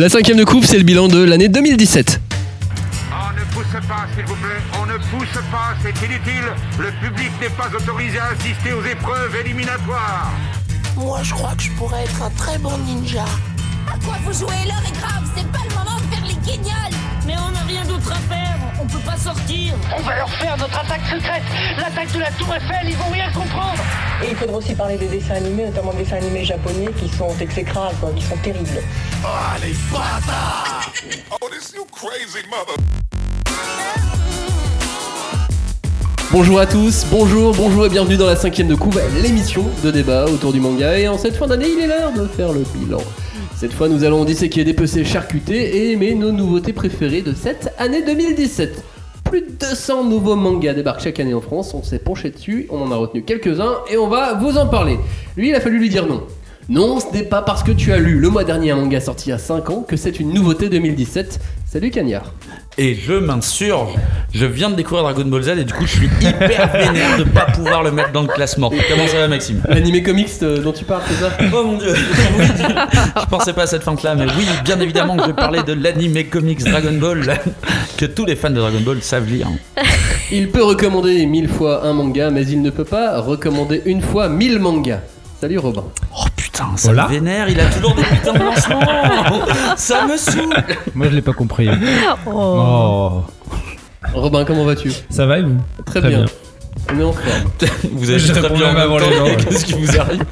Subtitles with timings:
[0.00, 2.22] La cinquième de coupe, c'est le bilan de l'année 2017.
[3.12, 4.62] On ne pousse pas, s'il vous plaît.
[4.80, 6.46] On ne pousse pas, c'est inutile.
[6.78, 10.32] Le public n'est pas autorisé à assister aux épreuves éliminatoires.
[10.96, 13.26] Moi, je crois que je pourrais être un très bon ninja.
[13.86, 14.64] À quoi vous jouez?
[14.66, 16.96] L'heure est grave, c'est pas le moment de faire les guignols
[17.30, 20.56] Mais on n'a rien d'autre à faire, on peut pas sortir On va leur faire
[20.56, 21.44] notre attaque secrète
[21.78, 23.78] L'attaque de la Tour Eiffel, ils vont rien comprendre
[24.24, 27.32] Et il faudra aussi parler des dessins animés, notamment des dessins animés japonais qui sont
[27.40, 28.82] exécrables, quoi, qui sont terribles.
[29.22, 29.28] Oh,
[29.62, 30.92] les bâtards
[31.40, 32.74] Oh, this you crazy mother
[36.32, 40.24] Bonjour à tous, bonjour, bonjour et bienvenue dans la cinquième de couve, l'émission de débat
[40.24, 40.98] autour du manga.
[40.98, 43.00] Et en cette fin d'année, il est l'heure de faire le bilan.
[43.60, 48.02] Cette fois, nous allons disséquer, dépecer, charcuter et aimer nos nouveautés préférées de cette année
[48.02, 48.82] 2017.
[49.24, 52.80] Plus de 200 nouveaux mangas débarquent chaque année en France, on s'est penché dessus, on
[52.80, 54.96] en a retenu quelques-uns et on va vous en parler.
[55.36, 56.22] Lui, il a fallu lui dire non.
[56.70, 59.28] Non, ce n'est pas parce que tu as lu le mois dernier un manga sorti
[59.28, 61.38] il y a 5 ans que c'est une nouveauté 2017.
[61.72, 62.34] Salut Cagnard.
[62.78, 63.94] Et je m'insurge.
[64.34, 67.22] Je viens de découvrir Dragon Ball Z et du coup je suis hyper vénère de
[67.22, 68.72] pas pouvoir le mettre dans le classement.
[68.88, 69.62] Comment ça va Maxime?
[69.68, 71.30] L'animé comics euh, dont tu parles, c'est ça?
[71.54, 71.94] Oh mon dieu
[72.36, 72.44] Oui,
[73.20, 75.62] Je pensais pas à cette feinte là, mais oui, bien évidemment que je vais parler
[75.62, 77.38] de l'animé comics Dragon Ball
[77.96, 79.46] que tous les fans de Dragon Ball savent lire.
[80.32, 84.28] Il peut recommander mille fois un manga, mais il ne peut pas recommander une fois
[84.28, 85.02] mille mangas.
[85.40, 85.84] Salut Robin.
[86.18, 86.24] Oh
[86.60, 88.80] putain, ça me vénère, il a toujours des putains de lancements
[89.76, 90.56] Ça me saoule
[90.94, 91.68] Moi je l'ai pas compris.
[92.26, 93.22] Oh.
[94.14, 94.92] Robin, comment vas-tu?
[95.10, 95.56] Ça va et vous?
[95.84, 96.24] Très, bien.
[96.92, 97.50] On est en forme.
[97.92, 99.26] Vous avez Je très bien avant les gens.
[99.36, 100.24] Qu'est-ce qui vous arrive?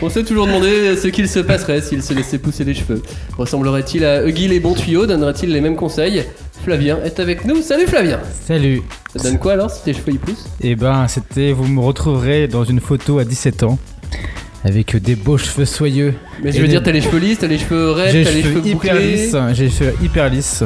[0.00, 3.02] On s'est toujours demandé ce qu'il se passerait s'il se laissait pousser les cheveux.
[3.36, 6.24] Ressemblerait-il à Huggy les bons tuyaux Donnerait-il les mêmes conseils?
[6.64, 7.60] Flavien est avec nous.
[7.60, 8.82] Salut Flavien Salut.
[9.14, 10.46] Ça donne quoi alors si tes cheveux ils poussent?
[10.60, 13.78] Et ben c'était, vous me retrouverez dans une photo à 17 ans.
[14.64, 16.14] Avec des beaux cheveux soyeux.
[16.42, 18.36] Mais je veux des- dire, t'as les cheveux lisses, t'as les cheveux raides, t'as les
[18.36, 19.12] les cheveux cheveux hyper bouclés.
[19.16, 20.62] lisses, j'ai les cheveux hyper lisses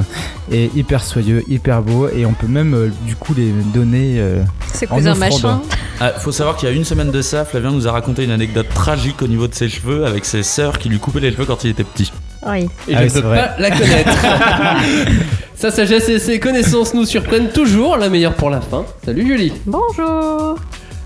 [0.52, 4.42] et hyper soyeux, hyper beaux et on peut même euh, du coup les donner euh,
[4.74, 5.32] C'est cousin offrande.
[5.32, 5.62] machin.
[5.98, 8.32] Ah, faut savoir qu'il y a une semaine de ça, Flavien nous a raconté une
[8.32, 11.46] anecdote tragique au niveau de ses cheveux avec ses sœurs qui lui coupaient les cheveux
[11.46, 12.12] quand il était petit.
[12.46, 12.68] Oui.
[12.88, 13.38] Et Ah je ne peux vrai.
[13.38, 14.10] pas la connaître.
[15.56, 18.84] Sa sagesse et ses connaissances nous surprennent toujours, la meilleure pour la fin.
[19.06, 19.52] Salut Julie.
[19.64, 20.58] Bonjour.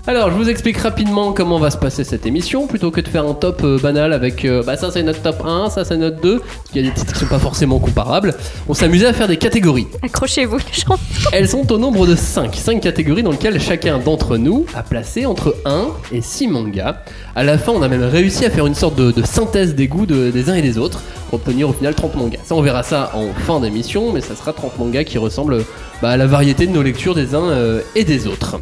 [0.07, 3.23] Alors, je vous explique rapidement comment va se passer cette émission, plutôt que de faire
[3.23, 6.19] un top euh, banal avec euh, bah ça c'est notre top 1, ça c'est notre
[6.19, 8.33] 2, parce qu'il y a des titres qui sont pas forcément comparables.
[8.67, 9.85] On s'amusait à faire des catégories.
[10.01, 10.97] Accrochez-vous les gens.
[11.31, 12.55] Elles sont au nombre de 5.
[12.55, 16.95] 5 catégories dans lesquelles chacun d'entre nous a placé entre 1 et 6 mangas.
[17.35, 19.87] À la fin, on a même réussi à faire une sorte de, de synthèse des
[19.87, 22.39] goûts de- des uns et des autres pour obtenir au final 30 mangas.
[22.43, 25.63] Ça, on verra ça en fin d'émission, mais ça sera 30 mangas qui ressemblent
[26.01, 28.57] bah, à la variété de nos lectures des uns euh, et des autres.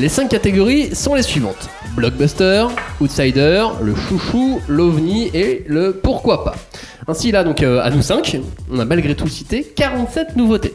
[0.00, 1.68] Les 5 catégories sont les suivantes.
[1.94, 2.68] Blockbuster,
[3.02, 6.54] Outsider, le chouchou, l'ovni et le pourquoi pas.
[7.06, 8.40] Ainsi là donc euh, à nous 5,
[8.72, 10.74] on a malgré tout cité 47 nouveautés.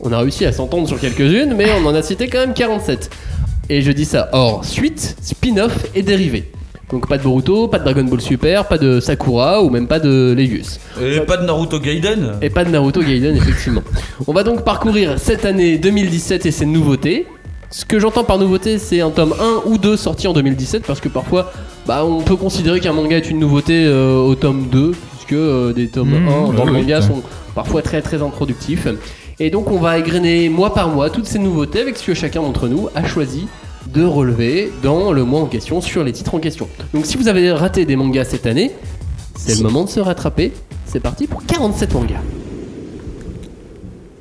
[0.00, 3.10] On a réussi à s'entendre sur quelques-unes, mais on en a cité quand même 47.
[3.68, 6.50] Et je dis ça hors suite, spin-off et dérivés.
[6.90, 10.00] Donc pas de Boruto, pas de Dragon Ball Super, pas de Sakura ou même pas
[10.00, 10.80] de Leius.
[10.98, 13.82] Et pas de Naruto Gaiden Et pas de Naruto Gaiden, effectivement.
[14.26, 17.26] On va donc parcourir cette année 2017 et ses nouveautés.
[17.72, 21.00] Ce que j'entends par nouveauté, c'est un tome 1 ou 2 sorti en 2017, parce
[21.00, 21.52] que parfois,
[21.86, 25.72] bah, on peut considérer qu'un manga est une nouveauté euh, au tome 2, puisque euh,
[25.72, 27.06] des tomes Mmh, 1 dans le oui, manga oui.
[27.06, 27.22] sont
[27.54, 28.88] parfois très très introductifs.
[29.38, 32.42] Et donc, on va égrener mois par mois toutes ces nouveautés avec ce que chacun
[32.42, 33.46] d'entre nous a choisi
[33.86, 36.68] de relever dans le mois en question sur les titres en question.
[36.92, 38.72] Donc, si vous avez raté des mangas cette année,
[39.36, 40.52] c'est le moment de se rattraper.
[40.86, 42.20] C'est parti pour 47 mangas.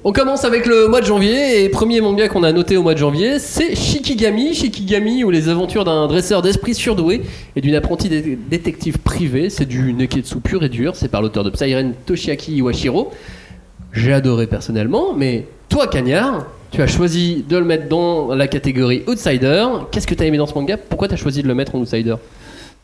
[0.05, 2.93] On commence avec le mois de janvier et premier manga qu'on a noté au mois
[2.93, 4.53] de janvier, c'est Shikigami.
[4.53, 7.21] Shikigami ou les aventures d'un dresseur d'esprit surdoué
[7.57, 9.49] et d'une apprentie dé- détective privée.
[9.49, 10.95] C'est du neketsu pur et dur.
[10.95, 13.11] C'est par l'auteur de Psyren Toshiaki Iwashiro.
[13.91, 19.03] J'ai adoré personnellement, mais toi, Cagnard, tu as choisi de le mettre dans la catégorie
[19.05, 19.65] Outsider.
[19.91, 20.77] Qu'est-ce que tu as aimé dans ce manga?
[20.77, 22.15] Pourquoi tu as choisi de le mettre en Outsider?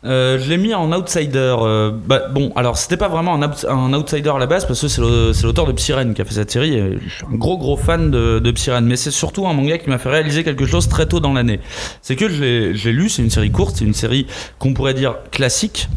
[0.05, 1.55] Euh, je l'ai mis en outsider.
[1.59, 4.79] euh, bah, bon, alors c'était pas vraiment un, outs- un outsider à la base parce
[4.81, 5.01] que c'est
[5.43, 6.75] l'auteur de Psyren qui a fait cette série.
[6.75, 8.51] et je suis un gros gros fan de, de
[8.85, 11.59] mais c'est surtout un manga qui m'a fait réaliser quelque chose très tôt dans l'année.
[12.01, 12.25] C'est que
[12.89, 14.27] l'ai lu, c'est une série courte, c'est une série
[14.59, 15.89] qu'on pourrait dire classique,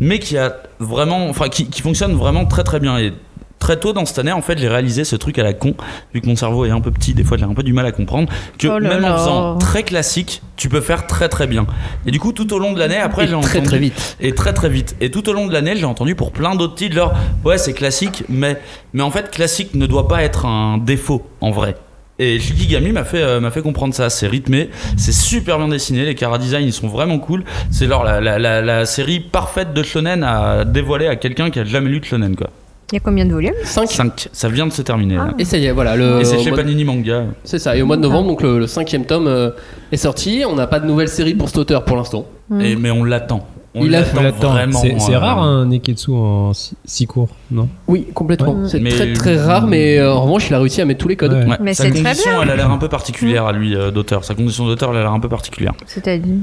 [0.00, 2.98] mais qui a vraiment, enfin qui, qui fonctionne vraiment très très bien.
[2.98, 3.12] Et
[3.58, 5.74] très tôt dans cette année, en fait, j'ai réalisé ce truc à la con,
[6.14, 7.86] vu que mon cerveau est un peu petit, des fois j'ai un peu du mal
[7.86, 8.28] à comprendre,
[8.58, 11.66] que Oh là même en faisant très classique, tu peux faire très très bien.
[12.06, 14.16] Et du coup, tout au long de l'année, après, j'ai très entendu- très vite.
[14.20, 14.96] et très très vite.
[15.00, 17.12] Et tout au long de l'année, j'ai entendu pour plein d'autres titres, genre,
[17.44, 18.60] ouais, c'est classique, mais,
[18.92, 21.76] mais en fait, classique ne doit pas être un défaut, en vrai.
[22.20, 24.10] Et Shikigami m'a fait, euh, m'a fait comprendre ça.
[24.10, 27.44] C'est rythmé, c'est super bien dessiné, les chara design ils sont vraiment cool.
[27.70, 31.60] C'est genre la, la, la, la série parfaite de shonen à dévoiler à quelqu'un qui
[31.60, 32.48] a jamais lu de shonen quoi.
[32.90, 35.16] Il y a combien de volumes 5 5, ça vient de se terminer.
[35.16, 35.34] là.
[35.38, 35.94] Et ça y est, voilà.
[35.94, 37.26] Le, Et c'est chez Panini Manga.
[37.44, 39.50] C'est ça, et au mois de novembre, donc le, le cinquième tome euh,
[39.92, 40.42] est sorti.
[40.48, 42.24] On n'a pas de nouvelle série pour cet auteur pour l'instant.
[42.60, 43.46] Et, mais on l'attend.
[43.74, 44.78] On Il a- l'attend vraiment.
[44.80, 47.68] C'est c'est euh, rare un Neketsu en si, si court, non?
[47.86, 48.52] Oui, complètement.
[48.54, 48.68] Ouais.
[48.68, 51.08] C'est Mais- très très rare, mais euh, en revanche, il a réussi à mettre tous
[51.08, 51.32] les codes.
[51.34, 51.44] Ouais.
[51.46, 52.42] Ouais, Mais sa c'est très condition, bien.
[52.42, 54.24] elle a l'air un peu particulière à lui euh, d'auteur.
[54.24, 55.74] Sa condition d'auteur, elle a l'air un peu particulière.
[55.86, 56.34] C'est-à-dire?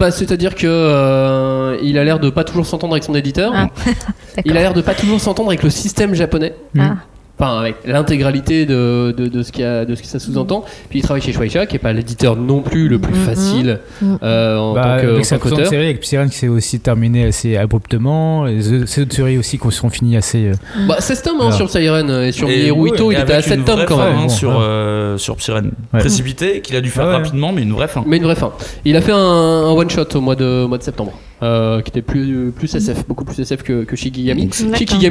[0.00, 3.52] Bah, C'est-à-dire que euh, il a l'air de pas toujours s'entendre avec son éditeur.
[3.54, 3.68] Ah.
[4.44, 6.54] il a l'air de pas toujours s'entendre avec le système japonais.
[6.78, 6.96] Ah.
[7.44, 10.64] Enfin, avec l'intégralité de, de, de ce qu'il y a- de ce que ça sous-entend.
[10.88, 13.24] Puis il travaille chez Shueisha, qui est pas l'éditeur non plus le plus Mhm.
[13.24, 14.18] facile Mhm.
[14.22, 15.66] euh, en Bah, tant qu'auteur.
[15.66, 19.70] série avec Psyren qui s'est aussi terminée assez abruptement, et ces autres séries aussi qui
[19.72, 20.46] sont finies assez.
[20.48, 20.52] euh,
[20.88, 23.44] Bah, 16 tomes hein, sur Siren euh, et sur Mihiru Ito, il était à avec
[23.46, 24.14] 7 une tomes quand fin, même.
[24.20, 24.56] hein, Bon, sur, ouais.
[24.62, 25.70] euh, sur Psyren.
[25.92, 26.00] Ouais.
[26.00, 27.14] Précipité, qu'il a dû faire Ah ouais.
[27.16, 28.04] rapidement, mais une vraie fin.
[28.06, 28.52] Mais une vraie fin.
[28.86, 31.12] Il a fait un, un one shot au mois de, au mois de septembre,
[31.42, 34.48] euh, qui était plus, plus SF, beaucoup plus SF que, que Shikigami.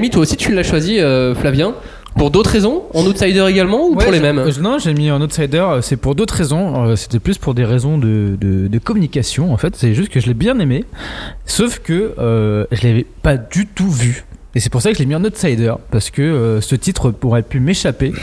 [0.10, 1.74] Toi aussi tu l'as choisi, euh, Flavien,
[2.18, 4.44] pour d'autres raisons, en outsider également ou Ouais, pour les mêmes?
[4.62, 6.86] Non, j'ai mis en outsider, euh, c'est pour d'autres raisons.
[6.90, 9.76] euh, C'était plus pour des raisons de, de- de communication, en fait.
[9.76, 10.86] C'est juste que je l'ai bien aimé,
[11.46, 14.26] sauf que euh, je l'avais pas du tout vu.
[14.56, 17.14] Et c'est pour ça que je l'ai mis en outsider, parce que euh, ce titre
[17.24, 18.14] aurait pu m'échapper.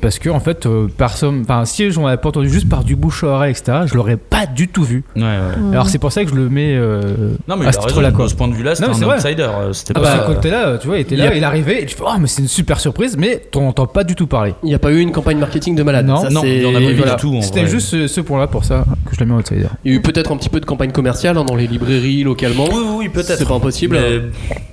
[0.00, 1.40] Parce que, en fait, euh, personne.
[1.42, 4.16] Enfin, si j'en avais pas entendu juste par du bouche à oreille, etc., je l'aurais
[4.16, 5.04] pas du tout vu.
[5.16, 5.72] Ouais, ouais.
[5.72, 8.24] Alors, c'est pour ça que je le mets euh, Non, mais à il a quoi.
[8.24, 9.16] De ce point de vue-là, c'était Non, un c'est vrai.
[9.16, 9.42] outsider.
[9.42, 10.06] euh, C'était Ah pas.
[10.06, 11.82] bah, Parce que quand t'es là, tu vois, il était il là, a- il arrivait,
[11.82, 14.26] et tu fais, oh, mais c'est une super surprise, mais t'en entends pas du tout
[14.26, 14.54] parler.
[14.62, 16.06] Il n'y a pas eu une campagne marketing de malade.
[16.06, 17.14] Non, Ça, non, il y en a pas eu voilà.
[17.16, 17.38] du tout.
[17.42, 19.66] C'était juste ce, ce point-là pour ça que je l'ai mis en outsider.
[19.84, 22.22] Il y a eu peut-être un petit peu de campagne commerciale hein, dans les librairies
[22.24, 22.64] localement.
[22.72, 23.38] Oui, oui, peut-être.
[23.38, 23.96] C'est pas impossible.
[24.00, 24.20] Mais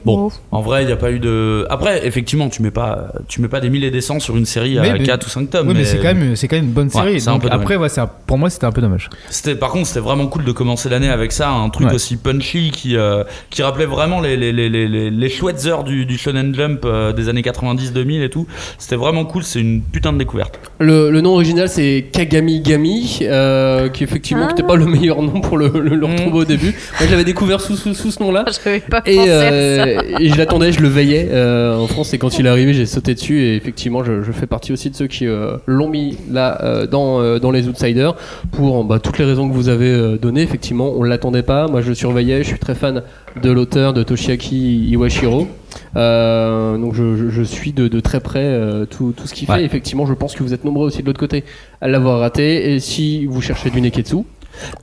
[0.06, 1.65] bon, en vrai, il n'y a pas eu de.
[1.69, 4.45] Après, effectivement, tu mets pas, tu mets pas des mille et des cents sur une
[4.45, 5.67] série à 4 ou 5 tomes.
[5.69, 7.13] oui, mais, c'est quand même, c'est quand même une bonne série.
[7.15, 9.09] Ouais, un après, ouais, un- pour moi, c'était un peu dommage.
[9.59, 11.93] Par contre, c'était vraiment cool de commencer l'année avec ça, un truc Ouais.
[11.95, 15.83] aussi punchy qui, euh, qui rappelait vraiment les, les, les, les, les, les chouettes heures
[15.83, 18.47] du, du Shonen Jump euh, des années 90-2000 et tout.
[18.77, 20.59] C'était vraiment cool, c'est une putain de découverte.
[20.79, 24.49] Le, le nom original c'est Kagami Gami, euh, qui effectivement Ah.
[24.49, 26.11] n'était pas le meilleur nom pour le, le, le Mm.
[26.11, 26.67] retrouver au début.
[26.99, 28.45] Moi je l'avais découvert sous, sous, sous ce nom-là.
[28.51, 29.53] Je n'avais pas Et, pensé à ça.
[29.53, 32.73] euh, et je l'attendais, je le veillais euh, en France et quand il est arrivé
[32.73, 35.89] j'ai sauté dessus et effectivement je, je fais partie aussi de ceux qui euh, l'ont
[35.89, 38.15] mis là euh, dans, euh, dans les Outsiders
[38.51, 40.42] pour bah, toutes les raisons que vous avez euh, données.
[40.42, 43.04] Effectivement on l'attendait pas, moi je le surveillais, je suis très fan
[43.42, 45.48] de l'auteur de Toshiaki Iwashiro.
[45.95, 49.48] Euh, donc je, je- je suis de, de très près euh, tout, tout ce qu'il
[49.48, 49.63] fait.
[49.63, 51.44] Effectivement je pense que vous êtes nombreux aussi de l'autre côté
[51.81, 54.18] à l'avoir raté et si vous cherchez du Neketsu,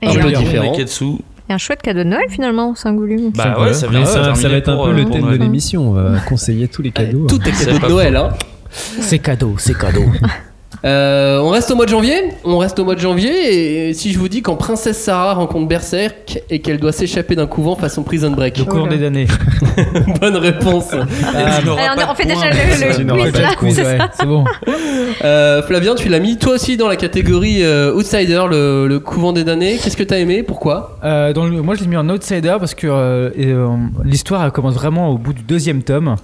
[0.01, 0.71] Et un il y a peu un- différent.
[0.71, 1.05] Neketsu.
[1.05, 3.31] il y a un chouette cadeau de Noël finalement, 5 volumes.
[3.35, 5.89] Bah ouais, ça vient terminer va être un peu euh, le thème de l'émission.
[5.89, 7.27] On va conseiller tous les cadeaux.
[7.27, 8.15] Tout est C'est cadeau de Noël.
[8.15, 8.29] Hein.
[9.01, 10.05] C'est cadeau, c'est cadeau.
[10.83, 12.13] Euh, on reste au mois de janvier.
[12.43, 13.87] On reste au mois de janvier.
[13.89, 17.47] Et si je vous dis quand Princesse Sarah rencontre Berserk et qu'elle doit s'échapper d'un
[17.47, 18.59] couvent façon Prison Break.
[18.59, 19.25] Le cours des damnés.
[20.21, 20.91] Bonne réponse.
[20.93, 24.09] Ah, on, on de fait déjà le, quiz là.
[24.13, 24.43] c'est ouais, bon.
[25.23, 29.33] Euh, Flavien, tu l'as mis toi aussi dans la catégorie euh, Outsider, le, le couvent
[29.33, 29.79] des damnés.
[29.83, 30.43] Qu'est-ce que t'as aimé?
[30.43, 30.99] Pourquoi?
[31.03, 33.67] Euh, dans le- moi, je l'ai mis en outsider parce que euh, euh,
[34.03, 36.15] l'histoire commence vraiment au bout du deuxième tome.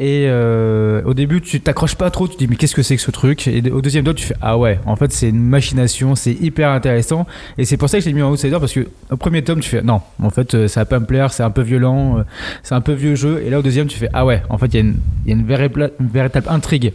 [0.00, 3.02] Et euh, au début, tu t'accroches pas trop, tu dis mais qu'est-ce que c'est que
[3.02, 3.48] ce truc?
[3.48, 6.70] Et au deuxième tome, tu fais ah ouais, en fait, c'est une machination, c'est hyper
[6.70, 7.26] intéressant.
[7.58, 9.58] Et c'est pour ça que je l'ai mis en outsider parce que au premier tome,
[9.58, 12.18] tu fais non, en fait, euh, ça va pas me plaire, c'est un peu violent,
[12.18, 12.22] euh,
[12.62, 13.42] c'est un peu vieux jeu.
[13.44, 14.96] Et là, au deuxième, tu fais ah ouais, en fait, il y a une,
[15.26, 16.92] y a une véritable, intrigue.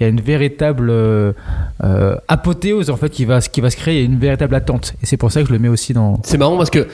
[0.00, 1.32] Il y a une véritable euh,
[1.84, 4.56] euh, apothéose en fait qui va, qui va se créer, il y a une véritable
[4.56, 4.94] attente.
[5.02, 6.88] Et c'est pour ça que je le mets aussi dans, C'est marrant parce que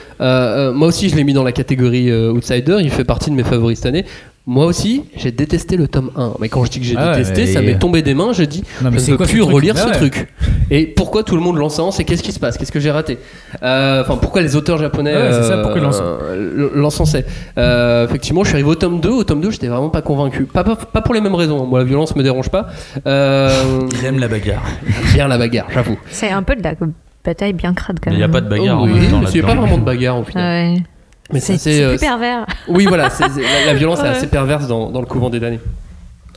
[0.73, 2.79] moi aussi je l'ai mis dans la catégorie Outsider.
[2.81, 4.05] Il fait partie de mes favoris cette année.
[4.49, 6.35] Moi aussi, j'ai détesté le tome 1.
[6.41, 8.33] Mais quand je dis que j'ai Ah ouais, détesté, mais- ça m'est tombé des mains.
[8.33, 9.93] J'ai dit, Non, mais je ne peux plus relire Bah ce ouais.
[9.95, 10.29] truc.
[10.71, 13.19] Et pourquoi tout le monde l'encense et qu'est-ce qui se passe Qu'est-ce que j'ai raté
[13.65, 17.27] Euh, Enfin, pourquoi les auteurs japonais Ouais, pourquoi ils euh, l'encensaient
[17.59, 19.09] Euh, Effectivement, je suis arrivé au tome 2.
[19.11, 20.45] Au tome 2, j'étais vraiment pas convaincu.
[20.45, 21.67] Pas, pas, pas pour les mêmes raisons.
[21.67, 22.69] Moi, la violence me dérange pas.
[23.09, 23.51] Euh,
[23.99, 24.63] Il aime la bagarre.
[25.13, 25.99] bien la bagarre, j'avoue.
[26.11, 26.75] C'est un peu de la
[27.25, 28.31] bataille bien crade quand Mais il même.
[28.31, 29.83] n'y a pas de bagarre Oh, en oui, même temps mais c'est pas vraiment de
[29.85, 30.77] bagarre au final.
[31.33, 32.47] Mais C'est c'est c'est euh, plus pervers.
[32.69, 35.61] Oui, voilà, la, la violence est assez perverse dans, dans le couvent des damnés.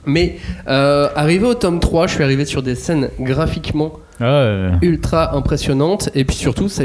[0.06, 5.36] Mais euh, arrivé au tome 3, je suis arrivé sur des scènes graphiquement Ah, ultra
[5.36, 6.10] impressionnantes.
[6.16, 6.84] Et puis surtout, ça,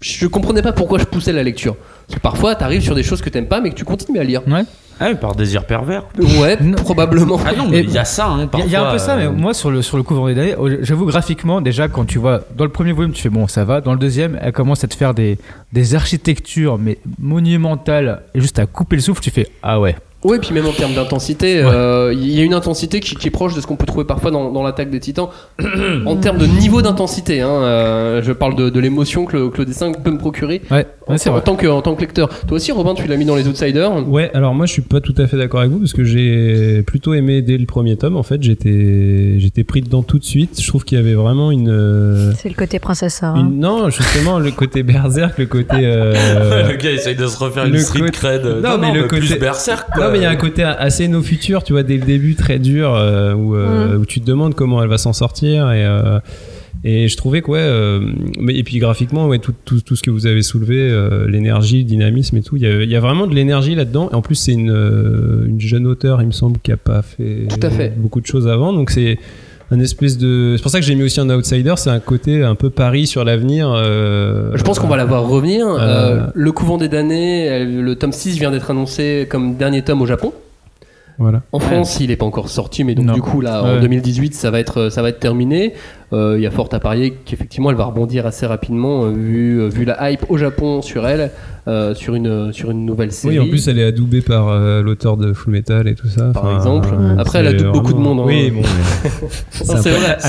[0.00, 1.74] je comprenais pas pourquoi je poussais la lecture.
[2.06, 4.24] Parce que parfois, t'arrives sur des choses que t'aimes pas, mais que tu continues à
[4.24, 4.42] lire.
[4.46, 4.62] Ouais.
[4.98, 6.04] Ah, par désir pervers.
[6.18, 7.38] Ouais, probablement.
[7.46, 9.26] Ah non, mais il y a ça, hein, Il y a- un peu ça, mais
[9.26, 12.18] euh, moi sur le, sur le couvent des damnés, oh, j'avoue graphiquement, déjà quand tu
[12.18, 13.80] vois dans le premier volume, tu fais bon, ça va.
[13.80, 15.38] Dans le deuxième, elle commence à te faire des,
[15.72, 19.96] des architectures, mais monumentales, et juste à couper le souffle, tu fais ah ouais.
[20.24, 23.30] Oui, puis même en termes d'intensité, euh, il y a une intensité qui, qui est
[23.30, 25.28] proche de ce qu'on peut trouver parfois dans, dans l'attaque des titans.
[26.06, 29.58] en termes de niveau d'intensité, hein, euh, je parle de, de l'émotion que le, que
[29.58, 31.42] le dessin peut me procurer Ouais, en, ouais, c'est en vrai.
[31.42, 32.28] tant que, en tant que lecteur.
[32.48, 34.08] Toi aussi, Robin, tu l'as mis dans les Outsiders.
[34.08, 36.82] Ouais, alors moi je suis pas tout à fait d'accord avec vous parce que j'ai
[36.82, 38.16] plutôt aimé dès le premier tome.
[38.16, 40.60] En fait, j'étais j'étais pris dedans tout de suite.
[40.60, 44.38] Je trouve qu'il y avait vraiment une, euh, C'est le côté princesse une non justement
[44.40, 48.10] le côté berserk, le côté euh, le gars essaye de se refaire une street côté-
[48.12, 48.44] cred.
[48.62, 49.88] Non, mais le plus côté- berserk.
[49.94, 50.05] quoi.
[50.06, 52.34] Non, mais il y a un côté assez no futur, tu vois, dès le début
[52.34, 55.70] très dur, euh, où, euh, où tu te demandes comment elle va s'en sortir.
[55.72, 56.18] Et, euh,
[56.84, 58.00] et je trouvais que, ouais, euh,
[58.38, 61.78] mais, et puis graphiquement, ouais, tout, tout, tout ce que vous avez soulevé, euh, l'énergie,
[61.78, 64.08] le dynamisme et tout, il y a, il y a vraiment de l'énergie là-dedans.
[64.12, 67.02] Et en plus, c'est une, euh, une jeune auteure, il me semble, qui a pas
[67.02, 67.92] fait, Tout à fait.
[67.96, 68.72] beaucoup de choses avant.
[68.72, 69.18] Donc c'est
[69.70, 70.54] un espèce de.
[70.56, 73.06] C'est pour ça que j'ai mis aussi un outsider, c'est un côté un peu pari
[73.06, 73.68] sur l'avenir.
[73.72, 75.66] euh, Je pense qu'on va la voir revenir.
[75.68, 80.02] Euh, Euh, le couvent des damnés, le tome 6 vient d'être annoncé comme dernier tome
[80.02, 80.32] au Japon.
[81.18, 81.42] Voilà.
[81.52, 83.14] En France, il n'est pas encore sorti, mais donc Non.
[83.14, 83.80] du coup là, en Ouais.
[83.80, 85.72] 2018, ça va être, ça va être terminé.
[86.12, 89.60] Euh, Il y a fort à parier qu'effectivement, elle va rebondir assez rapidement euh, vu,
[89.60, 91.30] euh, vu la hype au Japon sur elle,
[91.68, 93.38] euh, sur une, sur une nouvelle série.
[93.40, 96.26] Oui, en plus, elle est adoubée par euh, l'auteur de Full Metal et tout ça.
[96.32, 96.88] Par Enfin, exemple.
[96.92, 98.24] euh, Après, elle adoube beaucoup de monde, hein.
[98.26, 98.60] Oui, bon.
[98.62, 100.10] mais- c'est vrai.
[100.12, 100.20] à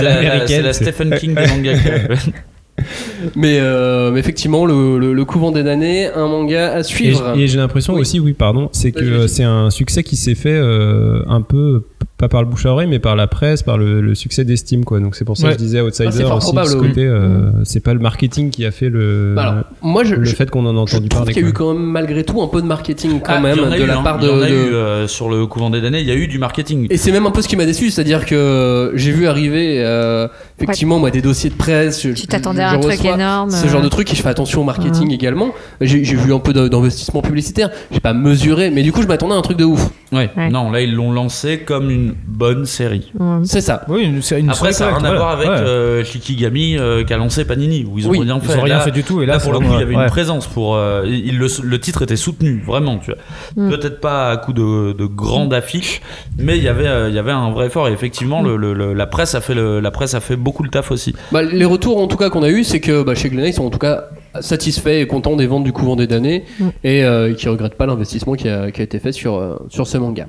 [0.48, 1.78] C'est la- Stephen King des mangas.
[3.36, 7.34] Mais, euh, mais effectivement, le, le, le couvent des damnés, un manga à suivre.
[7.36, 8.02] et j'ai l'impression Oui.
[8.02, 11.84] aussi, oui, pardon, c'est que c'est un succès qui s'est fait euh, un peu,
[12.18, 14.84] pas par le bouche à oreille, mais par la presse, par le, le succès d'estime,
[14.86, 15.00] quoi.
[15.00, 16.78] Donc c'est pour ça que je disais Outsider Ah, c'est fort aussi, probable, de ce
[16.78, 16.88] oui.
[16.90, 20.24] côté, euh, c'est pas le marketing qui a fait le, Bah alors, moi, je, le
[20.26, 21.34] je, fait qu'on en a je entendu trouve parler.
[21.34, 23.56] qu'il y a eu quand même malgré tout un peu de marketing quand Ah, même
[23.58, 24.04] il de eu, la hein.
[24.04, 24.28] part de.
[24.28, 26.16] Il y en a de- eu, euh, sur le couvent des damnés, il y a
[26.16, 26.88] eu du marketing.
[26.90, 30.28] Et c'est même un peu ce qui m'a déçu, c'est-à-dire que j'ai vu arriver euh,
[30.60, 32.02] effectivement moi des dossiers de presse.
[32.02, 33.52] je- Tu t'attendais à je un truc énorme.
[33.52, 35.52] Ce genre de truc et je fais attention au marketing également.
[35.82, 37.70] J'ai vu un peu d'investissement publicitaire.
[37.92, 39.88] J'ai pas mesuré, mais du coup je m'attendais à un truc de ouf.
[40.12, 40.30] Ouais.
[40.38, 40.50] Ouais.
[40.50, 43.12] Non, là ils l'ont lancé comme une bonne série.
[43.20, 43.38] Ouais.
[43.44, 43.84] C'est ça.
[43.88, 45.56] Oui, une, une Après, ça n'a rien à voir avec Ouais.
[45.58, 48.58] euh, Shikigami euh, qu'a lancé Panini, où ils ont Oui, rien Ils fait.
[48.58, 49.22] ont rien Là- fait du tout.
[49.22, 50.04] Et là, pour le coup, il y avait ouais.
[50.04, 50.76] une présence pour.
[50.76, 53.66] euh, il, le, le titre était soutenu, vraiment, tu vois.
[53.66, 53.70] Mm.
[53.72, 56.02] Peut-être pas à coup de, de grandes affiches,
[56.38, 57.88] mais il y avait, euh, il y avait un vrai effort.
[57.88, 60.64] Et effectivement, le, le- le- la presse a fait le, la presse a fait beaucoup
[60.64, 61.16] le taf aussi.
[61.32, 63.54] Bah, les retours en tout cas qu'on a eu, c'est que bah, chez Glenn ils
[63.54, 64.06] sont en tout cas
[64.40, 66.68] satisfaits et contents des ventes du couvent des damnés Mm.
[66.84, 69.88] et euh, qui regrettent pas l'investissement qui a, qui a été fait sur, euh, sur
[69.88, 70.28] ce manga.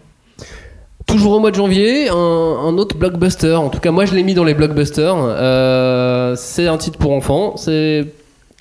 [1.09, 3.55] Toujours au mois de janvier, un, un autre blockbuster.
[3.55, 5.17] En tout cas, moi je l'ai mis dans les blockbusters.
[5.17, 7.55] Euh, c'est un titre pour enfants.
[7.57, 8.05] C'est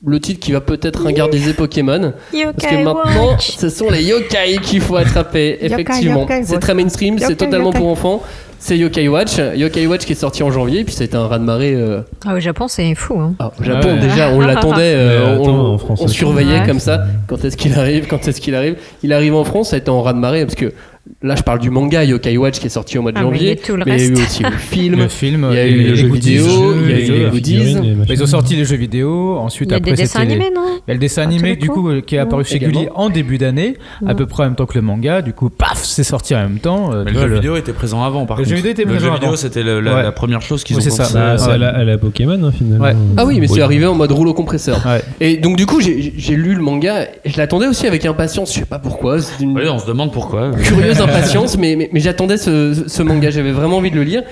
[0.05, 2.13] le titre qui va peut-être ringardiser Pokémon.
[2.31, 6.25] Parce que maintenant, ce sont les yokai qu'il faut attraper, effectivement.
[6.43, 7.79] c'est très mainstream, c'est totalement yokai.
[7.79, 8.23] pour enfants.
[8.59, 9.37] C'est Yokai Watch.
[9.55, 11.75] Yokai Watch qui est sorti en janvier, puis ça a été un raz-de-marée.
[11.75, 13.19] euh, Ah, au Japon, c'est fou.
[13.19, 13.35] Hein.
[13.37, 13.99] ah, au Japon, Ouais.
[13.99, 16.65] déjà, on l'attendait, euh, on, surveillait Ouais.
[16.65, 17.03] comme ça.
[17.27, 19.91] Quand est-ce qu'il arrive Quand est-ce qu'il arrive Il arrive en France, ça a été
[19.91, 20.73] en raz-de-marée, parce que
[21.21, 23.31] là, je parle du manga Yokai Watch qui est sorti au mois de Ah, mais
[23.37, 23.51] janvier.
[23.51, 24.99] a tout le mais il y a eu aussi le film.
[24.99, 27.13] Le film, il y a eu les jeux goodies, vidéo, il y a eu jeux,
[27.25, 27.57] les goodies.
[27.57, 28.05] les machins.
[28.09, 30.65] Ils ont sorti les jeux vidéo, ensuite Il y a après des dessins animés, non
[30.87, 32.59] Il y a le dessin Ah, animé du coup qui est apparu chez.
[32.59, 35.21] Gulli en début d'année, à peu près en même temps que le manga.
[35.21, 36.91] Du coup, paf, c'est sorti en même temps.
[36.93, 38.49] euh, Mais le jeu vidéo était présent avant, par Le contre.
[38.49, 39.37] jeu vidéo était Le présent jeu vidéo, avant.
[39.37, 41.03] c'était la, première chose qu'ils ont c'est ça.
[41.03, 42.87] commencé à- c'est à la, Pokémon, hein, finalement.
[43.17, 44.81] Ah oui, mais c'est arrivé en mode rouleau compresseur.
[45.21, 48.53] Et donc, du coup, j'ai lu le manga et je l'attendais aussi avec impatience.
[48.53, 49.17] Je sais pas pourquoi.
[49.17, 50.51] On se demande pourquoi.
[50.63, 53.29] curieuse impatience, mais, mais, mais j'attendais ce, ce manga.
[53.29, 54.23] J'avais vraiment envie de le lire.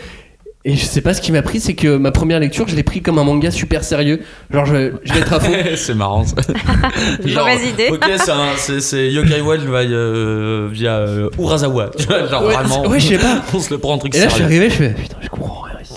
[0.68, 2.82] Et je sais pas ce qui m'a pris, c'est que ma première lecture, je l'ai
[2.82, 4.22] pris comme un manga super sérieux.
[4.50, 5.52] Genre, je, je vais être à fond.
[5.76, 6.38] c'est marrant ça.
[7.24, 7.90] Genre, Mauvaise idée.
[7.92, 11.92] Ok, c'est un- c'est c'est Yokai Watch via, euh, via euh, Urasawa.
[12.32, 12.82] Genre Ouais, vraiment.
[12.84, 13.44] c'est- ouais, je sais pas.
[13.54, 15.30] On se le prend un truc Et là, je suis arrivé, je fais putain, je
[15.30, 15.94] comprends rien ici.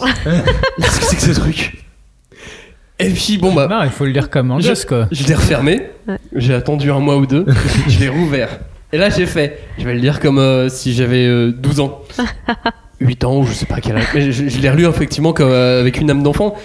[0.83, 1.85] Qu'est-ce que c'est que ce truc?
[2.99, 5.07] Et puis, bon, bah, Non, il faut le lire comme un Je- quoi.
[5.13, 5.83] je l'ai refermé.
[6.35, 7.47] J'ai attendu un mois ou deux.
[7.89, 8.59] je l'ai rouvert.
[8.93, 9.61] Et là, j'ai fait.
[9.79, 12.03] Je vais le lire comme euh, si j'avais euh, 12 ans.
[13.01, 14.07] 8 ans, ou je sais pas quel âge.
[14.15, 16.57] Mais je, je l'ai relu effectivement comme, euh, avec une âme d'enfant.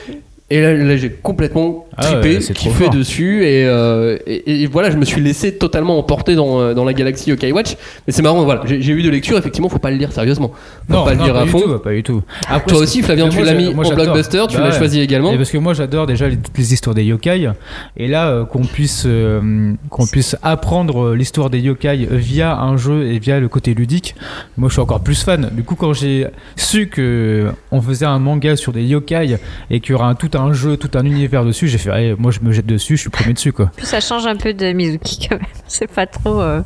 [0.49, 3.43] Et là, là, j'ai complètement Ah trippé, ouais, c'est trop kiffé dessus.
[3.43, 6.93] Et, euh, et, et voilà, je me suis laissé totalement emporter dans, euh, dans la
[6.93, 7.75] galaxie Yokai Watch.
[8.05, 8.61] Mais c'est marrant, voilà.
[8.65, 10.51] J'ai eu de lecture, effectivement, faut pas le lire sérieusement.
[10.87, 11.59] Faut Non, pas non, le lire pas à fond.
[11.61, 12.21] tout, pas du tout.
[12.47, 14.77] Après, Toi aussi, Flavien, tu l'as mis moi, en blockbuster, tu Bah l'as ouais.
[14.77, 15.31] choisi également.
[15.31, 17.49] Et parce que moi j'adore déjà les- toutes les histoires des yokai
[17.97, 23.07] et là euh, qu'on puisse euh, qu'on puisse apprendre l'histoire des yokai via un jeu
[23.07, 24.15] et via le côté ludique
[24.57, 28.19] moi je suis encore plus fan du coup quand j'ai su que on faisait un
[28.19, 29.37] manga sur des yokai
[29.71, 32.15] et qu'il y aura un- tout un jeu tout un univers dessus j'ai fait allez,
[32.17, 34.71] moi je me jette dessus je suis premier dessus quoi ça change un peu de
[34.73, 35.45] Mizuki quand même.
[35.67, 36.61] C'est pas trop euh,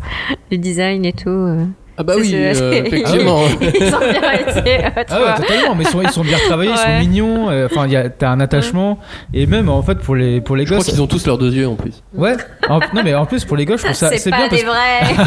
[0.52, 1.30] le design et tout.
[1.30, 1.66] euh.
[1.98, 3.42] Ah bah oui, C'est- euh, c'est- effectivement.
[3.62, 5.28] Ils ont bien été, euh, tu Ah vois.
[5.30, 7.92] ouais, totalement, mais ils sont, ils sont bien travaillés, ils sont mignons, euh, enfin, il
[7.94, 9.00] y a- t'as un attachement,
[9.34, 10.88] et même en fait pour les, pour les Je crois gosses.
[10.92, 12.04] qu'ils ont tous leurs deux yeux en plus.
[12.16, 12.34] Ouais,
[12.70, 14.48] en- non mais en plus pour les gosses, je trouve ça C'est c'est pas bien
[14.50, 15.26] parce des vrais.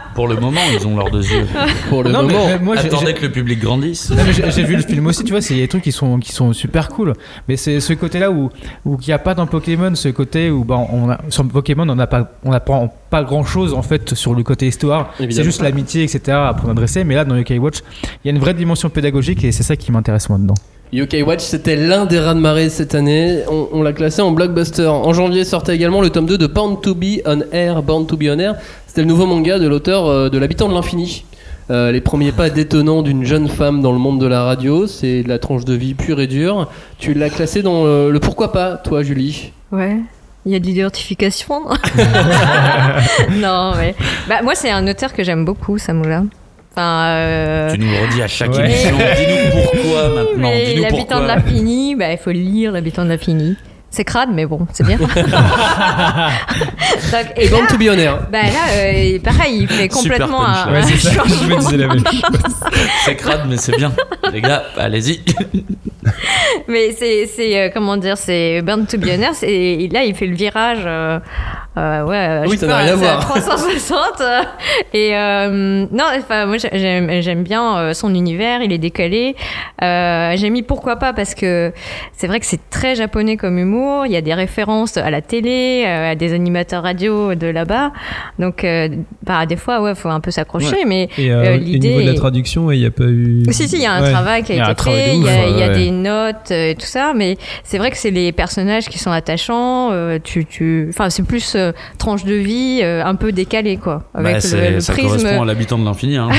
[0.14, 1.46] Pour le moment, ils ont leurs deux yeux.
[1.88, 2.46] Pour le Non, moment.
[2.48, 4.10] mais moi, Attendez que le public grandisse.
[4.10, 5.82] Non, mais j'ai vu le film aussi, tu vois, c'est il y a des trucs
[5.84, 7.12] qui sont qui sont super cool.
[7.48, 8.50] Mais c'est ce côté-là où
[8.84, 11.88] où il n'y a pas dans Pokémon ce côté où bah on a, sur Pokémon
[11.88, 15.14] on n'a pas on apprend pas grand-chose en fait sur le côté histoire.
[15.18, 17.04] C'est juste l'amitié etc à apprendre à dresser.
[17.04, 17.78] Mais là dans Yokai Watch,
[18.24, 20.54] il y a une vraie dimension pédagogique et c'est ça qui m'intéresse moi dedans.
[20.92, 23.42] Yokai Watch, c'était l'un des rats de marée cette année.
[23.48, 24.88] On, on l'a classé en blockbuster.
[24.88, 27.82] En janvier sortait également le tome 2 de Born to Be on Air.
[27.82, 28.56] Born to Be on Air,
[28.88, 31.24] c'était le nouveau manga de l'auteur euh, de L'habitant de l'infini.
[31.70, 35.22] Euh, les premiers pas détonnants d'une jeune femme dans le monde de la radio, c'est
[35.22, 36.68] de la tranche de vie pure et dure.
[36.98, 39.52] Tu l'as classé dans euh, le pourquoi pas, toi, Julie?
[39.70, 39.98] Ouais.
[40.50, 41.62] Il y a de l'identification.
[43.30, 43.94] non, mais.
[44.28, 46.24] Bah, moi, c'est un auteur que j'aime beaucoup, Samoula.
[46.72, 47.04] Enfin.
[47.06, 48.64] euh, Tu nous le redis à chaque Ouais.
[48.64, 48.96] émission.
[49.16, 50.50] Dis-nous pourquoi maintenant.
[50.52, 53.56] Dis-nous L'habitant de l'infini, bah, il faut lire L'habitant de l'infini.
[53.92, 54.96] C'est crade, mais bon, c'est bien.
[54.98, 55.08] Donc,
[57.36, 58.18] Et Born to Be on Air.
[58.30, 60.74] Bah là, euh, pareil, il fait complètement un, punchline.
[60.76, 61.56] un Ouais, c'est ça, je changement.
[61.56, 62.54] me disais la même chose.
[63.04, 63.92] C'est crade, mais c'est bien.
[64.32, 65.20] Les gars, allez-y.
[66.68, 70.14] Mais c'est, c'est euh, comment dire, c'est Burn to Be On Air, c'est- Là, il
[70.14, 70.78] fait le virage.
[70.86, 71.18] euh,
[71.76, 73.20] euh, ouais, Oui, je ça n'a rien à c'est voir.
[73.20, 73.98] 360.
[74.20, 74.40] euh,
[74.92, 78.60] et euh, non, enfin, moi, j'aime, j'aime bien euh, son univers.
[78.62, 79.36] Il est décalé.
[79.82, 81.72] Euh, j'ai mis pourquoi pas parce que
[82.16, 84.04] c'est vrai que c'est très japonais comme humour.
[84.06, 87.92] Il y a des références à la télé, euh, à des animateurs radio de là-bas.
[88.38, 88.88] Donc, euh,
[89.22, 90.84] bah, des fois, ouais, faut un peu s'accrocher, Ouais.
[90.86, 91.88] mais euh, euh, l'idée.
[91.88, 93.44] niveau de la traduction, il n'y a pas eu.
[93.52, 94.10] si, si, il y a un Ouais.
[94.12, 95.68] travail qui a Il y a un été fait, il y a, il y a
[95.68, 95.74] ouais.
[95.74, 99.10] des notes euh, et tout ça, mais c'est vrai que c'est les personnages qui sont
[99.12, 100.86] attachants, euh, tu, tu...
[100.90, 104.04] Enfin, c'est plus euh, tranche de vie, euh, un peu décalé, quoi.
[104.14, 105.08] Avec Bah, le, c'est- le ça prisme.
[105.08, 106.16] correspond à l'habitant de l'infini.
[106.16, 106.28] Hein.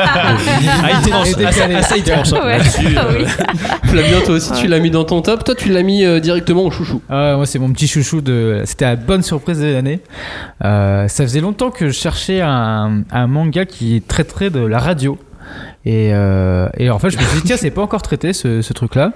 [0.00, 0.36] Ah.
[0.84, 2.28] Ah, ah.
[3.84, 5.44] Flavien, toi aussi, tu l'as mis dans ton top.
[5.44, 7.02] Toi, tu l'as mis euh, directement au chouchou.
[7.08, 8.62] Ah, moi, c'est mon petit chouchou de.
[8.64, 10.00] C'était la bonne surprise de l'année.
[10.64, 15.18] Euh, ça faisait longtemps que je cherchais un, un manga qui traiterait de la radio.
[15.86, 18.60] Et, euh, et en fait, je me suis dit, tiens, c'est pas encore traité ce,
[18.60, 19.12] ce truc-là.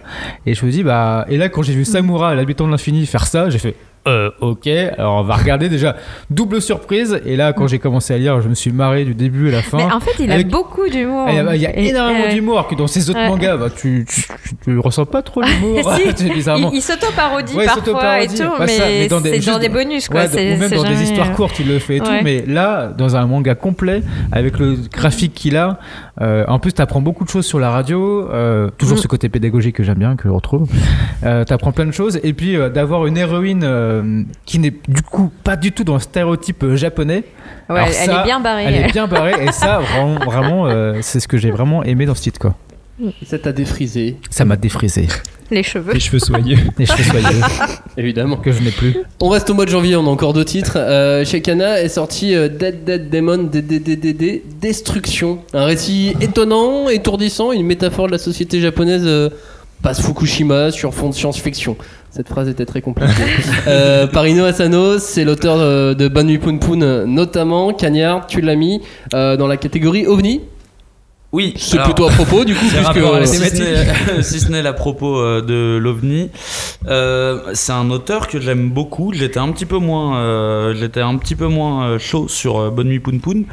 [0.47, 1.26] Et je me dis, bah.
[1.28, 3.75] Et là, quand j'ai vu Samura, l'habitant de l'infini, faire ça, j'ai fait.
[4.09, 5.94] Euh, ok, alors on va regarder déjà.
[6.28, 7.21] Double surprise.
[7.25, 9.62] Et là, quand j'ai commencé à lire, je me suis marré du début à la
[9.62, 9.76] fin.
[9.78, 11.28] Mais en fait, il a Avec- beaucoup d'humour.
[11.28, 13.28] Et, euh, Il y a Et- énormément euh, d'humour, que dans ces autres ouais.
[13.28, 15.93] mangas, bah, tu, tu, tu, tu ressens pas trop l'humour.
[15.95, 16.71] Si, C'est bizarrement.
[16.73, 17.86] il, il s'auto-parodie Ouais, parfois et
[18.28, 18.34] s'auto-parodie.
[18.34, 18.36] tout,
[18.76, 20.21] ça, mais, dans des- c'est juste dans des dans- bonus, quoi.
[20.23, 22.10] Ouais, c'est, ou même c'est dans des histoires euh, courtes, il le fait et tout.
[22.25, 25.78] Mais là, dans un manga complet, avec le graphique qu'il a,
[26.20, 28.28] euh, en plus, t'apprends beaucoup de choses sur la radio.
[28.30, 29.00] euh, toujours Mm.
[29.00, 30.68] ce côté pédagogique que j'aime bien, que je retrouve.
[31.25, 32.18] Euh, t'apprends plein de choses.
[32.25, 36.00] Et puis, euh, d'avoir une héroïne qui n'est du coup pas du tout dans le
[36.00, 37.22] stéréotype japonais.
[37.70, 38.64] Ouais, Alors elle ça, est bien barrée.
[38.64, 39.34] Elle est bien barrée.
[39.44, 42.54] et ça, vraiment, vraiment c'est ce que j'ai vraiment aimé dans ce titre, quoi.
[43.23, 45.08] Et ça t'a défrisé, Ça m'a défrisé.
[45.50, 45.93] Les cheveux.
[45.93, 46.56] Les cheveux soyeux.
[46.78, 47.41] Les cheveux soyeux,
[47.99, 48.36] évidemment.
[48.36, 48.97] que je n'ai plus.
[49.21, 50.76] On reste au mois de janvier, on a encore deux titres.
[50.76, 55.41] Euh, chez Kana est sorti euh, Dead Dead Demon DDDDD Destruction.
[55.52, 59.28] Un récit étonnant, étourdissant, une métaphore de la société japonaise euh,
[59.82, 61.76] passe Fukushima sur fond de science-fiction.
[62.10, 63.12] Cette phrase était très compliquée.
[63.67, 67.73] euh, par Ino Asano, c'est l'auteur de Ban Pun Pun euh, notamment.
[67.73, 68.82] Cagnard, tu l'as mis
[69.15, 70.43] euh, dans la catégorie OVNI.
[71.32, 74.66] Oui, C'est alors- plutôt à propos du coup, puisque euh, si ce si ce n'est
[74.66, 76.30] à propos euh, de l'OVNI,
[76.88, 79.14] euh, c'est un auteur que j'aime beaucoup.
[79.14, 83.00] J'étais un petit peu moins, euh, j'étais un petit peu moins chaud sur Bonne Nuit
[83.00, 83.45] Poun Poun,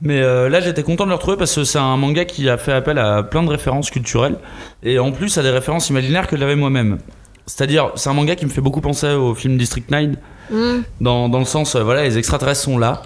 [0.00, 2.56] mais euh, là j'étais content de le retrouver parce que c'est un manga qui a
[2.56, 4.36] fait appel à plein de références culturelles.
[4.82, 6.98] Et en plus à des références imaginaires que j'avais moi-même.
[7.44, 10.16] C'est-à-dire, c'est un manga qui me fait beaucoup penser au film District 9
[10.48, 10.82] Mm.
[11.00, 13.02] dans, dans le sens, euh, voilà, les extraterrestres sont là,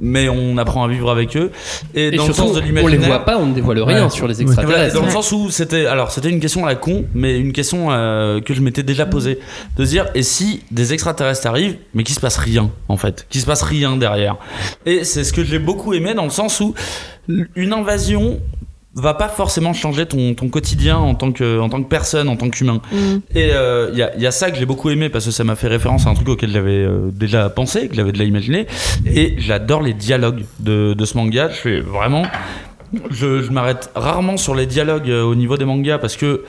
[0.00, 1.50] mais on apprend à vivre avec eux.
[1.94, 3.08] Et, et dans le sens de on les l'imaginaire.
[3.08, 4.10] voit pas, on ne dévoile rien Ouais.
[4.10, 4.94] sur les voilà, extraterrestres.
[4.94, 7.88] dans le sens où c'était alors c'était une question à la con mais une question
[7.90, 9.38] euh, que je m'étais déjà posée
[9.76, 13.26] de se dire et si des extraterrestres arrivent mais qu'il se passe rien en fait?
[13.28, 14.36] Qu'il se passe rien derrière
[14.86, 16.74] et c'est ce que j'ai beaucoup aimé dans le sens où
[17.56, 18.40] une invasion
[19.00, 22.36] va pas forcément changer ton, ton quotidien en tant que en tant que personne en
[22.36, 23.18] tant qu'humain Mm.
[23.34, 23.50] et
[23.92, 25.68] il y, a, y a ça que j'ai beaucoup aimé parce que ça m'a fait
[25.68, 28.66] référence à un truc auquel j'avais euh, déjà pensé, que j'avais déjà imaginé.
[29.06, 31.48] Et j'adore les dialogues de, de ce manga.
[31.48, 32.22] Je fais vraiment.
[33.10, 36.44] Je, je m'arrête rarement sur les dialogues euh, au niveau des mangas parce que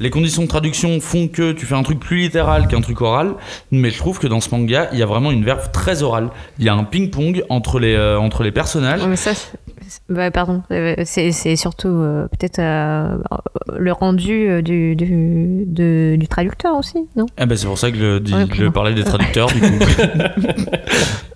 [0.00, 3.34] les conditions de traduction font que tu fais un truc plus littéral qu'un truc oral.
[3.70, 6.30] Mais je trouve que dans ce manga, il y a vraiment une verve très orale.
[6.58, 9.02] Il y a un ping-pong entre les, euh, entre les personnages.
[9.02, 9.32] Ouais, mais ça,
[10.08, 13.16] bah, pardon, Euh, c'est surtout euh, peut-être euh,
[13.76, 17.26] le rendu du, du, de- du traducteur aussi, non?
[17.38, 19.66] Eh ben c'est pour ça que je, Ouais, parlais des traducteurs du coup.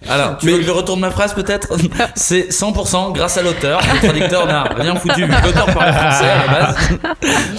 [0.09, 1.69] Alors, tu veux que je retourne ma phrase peut-être?
[2.15, 3.81] C'est 100% grâce à l'auteur.
[3.93, 6.77] Le traducteur n'a rien foutu vu l'auteur parlait français à la base.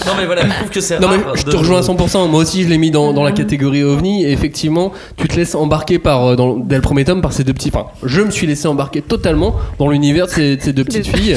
[0.05, 1.17] Non mais voilà, je trouve que c'est Non, rare.
[1.17, 2.27] mais je de- te rejoins à 100%.
[2.27, 4.23] Moi aussi, je l'ai mis dans, dans la catégorie ovni.
[4.25, 7.43] Et effectivement, tu te laisses embarquer par, euh, dans, dès le premier tome par ces
[7.43, 7.71] deux petits.
[7.73, 11.07] Enfin, je me suis laissé embarquer totalement dans l'univers de ces, de ces deux petites
[11.07, 11.35] filles.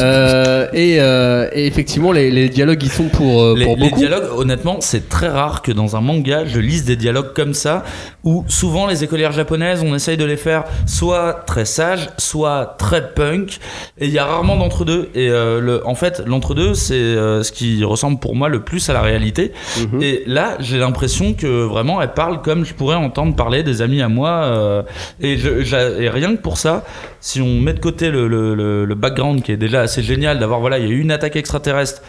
[0.00, 3.88] Euh, et, euh, et effectivement, les, les dialogues, ils sont pour, euh, Les, pour les
[3.88, 3.98] beaucoup.
[3.98, 7.84] dialogues, honnêtement, c'est très rare que dans un manga, je lise des dialogues comme ça,
[8.22, 13.12] où souvent les écolières japonaises, on essaye de les faire soit très sages, soit très
[13.14, 13.58] punk,
[13.98, 15.10] et il y a rarement d'entre-deux.
[15.14, 18.88] Et euh, le, en fait, l'entre-deux, c'est euh, ce qui ressemble pour moi le plus
[18.90, 19.52] à la réalité.
[19.92, 20.02] Mhm.
[20.02, 24.02] Et là, j'ai l'impression que vraiment, elle parle comme je pourrais entendre parler des amis
[24.02, 24.30] à moi.
[24.44, 24.82] euh,
[25.20, 26.84] et, je, j'a- et rien que pour ça,
[27.20, 30.38] si on met de côté le, le, le- le background qui est déjà assez génial,
[30.38, 32.02] d'avoir, voilà, il y a eu une attaque extraterrestre.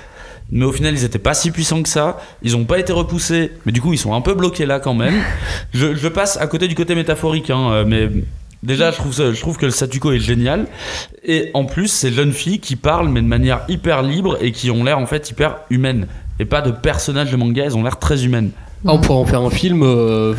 [0.52, 2.18] Mais au final, ils étaient pas si puissants que ça.
[2.44, 3.52] Ils ont pas été repoussés.
[3.66, 5.16] Mais du coup, ils sont un peu bloqués là quand même.
[5.74, 8.10] Je, je passe à côté du côté métaphorique, hein, euh, mais
[8.64, 10.68] déjà, je trouve, ça- je trouve que le statu quo est génial.
[11.24, 14.70] Et en plus, ces jeunes filles qui parlent, mais de manière hyper libre et qui
[14.72, 16.08] ont l'air en fait hyper humaines.
[16.40, 18.52] Et pas de personnages de manga, elles ont l'air très humaines.
[18.88, 20.34] Ah, on pourrait en faire un film euh,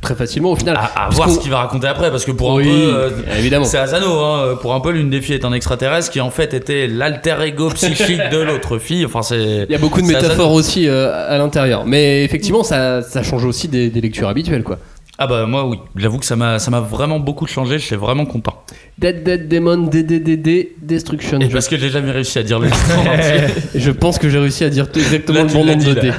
[0.00, 0.76] très facilement au final.
[0.96, 2.94] À, voir ce qu'il va raconter après, parce que pour Oui, un peu.
[2.94, 3.64] euh, évidemment.
[3.64, 6.54] C'est Asano, hein, pour un peu, l'une des filles est un extraterrestre qui en fait
[6.54, 9.04] était l'alter ego psychique de l'autre fille.
[9.06, 9.64] Enfin, c'est.
[9.68, 10.22] Il y a beaucoup de Asano.
[10.22, 11.84] métaphores aussi euh, à l'intérieur.
[11.86, 14.78] Mais effectivement, ça, ça change aussi des, des lectures habituelles, quoi.
[15.16, 17.94] Ah bah moi oui, j'avoue que ça m'a ça m'a vraiment beaucoup changé, je suis
[17.94, 18.54] vraiment content.
[18.98, 21.38] Dead Dead Demon DDDD Destruction.
[21.40, 22.68] Et Je- parce que j'ai jamais réussi à dire le.
[23.76, 26.12] Je pense que j'ai réussi à dire exactement Là, le bon nombre dit, de dés.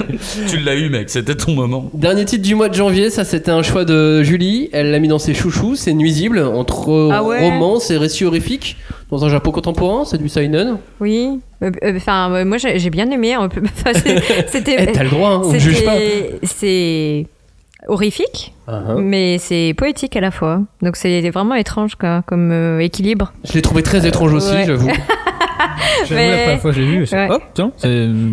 [0.48, 1.90] tu l'as eu mec, c'était ton moment.
[1.94, 4.70] Dernier titre du mois de janvier, ça c'était un choix de Julie.
[4.72, 5.76] Elle l'a mis dans ses chouchous.
[5.76, 8.76] C'est nuisible entre Ah ouais romance et récit horrifique
[9.10, 10.04] dans un Japon contemporain.
[10.06, 10.78] C'est du seinen.
[11.00, 11.38] Oui.
[11.62, 13.34] Euh, euh, Enfin, euh, moi j'ai bien aimé.
[13.94, 14.76] c'est- C'était.
[14.88, 15.96] Eh, t'as le droit, hein, on ne juge pas.
[16.44, 17.26] C'est
[17.88, 18.98] horrifique, Uh-huh.
[19.00, 20.60] mais c'est poétique à la fois.
[20.82, 23.32] Donc c'est vraiment étrange quoi, comme euh, équilibre.
[23.44, 24.64] Je l'ai trouvé très étrange aussi, Ouais.
[24.66, 24.88] j'avoue.
[26.10, 27.30] Mais- la première fois que j'ai vu, c'est Ouais.
[27.30, 27.70] hop, tiens.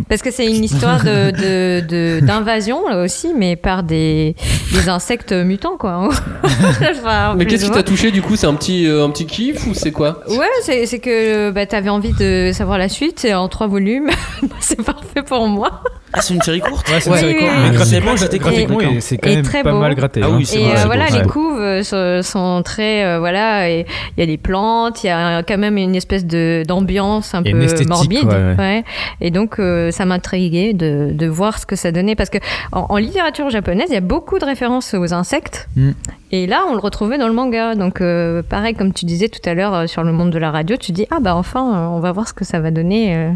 [0.10, 4.36] Parce que c'est une histoire de, de- de- d'invasion là aussi, mais par des,
[4.74, 6.10] des insectes mutants quoi.
[6.44, 8.36] Enfin, Mais qu'est-ce qui t'a touché du coup?
[8.36, 10.22] C'est un petit, euh, un petit kiff ou c'est quoi?
[10.30, 14.10] Ouais, c'est, que bah, t'avais envie de savoir la suite, c'est en trois volumes.
[14.60, 15.82] c'est parfait pour moi.
[16.16, 16.88] Ah c'est une série courte?
[16.90, 17.62] Ouais, c'est Oui, une série oui, courte, oui.
[17.72, 19.80] mais graphiquement, c'était graphiquement, c'est quand même très pas beau.
[19.80, 20.22] mal gratté.
[20.24, 23.68] Ah oui, c'est Et euh, voilà, beau, les couves euh, sont, sont très euh, voilà,
[23.72, 27.13] et il y a des plantes, il y a quand même une espèce de d'ambiance
[27.34, 28.56] un a peu morbide, ouais, ouais.
[28.58, 28.84] ouais.
[29.22, 32.38] Et donc euh, ça m'intriguait de, de voir ce que ça donnait parce que
[32.72, 35.68] en, en littérature japonaise, il y a beaucoup de références aux insectes.
[35.76, 35.92] Mm.
[36.32, 37.76] Et là, on le retrouvait dans le manga.
[37.76, 40.50] Donc, euh, pareil, comme tu disais tout à l'heure euh, sur le monde de la
[40.50, 43.16] radio, tu dis ah bah enfin, euh, on va voir ce que ça va donner.
[43.16, 43.32] euh.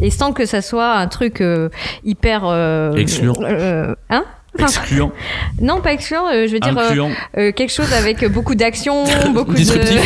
[0.00, 1.68] Et sans que ça soit un truc euh,
[2.04, 2.92] hyper euh,
[3.40, 4.24] euh, hein?
[4.56, 5.10] Enfin, Excluant,
[5.60, 6.26] non, pas excluant.
[6.32, 9.02] euh, je veux dire euh, euh, quelque chose avec beaucoup d'action,
[9.34, 10.00] beaucoup Disruptif.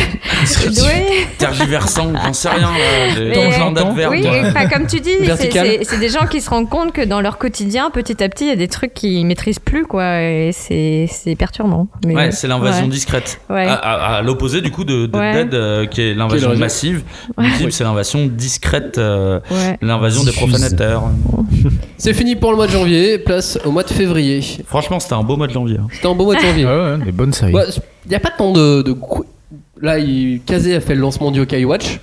[0.65, 0.81] de.
[0.81, 1.05] Ouais.
[1.37, 2.69] tergiversant, j'en sais rien.
[2.71, 4.09] là.
[4.09, 7.37] Oui, enfin, comme tu dis, c'est- des gens qui se rendent compte que dans leur
[7.37, 10.21] quotidien, petit à petit, il y a des trucs qu'ils maîtrisent plus, quoi.
[10.21, 11.87] Et c'est perturbant.
[12.05, 12.89] Mais- Ouais, c'est l'invasion ouais.
[12.89, 13.39] discrète.
[13.49, 13.65] Ouais.
[13.67, 15.33] À, à- à l'opposé du coup de, de Ouais.
[15.43, 17.03] Dead, euh, qui est l'invasion massive.
[17.69, 19.77] C'est l'invasion discrète, euh, Ouais.
[19.81, 21.03] l'invasion des profanateurs.
[21.97, 23.17] C'est fini pour le mois de janvier.
[23.19, 24.38] Place au mois de février.
[24.65, 25.77] Franchement, c'était un beau mois de janvier.
[25.79, 25.87] hein.
[25.91, 26.65] C'était un beau mois de janvier.
[26.65, 27.53] Ouais, ouais, des bonnes séries.
[28.05, 28.81] Il n'y a pas tant de.
[28.81, 28.95] de
[29.81, 30.41] Là, il...
[30.45, 32.01] Kazé a fait le lancement du Yokai Watch,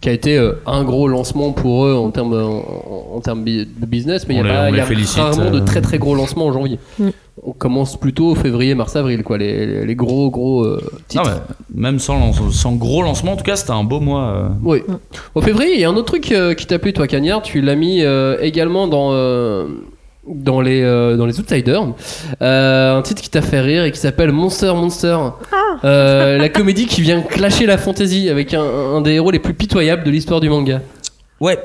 [0.00, 3.66] qui a été euh, un gros lancement pour eux en termes, en, en termes de
[3.86, 5.64] business, mais il y a, les- pas, y a rarement de euh.
[5.64, 6.78] très très gros lancements en janvier.
[6.98, 7.08] Mm.
[7.42, 11.22] On commence plutôt février, mars, avril, quoi, les, les- les gros gros euh, titres.
[11.24, 11.30] Non,
[11.74, 14.22] mais même sans, lance- sans gros lancement, en tout cas, c'était un beau mois.
[14.22, 14.48] euh.
[14.62, 14.78] Oui.
[15.34, 17.42] Au février, il y a un autre truc euh, qui t'a plu, toi, Cagnard.
[17.42, 19.66] Tu l'as mis euh, également dans, euh,
[20.28, 21.82] dans, les, euh, dans les Outsiders.
[22.42, 25.16] Euh, un titre qui t'a fait rire et qui s'appelle Monster Monster.
[25.84, 29.54] Euh, la comédie qui vient clasher la fantasy avec un, un des héros les plus
[29.54, 30.80] pitoyables de l'histoire du manga.
[31.38, 31.58] Ouais.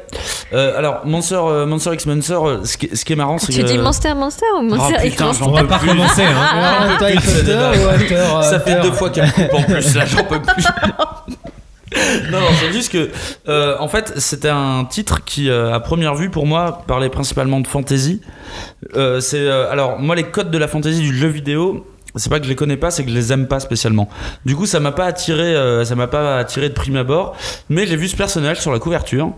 [0.52, 3.54] Euh, alors, Monster, euh, Monster X Monster, euh, ce qui, ce qui est marrant, c'est
[3.54, 3.68] Tu que.
[3.68, 6.36] dis Monster Monster ou Monster Oh, X putain, Monster j'en peux pas recommencer, hein.
[6.36, 7.16] Ah, Hunter,
[8.44, 10.64] Ça fait deux fois qu'elle coupe en plus, là, j'en peux plus.
[12.32, 13.10] Non, non, c'est juste que,
[13.50, 17.60] euh, en fait, c'était un titre qui, euh, à première vue, pour moi, parlait principalement
[17.60, 18.22] de fantasy.
[18.96, 22.46] Euh, c'est, alors, moi, les codes de la fantasy du jeu vidéo, c'est pas que
[22.46, 24.10] je les connais pas, c'est que je les aime pas spécialement.
[24.46, 27.36] Du coup, ça m'a pas attiré, euh, ça m'a pas attiré de prime abord.
[27.70, 29.32] Mais j'ai vu ce personnage sur la couverture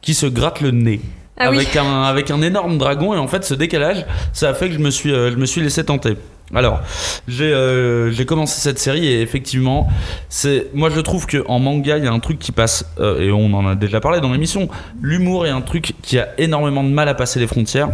[0.00, 1.00] qui se gratte le nez.
[1.38, 1.56] Ah oui.
[1.58, 4.74] avec, un, avec un énorme dragon et en fait ce décalage ça a fait que
[4.74, 6.16] je me suis, euh, je me suis laissé tenter
[6.54, 6.80] alors
[7.26, 9.88] j'ai euh, j'ai commencé cette série et effectivement
[10.28, 13.20] c'est moi je trouve que en manga il y a un truc qui passe euh,
[13.20, 14.68] et on en a déjà parlé dans l'émission.
[15.02, 17.88] L'humour est un truc qui a énormément de mal à passer les frontières.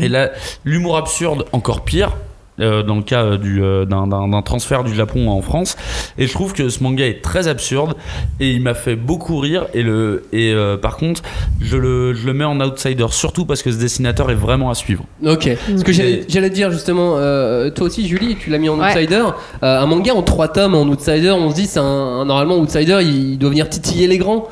[0.00, 0.30] Et là
[0.64, 2.12] l'humour absurde encore pire
[2.60, 5.76] euh, dans le cas euh, du, euh, d'un, transfert du Japon en France.
[6.18, 7.94] Et je trouve que ce manga est très absurde
[8.40, 9.66] et il m'a fait beaucoup rire.
[9.74, 11.22] Et, le, et euh, par contre,
[11.60, 14.74] je le, je le mets en outsider, surtout parce que ce dessinateur est vraiment à
[14.74, 15.04] suivre.
[15.24, 15.48] Ok.
[15.76, 18.86] Ce que j'allais dire justement, euh, toi aussi Julie, tu l'as mis en Ouais.
[18.96, 19.22] outsider.
[19.62, 22.56] Euh, un manga en trois tomes en outsider, on se dit c'est un, un- normalement
[22.58, 24.48] outsider, il, il doit venir titiller les grands.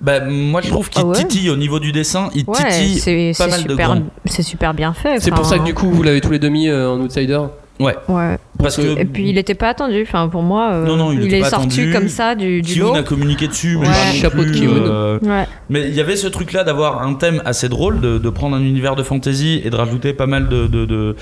[0.00, 2.98] Bah, moi, je trouve qu'il Ah ouais titille au niveau du dessin, il Ouais, titille
[2.98, 5.20] c'est pas mal de super, c'est super bien fait.
[5.20, 7.40] C'est pour ça que du coup vous l'avez tous les deux mis euh, en outsider.
[7.80, 7.94] Ouais.
[8.08, 8.38] Ouais.
[8.58, 10.02] Parce que Et puis il n'était pas attendu.
[10.02, 11.92] Enfin, pour moi, euh, Non, non, il est pas sorti attendu.
[11.92, 12.86] comme ça du, du lot.
[12.90, 13.92] Kiyun a communiqué dessus, mais Ouais.
[13.94, 15.46] pas non Chapeau de euh, Ouais.
[15.70, 18.60] Mais il y avait ce truc-là d'avoir un thème assez drôle, de, de prendre un
[18.62, 21.14] univers de fantasy et de rajouter pas mal de, de, de-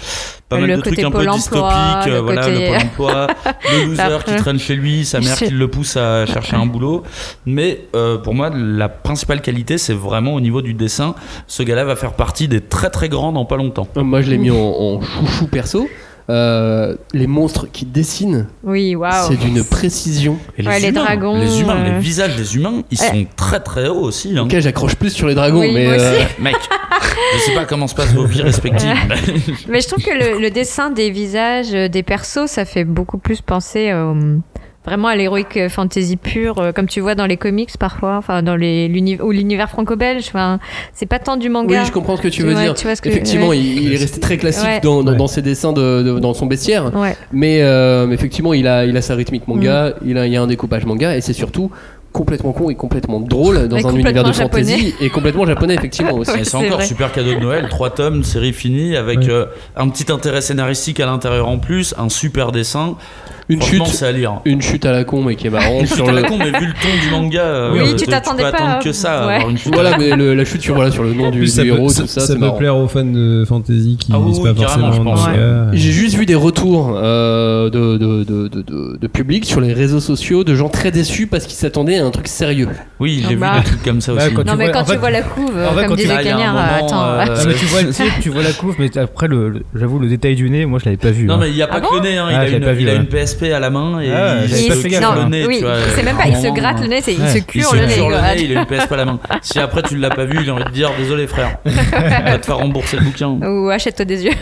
[0.48, 3.26] pas mal Le de trucs un peu dystopiques, le voilà, côté- le pôle emploi,
[3.72, 7.02] le loser qui traîne chez lui, sa mère qui le pousse à chercher un boulot.
[7.44, 11.14] Mais euh, pour moi, la principale qualité, c'est vraiment au niveau du dessin.
[11.48, 13.86] Ce gars-là va faire partie des très très grands dans pas longtemps.
[13.96, 15.86] Moi je l'ai mis en, en chouchou perso.
[16.28, 18.96] Euh, les monstres qui dessinent, Oui,
[19.28, 20.38] c'est d'une précision.
[20.58, 23.06] Et les Ouais, les dragons, les humains, euh, les visages des humains, ils Ouais.
[23.08, 24.36] sont très très hauts aussi.
[24.36, 24.42] hein.
[24.42, 26.04] Ok, j'accroche plus sur les dragons, Oui, mais moi aussi.
[26.04, 26.56] euh, Mec,
[27.34, 28.90] je sais pas comment se passent vos vies respectives.
[29.68, 33.18] Mais je trouve que le, le dessin des visages euh, des persos, ça fait beaucoup
[33.18, 34.36] plus penser euh,
[34.86, 38.56] vraiment à l'héroïque fantasy pure, euh, comme tu vois dans les comics parfois, enfin dans
[38.56, 38.88] les
[39.20, 40.24] ou l'univers franco-belge.
[40.28, 40.58] Enfin,
[40.94, 41.80] c'est pas tant du manga.
[41.80, 42.74] oui, je comprends ce que tu veux Ouais, dire.
[42.74, 43.58] tu vois ce que- effectivement, ouais.
[43.58, 44.80] il, il est resté très classique Ouais.
[44.80, 45.18] dans, dans- Ouais.
[45.18, 46.94] dans ses dessins, de, de- dans son bestiaire.
[46.96, 47.16] Ouais.
[47.32, 50.08] Mais, euh, mais effectivement, il a, il a sa rythmique manga, Mm.
[50.08, 51.70] il, a, il y a un découpage manga, et c'est surtout
[52.12, 56.12] complètement con et complètement drôle dans Et un univers de fantasy et complètement japonais effectivement
[56.16, 56.30] aussi.
[56.30, 56.86] Ouais, c'est c'est encore vrai.
[56.86, 59.26] super cadeau de Noël, trois tomes, série finie, avec Ouais.
[59.30, 59.44] euh,
[59.76, 62.96] un petit intérêt scénaristique à l'intérieur en plus, un super dessin.
[63.48, 64.40] Une chute, c'est à lire.
[64.44, 66.26] une chute à la con mais qui est marrante Une chute sur à la le.
[66.28, 68.90] con, mais vu le ton du manga, euh, Oui, tu tu t'attendais pas attendre que
[68.92, 69.34] ça, à ouais.
[69.36, 69.72] avoir une chute.
[69.72, 72.02] à Voilà, mais le- la chute sur, voilà, sur le nom du, du héros, ça,
[72.02, 72.56] tout ça, ça peut marrant.
[72.56, 75.16] plaire aux fans de fantasy qui Ah lisent pas oui, forcément.
[75.72, 79.72] J'ai juste vu des retours euh, de, de, de, de, de- de public sur les
[79.72, 82.68] réseaux sociaux de gens très déçus parce qu'ils s'attendaient à un truc sérieux.
[82.98, 83.58] Oui, j'ai Ah vu bah.
[83.60, 84.34] des trucs comme ça Ouais, aussi.
[84.34, 86.02] quand Non, tu mais vois- quand tu vois la couve, en fait, comme quand tu-
[86.02, 87.04] disait Ah, Cagnard, attends.
[87.04, 87.24] euh, ouais.
[87.30, 90.34] Ah, tu vois, sais, tu vois la couve, mais après, le, le- j'avoue, le détail
[90.34, 91.26] du nez, moi je l'avais pas vu.
[91.26, 91.38] Non, hein.
[91.42, 93.60] mais il n'y a pas que le nez, hein, il, a une, pas il à
[93.60, 95.46] la main et Ah, il se fait le nez.
[95.46, 95.62] oui,
[95.94, 97.86] c'est même pas, il se gratte le nez, c'est il se Il cure se le
[97.86, 97.94] nez.
[97.94, 99.18] cure le nez, il a une PSP à la main.
[99.42, 102.46] Si après tu l'as pas vu, il a envie de dire désolé frère, va te
[102.46, 103.28] faire rembourser le bouquin.
[103.28, 104.32] Ou achète-toi des yeux.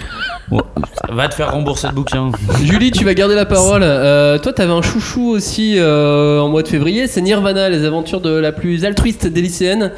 [0.48, 0.62] Bon,
[1.10, 2.30] va te faire rembourser le bouquin.
[2.62, 3.82] Julie, tu vas garder la parole.
[3.82, 8.20] Euh, toi, t'avais un chouchou aussi euh, en mois de février, c'est Nirvana, les aventures
[8.20, 9.92] de la plus altruiste des lycéennes,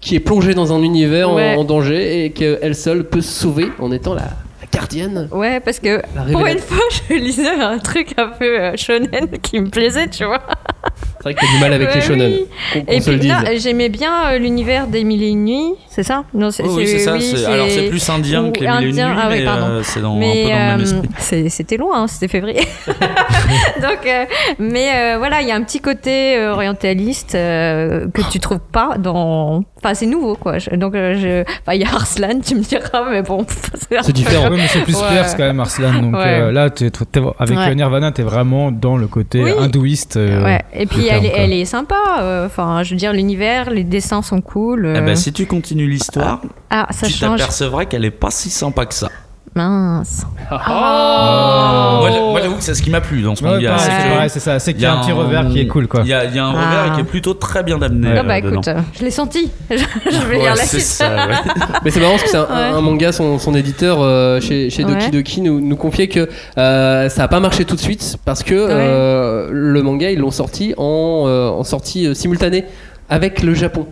[0.00, 3.92] qui est plongée dans un univers en, danger et qu'elle seule peut se sauver en
[3.92, 4.30] étant la,
[4.72, 5.28] la gardienne.
[5.30, 6.02] Ouais, parce que
[6.32, 6.78] pour une fois,
[7.08, 10.42] je lisais un truc un peu euh, shonen qui me plaisait, tu vois.
[11.22, 12.32] C'est vrai que t'as du mal avec les shonen.
[12.32, 12.46] oui.
[12.72, 13.36] Qu'on qu'on Et se le puis, dise.
[13.36, 16.24] non, j'aimais bien euh, l'univers des mille et une nuits, c'est ça?
[16.32, 17.20] Non, Oui, oui, c'est ça.
[17.20, 19.44] c'est- alors c'est plus indien ou que les mille et une nuits, ah oui, mais
[19.44, 19.66] pardon.
[19.66, 21.08] euh, c'est dans, un peu dans le même euh, esprit.
[21.18, 22.66] c'est- c'était loin, hein, c'était février.
[23.82, 24.24] Donc, euh,
[24.58, 28.60] mais euh, voilà, il y a un petit côté euh, orientaliste euh, que tu trouves
[28.72, 29.62] pas dans.
[29.82, 30.58] Enfin, c'est nouveau, quoi.
[30.58, 31.40] Je- donc, euh, je...
[31.62, 33.46] enfin, il y a Arslan, tu me diras, mais bon.
[34.02, 34.40] C'est différent.
[34.50, 35.08] Ouais, mais c'est plus Ouais.
[35.10, 35.92] perse quand même, Arslan.
[36.02, 36.40] Donc Ouais.
[36.40, 37.74] euh, là, t'es- t'es- avec Ouais.
[37.74, 39.52] Nirvana, t'es vraiment dans le côté Oui.
[39.58, 40.16] hindouiste.
[40.16, 40.62] euh, Ouais.
[40.72, 41.38] Et puis elle, est- quoi.
[41.40, 41.96] elle est sympa.
[42.20, 44.86] euh, Enfin, je veux dire, l'univers, les dessins sont cool.
[44.94, 45.00] Eh euh.
[45.02, 48.94] ben, si tu continues l'histoire, Ah, ça tu t'apercevras qu'elle est pas si sympa que
[48.94, 49.08] ça.
[49.56, 50.24] Mince.
[50.48, 51.96] Ah.
[52.00, 53.76] Moi, j'a- moi, j'avoue que c'est ce qui m'a plu dans ce Ouais, manga.
[54.12, 54.58] pareil, c'est ça.
[54.60, 56.02] C'est qu'il il y a un petit revers qui est cool, quoi.
[56.04, 56.80] Il y a, il y a un Ah.
[56.82, 58.10] revers qui est plutôt très bien amené.
[58.14, 59.50] Ah euh, bah écoute, euh, je l'ai senti.
[59.70, 60.82] je vais Ouais, lire la suite.
[60.82, 61.34] ça, ouais.
[61.84, 62.76] Mais c'est marrant parce que c'est un, Ouais.
[62.76, 65.10] un manga, son, son éditeur euh, chez, chez Doki Ouais.
[65.10, 68.54] Doki nous, nous confiait que euh, ça a pas marché tout de suite parce que
[68.54, 72.64] euh, le manga ils l'ont sorti en, euh, en sortie simultanée
[73.08, 73.86] avec le Japon.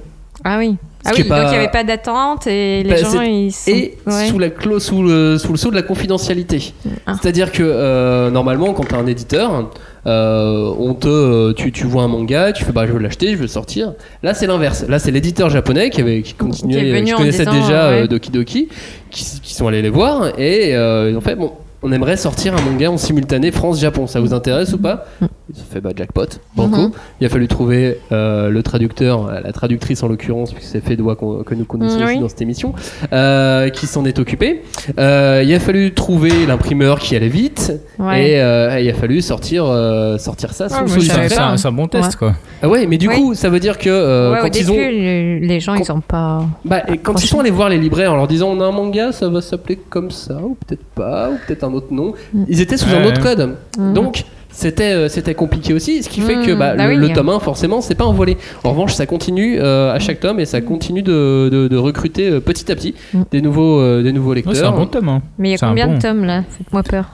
[0.45, 0.77] Ah oui.
[1.05, 3.71] Ah oui, pas- donc il n'y avait pas d'attente et les Bah, gens ils sont...
[3.71, 4.27] Et ouais.
[4.29, 6.73] sous, la clo- sous, le, sous le sceau de la confidentialité.
[7.07, 7.15] Ah.
[7.21, 9.71] C'est-à-dire que euh, normalement, quand tu as un éditeur,
[10.07, 13.31] euh, on te, euh, tu, tu vois un manga, tu fais bah, je veux l'acheter,
[13.31, 13.93] je veux le sortir.
[14.23, 14.85] Là, c'est l'inverse.
[14.89, 18.09] Là, c'est l'éditeur japonais qui, avait, qui, continuait, Qui qui connaissait disant, déjà ouais.
[18.09, 18.69] Doki Doki,
[19.11, 21.53] qui, qui sont allés les voir et euh, en fait, bon.
[21.83, 24.09] On aimerait sortir un manga en simultané France-Japon.
[24.09, 26.77] Ça vous intéresse ou pas Ils ont fait bah, jackpot, banco.
[26.89, 26.91] Mhm.
[27.21, 31.45] Il a fallu trouver euh, le traducteur, la traductrice en l'occurrence, puisque c'est Fédois qu'on-
[31.45, 32.75] que nous connaissons Mm, aussi dans cette émission,
[33.13, 34.63] euh, qui s'en est occupé.
[34.99, 38.31] Euh, il a fallu trouver l'imprimeur qui allait vite, Ouais.
[38.33, 42.17] et euh, il a fallu sortir, euh, sortir ça Ah, C'est un- bon test, Ouais.
[42.19, 42.33] quoi.
[42.63, 44.75] Ah ouais, mais du coup, ça veut dire que euh, Ouais, au quand ils ont.
[44.75, 46.45] début, les, les gens, quand- ils ont pas...
[46.65, 48.73] Bah, et quand ils sont allés voir les libraires en leur disant on a un
[48.73, 52.45] manga, ça va s'appeler comme ça, ou peut-être pas, ou peut-être un autre nom, Mm.
[52.49, 53.57] ils étaient sous un autre code.
[53.79, 53.95] Mhm.
[53.95, 57.09] Donc, c'était euh, c'était compliqué aussi, ce qui fait Mm, que bah, bah le, oui.
[57.09, 58.37] le tome 1, forcément, c'est pas envolé.
[58.65, 62.29] En revanche, ça continue euh, à chaque tome et ça continue de, de- de recruter
[62.31, 63.23] euh, petit à petit Mm.
[63.31, 64.57] des, nouveaux, euh, des nouveaux Ouais, lecteurs.
[64.57, 65.09] c'est un bon tome.
[65.11, 65.23] hein.
[65.39, 65.95] Mais il y a un combien bon.
[65.95, 66.43] de tomes là?
[66.49, 67.05] Faites-moi peur.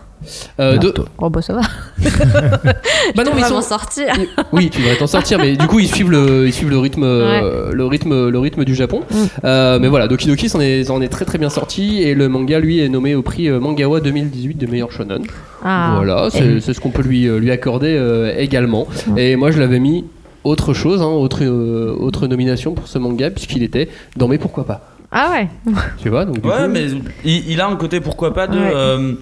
[0.60, 1.60] Euh, de- Oh bah ça va.
[3.16, 4.06] Bah non, mais ils sont- sortir.
[4.52, 7.02] Oui, tu devrais t'en sortir, mais du coup ils suivent le, ils suivent le rythme,
[7.04, 9.02] euh, le rythme, le rythme du Japon.
[9.10, 9.16] Mm.
[9.44, 12.28] Euh, mais voilà, Doki Doki s'en est, s'en est très très bien sorti et le
[12.28, 15.22] manga lui est nommé au prix euh, Mangawa 2018 de meilleur shonen.
[15.64, 15.92] Ah.
[15.96, 18.86] Voilà, c'est ce qu'on peut lui lui accorder euh, également.
[19.16, 20.04] Et moi je l'avais mis
[20.44, 24.64] autre chose, hein, autre euh, autre nomination pour ce manga puisqu'il était dans mes pourquoi
[24.66, 24.80] pas.
[25.10, 25.48] Ah ouais.
[26.02, 26.86] Tu vois donc du Ouais, coup, mais
[27.24, 28.58] il, il a un côté pourquoi pas de.
[28.58, 29.14] Ouais.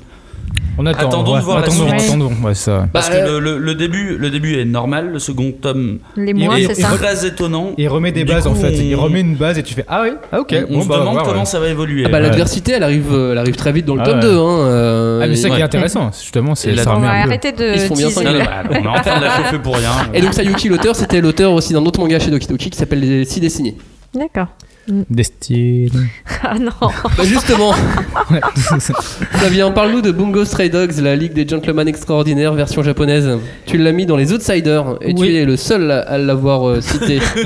[0.55, 1.09] Euh, On attend.
[1.09, 2.09] Attendons ouais, de voir la attendons, suite.
[2.09, 2.87] attendons, ouais, ça.
[2.93, 6.31] Parce Bah, que le, le- le début, le début est normal, le second tome Les
[6.31, 6.88] Il- mois, il- c'est il ça.
[6.97, 7.73] très étonnant.
[7.77, 8.73] Il remet des Du bases coup, en fait.
[8.73, 10.55] Il on- remet une base et tu fais Ah oui, ah ok.
[10.71, 11.45] On, bon, se bah, on demande comment ouais.
[11.45, 12.05] ça va évoluer.
[12.07, 12.23] ah bah, Ouais.
[12.23, 14.23] l'adversité elle arrive, euh, elle arrive très vite dans le Ah tome ouais.
[14.23, 14.31] 2.
[14.37, 17.09] Hein, euh, Ah mais c'est ça qui est intéressant, justement, c'est la- ça On remet
[17.09, 17.53] un peu.
[17.53, 19.77] de Ils se font bien cinq- bah, on est en train de la chauffer pour
[19.77, 19.91] rien.
[20.15, 23.01] Et donc Sayuki l'auteur c'était l'auteur aussi d'un autre manga chez Doki Doki qui s'appelle
[23.01, 23.77] Les Six Dessinés.
[24.15, 24.49] D'accord.
[24.88, 25.90] Destiny.
[26.45, 26.71] Ah non.
[27.16, 27.73] Bah justement,
[29.33, 33.38] Flavien, parle-nous de Bungo Stray Dogs, la Ligue des Gentlemen Extraordinaires version japonaise.
[33.66, 35.29] Tu l'as mis dans les Outsiders et Oui.
[35.29, 37.21] tu es le seul à- l'avoir euh, cité.
[37.37, 37.40] Oh,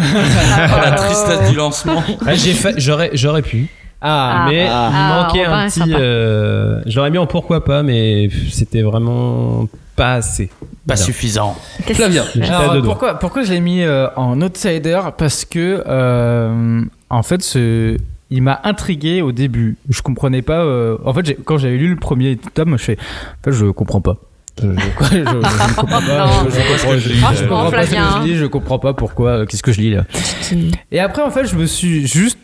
[0.83, 2.03] la tristesse du lancement.
[2.27, 2.33] Ah,
[2.79, 3.69] j'aurais, j'aurais pu.
[4.01, 4.47] Ah.
[4.49, 4.91] mais Ah.
[4.93, 5.81] il manquait Ah, un petit.
[5.95, 10.51] euh, je l'aurais mis en pourquoi pas, mais c'était vraiment pas assez.
[10.87, 11.01] Pas Non.
[11.03, 11.57] suffisant.
[11.87, 17.23] Qu'est-ce- Flavien, Alors, pourquoi, pourquoi je l'ai mis euh, en outsider Parce que, euh, en
[17.23, 17.97] fait, ce,
[18.31, 19.77] il m'a intrigué au début.
[19.89, 20.61] Je comprenais pas.
[20.65, 22.99] euh, en fait, j'ai- quand j'avais lu le premier tome, je fais.
[22.99, 24.17] En fait, je comprends pas.
[24.63, 26.27] Je, je- quoi, je- je ne comprends pas.
[26.79, 28.23] Franchement, comprends pas ce que Flavien.
[28.23, 28.37] je lis.
[28.37, 29.31] Je comprends pas pourquoi.
[29.31, 30.05] euh, Qu'est-ce que je lis là
[30.91, 32.39] Et après, en fait, je me suis juste.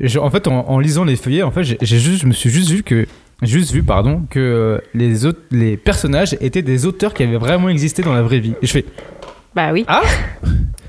[0.00, 2.32] je- en fait, en, en lisant les feuillets, en fait, j'ai j'ai juste, je me
[2.32, 3.06] suis juste vu que.
[3.42, 7.68] Juste vu, pardon, que euh, les, autres, les personnages étaient des auteurs qui avaient vraiment
[7.68, 8.54] existé dans la vraie vie.
[8.62, 8.84] Et je fais,
[9.54, 9.84] Bah oui.
[9.88, 10.00] ah?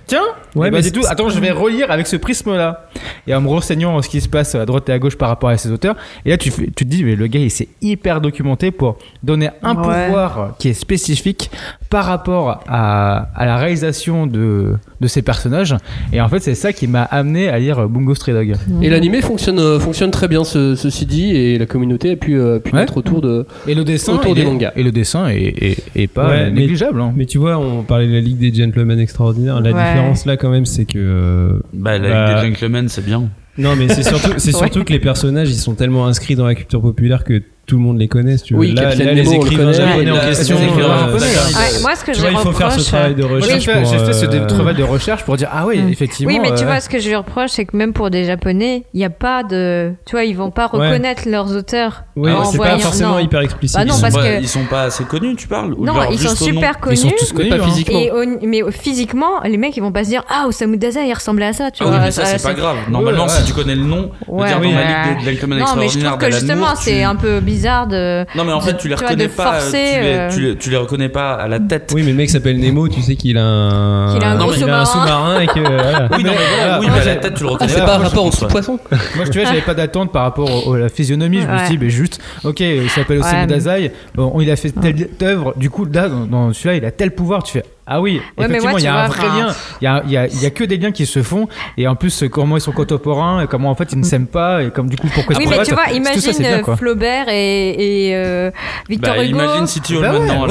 [0.08, 0.22] Tiens
[0.56, 1.02] Ouais, ouais, bah, mais du tout.
[1.08, 2.88] Attends, je vais relire avec ce prisme-là.
[3.28, 5.50] Et en me renseignant ce qui se passe à droite et à gauche par rapport
[5.50, 5.96] à ces auteurs.
[6.26, 9.76] Et là, tu, te dis, mais le gars, il s'est hyper documenté pour donner un
[9.76, 10.06] Ouais.
[10.06, 11.52] pouvoir qui est spécifique
[11.89, 15.76] par rapport à, à la réalisation de, de ces personnages.
[16.13, 18.56] Et en fait, c'est ça qui m'a amené à lire Bungo Stray Dog.
[18.82, 22.39] Et l'animé fonctionne, euh, fonctionne très bien, ce, ceci dit, et la communauté a pu,
[22.39, 22.80] euh, pu Ouais.
[22.80, 23.46] mettre autour de.
[23.67, 24.72] Et le dessin, Autour des mangas.
[24.78, 27.02] Et le dessin est, est- est pas Ouais, mais- négligeable.
[27.02, 27.13] hein.
[27.15, 29.60] Mais tu vois, on parlait de la Ligue des Gentlemen Extraordinaires.
[29.62, 29.96] La Ouais.
[29.97, 30.97] Différence là, quand même, c'est que.
[30.97, 33.29] euh, Bah, la Bah, des Gentlemen, c'est bien.
[33.57, 34.60] Non, mais c'est surtout, c'est Ouais.
[34.60, 37.82] surtout que les personnages, ils sont tellement inscrits dans la culture populaire que tout le
[37.82, 38.38] monde les connaît.
[38.38, 38.62] si tu veux.
[38.62, 40.56] Oui, là, là, les écrivains japonais Ouais, en question.
[40.56, 41.12] euh, hein.
[41.13, 43.23] Ouais, moi, ce que Tu je vois, lui il faut faire ce reproche, travail de
[43.23, 43.65] Moi, j'ai recherche.
[43.65, 45.89] fait, pour, j'ai fait ce euh, travail de recherche pour dire, ah oui, Mm.
[45.89, 46.32] effectivement.
[46.34, 48.23] Oui, mais tu euh, vois, ce que je lui reproche, c'est que même pour des
[48.23, 49.91] Japonais, il n'y a pas de.
[50.06, 50.88] Tu vois, ils vont pas Ouais.
[50.88, 52.03] reconnaître leurs auteurs.
[52.15, 53.19] Oui, c'est pas forcément non.
[53.19, 53.77] hyper explicite.
[53.77, 55.93] Bah non, ils, sont parce pas, que- ils sont pas assez connus, tu parles Non,
[55.93, 56.95] genre ils sont super connus.
[56.95, 57.49] Ils sont tous connus.
[57.49, 58.38] pas hein.
[58.43, 61.53] mais physiquement, les mecs ils vont pas se dire Ah, Osamu Dazai il ressemblait à
[61.53, 61.99] ça, tu Ah oui, vois.
[62.06, 62.77] mais ça, c'est pas grave.
[62.89, 65.99] Normalement, si tu connais le nom, dire dans la Ligue des Gentlemen Non, mais je
[65.99, 67.57] trouve que d'Alan justement, c'est un peu bizarre
[67.88, 68.26] de.
[68.36, 69.54] Non, mais en fait, tu les vois, reconnais pas.
[69.54, 71.91] forcer, tu, les, euh, tu, les, tu les reconnais pas à la tête.
[71.93, 74.13] Oui, mais le mec s'appelle Nemo, tu sais qu'il a un.
[74.13, 75.60] Qu'il a sous-marin et que.
[75.60, 76.08] voilà.
[76.17, 77.80] Oui, non, mais voilà, oui, Moi, mais à la tête, tu le Ah, reconnais c'est
[77.86, 78.52] pas un Moi, je rapport en pense, petit ouais.
[78.52, 78.80] poisson
[79.15, 81.41] Moi, tu vois, j'avais pas d'attente par rapport au- à la physionomie.
[81.41, 83.91] Je me suis dit, mais juste, ok, il s'appelle mais- Dazai.
[84.15, 85.54] Bon, il a fait telle œuvre.
[85.58, 87.43] Du coup, là, dans, dans celui-là, il a tel pouvoir.
[87.43, 89.47] Tu fais, ah oui, mais effectivement, il y a un vois, vrai lien.
[89.82, 91.47] Il y a, il y, a, il y a que des liens qui se font.
[91.78, 94.63] Et en plus, comment ils sont contemporains, et comment en fait ils ne s'aiment pas,
[94.63, 95.67] et comme du coup, pourquoi ils Oui, se mais combattent.
[95.69, 96.76] tu vois, ça, imagine bien.
[96.76, 98.52] Flaubert et, et euh,
[98.89, 99.39] Victor Bah, Hugo.
[99.39, 100.45] imagine si tu Bah ouais, maintenant.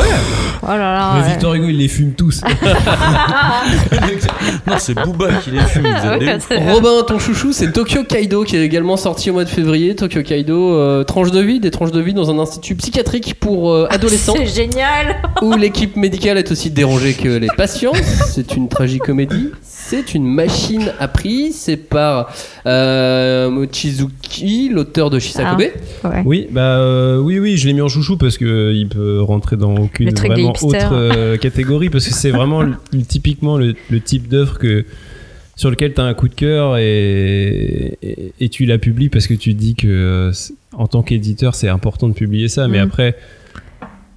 [0.62, 1.10] Oh là là.
[1.16, 1.28] Mais ouais.
[1.28, 2.40] Victor Hugo, il les fume tous.
[4.66, 5.86] Non, c'est Booba qui les fume.
[6.70, 9.94] Robin, ton chouchou, c'est Tokyo Kaido qui est également sorti au mois de février.
[9.94, 13.72] Tokyo Kaido, euh, tranche de vie, des tranches de vie dans un institut psychiatrique pour
[13.72, 15.16] euh, adolescents C'est génial.
[15.42, 17.92] où l'équipe médicale est aussi dérangée que les patients.
[18.26, 19.50] C'est une tragicomédie.
[19.62, 21.52] C'est une machine à prix.
[21.52, 22.32] C'est par
[22.66, 25.60] euh, Mochizuki, l'auteur de Shisakobe.
[26.04, 26.22] Ouais.
[26.24, 29.20] Oui, bah euh, oui, oui, je l'ai mis en chouchou parce que euh, il peut
[29.22, 32.74] rentrer dans aucune vraiment autre euh, catégorie parce que c'est vraiment le-
[33.08, 34.84] typiquement le, le type d'œuvre que
[35.54, 39.26] sur lequel tu as un coup de cœur et, et, et tu la publies parce
[39.26, 40.32] que tu te dis que euh,
[40.74, 42.84] en tant qu'éditeur c'est important de publier ça, mais Mhm.
[42.86, 43.16] après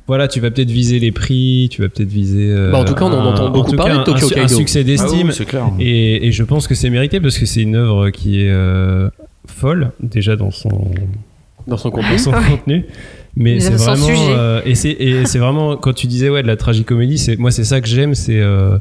[0.10, 2.50] voilà, tu vas peut-être viser les prix, tu vas peut-être viser.
[2.52, 4.28] euh, Bah, en tout cas, on en un- entend en beaucoup parler cas, de Tokyo
[4.38, 5.32] un, un succès Ah oui, d'estime.
[5.32, 5.70] c'est clair.
[5.80, 9.10] Et, et je pense que c'est mérité parce que c'est une œuvre qui est euh,
[9.48, 10.70] folle déjà dans son
[11.68, 12.18] Dans son dans contenu.
[12.20, 12.86] son contenu.
[13.36, 14.18] Mais c'est vraiment sujet.
[14.30, 17.52] euh, et c'est et c'est vraiment quand tu disais ouais de la tragicomédie, c'est moi
[17.52, 18.78] c'est ça que j'aime, c'est euh,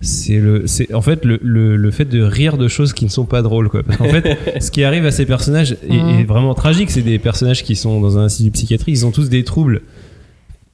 [0.00, 3.10] c'est le c'est en fait le, le, le fait de rire de choses qui ne
[3.10, 3.82] sont pas drôles quoi.
[3.84, 6.90] Parce qu'en fait, ce qui arrive à ces personnages est, est vraiment tragique.
[6.90, 9.80] C'est des personnages qui sont dans un institut psychiatrique, ils ont tous des troubles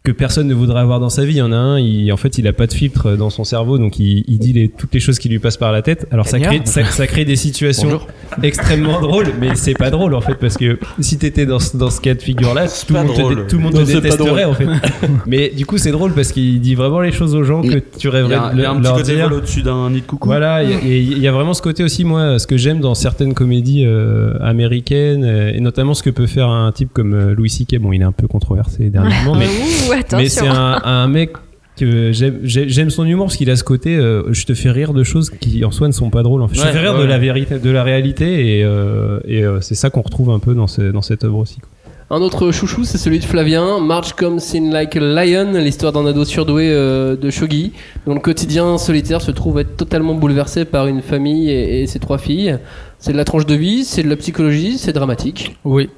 [0.04, 1.34] que personne ne voudrait avoir dans sa vie.
[1.34, 3.44] Il y en a un, il, en fait, il a pas de filtre dans son
[3.44, 6.06] cerveau, donc il, il dit les, toutes les choses qui lui passent par la tête.
[6.10, 8.08] Alors ça crée, ça, ça crée des situations Bonjour.
[8.42, 11.88] extrêmement drôles, mais c'est pas drôle en fait, parce que si t'étais dans, ce- dans
[11.90, 13.36] ce cas de figure-là, tout, le monde te drôle.
[13.36, 14.66] dé- tout le monde Non, te c'est pas détesterait en fait.
[15.26, 18.08] mais du coup, c'est drôle parce qu'il dit vraiment les choses aux gens que tu
[18.08, 19.30] rêverais a, de il y a un petit leur côté dire.
[19.32, 20.26] au-dessus d'un nid de coucou.
[20.26, 23.84] Voilà, il y a vraiment ce côté aussi, moi, ce que j'aime dans certaines comédies
[23.86, 27.78] euh, américaines, euh, et notamment ce que peut faire un type comme euh, Louis C.K.
[27.78, 29.46] Bon, il est un peu controversé dernièrement, mais,
[29.92, 30.18] Attention.
[30.18, 31.32] mais c'est un, un mec
[31.76, 34.70] que j'aime j'ai- j'aime son humour parce qu'il a ce côté euh, je te fais
[34.70, 36.56] rire de choses qui en soi ne sont pas drôles en fait.
[36.56, 39.60] je te Ouais, fais rire de la vérité de la réalité et, euh, et euh,
[39.62, 41.68] c'est ça qu'on retrouve un peu dans, ce- dans cette œuvre aussi quoi.
[42.10, 43.80] Un autre chouchou, c'est celui de Flavien.
[43.80, 47.72] March comes in like a lion, l'histoire d'un ado surdoué euh, de Shogi,
[48.06, 52.00] dont le quotidien solitaire se trouve être totalement bouleversé par une famille et, et ses
[52.00, 52.58] trois filles.
[52.98, 55.56] C'est de la tranche de vie, c'est de la psychologie, c'est dramatique.
[55.64, 55.88] Oui.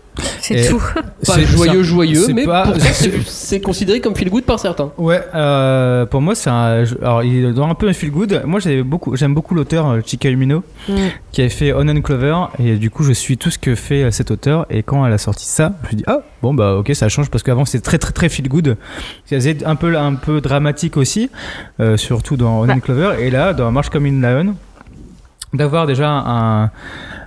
[0.40, 0.78] C'est tout.
[0.94, 1.02] Pas
[1.34, 2.80] C'est- joyeux, joyeux, mais pas- pourtant,
[3.26, 4.92] c'est considéré comme feel good par certains.
[4.98, 6.84] Ouais, euh, pour moi c'est un.
[7.02, 8.42] Alors il est dans un peu un feel good.
[8.44, 10.92] Moi beaucoup, j'aime beaucoup l'auteur euh, Chika Umino Mm.
[11.32, 14.04] qui avait fait On and Clover et du coup je suis tout ce que fait
[14.04, 16.52] euh, cet auteur et quand elle a sorti ça, je me suis dit ah bon
[16.54, 18.76] bah ok ça change parce qu'avant c'était très très très feel good.
[19.24, 21.30] C'était un peu un peu dramatique aussi,
[21.80, 22.74] euh, surtout dans On Bah.
[22.74, 24.54] and Clover et là dans March Come in Lion
[25.55, 26.70] d'avoir déjà un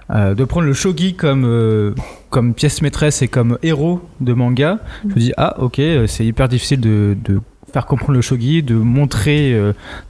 [0.09, 1.93] euh, de prendre le shogi comme euh,
[2.29, 4.79] comme pièce maîtresse et comme héros de manga.
[5.03, 7.17] Je me dis ah ok euh, c'est hyper difficile de,
[7.73, 9.53] faire comprendre le shogi de montrer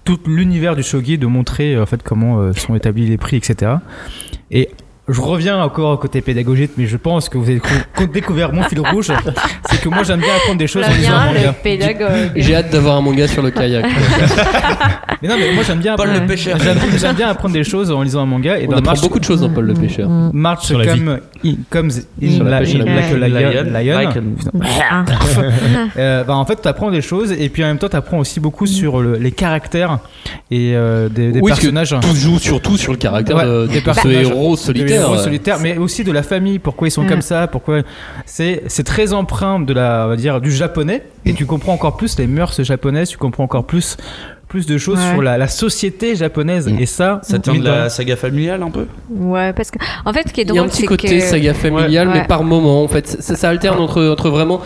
[0.04, 3.78] tout l'univers du shogi de montrer fait comment sont établis les prix etc
[4.52, 4.70] et
[5.10, 8.64] je reviens encore au côté pédagogique, mais je pense que vous avez décou- découvert mon
[8.64, 9.12] fil rouge.
[9.70, 11.54] C'est que moi j'aime bien apprendre des choses en lisant un manga.
[11.54, 12.32] pédagogue.
[12.36, 13.86] J'ai hâte d'avoir un manga sur le kayak.
[15.24, 16.60] Mais non, mais moi j'aime bien Paul apprendre- le pêcheur.
[16.60, 18.60] J'aime j'aime bien apprendre des choses en lisant un manga.
[18.60, 20.08] Et On dans apprend March, beaucoup de choses dans Paul le pêcheur.
[20.32, 20.78] March Sur
[21.70, 22.62] comes in la.
[25.98, 28.20] Euh, bah, en fait, tu apprends des choses et puis en même temps, tu apprends
[28.20, 30.00] aussi beaucoup sur le- les caractères
[30.52, 31.96] et euh, des, des Oui, parce que personnages.
[32.02, 34.28] Tout se joue surtout sur le caractère Ouais, de, des de ce personnages.
[34.28, 35.02] héros solitaire.
[35.02, 36.60] héros mais aussi de la famille.
[36.60, 37.10] Pourquoi ils sont Mm.
[37.10, 37.82] comme ça Pourquoi
[38.26, 41.98] c'est c'est très empreint de la, on va dire, du japonais et tu comprends encore
[41.98, 43.10] plus les mœurs japonaises.
[43.10, 43.98] Tu comprends encore plus
[44.48, 45.12] plus de choses Ouais.
[45.14, 46.80] sur la, la société japonaise Mm.
[46.80, 47.20] et ça.
[47.24, 50.42] Ça tient de la saga familiale un peu Ouais, parce que en fait, ce qui
[50.42, 52.14] est Il y a drôle, un petit côté que saga familiale, Ouais.
[52.22, 53.08] mais par moment en fait.
[53.08, 54.62] Ça, ça alterne entre, entre vraiment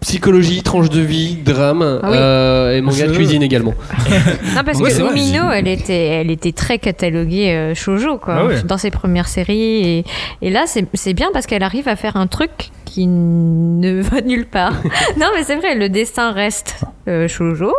[0.00, 2.16] psychologie, tranche de vie, drame Ah oui.
[2.16, 3.74] euh, et manga Je- cuisine également.
[4.54, 5.10] Non, parce Ouais, que.
[5.10, 8.62] Umino, elle était, elle était très cataloguée euh, shoujo quoi, Ah ouais.
[8.62, 9.58] dans ses premières séries.
[9.98, 10.04] Et,
[10.42, 12.50] et là, c'est c'est bien parce qu'elle arrive à faire un truc
[12.84, 14.72] qui ne va nulle part.
[15.18, 16.76] non, mais c'est vrai, le dessin reste
[17.08, 17.72] euh, shoujo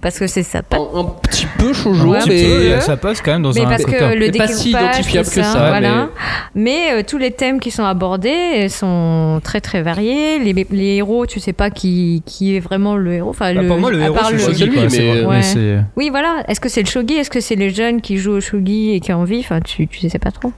[0.00, 0.80] parce que c'est sa patte.
[0.94, 2.80] Un, un petit peu shoujo, Ouais, mais peu.
[2.80, 5.28] ça passe quand même dans Mais un parce côté- que le Mais pas si identifiable
[5.28, 6.08] que ça, voilà.
[6.54, 10.38] Mais, euh, tous les thèmes qui sont abordés sont très très variés.
[10.38, 13.30] Les, les héros, tu sais pas qui, qui est vraiment le héros.
[13.30, 15.24] Enfin, Bah, le, pour moi, le à héros, part c'est le- Shogi, lui, quoi, mais-.
[15.24, 15.36] Ouais.
[15.36, 16.44] Mais c'est- Oui, voilà.
[16.48, 17.14] Est-ce que c'est le shogi?
[17.14, 19.40] Est-ce que c'est les jeunes qui jouent au shogi et qui ont envie?
[19.40, 20.52] Enfin, tu, tu sais pas trop.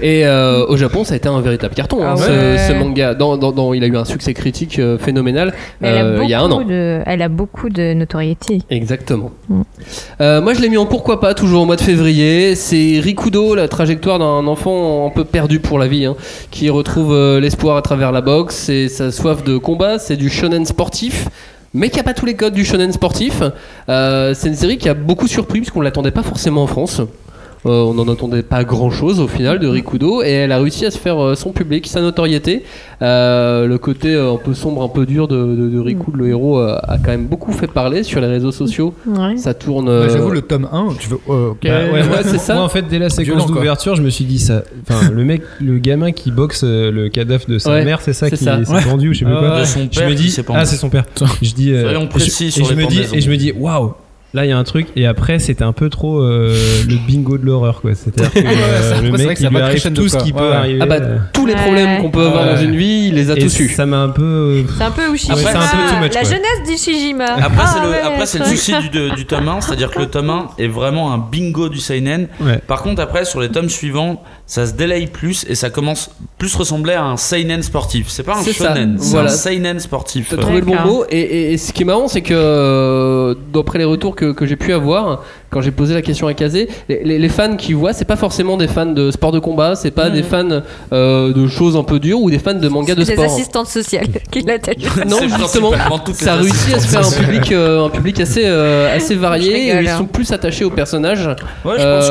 [0.00, 2.02] Et euh, au Japon, ça a été un véritable carton.
[2.04, 2.58] hein, Ah ce- ouais.
[2.58, 5.96] ce, manga, dans, dans- dans- il a eu un succès critique euh, phénoménal Mais elle,
[5.96, 6.66] a euh, il y a un beaucoup an.
[6.66, 8.60] de, elle a beaucoup de notoriété.
[8.70, 9.30] Exactement.
[9.48, 9.62] Mm.
[10.20, 12.54] Euh, moi, je l'ai mis en pourquoi pas, toujours au mois de février.
[12.54, 16.16] C'est Rikudo, la trajectoire d'un enfant un peu perdu pour la vie, hein,
[16.50, 19.98] qui retrouve euh, l'espoir à travers la boxe et sa soif de combat.
[19.98, 21.28] C'est du shonen sportif.
[21.74, 23.42] Mais qui a pas tous les codes du shonen sportif.
[23.88, 27.00] Euh, c'est une série qui a beaucoup surpris puisqu'on l'attendait pas forcément en France.
[27.64, 30.84] Euh, on n'en attendait pas grand chose au final de Rikudo et elle a réussi
[30.84, 32.64] à se faire euh, son public, sa notoriété.
[33.02, 36.28] Euh, le côté euh, un peu sombre, un peu dur de, de, de Rikudo, le
[36.28, 38.94] héros, euh, a quand même beaucoup fait parler sur les réseaux sociaux.
[39.06, 39.36] Ouais.
[39.36, 39.86] Ça tourne.
[39.86, 41.18] Bah, J'avoue, le tome 1, tu veux.
[41.30, 41.58] euh, ok.
[41.62, 42.54] Bah, ouais, c'est ça.
[42.54, 44.62] Moi, en fait, dès la séquence d'ouverture, je me suis dit ça.
[44.88, 48.12] Enfin, le mec, le gamin qui boxe euh, le cadavre de sa Ouais, mère, c'est
[48.12, 48.80] ça qui s'est Ouais.
[48.84, 49.64] pendu ou je sais pas Ah quoi.
[49.66, 51.04] son Je père me dis, ah, c'est son père.
[51.40, 53.94] Je dis, euh, Soyons précis sur et je me dis, et je me dis, waouh.
[54.34, 56.56] Là, il y a un truc, et après, c'était un peu trop euh,
[56.88, 57.90] le bingo de l'horreur, quoi.
[57.94, 58.42] C'est-à-dire que euh,
[59.02, 60.52] le c'est vrai mec, il lui arrive tout ce qui peut Ouais.
[60.56, 60.78] arriver.
[60.80, 62.54] Ah bah euh, tous les problèmes qu'on peut avoir Ouais.
[62.54, 63.68] dans une vie, il les a et tous eus.
[63.68, 64.22] ça m'a un peu.
[64.22, 65.34] euh, C'est un peu Ushijima.
[65.38, 66.30] Après, c'est un peu too much, la quoi.
[66.30, 67.24] jeunesse d'Ushijima.
[67.24, 69.98] Après, Ah c'est le, ouais, après, c'est le souci du, du tome 1, c'est-à-dire que
[69.98, 72.28] le tome 1 est vraiment un bingo du Seinen.
[72.40, 72.58] Ouais.
[72.66, 76.54] Par contre, après, sur les tomes suivants, ça se délaye plus et ça commence plus
[76.56, 78.06] ressembler à un Seinen sportif.
[78.08, 79.30] C'est pas un C'est ça, shonen, c'est voilà.
[79.30, 80.28] un Seinen sportif.
[80.30, 84.16] T'as trouvé le bon mot et, ce qui est marrant c'est que d'après les retours
[84.16, 87.28] que, que j'ai pu avoir quand j'ai posé la question à Kazé, les, les- les
[87.28, 90.22] fans qui voient, c'est pas forcément des fans de sport de combat, c'est pas des
[90.22, 93.24] fans euh, de choses un peu dures ou des fans de manga de Des sport.
[93.24, 94.76] assistantes sociales qui l'attachent.
[95.06, 95.72] Non, C'est justement,
[96.14, 99.54] ça réussit à se faire un public, euh, un public assez, euh, assez varié.
[99.54, 99.98] rigole, où ils hein.
[99.98, 101.26] sont plus attachés au personnage.
[101.64, 102.08] Ouais, je pense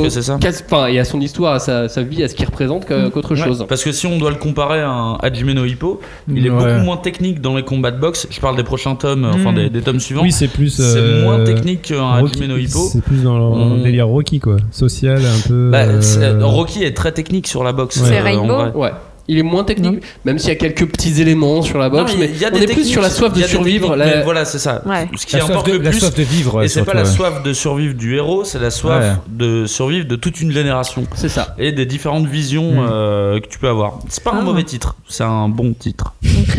[0.00, 0.38] que c'est- euh, ça.
[0.70, 3.34] Enfin, et à son histoire, à sa, sa vie, à ce qu'il représente que- qu'autre
[3.34, 3.64] Ouais, chose.
[3.68, 6.00] Parce que si on doit le comparer à un Hajime no Hippo,
[6.32, 6.56] il est Ouais.
[6.56, 8.26] beaucoup moins technique dans les combats de boxe.
[8.30, 9.54] Je parle des prochains tomes, enfin Mm.
[9.56, 10.22] des, des tomes suivants.
[10.22, 10.70] Oui, c'est plus.
[10.70, 12.88] C'est euh, moins technique qu'un Hajime no Hippo.
[12.92, 14.56] C'est plus dans le On- délire Rocky, quoi.
[14.70, 15.70] Social, un peu.
[15.70, 18.00] Bah, euh, c'est- Rocky est très technique sur la boxe.
[18.02, 18.78] C'est euh, Rainbow.
[18.78, 18.90] Ouais.
[19.28, 22.18] Il est moins technique, même s'il y a quelques petits éléments sur la boxe, Non,
[22.20, 23.88] mais, il y a on des est plus sur la soif de survivre.
[23.88, 24.82] techniques, la- mais voilà, c'est ça.
[24.86, 25.08] Ouais.
[25.16, 25.98] Ce qui La importe soif, de, le la plus.
[25.98, 26.62] soif de vivre.
[26.62, 29.12] et c'est pas la soif de survivre du héros, c'est la soif Ouais.
[29.28, 31.04] de survivre de toute une génération.
[31.16, 31.54] C'est ça.
[31.58, 32.86] Et des différentes visions Mm.
[32.88, 33.98] euh, que tu peux avoir.
[34.08, 34.42] C'est pas un Ah.
[34.42, 36.14] mauvais titre, c'est un bon titre.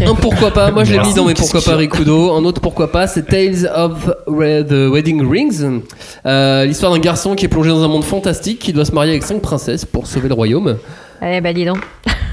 [0.06, 2.34] Un pourquoi pas, moi je l'ai mis dans mes pourquoi pas Rikudo.
[2.34, 5.82] Un autre pourquoi pas, c'est Tales of Red- the Wedding Rings.
[6.26, 9.12] Euh, L'histoire d'un garçon qui est plongé dans un monde fantastique qui doit se marier
[9.12, 10.78] avec cinq princesses pour sauver le royaume.
[11.22, 11.80] Eh bah dis donc.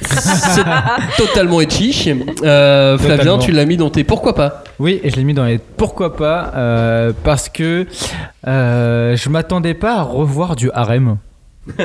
[0.07, 0.63] C'est
[1.17, 2.13] totalement etchi.
[2.43, 3.39] Euh, Flavien, Totalement.
[3.39, 6.17] tu l'as mis dans tes pourquoi pas Oui, et je l'ai mis dans les pourquoi
[6.17, 7.87] pas euh, parce que
[8.47, 11.17] euh, je m'attendais pas à revoir du harem.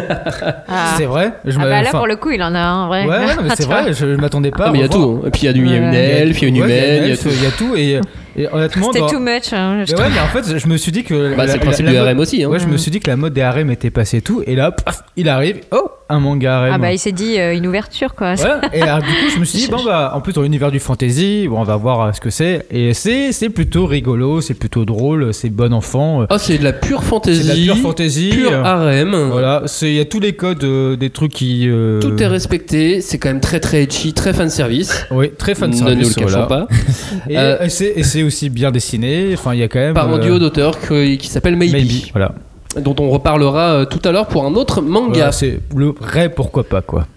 [0.71, 0.93] Ah.
[0.97, 1.31] C'est vrai?
[1.45, 3.05] Je Ah m'a- bah là enfin, pour le coup il en a un vrai.
[3.05, 4.65] Ouais, ouais, non, mais c'est vrai, je m'attendais pas.
[4.65, 5.03] Ah, à mais il y a revoir.
[5.07, 5.21] tout.
[5.23, 5.27] hein.
[5.27, 5.97] Et puis il y a, du, il y a une Ouais.
[6.21, 7.29] elfe, il y a une humaine, il y a tout.
[7.31, 7.75] il y a tout.
[7.77, 8.01] Et,
[8.37, 9.51] et honnêtement, C'était dans- too much.
[9.53, 9.99] hein, je Mais trouve.
[10.05, 11.35] ouais, mais en fait, je me suis dit que.
[11.35, 12.43] Bah, la- c'est le principe la- du la mode- harem aussi.
[12.43, 12.47] Hein.
[12.49, 14.43] Ouais, je me suis dit que la mode des harems était passée tout.
[14.45, 15.57] Et là, paf, il arrive.
[15.71, 16.71] Oh, un manga harem.
[16.73, 18.33] Ah bah il s'est dit euh, une ouverture quoi.
[18.33, 18.37] Ouais,
[18.73, 20.79] et alors, du coup, je me suis dit, bon, bah, en plus, dans l'univers du
[20.79, 22.65] fantasy, bon, on va voir euh, ce que c'est.
[22.71, 26.21] Et c'est c'est plutôt rigolo, c'est plutôt drôle, c'est bon enfant.
[26.23, 27.43] euh, Oh, c'est de la pure fantasy.
[27.43, 28.29] C'est de la pure fantasy.
[28.31, 29.15] Pur euh, harem.
[29.31, 31.67] Voilà, c'est- il y a tous les codes euh, des trucs qui.
[31.69, 33.01] euh, Tout est respecté.
[33.01, 35.05] C'est quand même très très etchi, très fan service.
[35.11, 35.95] Oui, très fan Ne service.
[35.95, 36.65] nous le cachons voilà.
[36.65, 36.67] pas.
[37.29, 39.31] Et, Euh, et c'est et c'est aussi bien dessiné.
[39.33, 39.93] Enfin, il y a quand même.
[39.93, 42.33] Par un euh, duo d'auteurs qui s'appelle Maybe, Maybe, voilà.
[42.79, 45.31] dont on reparlera euh, tout à l'heure pour un autre manga.
[45.31, 47.07] C'est le vrai pourquoi pas, quoi.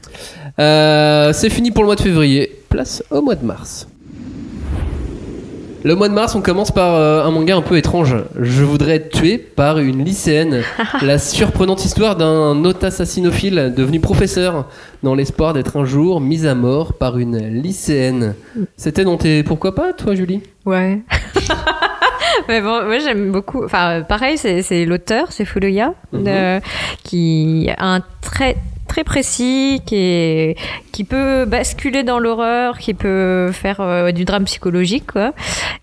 [0.59, 2.53] Euh, c'est fini pour le mois de février.
[2.68, 3.88] Place au mois de mars.
[5.85, 8.14] Le mois de mars, on commence par euh, un manga un peu étrange.
[8.41, 10.62] Je voudrais être tué par une lycéenne.
[11.03, 14.68] La surprenante histoire d'un hôte assassinophile devenu professeur
[15.03, 18.35] dans l'espoir d'être un jour mis à mort par une lycéenne.
[18.76, 20.41] C'était dans tes pourquoi pas, toi, Julie?
[20.64, 21.01] Ouais.
[22.49, 23.64] Mais bon, moi j'aime beaucoup.
[23.64, 26.24] Enfin, pareil, c'est l'auteur, c'est Furuya, Mhm.
[26.28, 26.61] euh,
[27.03, 28.57] qui a un trait
[28.93, 30.57] très précis, qui, est,
[30.93, 35.32] qui peut basculer dans l'horreur, qui peut faire euh, du drame psychologique, quoi.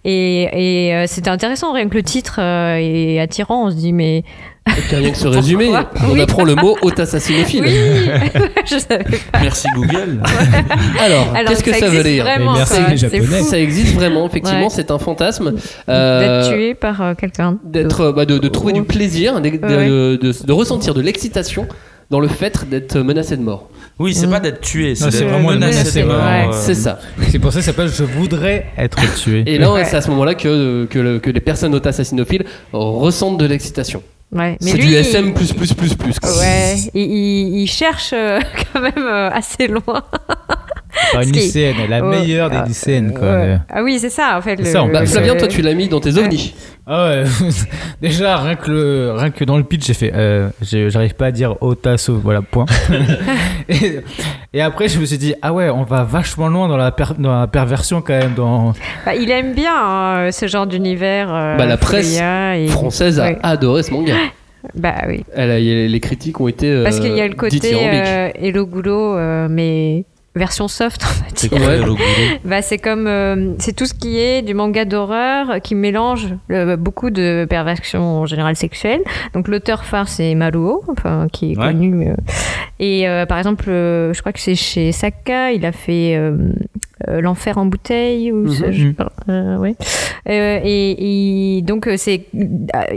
[0.05, 0.43] Et,
[0.88, 3.66] et euh, c'était intéressant, rien que le titre euh, est attirant.
[3.66, 4.24] On se dit, mais.
[4.91, 6.22] Rien que ce résumé, Pourquoi on Oui.
[6.22, 7.64] apprend le mot hôte assassinophile.
[7.66, 8.32] Oui,
[8.68, 9.39] je savais pas.
[9.41, 10.22] Merci Google.
[10.99, 13.41] Alors, Alors, qu'est-ce que ça, veut dire vraiment, merci ça, les Japonais.
[13.41, 14.70] Ça existe vraiment, effectivement, Ouais.
[14.70, 15.55] c'est un fantasme.
[15.89, 17.57] Euh, D'être tué par quelqu'un.
[17.64, 19.88] d'être bah, de, de trouver du plaisir, de, de- Ouais.
[19.88, 21.68] de- de- de ressentir de l'excitation
[22.10, 23.70] dans le fait d'être menacé de mort.
[23.99, 26.18] Oui, c'est pas d'être tué, c'est vraiment menacé menacé, de mort.
[26.24, 26.47] ouais.
[26.47, 26.99] euh, C'est ça.
[27.30, 29.43] C'est pour ça que ça s'appelle Je voudrais être tué.
[29.45, 29.86] Et là, Ouais.
[29.86, 34.01] c'est à ce moment-là que, que, le- que les personnes hôtes assassinophiles ressentent de l'excitation.
[34.32, 34.57] Ouais.
[34.62, 36.20] C'est du il- SM plus plus plus plus.
[36.20, 36.30] quoi.
[36.38, 38.39] Ouais, il, il- il cherche euh,
[38.74, 40.03] quand même euh, assez loin.
[41.14, 42.20] Par une lycéenne, la Ouais.
[42.20, 43.28] meilleure des Ah, lycéennes, quoi.
[43.28, 43.58] Ouais.
[43.70, 44.56] Ah oui, c'est ça en fait.
[44.58, 46.54] Le- ça, Bah, Flavien, le- toi, tu l'as mis dans tes ovnis.
[46.91, 47.24] Ah ouais,
[48.02, 50.12] déjà rien que, le, rien que dans le pitch, j'ai fait.
[50.16, 52.66] euh, J'arrive pas à dire Otaso, voilà, point.
[53.70, 54.00] et,
[54.54, 57.16] et après, je me suis dit, ah ouais, on va vachement loin dans la, per-
[57.20, 58.34] dans la perversion quand même.
[58.36, 58.74] Dans...
[59.06, 61.34] Bah, il aime bien hein, ce genre d'univers.
[61.34, 63.38] euh, Bah, la presse et- Française a Ouais.
[63.43, 64.14] adoré ce manga.
[64.76, 65.24] Bah oui.
[65.34, 66.70] Elle a- les critiques ont été.
[66.70, 70.04] euh, Parce qu'il y a le côté euh, Hello Goulot, euh, mais
[70.36, 71.32] version soft en fait.
[71.36, 71.59] C'est quoi
[72.45, 76.77] Bah, c'est comme euh, c'est tout ce qui est du manga d'horreur qui mélange euh,
[76.77, 79.01] beaucoup de perversions en général sexuelles.
[79.34, 81.65] Donc l'auteur phare c'est Maruo, enfin qui est Ouais.
[81.67, 82.09] connu.
[82.09, 82.15] euh.
[82.80, 86.17] et euh, par exemple, euh, je crois que c'est chez Saka, il a fait
[87.08, 89.76] euh, l'enfer en bouteille ou ce- je sais pas, euh, ouais.
[90.30, 92.39] Euh, et, et donc euh, c'est euh,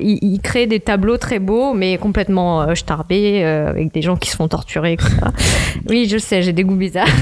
[0.01, 4.17] il, il crée des tableaux très beaux mais complètement euh, starbés euh, avec des gens
[4.17, 5.13] qui se font torturer etc.
[5.89, 7.07] oui je sais j'ai des goûts bizarres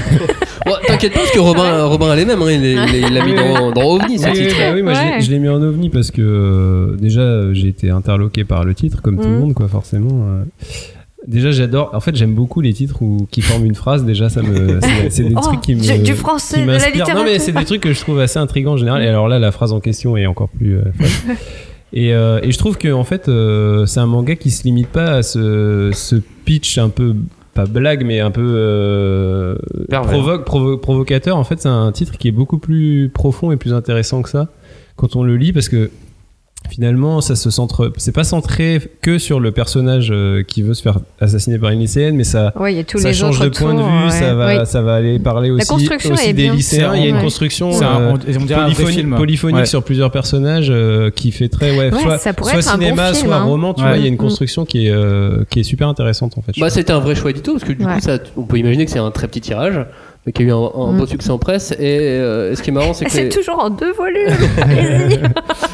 [0.65, 2.39] Bon, T'inquiète pas, parce que Robin, Robin a les mêmes.
[2.43, 4.55] hein, il l'a mis dans, dans OVNI, ce titre.
[4.59, 5.21] bah oui, moi je l'ai- Ouais.
[5.21, 9.01] je l'ai mis en ovni parce que euh, déjà j'ai été interloqué par le titre
[9.01, 9.39] comme tout le Mhm.
[9.39, 10.23] monde quoi forcément.
[11.27, 14.05] Déjà j'adore, en fait j'aime beaucoup les titres où, qui forment une phrase.
[14.05, 16.65] Déjà ça me, c'est des Oh, trucs qui me, du- du français, qui
[16.99, 17.13] de la.
[17.13, 19.03] Non mais c'est des trucs que je trouve assez intrigants en général.
[19.03, 20.77] Et alors là la phrase en question est encore plus.
[20.77, 21.35] euh, folle.
[21.93, 24.87] Et, euh, et je trouve que en fait euh, c'est un manga qui se limite
[24.87, 26.15] pas à ce, ce
[26.45, 27.15] pitch un peu
[27.53, 29.55] pas blague mais un peu euh,
[29.89, 31.35] provoque, provo- provocateur.
[31.35, 34.47] En fait c'est un titre qui est beaucoup plus profond et plus intéressant que ça
[34.95, 35.91] quand on le lit parce que
[36.69, 37.91] finalement, ça se centre.
[37.97, 41.79] C'est pas centré que sur le personnage euh, qui veut se faire assassiner par une
[41.79, 44.05] lycéenne, mais ça, Ouais, il y a tous ça les change de point de vue.
[44.05, 44.09] ouais.
[44.11, 44.65] Ça va, Oui.
[44.65, 45.89] ça va aller parler aussi,
[46.33, 46.95] des lycéens.
[46.95, 49.15] Il y a une construction C'est un- euh, on- un polyphonique, film.
[49.17, 49.65] polyphonique Ouais.
[49.65, 52.77] sur plusieurs personnages euh, qui fait très ouais, Ouais, soit, ça pourrait soit être un
[52.77, 53.43] bon cinéma, film, soit hein.
[53.43, 53.73] roman.
[53.73, 53.87] Tu Ouais.
[53.89, 54.17] vois, il y a une Mm.
[54.17, 56.53] construction qui est euh, qui est super intéressante en fait.
[56.59, 57.95] Bah, c'était un vrai choix édito parce que du Ouais.
[57.95, 59.79] coup, ça, on peut imaginer que c'est un très petit tirage,
[60.25, 60.97] mais qui a eu un, un Mm.
[60.97, 61.71] beau succès en presse.
[61.79, 63.11] Et euh, ce qui est marrant, c'est que.
[63.11, 64.27] C'est les- toujours en deux volumes.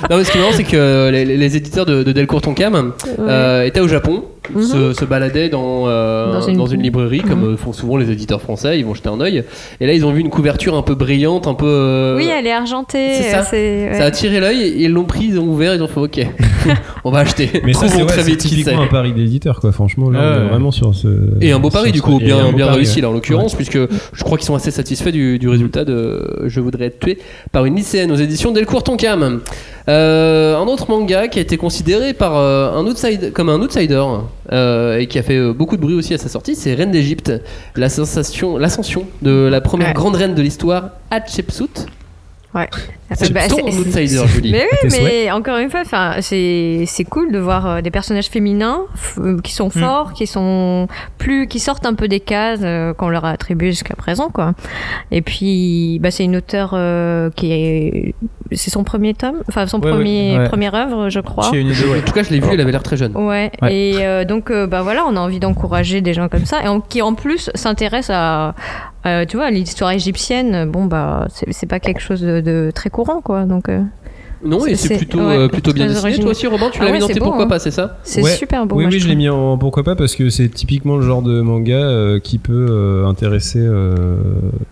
[0.10, 3.64] Non, mais ce qui est marrant, c'est que les, éditeurs de, de Delcourt Tonkam euh,
[3.64, 4.24] étaient au Japon,
[4.56, 7.54] Se, se baladaient dans, euh, Dans dans, une- librairie, comme Mhm.
[7.54, 9.44] euh, font souvent les éditeurs français, ils vont jeter un œil.
[9.80, 11.66] Et là, ils ont vu une couverture un peu brillante, un peu.
[11.68, 13.14] euh, Oui, elle est argentée.
[13.16, 13.44] c'est ça.
[13.44, 13.98] c'est- ouais.
[13.98, 16.20] Ça a attiré l'œil, ils l'ont pris, ils ont ouvert, ils ont fait OK,
[17.04, 17.50] on va acheter.
[17.66, 19.72] Mais ça, c'est ouais, typiquement un pari d'éditeur, quoi.
[19.72, 21.08] Franchement, là, on est vraiment sur ce.
[21.42, 23.78] Et un beau pari du coup, bien, bien pari, réussi là en l'occurrence, puisque
[24.14, 27.18] je crois qu'ils sont assez satisfaits du, du résultat de Je voudrais être tué
[27.52, 29.42] par une lycéenne aux éditions Delcourt Tonkam.
[29.90, 34.04] Euh, un autre manga qui a été considéré par euh, un outside, comme un outsider
[34.52, 36.92] euh, et qui a fait euh, beaucoup de bruit aussi à sa sortie, c'est Reine
[36.92, 37.32] d'Égypte,
[37.76, 39.94] la sensation, l'ascension de la première Ouais.
[39.94, 41.86] grande reine de l'histoire, Hatshepsut.
[42.56, 42.68] Ouais.
[43.14, 44.52] C'est Bah, ton outsider, Julie.
[44.52, 47.92] Mais oui, Tes mais encore une fois, enfin, c'est c'est cool de voir euh, des
[47.92, 48.80] personnages féminins
[49.44, 53.26] qui sont forts, qui sont plus, qui sortent un peu des cases euh, qu'on leur
[53.26, 54.54] a attribuées jusqu'à présent, quoi.
[55.12, 58.16] Et puis, bah, c'est une auteure euh, qui est,
[58.54, 61.50] c'est son premier tome, enfin son Ouais, premier ouais, première œuvre, je crois.
[61.52, 62.00] Chez une idée, ouais.
[62.00, 63.16] En tout cas, je l'ai vue, elle avait l'air très jeune.
[63.16, 63.74] Ouais, Ouais.
[63.76, 66.68] et euh, donc euh, bah voilà, on a envie d'encourager des gens comme ça et
[66.68, 68.56] en- qui en plus s'intéressent à,
[69.04, 70.70] à, tu vois, à l'histoire égyptienne.
[70.70, 73.82] Bon bah c'est c'est pas quelque chose de, de très courant quoi, donc euh,
[74.44, 76.20] Non, et C'est- plutôt, ouais, euh, plutôt bien dessiné.
[76.20, 77.48] Toi aussi, Robin, tu Ah l'as ouais, mis dans c'est tes beau, pourquoi hein.
[77.48, 78.32] pas, c'est ça c'est Ouais.
[78.32, 78.76] super beau.
[78.76, 81.22] Oui, moi, oui, je l'ai mis en pourquoi pas parce que c'est typiquement le genre
[81.22, 84.16] de manga euh, qui peut euh, intéresser euh,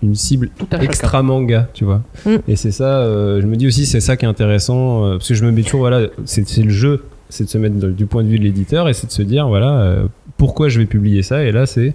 [0.03, 0.49] une cible
[0.81, 2.01] extra manga, tu vois.
[2.25, 2.35] Mm.
[2.47, 5.29] Et c'est ça, euh, je me dis aussi, c'est ça qui est intéressant euh, parce
[5.29, 8.23] que je me mets toujours, voilà, c'est le jeu, c'est de se mettre du point
[8.23, 10.03] de vue de l'éditeur et c'est de se dire, voilà, euh,
[10.37, 11.93] pourquoi je vais publier ça Et là, c'est.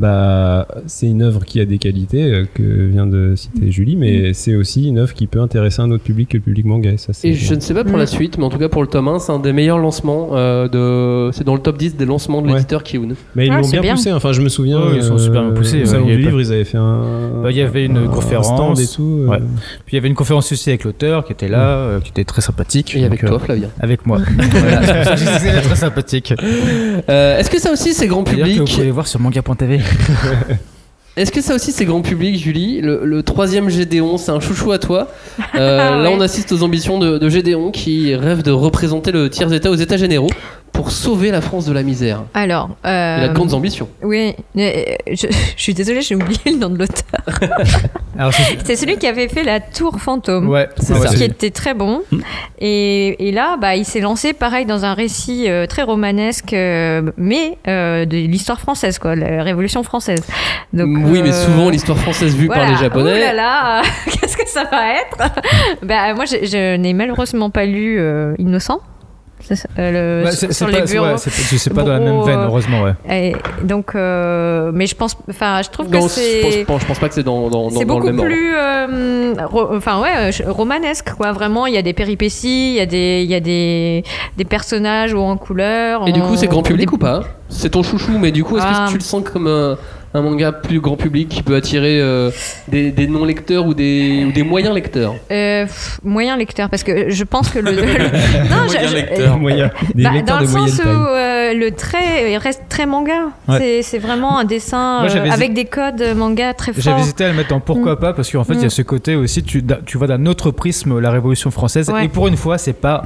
[0.00, 4.32] Bah, c'est une œuvre qui a des qualités euh, que vient de citer Julie, mais
[4.32, 6.90] c'est aussi une œuvre qui peut intéresser un autre public que le public manga.
[6.90, 8.00] Et ça, c'est Et je ne sais pas pour Mm.
[8.00, 10.30] la suite, mais en tout cas pour le tome 1, c'est un des meilleurs lancements.
[10.32, 11.30] euh, de...
[11.36, 12.54] C'est dans le top 10 des lancements de Ouais.
[12.54, 13.08] l'éditeur Kiun.
[13.34, 13.94] Mais ils Ah, l'ont bien, bien.
[13.94, 14.10] poussé.
[14.12, 14.80] Enfin, je me souviens.
[14.80, 15.86] Ouais, ils sont super bien poussés, Au ouais.
[15.86, 17.40] salon Il y du livre, ils avaient fait un.
[17.42, 18.46] Bah, il y avait une un conférence.
[18.46, 19.24] stand et tout.
[19.24, 19.26] euh.
[19.28, 19.38] Ouais.
[19.84, 22.24] Puis il y avait une conférence aussi avec l'auteur qui était là, euh, qui était
[22.24, 22.94] très sympathique.
[22.96, 23.68] Et avec toi, euh, Flavien.
[23.80, 24.18] Avec moi.
[24.50, 24.80] voilà,
[25.62, 26.32] très sympathique.
[27.08, 29.80] Euh, Est-ce que ça aussi c'est grand que vous public pouvez voir sur manga.tv.
[31.16, 34.70] Est-ce que ça aussi c'est grand public, Julie le, le troisième Gédéon, c'est un chouchou
[34.72, 35.08] à toi.
[35.56, 36.14] Euh, Là, Ouais.
[36.16, 39.96] on assiste aux ambitions de, de Gédéon qui rêve de représenter le tiers-état aux États
[39.96, 40.30] généraux
[40.72, 42.22] pour sauver la France de la misère.
[42.34, 43.88] Alors, Il a de euh, grandes ambitions.
[44.02, 47.04] oui, mais, euh, je, je suis désolée, j'ai oublié le nom de l'auteur.
[48.64, 50.48] C'est- celui qui avait fait la Tour Fantôme.
[50.48, 51.14] ouais, C'est ouais, ça.
[51.14, 52.02] qui était très bon.
[52.58, 57.10] Et, et là, bah, il s'est lancé pareil dans un récit euh, très romanesque, euh,
[57.16, 60.22] mais euh, de l'histoire française, quoi, la Révolution française.
[60.72, 62.62] Donc, oui, mais euh, souvent l'histoire française vue voilà.
[62.62, 63.12] par les Japonais.
[63.12, 65.32] Ouh là là, qu'est-ce que ça va être?
[65.82, 68.80] Bah moi, je, je n'ai malheureusement pas lu euh, Innocent.
[69.40, 71.06] C'est euh, le- Bah, sur c'est- sur c'est les pas- bureaux.
[71.06, 72.92] ouais, c'est pas- c'est pas dans la même veine, euh, heureusement, ouais.
[73.10, 73.34] Et
[73.64, 76.64] donc, euh, mais je pense, enfin, je trouve Non, que je c'est.
[76.66, 78.28] pense, je pense pas que c'est dans, dans, dans, C'est dans le beaucoup même ordre.
[78.30, 81.32] plus, euh, ro- enfin ouais, euh, romanesque quoi.
[81.32, 84.04] Vraiment, il y a des péripéties, il y a des, il y a des,
[84.36, 86.06] des personnages hauts en couleur.
[86.06, 87.22] Et du coup, c'est grand public des- ou pas?
[87.48, 88.84] C'est ton chouchou, mais du coup, est-ce Ah.
[88.86, 89.76] que tu le sens comme un,
[90.12, 92.30] un manga plus grand public qui peut attirer euh,
[92.68, 95.14] des, des non-lecteurs ou des, ou des moyens lecteurs?
[95.30, 98.94] Euh, pff, moyen lecteur parce que je pense que le, le- non, je- Moyen je-
[98.94, 99.34] lecteur.
[99.34, 102.86] Des moyens- des bah, lecteurs dans le sens où euh, le trait il reste très
[102.86, 103.28] manga.
[103.48, 103.80] Ouais.
[103.82, 106.82] C'est, vraiment un dessin Moi, euh, avec des codes manga très forts.
[106.82, 107.98] J'avais hésité à le mettre en pourquoi Mm.
[108.00, 108.70] pas parce qu'en fait il y a Mm.
[108.70, 112.06] ce côté aussi tu, tu vois d'un autre prisme la Révolution française Ouais.
[112.06, 113.04] et pour une fois c'est pas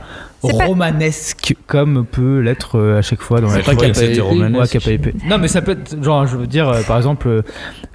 [0.53, 5.15] Pas- romanesque comme peut l'être euh, à chaque fois dans la C'est pas Kappa épée.
[5.27, 7.43] Non mais ça peut être genre je veux dire euh, par exemple euh,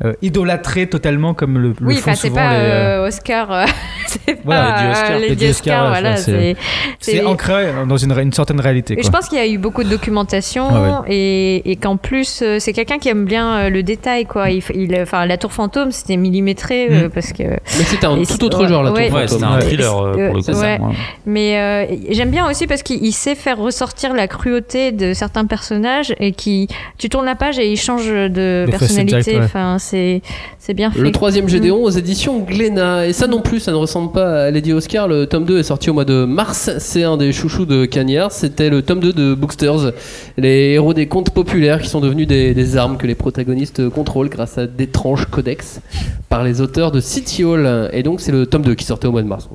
[0.03, 3.65] euh, idolâtré totalement comme le, le Oui, font enfin c'est souvent pas les, Oscar, euh,
[4.25, 6.17] c'est Voilà, pas les ouais, voilà.
[6.17, 9.03] c'est- ancré dans une, certaine réalité Et quoi.
[9.05, 12.57] je pense qu'il y a eu beaucoup de documentation Ah et, et qu'en plus euh,
[12.59, 14.49] c'est quelqu'un qui aime bien euh, le détail quoi.
[14.49, 14.63] Il,
[15.01, 17.09] enfin la tour fantôme c'était millimétré euh, Mm.
[17.09, 17.43] parce que.
[17.43, 19.07] Mais c'était un tout autre genre, la ouais.
[19.09, 19.39] Tour Ouais, Fantôme.
[19.39, 20.41] c'était un thriller pour le coup.
[20.41, 20.61] C'est ça.
[20.61, 20.79] Ouais.
[21.25, 25.45] Mais euh, j'aime bien aussi parce qu'il il sait faire ressortir la cruauté de certains
[25.45, 29.39] personnages et qui tu tournes la page et il change de personnalité.
[29.41, 30.21] Enfin c'est
[30.57, 30.99] c'est bien fait.
[30.99, 31.47] Le troisième.
[31.49, 33.07] Gédéon aux éditions Glénat.
[33.07, 35.07] Et ça non plus, ça ne ressemble pas Lady Oscar.
[35.07, 36.71] Le tome 2 est sorti au mois de mars.
[36.79, 38.31] C'est un des chouchous de Cagnard.
[38.31, 39.91] C'était le tome 2 de Booksters.
[40.37, 44.29] Les héros des contes populaires qui sont devenus des, des armes que les protagonistes contrôlent
[44.29, 45.81] grâce à d'étranges codex
[46.29, 47.89] par les auteurs de City Hall.
[47.93, 49.49] Et donc c'est le tome 2 qui sortait au mois de mars.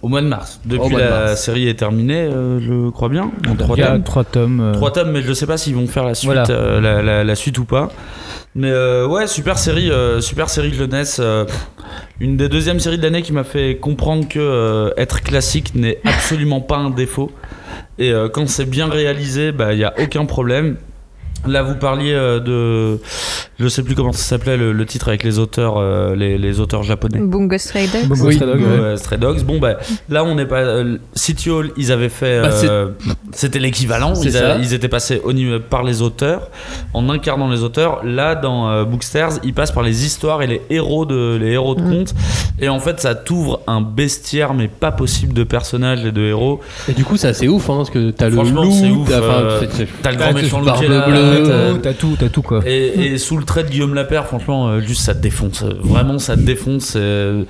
[0.00, 0.60] Au mois de mars.
[0.64, 1.42] Depuis de la mars.
[1.42, 3.32] série est terminée, euh, je crois bien.
[3.48, 4.02] En trois Il y a tomes.
[4.04, 4.60] trois tomes.
[4.60, 6.44] euh, Trois tomes, mais je sais pas s'ils vont faire la suite, Voilà.
[6.50, 7.88] euh, la, la- la suite ou pas.
[8.54, 11.18] Mais euh, ouais, super série, euh, super série jeunesse.
[11.20, 11.44] euh,
[12.20, 15.98] une des deuxièmes séries de l'année qui m'a fait comprendre que euh, être classique n'est
[16.04, 17.32] absolument pas un défaut.
[17.98, 20.76] Et euh, quand c'est bien réalisé, bah il y a aucun problème.
[21.46, 22.98] Là, vous parliez euh, de,
[23.58, 26.60] je sais plus comment ça s'appelait le, le titre avec les auteurs, euh, les, les
[26.60, 27.18] auteurs japonais.
[27.20, 28.08] Bungo Stray Dogs.
[28.08, 28.34] Bungo Oui.
[28.34, 28.78] Stray Dogs, ouais.
[28.80, 29.42] Ouais, Stray Dogs.
[29.44, 29.76] Bon, bah,
[30.08, 30.56] là, on n'est pas.
[30.60, 32.42] euh, City Hall, ils avaient fait.
[32.42, 32.88] Bah, euh,
[33.32, 34.14] C'était l'équivalent.
[34.14, 36.48] C'est Ils, ils étaient passés au niveau, par les auteurs,
[36.92, 38.00] en incarnant les auteurs.
[38.04, 41.74] Là, dans euh, Bookstars, ils passent par les histoires et les héros de, les héros
[41.74, 41.90] de Mm.
[41.90, 42.14] contes.
[42.60, 46.60] Et en fait, ça t'ouvre un bestiaire, mais pas possible de personnages et de héros.
[46.88, 49.20] Et du coup, c'est assez ouf, hein, parce que t'as le loup, c'est ouf, t'as
[49.20, 50.66] euh, le grand ce méchant loup
[51.30, 52.60] t'as- euh, T'as tout, t'as tout quoi.
[52.66, 55.62] Et, et sous le trait de Guillaume Lapère, franchement, euh, juste ça te défonce.
[55.62, 56.94] Vraiment, ça te défonce.
[56.96, 57.42] euh,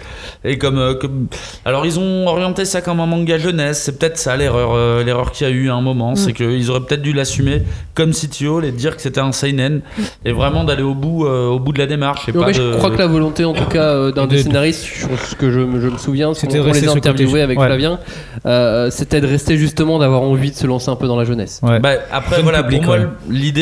[0.44, 1.26] Et comme, comme,
[1.64, 3.82] alors ils ont orienté ça comme un manga jeunesse.
[3.84, 6.80] C'est peut-être ça l'erreur, l'erreur qu'il y a eu à un moment, c'est qu'ils auraient
[6.80, 7.62] peut-être dû l'assumer
[7.94, 9.80] comme City Hall et dire que c'était un seinen
[10.24, 12.28] et vraiment d'aller au bout, au bout de la démarche.
[12.28, 12.72] Et Ouais, pas mais de...
[12.72, 15.60] je crois que la volonté, en tout cas, d'un des scénaristes, sur ce que je,
[15.60, 17.66] me- je me souviens, C'était on rester les a interviewés avec ouais.
[17.66, 17.98] Flavien,
[18.46, 21.60] euh, c'était de rester justement d'avoir envie de se lancer un peu dans la jeunesse.
[21.62, 21.80] Ouais.
[21.80, 23.08] Bah, après, Jeune voilà, public, pour moi, ouais.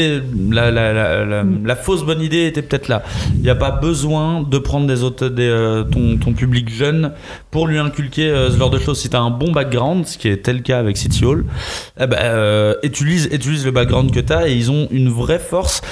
[0.08, 3.02] L'idée, la, la, la, la, la fausse bonne idée était peut-être là.
[3.34, 7.12] Il n'y a pas besoin de prendre des euh, ton, ton public jeune
[7.50, 9.00] pour lui inculquer euh, ce genre de choses.
[9.00, 11.44] Si tu as un bon background, ce qui était le cas avec City Hall,
[12.00, 15.38] eh ben, euh, utilise, utilise le background que tu as et ils ont une vraie
[15.38, 15.82] force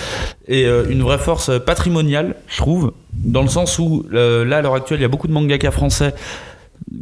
[0.46, 4.98] et une vraie force patrimoniale, je trouve, dans le sens où là, à l'heure actuelle,
[4.98, 6.14] il y a beaucoup de mangaka français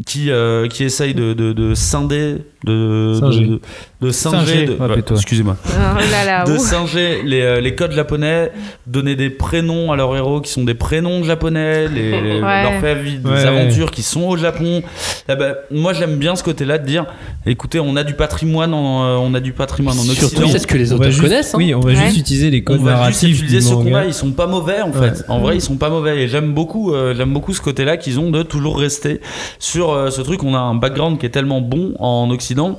[0.06, 0.30] qui,
[0.70, 3.46] qui essayent de, de, de scinder, de, Singer.
[3.46, 3.60] de,
[4.00, 5.14] de singer, Singer, de- ouais, ouais, plutôt.
[5.16, 5.70] excusez-moi, Oh
[6.10, 8.52] là là, de singer les, euh, les codes japonais,
[8.86, 12.62] donner des prénoms à leurs héros qui sont des prénoms japonais, les, les- Ouais.
[12.62, 14.82] leur faire vivre des aventures qui sont au Japon.
[15.28, 17.04] Eh ben, moi, j'aime bien ce côté-là de dire,
[17.46, 20.48] écoutez, on a du patrimoine, en, euh, on a du patrimoine en Surtout, Occident.
[20.48, 21.54] c'est ce que les On auteurs juste- connaissent.
[21.54, 21.58] hein.
[21.58, 21.96] Oui, on va Ouais.
[21.96, 24.80] juste utiliser les On codes va juste utiliser ce qu'on a, ils sont pas mauvais
[24.82, 25.10] en Ouais.
[25.10, 25.24] fait.
[25.28, 28.20] En vrai, ils sont pas mauvais et j'aime beaucoup, euh, j'aime beaucoup ce côté-là qu'ils
[28.20, 29.20] ont de toujours rester
[29.58, 30.42] sur euh, ce truc.
[30.44, 32.76] On a un background qui est tellement bon en Occident sinon,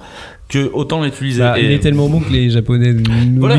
[0.54, 1.39] que autant l'utiliser.
[1.41, 3.56] Bah, Et il est tellement bon que les Japonais nous voilà,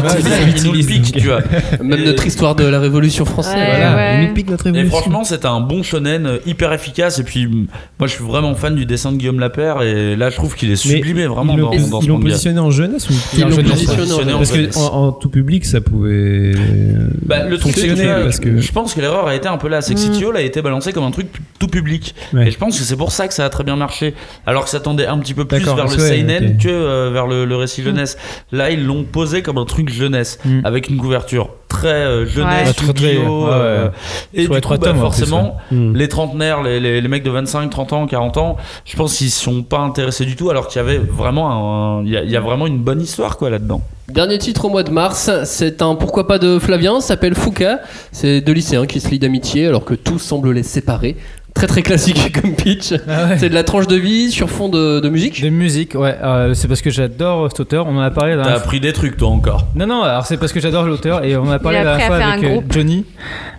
[0.56, 1.40] ils nous le piquent, tu vois.
[1.82, 3.54] Même Et- notre histoire de la Révolution française.
[3.54, 4.22] Ouais, Voilà, ouais.
[4.22, 4.96] ils nous piquent notre Et évolution.
[4.98, 7.18] franchement, c'est un bon shonen euh, hyper efficace.
[7.18, 7.66] Et puis, mm,
[7.98, 9.82] moi, je suis vraiment fan du dessin de Guillaume Lapère.
[9.82, 12.20] Et là, je trouve qu'il est Mais sublimé vraiment ils l'ont dans, dans ils l'ont
[12.20, 15.80] positionné en jeunesse ou Ils l'ont positionné en Parce que en, en tout public, ça
[15.80, 19.68] pouvait euh, Bah, le truc, c'est que, je pense que l'erreur a été un peu
[19.68, 19.80] là.
[19.82, 21.26] C'est que City Hall a été balancé comme un truc
[21.58, 22.14] tout public.
[22.38, 24.14] Et je pense que c'est pour ça que ça a très bien marché.
[24.46, 27.44] Alors que ça tendait un petit peu plus vers le seinen que euh, vers le,
[27.44, 28.16] le récit jeunesse.
[28.52, 30.60] Là, ils l'ont posé comme un truc jeunesse Mm.
[30.64, 33.90] avec une couverture très euh, jeunesse, Ah, très, très, Yu-Gi-Oh, ouais, euh, ouais.
[34.34, 35.96] et Sur du les coup, bah, tomes, en plus, forcément, Mm.
[35.96, 39.30] les trentenaires, les, les, les mecs de 25, 30 ans, 40 ans, je pense qu'ils
[39.30, 40.50] sont pas intéressés du tout.
[40.50, 41.50] Alors qu'il y avait vraiment,
[41.98, 43.82] un- il y, a- il y a vraiment une bonne histoire quoi là-dedans.
[44.08, 47.80] Dernier titre au mois de mars, c'est un pourquoi pas de Flavien, ça s'appelle Fouca.
[48.12, 51.16] C'est deux lycéens qui se lient d'amitié alors que tout semble les séparer.
[51.54, 52.92] Très très classique comme pitch.
[53.08, 53.38] Ah ouais.
[53.38, 55.40] C'est de la tranche de vie sur fond de, de musique.
[55.40, 56.16] De musique, ouais.
[56.22, 57.86] euh, c'est parce que j'adore cet auteur.
[57.86, 58.64] On en a parlé la T'as dernière fois.
[58.66, 59.68] appris des trucs toi encore.
[59.76, 62.06] Non, non, alors c'est parce que j'adore l'auteur et on en a parlé la dernière
[62.08, 62.60] fois avec euh.
[62.70, 63.04] Johnny.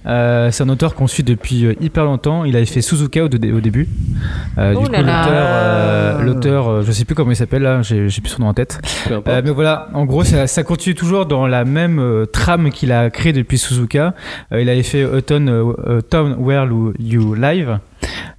[0.08, 2.44] Euh, c'est un auteur qu'on suit depuis euh, hyper longtemps.
[2.44, 3.88] Il avait fait Suzuka au, dé- au début.
[4.58, 5.22] Euh, Oh du coup, là là.
[5.24, 8.42] l'auteur, euh, l'auteur, euh, je sais plus comment il s'appelle là, j'ai j'ai plus son
[8.44, 8.80] nom en tête.
[9.10, 12.92] Euh, mais voilà, en gros, ça, ça continue toujours dans la même euh, trame qu'il
[12.92, 14.14] a créée depuis Suzuka.
[14.52, 16.68] Euh, il avait fait Autumn euh, euh, Town Where
[17.00, 17.80] You Live.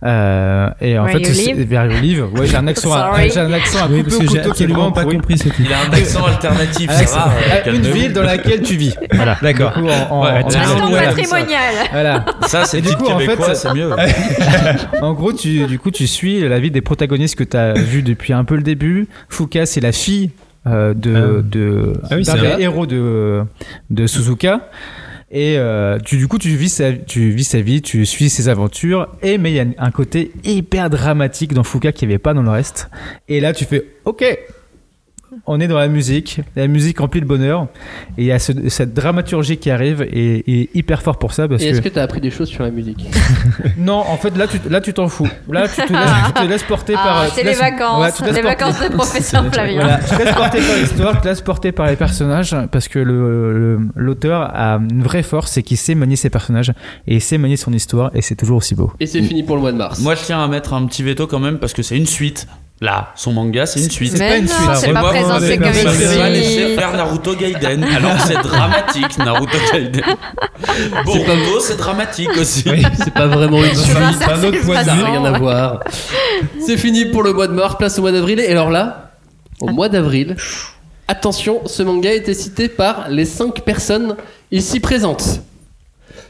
[0.05, 2.25] Euh, et en Where fait, You c'est- Live Where You Live.
[2.35, 4.93] Ouais, j'ai un accent, j'ai un accent Oui, au que j'ai couteau qui est absolument
[4.93, 5.17] pas pourri.
[5.17, 5.57] compris ce titre.
[5.61, 7.29] Il a un accent alternatif, ça va.
[7.29, 8.95] euh, euh, une ville dans laquelle tu vis.
[9.13, 9.39] Voilà.
[9.41, 9.73] D'accord.
[10.11, 11.75] En- en- Ouais, en- c'est patrimonial.
[11.93, 12.25] Voilà.
[12.47, 13.91] Ça, c'est du coup, en fait, c'est mieux.
[15.03, 18.03] En gros, tu, du coup, tu suis la vie des protagonistes que tu as vu
[18.03, 19.09] depuis un peu le début.
[19.29, 20.31] Fuka, c'est la fille
[20.67, 21.43] euh, de, Ah.
[21.43, 22.63] de Ah oui, d'un c'est des vrai.
[22.63, 23.43] héros de,
[23.91, 24.61] de Suzuka.
[25.31, 28.49] Et euh, tu, du coup, tu vis, sa, tu vis sa vie, tu suis ses
[28.49, 29.09] aventures.
[29.23, 32.33] Et mais il y a un côté hyper dramatique dans Fuka qui n'y avait pas
[32.33, 32.89] dans le reste.
[33.29, 34.25] Et là, tu fais OK.
[35.45, 37.67] On est dans la musique, la musique remplit le bonheur,
[38.17, 41.47] et il y a ce- cette dramaturgie qui arrive et, et hyper fort pour ça
[41.47, 43.07] parce Et que est-ce que t'as appris des choses sur la musique
[43.79, 45.29] non, en fait, là, tu là, tu t'en fous.
[45.51, 47.23] Là, tu te laisses, tu te laisses porter par.
[47.23, 49.81] Ah, tu c'est les laisses- vacances, ouais, tu les porter- vacances de professeur Flavien.
[49.81, 52.89] Voilà, tu te laisses porter par l'histoire, tu te laisses porter par les personnages, parce
[52.89, 56.71] que le- le- l'auteur a une vraie force, c'est qu'il sait manier ses personnages
[57.07, 58.93] et il sait manier son histoire, et c'est toujours aussi beau.
[59.01, 60.01] Et c'est fini pour le mois de mars.
[60.01, 62.47] Moi, je tiens à mettre un petit veto quand même parce que c'est une suite.
[62.83, 64.19] Là, son manga, c'est une suite.
[64.19, 66.79] C'est pas Moi, vous présenté m'avez comme une vous m'avez pas laissé suite.
[66.79, 70.03] faire Naruto Gaiden, alors que c'est dramatique, Naruto Gaiden.
[71.07, 72.65] Boruto, c'est dramatique aussi.
[73.03, 73.97] C'est pas vraiment une suite.
[74.21, 75.03] ça, un autre c'est point de Ça vue.
[75.03, 75.81] n'a rien à voir.
[76.61, 78.41] C'est fini pour le mois de mars, place au mois d'avril.
[78.41, 79.13] Et alors là,
[79.61, 80.37] au mois d'avril,
[81.09, 84.17] attention, ce manga a été cité par les 5 personnes
[84.53, 85.41] ici présentes.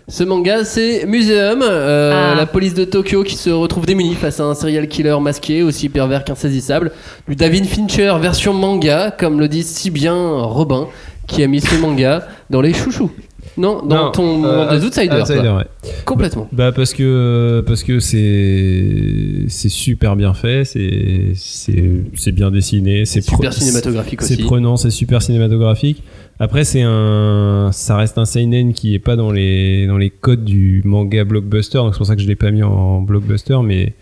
[0.09, 2.36] Ce manga, c'est Museum, euh, Ah.
[2.36, 5.88] la police de Tokyo qui se retrouve démunie face à un serial killer masqué, aussi
[5.88, 6.92] pervers qu'insaisissable.
[7.26, 10.86] Du David Fincher version manga, comme le dit si bien Robin,
[11.26, 13.11] qui a mis ce manga dans les chouchous.
[13.59, 15.22] Non, dans Non, ton euh, des Outsiders.
[15.22, 15.64] Outsider, ouais.
[16.04, 16.48] Complètement.
[16.52, 23.04] Bah parce que parce que c'est c'est super bien fait, c'est c'est c'est bien dessiné,
[23.04, 26.02] c'est Super cinématographique c'est prenant, c'est super cinématographique.
[26.38, 30.44] Après c'est un ça reste un seinen qui est pas dans les dans les codes
[30.44, 33.94] du manga blockbuster, donc c'est pour ça que je l'ai pas mis en blockbuster mais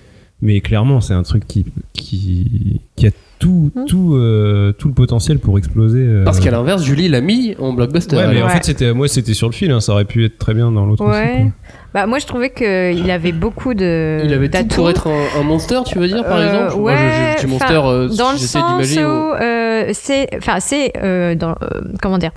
[0.43, 5.39] mais clairement c'est un truc qui qui qui a tout tout euh, tout le potentiel
[5.39, 6.01] pour exploser.
[6.01, 6.25] euh.
[6.25, 8.17] Parce qu'à l'inverse, Julie l'a mis en blockbuster.
[8.17, 8.53] Ouais, mais en Ouais.
[8.53, 10.87] fait c'était moi c'était sur le fil, hein, ça aurait pu être très bien dans
[10.87, 11.05] l'autre.
[11.05, 11.51] Ouais.
[11.93, 14.21] Bah, moi, je trouvais qu'il avait beaucoup de.
[14.25, 16.81] Il avait tout pour être un, un monster, tu veux dire, par Euh, exemple?
[16.81, 19.05] Moi, je- ouais, je, enfin, monster, euh, dans le j'essaie sens d'imaginer.
[19.05, 22.33] où euh, c'est, enfin, c'est euh, dans, euh, comment dire,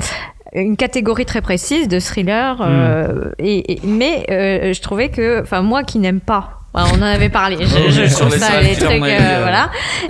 [0.53, 5.63] une catégorie très précise de thriller, euh, et, et- mais euh, je trouvais que, enfin,
[5.63, 6.56] moi qui n'aime pas.
[6.73, 7.57] Enfin, on en avait parlé.
[7.59, 9.69] Je, je Sur trouve ça les trucs, euh, euh, voilà.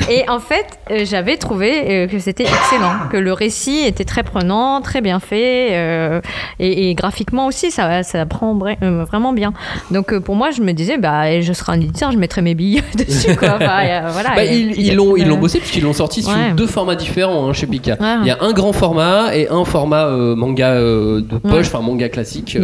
[0.10, 1.72] Et en fait, euh, j'avais trouvé
[2.04, 6.22] euh, que c'était excellent, que le récit était très prenant, très bien fait,
[6.60, 9.54] et, et graphiquement aussi, ça, ça prend vra- vraiment bien.
[9.92, 12.84] Donc pour moi, je me disais, bah, je serai un éditeur, je mettrai mes billes
[12.96, 13.56] dessus, quoi.
[13.56, 14.30] Enfin, voilà.
[14.36, 16.52] Bah, Et- ils l'ont ils l'ont bossé puisqu'ils l'ont sorti sous Ouais.
[16.56, 17.94] deux formats différents hein, chez Pika.
[18.00, 18.16] Ouais.
[18.22, 21.60] Il y a un grand format et un format manga de poche, Ouais.
[21.76, 22.58] enfin manga classique.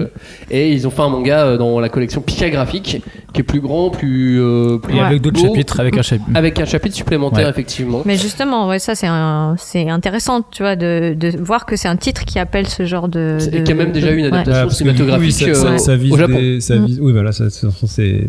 [0.52, 3.02] et ils ont fait un manga dans la collection Pika graphique
[3.34, 6.30] qui est plus grand, plus, euh, plus Et avec d'autres chapitres, avec un chapitre.
[6.36, 7.50] avec un chapitre supplémentaire Ouais.
[7.50, 8.02] effectivement.
[8.06, 11.88] Mais justement, ouais, ça c'est un- c'est intéressant, tu vois, de, de voir que c'est
[11.88, 13.38] un titre qui appelle ce genre de.
[13.54, 15.78] Et de- qui a même déjà eu une adaptation Ah, cinématographique oui, ça, ça- euh,
[15.78, 16.34] ça vise au Japon.
[16.34, 18.28] des- ça vise- oui, voilà, c'est.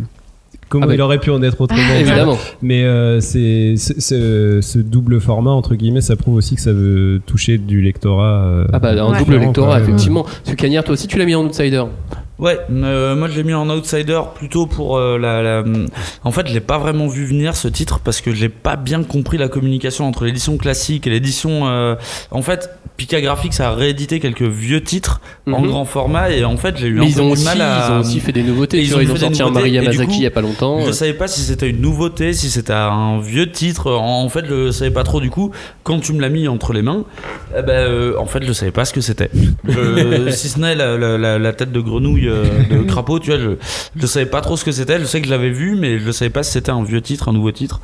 [0.70, 0.94] Comment Ah bah.
[0.94, 2.38] il aurait pu en être autrement Évidemment.
[2.62, 6.72] Mais euh, c'est c'est- c'est- ce double format entre guillemets, ça prouve aussi que ça
[6.72, 8.44] veut toucher du lectorat.
[8.46, 9.18] euh, Ah bah un Ouais.
[9.18, 9.80] double lectorat quoi.
[9.82, 10.26] effectivement.
[10.42, 11.84] Ce Cagnard toi aussi tu l'as mis en outsider.
[12.38, 15.62] Ouais, euh, moi je l'ai mis en outsider plutôt pour euh, la, la-
[16.24, 19.04] En fait, je l'ai pas vraiment vu venir ce titre parce que j'ai pas bien
[19.04, 21.68] compris la communication entre l'édition classique et l'édition.
[21.68, 21.94] euh,
[22.32, 25.66] En fait, Pika Graphics a réédité quelques vieux titres en Mhm.
[25.68, 27.86] grand format et en fait j'ai eu Mais un ils peu ont, aussi, mal à.
[27.88, 28.80] ils ont aussi fait des nouveautés.
[28.82, 30.30] Ils vois, ont ils ont sorti un Maria et du Mazaki coup, il y a
[30.30, 30.84] pas longtemps.
[30.86, 33.90] Je savais pas si c'était une nouveauté, si c'était un vieux titre.
[33.92, 35.50] En fait, je savais pas trop du coup.
[35.84, 37.04] Quand tu me l'as mis entre les mains,
[37.56, 39.30] eh ben, en fait, je savais pas ce que c'était.
[40.30, 43.50] Si ce n'est la, la- la- la tête de grenouille de crapaud, tu vois, je,
[43.96, 44.98] je savais pas trop ce que c'était.
[45.00, 47.28] Je sais que je l'avais vu, mais je savais pas si c'était un vieux titre,
[47.28, 47.80] un nouveau titre.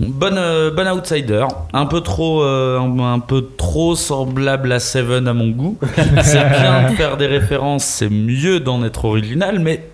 [0.00, 5.32] Bonne, euh, bonne outsider, un peu trop, euh, un, peu trop semblable à Seven à
[5.34, 5.78] mon goût.
[6.22, 9.84] C'est bien de faire des références, c'est mieux d'en être original, mais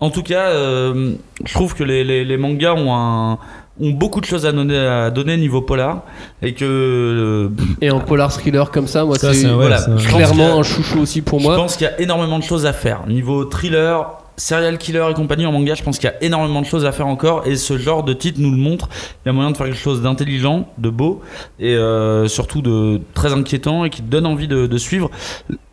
[0.00, 1.14] en tout cas, euh,
[1.46, 3.38] je trouve que les, les- les mangas ont, un,
[3.80, 6.02] ont beaucoup de choses à donner, à donner niveau polar
[6.42, 7.48] et que euh,
[7.80, 11.38] Et en polar thriller comme ça, moi c'est voilà, je clairement un chouchou aussi pour
[11.40, 11.56] je moi.
[11.56, 13.06] pense qu'il y a énormément de choses à faire.
[13.06, 14.06] Niveau thriller,
[14.38, 16.92] serial killer et compagnie en manga, je pense qu'il y a énormément de choses à
[16.92, 17.46] faire encore.
[17.46, 18.88] Et ce genre de titre nous le montre.
[19.24, 21.20] Il y a moyen de faire quelque chose d'intelligent, de beau
[21.60, 25.10] et euh, surtout de très inquiétant et qui te donne envie de, de suivre.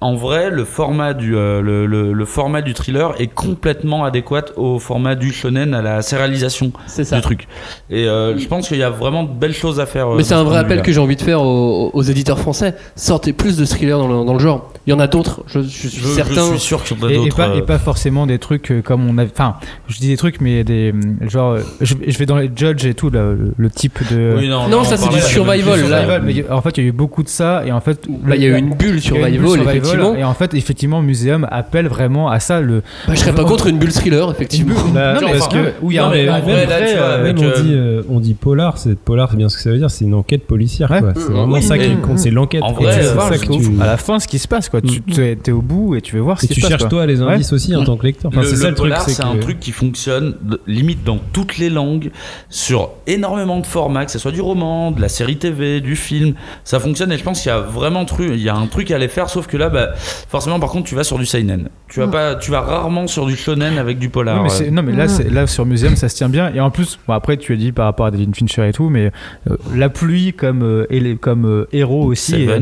[0.02, 4.46] En vrai, le format du euh, le, le- le format du thriller est complètement adéquat
[4.58, 7.04] au format du shonen à la sérialisation ça.
[7.16, 7.48] du truc.
[7.90, 10.10] Et euh, je pense qu'il y a vraiment de belles choses à faire.
[10.10, 12.76] Mais c'est un vrai appel que j'ai envie de faire aux, aux éditeurs français.
[12.96, 14.72] Sortez plus de thrillers dans le, dans le genre.
[14.88, 16.46] Il y en a d'autres, je, je suis Je, je certain.
[16.52, 18.82] suis sûr qu'il y en a Et, pas, euh, et pas forcément des trucs euh,
[18.82, 19.24] comme on a.
[19.26, 19.56] Enfin,
[19.88, 20.94] je dis des trucs, mais des.
[21.28, 24.36] Genre, je, je vais dans les judges et tout, là, le, le type de.
[24.38, 26.20] oui, non, Non, on ça, c'est du survival, là.
[26.20, 28.02] mais en fait, il y a eu beaucoup de ça, et en fait.
[28.10, 29.76] Bah, il y a eu une bulle il y a eu une survival, bulle survival,
[29.78, 30.16] effectivement.
[30.16, 32.82] Et en fait, effectivement, Museum appelle vraiment à ça le.
[33.08, 34.76] Bah, je serais pas contre une bulle thriller, effectivement.
[34.94, 36.66] Bah, non, mais parce que où il y a non, un mais un en vrai,
[36.66, 39.30] là, vrai, tu vois, avec, Même on euh, dit, euh, on dit polar, c'est polar,
[39.32, 40.90] c'est bien ce que ça veut dire, c'est une enquête policière.
[40.92, 41.00] Ouais.
[41.02, 41.14] quoi.
[41.16, 42.64] C'est vraiment oui, ça qui compte, c'est l'enquête.
[42.64, 44.82] En vrai, tu euh, ça que tu- à la fin ce qui se passe quoi.
[44.82, 46.70] Tu t'es t'es au bout et tu veux voir ce Et qui tu se passe.
[46.72, 46.90] cherches quoi.
[46.90, 47.34] toi les Ouais.
[47.34, 48.32] indices aussi en tant que lecteur.
[48.34, 50.36] Enfin, le, c'est ça le le truc, polar, c'est que- un truc qui fonctionne
[50.68, 52.12] limite dans toutes les langues,
[52.50, 56.34] sur énormément de formats, que ce soit du roman, de la série TV, du film.
[56.64, 58.92] Ça fonctionne et je pense qu'il y a vraiment truc, il y a un truc
[58.92, 59.90] à aller faire, sauf que là, bah,
[60.30, 61.70] forcément, par contre, tu vas sur du seinen.
[61.88, 64.38] Tu vas pas, tu vas rarement sur du shonen avec du polar.
[64.38, 64.54] Non mais, euh.
[64.54, 67.00] c'est- non, mais là, c'est- là sur Museum ça se tient bien et en plus
[67.08, 69.12] bon, après tu as dit par rapport à David Fincher et tout mais
[69.50, 72.60] euh, la pluie comme euh, comme euh, héros aussi euh,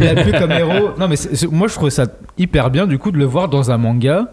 [0.00, 1.16] la pluie comme héros non mais
[1.50, 2.06] moi je trouvais ça
[2.38, 4.30] hyper bien du coup de le voir dans un manga.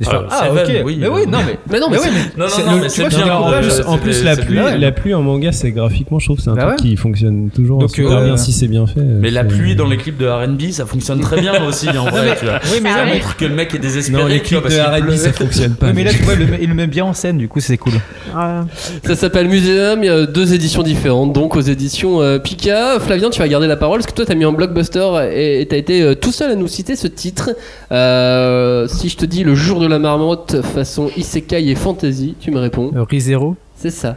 [0.00, 0.82] Et je Ah, Seven, ok.
[0.86, 1.58] oui, mais euh, oui, non mais.
[1.70, 3.70] Mais non, mais mais Non, non, c'est non, mais vois, bien, un euh, en plus,
[3.70, 4.76] c'est en plus, la pluie, bien.
[4.78, 6.88] la pluie en manga, c'est graphiquement, je trouve, c'est un Bah truc ouais.
[6.90, 9.00] qui fonctionne toujours Donc, super euh, bien si c'est bien fait.
[9.00, 12.36] Mais la pluie dans les clips de R&B, ça fonctionne très bien aussi en vrai.
[12.38, 12.60] tu vois.
[12.72, 14.22] Oui, mais Ça mais- montre que le mec est désespéré.
[14.22, 15.86] Non, les clips de R&B, ça fonctionne pas.
[15.86, 17.92] Oui, mais là tu vois, il le met- bien en scène, du coup c'est cool.
[19.04, 22.98] Ça s'appelle Muséum, il y a deux éditions différentes, donc aux éditions euh, Pika.
[23.00, 25.68] Flavien, tu vas garder la parole, parce que toi t'as mis en blockbuster et tu
[25.68, 27.50] t'as été euh, tout seul à nous citer ce titre.
[27.92, 32.50] Euh, si je te dis le jour de la marmotte façon Isekai et fantasy, tu
[32.50, 32.90] me réponds.
[32.96, 33.56] Euh, Rizero.
[33.76, 34.16] C'est ça.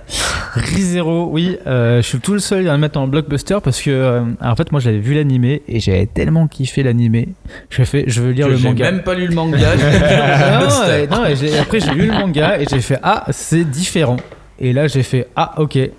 [0.55, 3.89] Rizero, oui, euh, je suis tout le seul à le mettre en blockbuster parce que
[3.91, 7.29] euh, en fait moi j'avais vu l'animé et j'avais tellement kiffé l'animé.
[7.69, 8.91] Je fais, je veux lire Que le J'ai manga.
[8.91, 9.57] même pas lu le manga.
[9.77, 12.59] j'ai même pas lu le non, euh, non, et j'ai- après j'ai lu le manga
[12.59, 14.17] et j'ai fait ah c'est différent.
[14.59, 15.75] Et là j'ai fait ah ok.
[15.77, 15.91] Et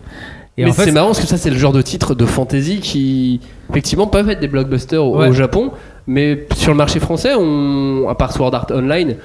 [0.59, 2.81] Mais en fait, c'est marrant parce que ça c'est le genre de titre de fantasy
[2.81, 3.41] qui
[3.71, 5.29] effectivement peuvent être des blockbusters au, Ouais.
[5.29, 5.71] au Japon,
[6.07, 9.17] mais sur le marché français, on, à part Sword Art Online,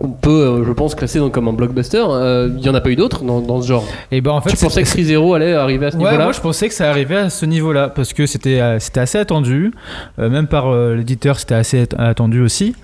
[0.00, 2.04] on peut, euh, je pense, classer donc comme un blockbuster.
[2.08, 3.84] euh, Il y en a pas eu d'autres dans, dans ce genre.
[4.10, 6.32] et ben en fait tu pensais que Zero allait arriver à ce Ouais, niveau-là moi
[6.32, 9.72] je pensais que ça arrivait à ce niveau-là parce que c'était euh, c'était assez attendu,
[10.18, 12.74] Euh, même par euh, l'éditeur c'était assez at- attendu aussi.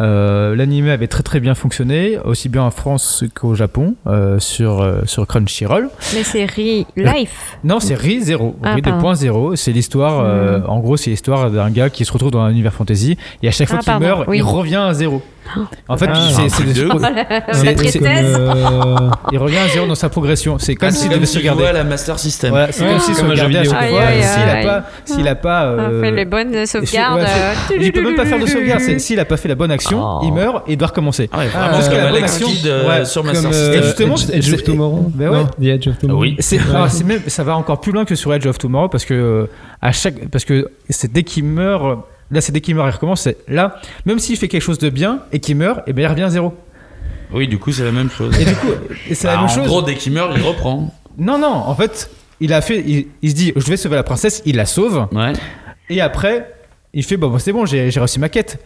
[0.00, 4.80] Euh, L'animé avait très très bien fonctionné, aussi bien en France qu'au Japon euh, sur
[4.80, 5.88] euh, sur Crunchyroll.
[6.14, 7.58] Mais c'est Re Life.
[7.64, 9.12] Non, c'est Ri 0, Ah, pardon.
[9.12, 9.56] 2.0.
[9.56, 12.72] C'est l'histoire, euh, en gros, c'est l'histoire d'un gars qui se retrouve dans un univers
[12.72, 14.38] fantasy et à chaque fois Ah, qu'il meurt, oui.
[14.38, 15.22] il revient à zéro.
[15.88, 16.62] En fait, Ah, c'est- c'est
[16.92, 16.98] Oh,
[17.52, 20.56] C'est- Comme, euh, il revient à zéro dans sa progression.
[20.58, 21.64] C'est comme Ah, s'il devait comme se regarder.
[21.66, 22.50] à la Master System.
[22.50, 23.72] Voilà, c'est Ouais, comme s'il se regardait à vidéo.
[23.78, 24.00] chaque fois.
[24.02, 24.64] aïe, S'il a aïe.
[24.66, 27.20] pas, s'il a pas, euh, fait les bonnes sauvegardes.
[27.20, 27.24] ouais,
[27.72, 28.80] euh, il peut même pas faire de sauvegarde.
[28.80, 30.20] c'est- S'il a pas fait la bonne action, Oh.
[30.24, 31.28] il meurt et il doit recommencer.
[31.32, 33.52] Ah ouais, Ah, vraiment parce que comme la bonne action- euh, ouais, sur Master euh,
[33.52, 33.82] System.
[33.82, 35.10] justement, Edge, c'est- Edge of Tomorrow.
[35.14, 35.44] Ben ouais.
[35.60, 36.20] The Edge of Tomorrow.
[36.22, 36.36] Oui.
[36.38, 39.46] C'est même, ça va encore plus loin que sur Edge of Tomorrow parce que euh,
[39.80, 41.94] à chaque, parce que c'est dès qu'il meurt, euh,
[42.32, 43.28] là c'est dès qu'il meurt, il recommence.
[43.46, 46.22] Là, même s'il fait quelque chose de bien et qu'il meurt, et ben il revient
[46.24, 46.52] à zéro.
[47.32, 48.38] Oui, du coup, c'est la même chose.
[48.40, 48.66] Et du coup,
[49.12, 49.66] c'est la Bah, même en chose.
[49.66, 50.92] gros, dès qu'il meurt, il reprend.
[51.16, 52.10] Non, non, en fait,
[52.40, 55.06] il a fait, il, il se dit, je vais sauver la princesse, il la sauve,
[55.12, 55.32] Ouais.
[55.88, 56.52] et après,
[56.92, 58.58] il fait, bon, bon, c'est bon, j'ai j'ai réussi ma quête,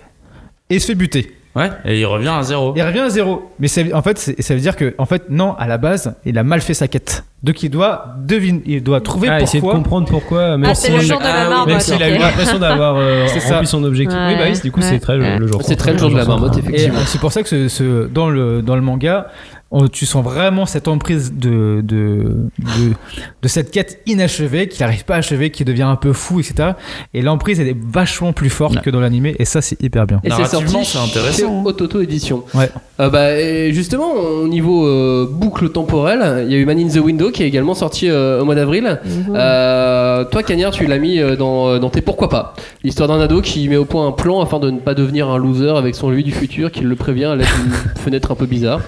[0.71, 1.36] et il se fait buter.
[1.57, 1.71] Ouais.
[1.87, 2.75] Et il revient à zéro.
[2.77, 3.51] Il revient à zéro.
[3.59, 6.15] Mais c'est- en fait, c'est- ça veut dire que, en fait, non, à la base,
[6.27, 7.25] il a mal fait sa quête.
[7.43, 10.89] Donc il doit deviner, il doit trouver Ah, essayer de comprendre pourquoi, même Ah, c'est
[10.89, 11.69] si- le jour de Ah la marmotte.
[11.69, 13.55] même s'il a eu l'impression d'avoir euh, C'est ça.
[13.55, 14.17] rempli son objectif.
[14.19, 14.87] Ouais, oui, bah oui, du coup, ouais.
[14.87, 15.63] c'est très le, le jour.
[15.63, 16.99] C'est très le jour de la marmotte, effectivement.
[17.07, 19.29] c'est pour ça que ce, ce- dans, le, dans le manga,
[19.71, 22.93] on- tu sens vraiment cette emprise de, de, de,
[23.43, 26.71] de cette quête inachevée, qu'il n'arrive pas à achever, qui devient un peu fou, etc.
[27.15, 28.83] Et l'emprise, elle est vachement plus forte Ouais.
[28.83, 30.19] que dans l'animé, et ça, c'est hyper bien.
[30.25, 31.63] Et c'est Narrativement, sorti c'est intéressant.
[31.63, 32.45] chez Ototo Édition.
[32.55, 32.71] Ouais.
[33.01, 36.89] Euh, bah, et justement, au niveau euh, boucle temporelle, il y a eu Man in
[36.89, 39.01] the Window qui est également sorti euh, au mois d'avril.
[39.05, 39.35] Mhm.
[39.35, 42.55] Euh, toi, Cagnard, tu l'as mis dans, dans tes pourquoi pas.
[42.85, 45.39] L'histoire d'un ado qui met au point un plan afin de ne pas devenir un
[45.39, 48.47] loser avec son lui du futur qui le prévient à l'aide d'une fenêtre un peu
[48.47, 48.81] bizarre.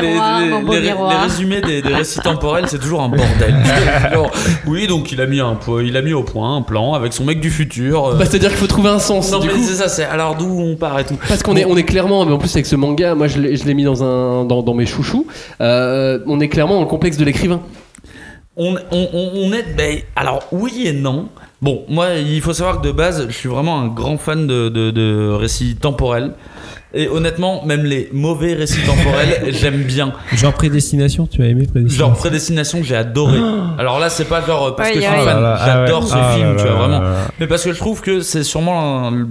[0.00, 1.22] Miroir, les, mon beau les- les miroir.
[1.22, 3.54] résumés des, des récits temporels, c'est toujours un bordel.
[4.12, 4.30] Genre,
[4.66, 7.12] oui, donc il a mis un po- il a mis au point un plan avec
[7.12, 8.06] son mec du futur.
[8.08, 8.14] euh.
[8.16, 9.30] Bah, C'est-à-dire qu'il faut trouver un sens.
[9.32, 9.60] non du mais coup.
[9.62, 11.16] c'est ça, c'est alors d'où on part et tout.
[11.28, 13.56] Parce qu'on est, on est clairement, mais en plus avec ce manga, moi je l'ai
[13.56, 15.26] je l'ai mis dans, un, dans, dans mes chouchous,
[15.60, 17.60] euh, on est clairement dans le complexe de l'écrivain.
[18.56, 19.64] On, on, on- on est.
[19.76, 21.28] ben, alors, oui et non.
[21.62, 24.68] Bon, moi, il faut savoir que de base, je suis vraiment un grand fan de,
[24.68, 26.32] de, de récits temporels.
[26.94, 30.12] Et honnêtement, même les mauvais récits temporels, j'aime bien.
[30.34, 33.38] Genre prédestination, tu as aimé prédestination Genre Prédestination, j'ai adoré.
[33.78, 36.14] Alors là, c'est pas genre parce que je suis fan, Ah là, j'adore ah ce.
[36.18, 37.00] Ah film, tu vois, vraiment.
[37.40, 39.26] Mais parce que je trouve que c'est sûrement un-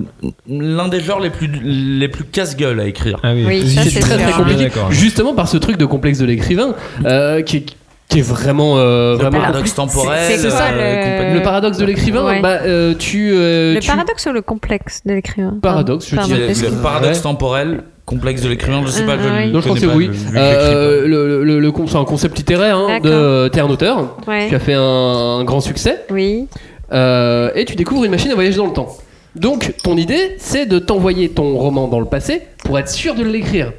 [0.49, 3.19] l'un des genres les plus, les plus casse-gueule à écrire.
[3.23, 4.69] Ah oui, Oui, ça, C'est très très compliqué.
[4.89, 6.73] Justement par ce truc de complexe de l'écrivain,
[7.05, 7.75] euh, qui, est-
[8.11, 10.19] qui est vraiment, euh, Le vraiment paradoxe temporel.
[10.27, 12.41] c'est- c'est ça, euh, le- paradoxe de l'écrivain, Ouais.
[12.41, 15.57] bah, euh, tu, euh, Le tu- paradoxe ou le complexe de l'écrivain?
[15.61, 16.49] Paradoxe, je Pardon, dirais.
[16.51, 17.23] est-ce Le paradoxe Ouais.
[17.23, 19.45] temporel, complexe de l'écrivain, je sais pas, je Ah.
[19.47, 20.09] Non, je pense que oui.
[20.35, 24.17] Euh, le, le, le con- c'est un concept littéraire hein, de T'es un auteur.
[24.27, 24.49] Ouais.
[24.49, 26.47] Tu as fait un, un grand succès Oui.
[26.91, 28.89] euh, et tu découvres une machine à voyager dans le temps.
[29.35, 33.23] Donc, ton idée, c'est de t'envoyer ton roman dans le passé pour être sûr de
[33.23, 33.71] l'écrire,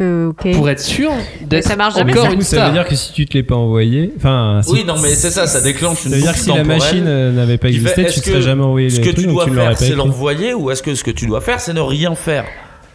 [0.00, 1.10] Euh, pour être sûr
[1.42, 2.32] d'être ça marche jamais, encore ça.
[2.32, 2.66] une ça star.
[2.68, 5.30] veut dire que si tu te l'es pas envoyé, enfin, si- Oui, non, mais c'est
[5.30, 8.06] ça, ça déclenche une ça veut dire que si la machine euh, n'avait pas existé,
[8.06, 9.94] tu te serais jamais envoyé Ce les que trucs, tu dois tu l'aurais faire, c'est
[9.96, 12.44] l'envoyer, ou est-ce que ce que tu dois faire, c'est ne rien faire?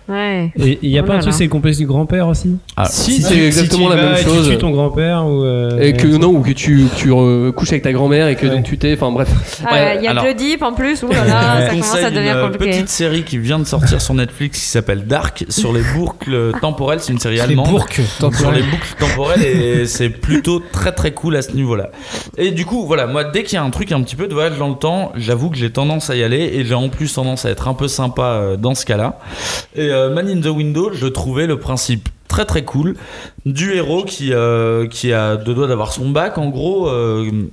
[0.07, 0.51] Ouais.
[0.59, 2.85] Et il y a Oh pas un truc, c'est le complexe du grand-père aussi Ah,
[2.85, 4.45] Si, c'est exactement tu la vas même et chose.
[4.47, 5.43] Tu tues ton grand-père ou.
[5.43, 6.85] euh, Et que non, ou que tu,
[7.55, 8.55] couches avec ta grand-mère et que Ouais.
[8.55, 8.93] donc tu t'es.
[8.93, 9.29] Enfin bref.
[9.65, 12.09] Ah, Il y a alors- de l'Oedipe en plus, ouh là là, ça commence à
[12.11, 12.71] devenir une compliqué.
[12.71, 16.99] petite série qui vient de sortir sur Netflix qui s'appelle Dark sur les boucles temporelles.
[16.99, 17.67] C'est une série Les allemande.
[17.89, 21.89] sur les boucles temporelles et c'est plutôt très très cool à ce niveau-là.
[22.37, 24.33] Et du coup, voilà, moi dès qu'il y a un truc un petit peu de
[24.33, 27.11] voyage dans le temps, j'avoue que j'ai tendance à y aller et j'ai en plus
[27.13, 29.19] tendance à être un peu sympa euh, dans ce cas-là.
[29.75, 32.95] Et euh, Man in the Window, je trouvais le principe très très cool
[33.45, 36.89] du héros qui, euh, qui a deux doigts d'avoir son bac en gros.
[36.89, 37.49] euh,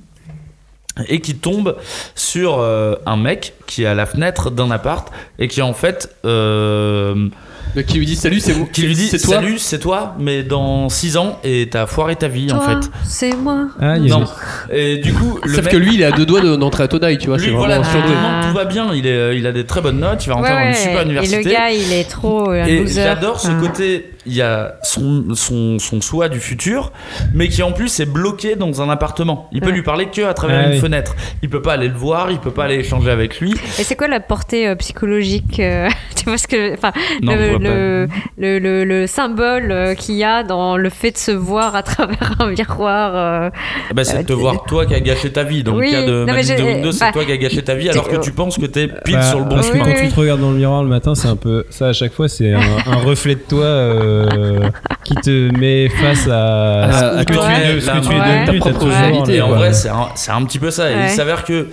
[1.07, 1.75] et qui tombe
[2.15, 6.15] sur euh, un mec qui est à la fenêtre d'un appart et qui en fait
[6.25, 7.29] euh,
[7.75, 8.65] Donc, qui lui dit salut, c'est vous.
[8.67, 9.35] qui lui dit c'est toi.
[9.37, 13.35] salut c'est toi mais dans 6 ans et t'as foiré ta vie en fait C'est
[13.35, 13.67] moi.
[13.81, 14.25] Ah, il y a non
[14.71, 16.83] et du coup le Sauf mec que lui, il est à deux doigts de- d'entrer
[16.83, 17.39] à Todai, tu vois.
[17.39, 20.23] C'est lui voilà naturellement, tout va bien il, est, il a des très bonnes notes
[20.25, 20.73] il va Ouais, rentrer dans une ouais.
[20.75, 23.59] super Et université le gars, il est trop euh, un et j'adore ce Ah.
[23.59, 26.91] côté, il y a son, son, son soi du futur,
[27.33, 29.49] mais qui en plus est bloqué dans un appartement.
[29.51, 29.73] Il peut Ouais.
[29.73, 30.79] lui parler que à travers Ah une oui.
[30.79, 31.15] fenêtre.
[31.41, 33.51] Il peut pas aller le voir, il peut pas aller échanger avec lui.
[33.79, 38.07] Et c'est quoi la portée euh, psychologique euh, Tu vois ce que, enfin, le, le,
[38.37, 41.83] le, le- le symbole euh, qu'il y a dans le fait de se voir à
[41.83, 43.11] travers un miroir.
[43.15, 43.49] euh,
[43.91, 45.63] Eh ben, c'est de te voir toi qui a gâché ta vie.
[45.63, 47.25] Dans Oui, le cas de non, Man mais in the je- Window, c'est bah, toi
[47.25, 49.45] qui a gâché ta vie alors que tu penses que t'es pile Bah, sur le
[49.45, 49.85] bon parce que chemin.
[49.85, 50.07] Oui, quand oui.
[50.07, 52.27] tu te regardes dans le miroir le matin, c'est un peu ça à chaque fois,
[52.29, 53.65] c'est un, un reflet de toi
[54.13, 54.69] euh,
[55.03, 58.69] qui te met face à, à que tu es, ce que tu es devenu, Ta
[58.69, 60.91] propre réalité, en vrai, c'est un, petit peu ça.
[60.91, 61.01] Et Ouais.
[61.05, 61.67] il s'avère que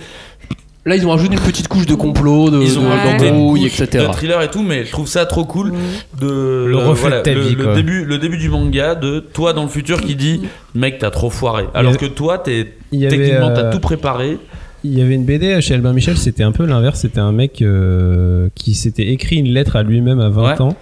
[0.83, 3.87] Là, ils ont rajouté une petite couche de complot, de, ils ont etc.
[4.07, 5.73] de thriller et tout, mais je trouve ça trop cool
[6.19, 9.53] de Le reflet de ta le, vie, le début, le début du manga de toi
[9.53, 10.41] dans le futur qui dit
[10.73, 14.39] mec t'as trop foiré, alors que toi t'es techniquement t'as euh, tout préparé.
[14.83, 17.01] Il y avait une BD chez Albin Michel, c'était un peu l'inverse.
[17.01, 20.61] C'était un mec euh, qui s'était écrit une lettre à lui-même à 20 Ouais.
[20.63, 20.75] ans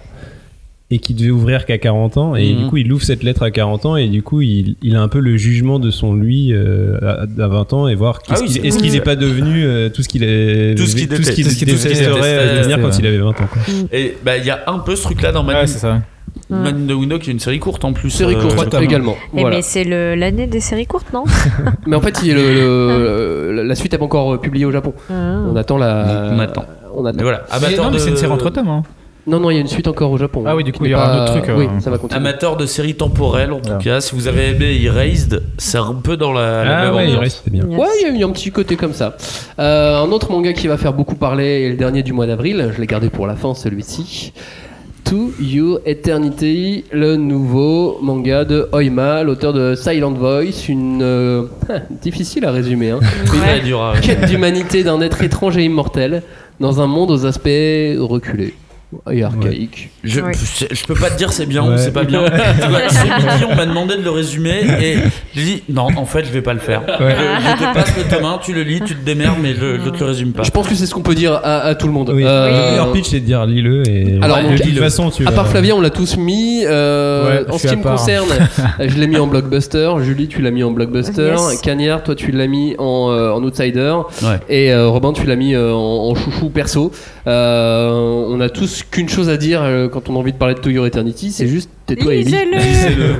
[0.92, 2.34] et qui devait ouvrir qu'à 40 ans.
[2.34, 2.58] Et Mhm.
[2.62, 5.00] du coup, il ouvre cette lettre à 40 ans et du coup, il, il a
[5.02, 8.40] un peu le jugement de son lui euh, à, à 20 ans et voir qu'est-ce
[8.40, 8.96] Ah oui, qu'il- est-ce qu'il ça.
[8.96, 12.80] n'est pas devenu euh, tout ce qu'il est Tout ce qu'il tout ce qu'il devenir
[12.80, 12.92] quand ouais.
[12.98, 13.34] il avait 20 ans.
[13.34, 13.62] Quoi.
[13.92, 16.00] Et bah il y a un peu ce truc là dans Man, Ouais, c'est ça.
[16.48, 18.10] Man in the Window qui est une série courte en plus.
[18.10, 19.16] Série euh, courte également.
[19.36, 19.56] Eh, Voilà.
[19.56, 21.24] Mais c'est le- l'année des séries courtes, non?
[21.86, 24.64] Mais en fait, il y a le- le- la suite est pas encore euh, publiée
[24.64, 24.92] au Japon.
[25.10, 25.38] Ah.
[25.48, 26.30] On attend la.
[26.32, 26.64] On attend.
[26.94, 27.16] On attend.
[27.16, 28.68] Mais voilà, Mais amateur non, mais de- c'est une série entre tomes.
[28.68, 28.82] Hein.
[29.26, 30.44] Non, non, il y a une suite encore au Japon.
[30.46, 31.98] Ah oui, du coup, il y aura pas- un autre truc, euh, Oui, ça va
[31.98, 32.18] continuer.
[32.20, 36.16] Amateur de séries temporelles en tout cas, si vous avez aimé Erased, c'est un peu
[36.16, 37.64] dans la, la Ah même ouais, c'était bien.
[37.68, 37.78] Yes.
[37.78, 39.16] Ouais, il y a eu un petit côté comme ça.
[39.58, 42.72] Euh, un autre manga qui va faire beaucoup parler est le dernier du mois d'avril.
[42.74, 44.32] Je l'ai gardé pour la fin, celui-ci.
[45.04, 51.44] To You Eternity, le nouveau manga de Oima, l'auteur de Silent Voice, une euh,
[52.02, 53.00] difficile à résumer, hein.
[53.26, 56.22] Très dur à- quête d'humanité d'un être étrange et immortel
[56.60, 57.48] dans un monde aux aspects
[57.98, 58.54] reculés
[59.10, 59.90] et archaïques.
[60.02, 60.32] Je, Ouais.
[60.34, 62.24] je, peux pas te dire c'est bien ou c'est pas bien.
[62.88, 64.96] Ce midi, on m'a demandé de le résumer et
[65.34, 66.82] j'ai dit non, en fait, je vais pas le faire.
[67.00, 67.14] Ouais.
[67.16, 69.80] Je, je te passe le tome 1, tu le lis, tu te démerdes, mais je,
[69.84, 70.42] je te le résume pas.
[70.42, 72.10] Je pense que c'est ce qu'on peut dire à, à tout le monde.
[72.14, 72.24] Oui.
[72.26, 74.80] Euh, Le meilleur pitch, c'est de dire lis-le et Alors, de donc, toute lis-le.
[74.82, 76.64] façon, tu À part Flavien, on l'a tous mis.
[76.66, 77.92] Euh, en ce qui me part.
[77.96, 78.28] concerne,
[78.80, 79.92] je l'ai mis en blockbuster.
[80.02, 81.34] Julie, tu l'as mis en blockbuster.
[81.36, 81.60] Yes.
[81.62, 83.94] Cagnard, toi, tu l'as mis en, euh, en outsider.
[84.22, 84.38] Ouais.
[84.48, 86.90] Et euh, Robin, tu l'as mis euh, en, en chouchou perso.
[87.26, 87.90] Euh,
[88.28, 90.60] on a tous qu'une chose à dire euh, quand on a envie de parler de
[90.60, 92.30] To Your Eternity, c'est juste tais-toi et lis.
[92.32, 93.14] Lisez-le Lisez-le.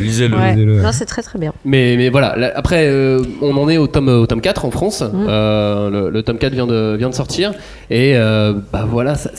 [0.00, 0.36] Lisez-le.
[0.36, 0.52] Ouais.
[0.54, 0.82] Lisez-le.
[0.82, 1.52] Non, c'est très très bien.
[1.64, 4.70] Mais, mais voilà, là, après, euh, on en est au tome, au tome 4 en
[4.70, 5.02] France.
[5.02, 5.26] Mm.
[5.28, 7.52] Euh, le, le tome 4 vient de, vient de sortir.
[7.90, 9.30] Et euh, bah voilà, ça,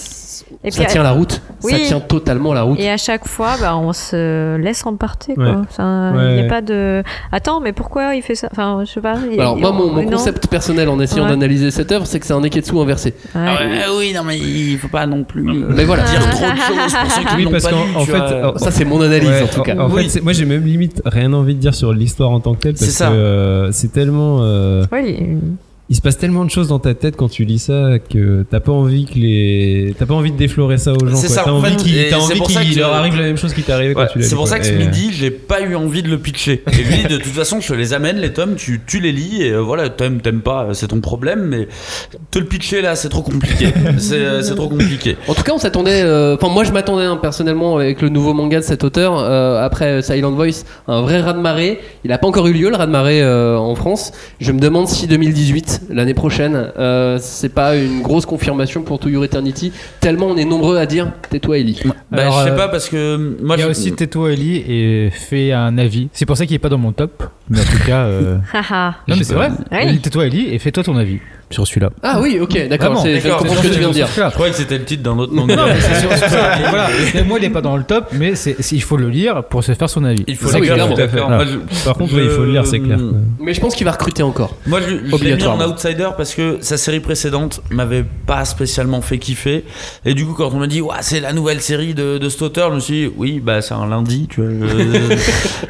[0.67, 1.31] Et ça puis, tient la route.
[1.59, 1.83] Ça oui.
[1.87, 2.79] tient totalement la route.
[2.79, 5.33] Et à chaque fois, bah, on se laisse emporter.
[5.37, 5.45] Ouais.
[5.79, 7.01] Il Ouais, n'y a pas de.
[7.31, 8.47] Attends, mais pourquoi il fait ça?
[8.51, 9.15] Enfin, je sais pas.
[9.31, 10.09] y Alors moi, mon, mon non.
[10.09, 11.29] concept personnel en essayant Ouais.
[11.31, 13.15] d'analyser cette œuvre, c'est que c'est un Neketsu inversé.
[13.33, 13.41] Ouais.
[13.47, 16.03] Ah ouais, oui, non, mais il faut pas non plus Mais voilà.
[16.03, 19.01] dire trop de choses pour ceux qui Oui, parce qu'en en fait, Ça, c'est mon
[19.01, 19.75] analyse Ouais, en tout cas.
[19.77, 20.09] En, Oui.
[20.09, 22.73] fait, moi j'ai même limite rien envie de dire sur l'histoire en tant que telle
[22.75, 23.07] parce ça.
[23.07, 24.39] que euh, c'est tellement.
[24.41, 25.27] euh, Ouais,
[25.89, 28.59] il- se passe tellement de choses dans ta tête quand tu lis ça que t'as
[28.59, 29.95] pas envie que les.
[29.97, 31.15] T'as pas envie de déflorer ça aux gens.
[31.15, 33.95] C'est ça, T'as en envie qu'il que- leur arrive la même chose qui t'est arrivé
[33.95, 34.51] Ouais, quand tu l'as c'est pour quoi.
[34.51, 36.63] ça que ce Et, euh, midi, j'ai pas eu envie de le pitcher.
[36.71, 39.41] Et lui, de toute façon, je te les amène, les tomes, tu, tu les lis,
[39.41, 41.67] et euh, voilà, t'aimes, t'aimes pas, c'est ton problème, mais
[42.31, 43.67] te le pitcher là, c'est trop compliqué.
[43.97, 45.15] c'est, euh, c'est trop compliqué.
[45.27, 46.01] En tout cas, on s'attendait.
[46.03, 49.63] euh, Enfin, moi, je m'attendais hein, personnellement avec le nouveau manga de cet auteur euh,
[49.63, 51.79] après Silent Voice, un vrai raz de marée.
[52.03, 54.11] Il n'a pas encore eu lieu le raz de marée euh, en France.
[54.39, 59.09] Je me demande si 2018, l'année prochaine, euh, c'est pas une grosse confirmation pour To
[59.09, 59.71] Your Eternity.
[59.99, 61.81] Tellement on est nombreux à dire tais-toi, Ellie.
[62.11, 64.27] Bah, Alors, je sais euh, pas parce que moi Il y a je- aussi Teto
[64.27, 66.09] Eli et fait un avis.
[66.13, 67.23] C'est pour ça qu'il est pas dans mon top.
[67.49, 68.05] Mais en tout cas.
[68.05, 68.37] euh.
[69.07, 69.49] Non, mais c'est vrai.
[69.71, 69.99] Oui.
[69.99, 71.19] Tais-toi, Ellie, et fais-toi ton avis
[71.49, 71.89] sur celui-là.
[72.03, 74.07] Ah oui, ok, d'accord, c'est- je comprends ce que tu viens de dire.
[74.13, 75.33] Je croyais que c'était le titre d'un autre.
[75.33, 76.59] Non, mais c'est sur, sur ça.
[76.59, 76.89] Et voilà.
[77.15, 79.63] Et moi, il est pas dans le top, mais c'est, il faut le lire pour
[79.63, 80.23] se faire son avis.
[80.27, 81.19] Il faut le lire, tout à fait.
[81.19, 81.37] Voilà.
[81.37, 82.97] Moi, je- Par contre, il faut le lire, c'est clair.
[83.39, 84.55] Mais je pense qu'il va recruter encore.
[84.65, 89.01] Moi, je, je l'ai mis en outsider parce que sa série précédente m'avait pas spécialement
[89.01, 89.63] fait kiffer.
[90.05, 92.41] Et du coup, quand on m'a dit, ouais, c'est la nouvelle série de, de cet
[92.41, 94.49] auteur, je me suis dit, oui, bah, c'est un lundi, tu vois.
[94.51, 95.17] je-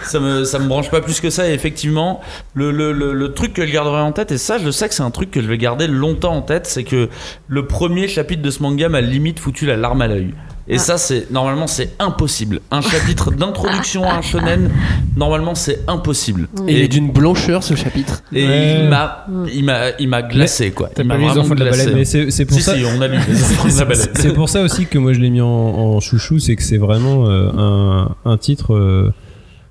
[0.03, 1.47] ça, me, ça me branche pas plus que ça.
[1.47, 2.21] Et effectivement,
[2.55, 4.95] le, le, le, le truc que je garderai en tête, et ça, je sais que
[4.95, 7.09] c'est un truc que je vais garder longtemps en tête, c'est que
[7.47, 10.33] le premier chapitre de ce manga m'a limite foutu la larme à l'œil.
[10.69, 12.59] Et ça, c'est normalement, c'est impossible.
[12.71, 14.69] Un chapitre d'introduction à un shonen,
[15.15, 16.49] normalement, c'est impossible.
[16.67, 18.21] Et il est d'une blancheur ce chapitre.
[18.33, 18.79] Et Ouais.
[18.83, 20.89] il m'a, il m'a, il m'a glacé quoi.
[20.93, 21.71] T'as pas Les Enfants de la.
[21.71, 22.75] Baleine Mais c'est c'est pour Si ça.
[22.75, 24.07] si, on a lu les enfants de la baleine.
[24.15, 26.77] C'est pour ça aussi que moi je l'ai mis en, en chouchou, c'est que c'est
[26.77, 28.73] vraiment euh, un, un titre.
[28.75, 29.13] euh,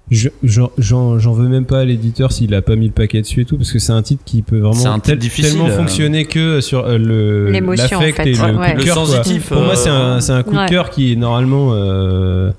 [0.08, 3.40] J'en j'en- j'en veux même pas à l'éditeur s'il a pas mis le paquet dessus
[3.40, 5.76] et tout, parce que c'est un titre qui peut C'est vraiment tel- difficile, tellement euh.
[5.76, 8.30] fonctionner que sur euh, le L'émotion, en l'affect fait.
[8.30, 8.52] et le Ouais.
[8.52, 8.94] coup de Le cœur.
[9.06, 10.66] sensitif, Pour moi, euh, c'est un, c'est un coup Ouais.
[10.66, 12.52] de cœur qui est normalement euh,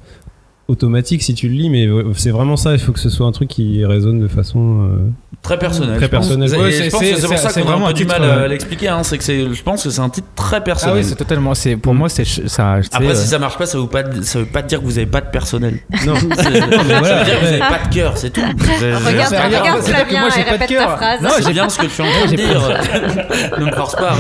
[0.68, 2.74] automatique si tu le lis, mais c'est vraiment ça.
[2.74, 5.10] Il faut que ce soit un truc qui résonne de façon euh,
[5.42, 5.96] Très personnel.
[5.98, 6.28] Très je pense.
[6.28, 6.50] personnel.
[6.54, 7.00] Et Ouais, je c'est- pour
[7.38, 8.90] ça c'est qu'on a vraiment un peu du mal euh, à l'expliquer.
[8.90, 10.98] Hein, c'est que c'est, je pense que c'est un titre très Ah personnel.
[10.98, 11.54] oui, c'est totalement.
[11.54, 12.26] C'est, pour moi, c'est.
[12.26, 14.86] Ça, Après, euh, si ça marche pas, ça veut pas, ça veut pas dire que
[14.86, 15.80] vous avez pas de personnel.
[16.06, 16.16] Non.
[16.38, 18.42] C'est- ça veut dire que vous avez pas de cœur, c'est tout.
[18.80, 20.88] C'est- Regarde, regarde C'est pas que Flavien moi, j'ai et pas de répète cœur.
[20.90, 21.22] ta phrase.
[21.22, 23.58] Non, c'est bien ce que tu es en train de J'ai dire.
[23.60, 24.16] ne me force pas.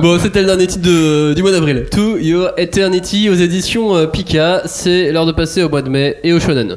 [0.00, 1.86] Bon, c'était le dernier titre du mois d'avril.
[1.90, 4.62] To Your Eternity aux éditions euh, Pika.
[4.66, 6.76] C'est l'heure de passer au mois de mai et au shonen.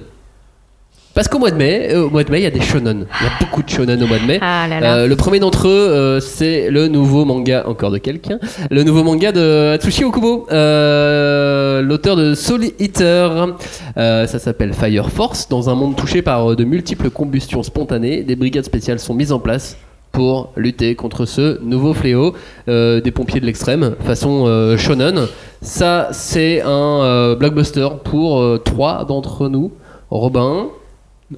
[1.14, 3.06] Parce qu'au mois de mai, euh, au mois de mai, il y a des shonen.
[3.20, 4.40] Il y a beaucoup de shonen au mois de mai.
[4.42, 4.96] Ah là là.
[4.96, 8.40] Euh, le premier d'entre eux, euh, c'est le nouveau manga, encore de quelqu'un,
[8.70, 13.56] le nouveau manga de Atsushi Okubo, euh, l'auteur de Soul Eater.
[13.98, 15.50] Ça s'appelle Fire Force.
[15.50, 19.40] Dans un monde touché par de multiples combustions spontanées, des brigades spéciales sont mises en
[19.40, 19.78] place
[20.22, 22.36] pour lutter contre ce nouveau fléau
[22.68, 25.26] euh, des pompiers de l'extrême, façon euh, shonen.
[25.64, 29.72] Ça, c'est un euh, blockbuster pour trois d'entre nous.
[30.12, 30.68] Robin,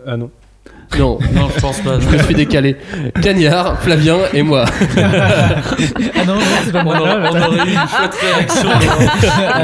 [0.05, 0.29] Ah non.
[0.99, 1.99] Non, Non, je pense pas.
[1.99, 2.77] je me suis décalé.
[3.21, 4.65] Cagnard, Flavien et moi.
[4.97, 6.99] Ah non, non, c'est pas On moi.
[6.99, 8.69] aurait, on aurait eu une chouette réaction.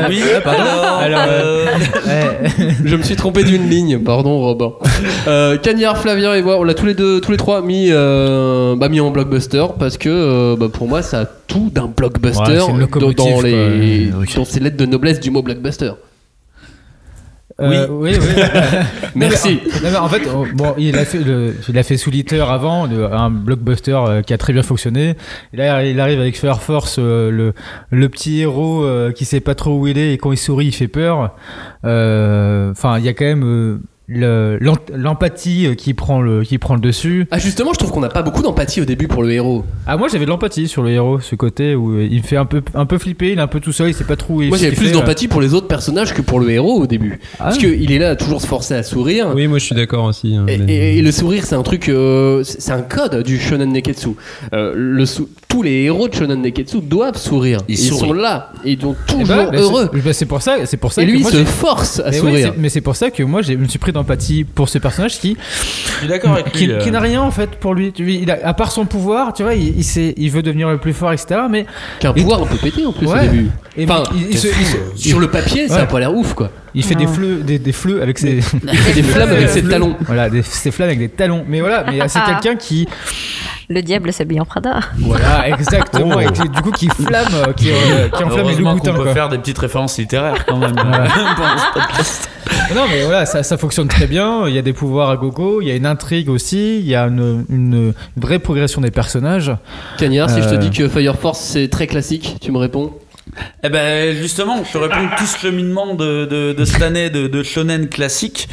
[0.10, 1.66] oui, alors, Alors, euh,
[2.06, 2.50] Ouais.
[2.84, 4.72] Je me suis trompé d'une ligne, pardon Robin.
[5.28, 8.76] Euh, Cagnard, Flavien et moi, on l'a tous les deux, tous les trois mis, euh,
[8.76, 12.42] bah, mis en blockbuster parce que euh, bah, pour moi ça a tout d'un blockbuster
[12.42, 13.44] Ouais, dans, quoi.
[13.44, 14.28] les, Oui.
[14.36, 15.92] dans ces lettres de noblesse du mot blockbuster.
[17.62, 18.44] Euh, oui, oui.
[19.16, 19.60] Merci.
[19.84, 22.86] Non, mais en fait, oh, bon, il a fait le, il a fait Eater avant,
[22.88, 25.16] le- un blockbuster euh, qui a très bien fonctionné.
[25.54, 27.54] Et là, il arrive avec Fire Force, euh, le,
[27.90, 30.72] le petit héros qui sait pas trop où il est et quand il sourit, il
[30.76, 31.36] fait peur.
[31.86, 36.82] Euh, Enfin, il y a quand même l'empathie euh, qui prend le, qui prend le
[36.82, 37.28] dessus.
[37.32, 39.64] Ah justement, je trouve qu'on n'a pas beaucoup d'empathie au début pour le héros.
[39.88, 42.38] Ah, moi, j'avais de l'empathie sur le héros, ce côté où euh, il me fait
[42.38, 44.36] un peu, un peu flipper, il est un peu tout seul, il sait pas trop
[44.36, 46.88] où il Moi j'avais plus d'empathie pour les autres personnages que pour le héros au
[46.88, 47.20] début.
[47.40, 47.46] Ah.
[47.46, 49.32] Parce qu'il est là à toujours se forcer à sourire.
[49.36, 50.36] Oui, moi je suis d'accord aussi.
[50.36, 53.40] hein, Et, mais- et- et le sourire, c'est un truc, euh, c'est un code du
[53.40, 54.10] shonen neketsu.
[54.54, 57.60] Euh, le sou- tous les héros de shonen neketsu doivent sourire.
[57.68, 59.90] Ils sont là, et ils sont Eh ben, toujours bah, heureux.
[60.12, 62.10] c'est- bah, pour ça, c'est pour ça Et que lui, il moi, se force à
[62.12, 62.54] Mais oui, sourire.
[62.58, 65.38] mais c'est pour ça que moi je me suis pris d'empathie pour ce personnage qui
[65.40, 66.78] je suis d'accord avec qui, lui.
[66.78, 66.92] qui euh.
[66.92, 67.92] n'a rien en fait pour lui.
[67.92, 70.42] Tu vois, il a- à part son pouvoir, tu vois, il, il, sait- il veut
[70.42, 71.42] devenir le plus fort, etc.
[71.50, 71.66] Mais
[72.00, 73.22] Qu'un pouvoir un peu pété en plus au Ouais.
[73.28, 73.50] début.
[73.78, 75.88] et Enfin, il, il se- il se- Sur le papier, ça a Ouais.
[75.88, 76.52] pas l'air ouf quoi.
[76.76, 77.02] il fait Non.
[77.02, 78.38] des fleux, des, des fleux avec ses,
[78.72, 79.96] Il fait des flammes avec ses talons.
[80.06, 81.44] voilà, des, ses flammes avec des talons.
[81.48, 82.88] Mais voilà, mais c'est quelqu'un qui,
[83.70, 84.80] Le diable s'habille en Prada.
[85.00, 86.20] voilà, exactement, Oh.
[86.22, 88.92] et qui, du coup qui flamme, euh, qui, euh, qui enflamme les loups Heureusement boutins.
[88.92, 89.14] qu'on peut quoi.
[89.14, 90.74] faire des petites références littéraires quand même.
[90.76, 91.08] Voilà.
[92.76, 94.48] Non, mais voilà, ça, ça fonctionne très bien.
[94.48, 96.94] Il y a des pouvoirs à gogo, il y a une intrigue aussi, il y
[96.96, 99.52] a une, une vraie progression des personnages.
[99.98, 100.58] Cagnard, si je te Euh.
[100.58, 102.94] dis que Fire Force c'est très classique, tu me réponds
[103.64, 107.26] Eh ben justement, je te réponds tout ce cheminement de, de, de cette année de,
[107.28, 108.48] de shonen classique.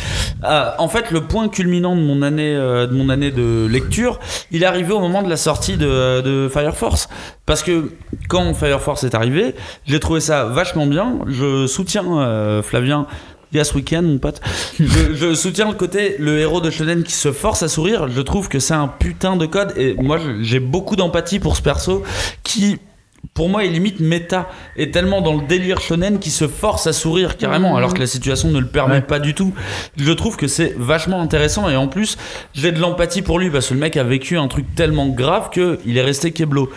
[0.44, 4.18] Euh, en fait, le point culminant de mon année euh, de mon année de lecture,
[4.51, 7.09] il est arrivé au moment de la sortie de, de Fire Force.
[7.44, 7.93] Parce que
[8.28, 9.55] quand Fire Force est arrivé,
[9.86, 11.18] j'ai trouvé ça vachement bien.
[11.26, 13.06] Je soutiens euh, Flavien.
[13.52, 14.40] Yes Weekend, mon pote.
[14.78, 18.09] Je, je soutiens le côté le héros de shonen qui se force à sourire.
[18.09, 21.62] Je trouve que c'est un putain de code et moi j'ai beaucoup d'empathie pour ce
[21.62, 22.02] perso
[22.43, 22.78] qui
[23.35, 26.93] pour moi, est limite méta, est tellement dans le délire shonen qui se force à
[26.93, 29.01] sourire carrément, alors que la situation ne le permet Ouais.
[29.03, 29.53] pas du tout.
[29.97, 32.16] Je trouve que c'est vachement intéressant et en plus,
[32.55, 35.51] j'ai de l'empathie pour lui parce que le mec a vécu un truc tellement grave
[35.51, 36.70] que il est resté keblo.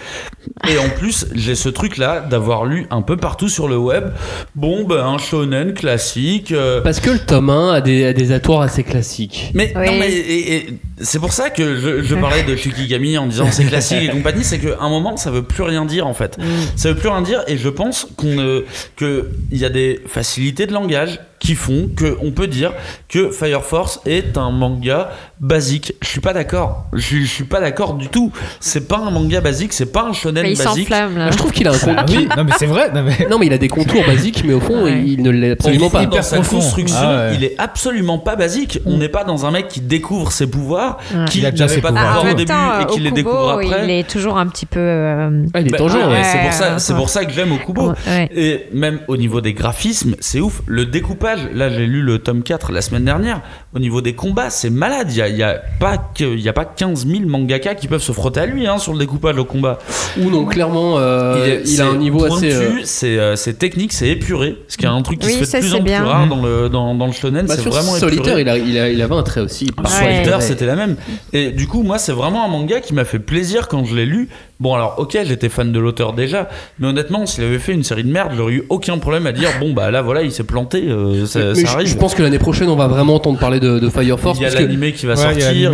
[0.70, 4.10] Et en plus, j'ai ce truc-là d'avoir lu un peu partout sur le web.
[4.56, 6.52] Bon, ben un shonen classique.
[6.52, 9.52] euh, Parce que le tome 1 a des, a des atours assez classiques.
[9.54, 9.86] mais Oui.
[9.86, 13.48] non, mais et- et c'est pour ça que je, je parlais de Shikigami en disant
[13.52, 16.38] c'est classique et compagnie, c'est qu'à un moment ça veut plus rien dire en fait.
[16.76, 20.02] Ça veut plus rien dire et je pense qu'on ne que il y a des
[20.08, 22.74] facilités de langage qui font que on peut dire
[23.08, 25.10] que Fire Force est un manga
[25.40, 25.94] basique.
[26.02, 26.86] Je suis pas d'accord.
[26.94, 28.32] Je, je suis pas d'accord du tout.
[28.60, 30.88] C'est pas un manga basique, c'est pas un shonen Mais il basique.
[30.90, 31.32] s'enflamme là.
[31.32, 32.16] Je trouve qu'il a un Ah contour.
[32.18, 32.92] oui, non mais c'est vrai.
[32.94, 35.02] Non mais Non, mais il a des contours basiques, mais au fond, Ouais.
[35.06, 36.06] il ne l'est absolument pas.
[36.06, 37.36] Dans sa construction, Ah ouais.
[37.36, 38.80] il est absolument pas basique.
[38.86, 41.26] On n'est pas dans un mec qui découvre ses pouvoirs, Ouais.
[41.30, 42.22] qui Il a déjà n'avait ses pas de pouvoirs.
[42.26, 43.84] Ah, au début temps, et qui les découvre après.
[43.86, 44.80] il est toujours un petit peu.
[44.80, 46.24] euh, Ah, il est Bah, ouais.
[46.24, 47.94] c'est pour ça, c'est pour ça que j'aime Okubo.
[48.08, 48.30] Ouais.
[48.36, 50.62] Et même au niveau des graphismes, c'est ouf.
[50.66, 53.42] Le découpage, là j'ai lu le tome 4 la semaine dernière.
[53.76, 55.08] Au niveau des combats, c'est malade.
[55.12, 58.12] Il y a, pas que, il y a pas 15 000 mangaka qui peuvent se
[58.12, 59.80] frotter à lui hein, sur le découpage au combat.
[60.20, 62.52] Ou non, clairement, euh, il, a un niveau assez.
[62.54, 64.58] euh, pointu, euh, c'est technique, c'est épuré.
[64.68, 66.04] Ce qui est un truc qui Oui, se fait ça, de plus en plus bien.
[66.04, 67.46] rare dans le dans, dans le shonen.
[67.46, 68.42] bah, c'est vraiment Solitaire, épuré.
[68.42, 69.70] il, a, il, a, il avait un trait aussi.
[69.78, 69.88] Ah, Ouais.
[69.90, 70.44] Solitaire, Ouais.
[70.44, 70.96] c'était la même.
[71.34, 74.06] Et du coup, moi, c'est vraiment un manga qui m'a fait plaisir quand je l'ai
[74.06, 74.30] lu.
[74.60, 76.50] Bon, alors, ok, j'étais fan de l'auteur déjà,
[76.80, 79.48] mais honnêtement, s'il avait fait une série de merde, j'aurais eu aucun problème à dire,
[79.62, 81.88] bon, bah là, voilà, il s'est planté, euh, ça, Mais ça je, arrive.
[81.88, 84.38] je pense que l'année prochaine, on va vraiment entendre parler de, de Fire Force.
[84.38, 85.52] il y a parce que l'animé qui va Ouais, il y a sortir.
[85.54, 85.70] il y a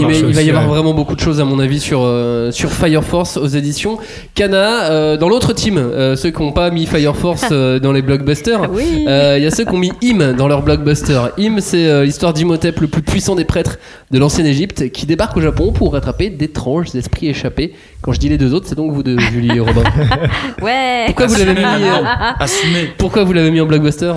[0.00, 0.70] marché il va y avoir ouais.
[0.70, 3.96] vraiment beaucoup de choses à mon avis sur, euh, sur Fire Force aux éditions
[4.34, 4.90] Kana.
[4.90, 8.02] Euh, dans l'autre team, euh, ceux qui n'ont pas mis Fire Force euh, dans les
[8.02, 9.06] blockbusters, Oui.
[9.08, 11.20] euh, il y a ceux qui ont mis Im dans leur blockbuster.
[11.38, 13.78] Im, c'est euh, l'histoire d'Imhotep, le plus puissant des prêtres
[14.10, 17.72] de l'ancienne Égypte, qui débarque au Japon pour rattraper d'étranges esprits échappés.
[18.06, 19.82] Quand je dis les deux autres, c'est donc vous deux, Julie et Robin.
[20.62, 21.04] Ouais.
[21.08, 22.04] Pourquoi vous l'avez mis euh,
[22.40, 22.88] Assumé.
[22.96, 24.14] Pourquoi vous l'avez mis en blockbuster.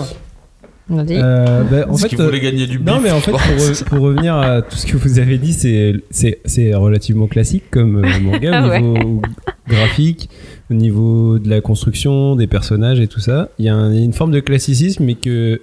[0.91, 2.87] Euh, bah, en Parce fait, qu'il euh, voulait gagner du bif.
[2.87, 5.53] Non, mais en fait, pour, re- pour revenir à tout ce que vous avez dit,
[5.53, 8.81] c'est c'est c'est relativement classique comme euh, manga au Ouais.
[8.81, 9.21] niveau
[9.67, 10.29] graphique,
[10.71, 13.49] au niveau de la construction des personnages et tout ça.
[13.59, 15.61] Il y a un- une forme de classicisme, mais que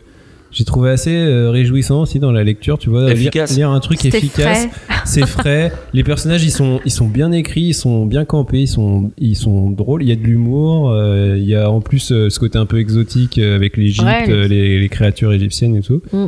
[0.57, 2.79] j'ai trouvé assez euh, réjouissant aussi dans la lecture.
[2.79, 3.55] Tu vois, lire, Efficace.
[3.57, 4.67] lire un truc efficace,
[5.05, 5.71] c'est frais.
[5.93, 9.37] Les personnages, ils sont ils sont bien écrits, ils sont bien campés, ils sont ils
[9.37, 10.03] sont drôles.
[10.03, 10.91] Il y a de l'humour.
[10.93, 14.07] euh, il y a en plus euh, ce côté un peu exotique euh, avec l'Égypte,
[14.07, 14.31] Ouais.
[14.31, 16.27] euh, les, les créatures égyptiennes et tout Mm.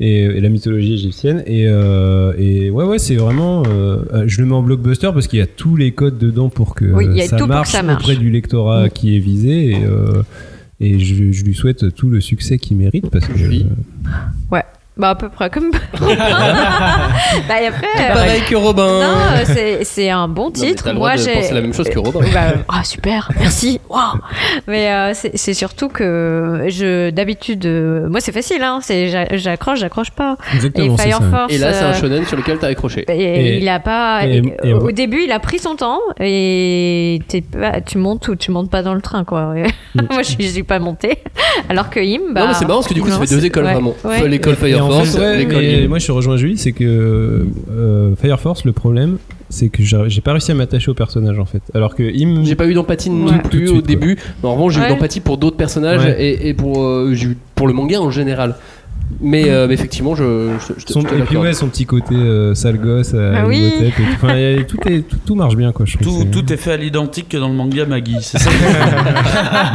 [0.00, 4.46] et, et la mythologie égyptienne et, euh, et ouais ouais c'est vraiment euh, je le
[4.48, 7.46] mets en blockbuster parce qu'il y a tous les codes dedans pour que Oui, ça,
[7.46, 8.02] marche ça marche.
[8.02, 8.90] auprès du lectorat Mm.
[8.90, 10.22] qui est visé et, euh,
[10.80, 13.66] et je, je lui souhaite tout le succès qu'il mérite parce que Julie.
[15.00, 15.70] Bah, à peu près comme.
[16.00, 17.86] bah, et après.
[17.98, 19.00] euh, Pareil que Robin.
[19.00, 20.84] Non, euh, c'est- c'est un bon Non, titre.
[20.84, 21.50] t'as le Moi, j'ai.
[21.52, 22.20] la même chose que Robin.
[22.32, 23.80] Bah, ah super, merci.
[23.88, 24.18] Waouh.
[24.68, 28.80] Mais euh, c'est c'est surtout que je d'habitude, euh, moi c'est facile, hein.
[28.82, 30.36] C'est j'a- j'accroche, j'accroche pas.
[30.54, 31.30] exactement Et c'est Fire ça.
[31.38, 31.52] Force.
[31.54, 33.04] Et là, c'est un shonen sur lequel t'as accroché.
[33.08, 33.22] et
[33.56, 34.26] Et- il a pas.
[34.26, 38.28] et- et- et- au début, il a pris son temps et t'es pas- tu montes
[38.28, 39.54] ou tu montes pas dans le train, quoi.
[40.10, 41.18] Moi, je suis, pas montée.
[41.68, 42.42] Alors que Im, bah.
[42.42, 43.94] non, mais c'est marrant parce que du coup, ça fait deux écoles ouais, vraiment.
[44.04, 44.28] ouais.
[44.28, 45.62] L'école Et Fire en Force, fait, ouais, l'école.
[45.62, 49.18] mais moi je rejoins Julie c'est que euh, Fire Force le problème
[49.48, 52.54] c'est que j'ai pas réussi à m'attacher au personnage en fait alors que Im J'ai
[52.54, 53.38] pas eu d'empathie non Ouais.
[53.42, 54.16] plus au début.
[54.42, 56.22] Mais en revanche, j'ai eu d'empathie pour d'autres personnages Ouais.
[56.22, 58.54] et, et pour, euh, j'ai eu- pour le manga en général.
[59.20, 61.66] Mais, euh, mais effectivement, je, je, je te- son, je te et puis ouais son
[61.68, 63.72] petit côté euh, sale gosse à Ah oui.
[63.82, 64.02] Et tout.
[64.14, 64.34] Enfin,
[64.66, 67.28] tout, est, tout, tout marche bien quoi je Tout, c'est- tout est fait à l'identique
[67.28, 68.16] que dans le manga Maggie.
[68.20, 68.50] C'est ça.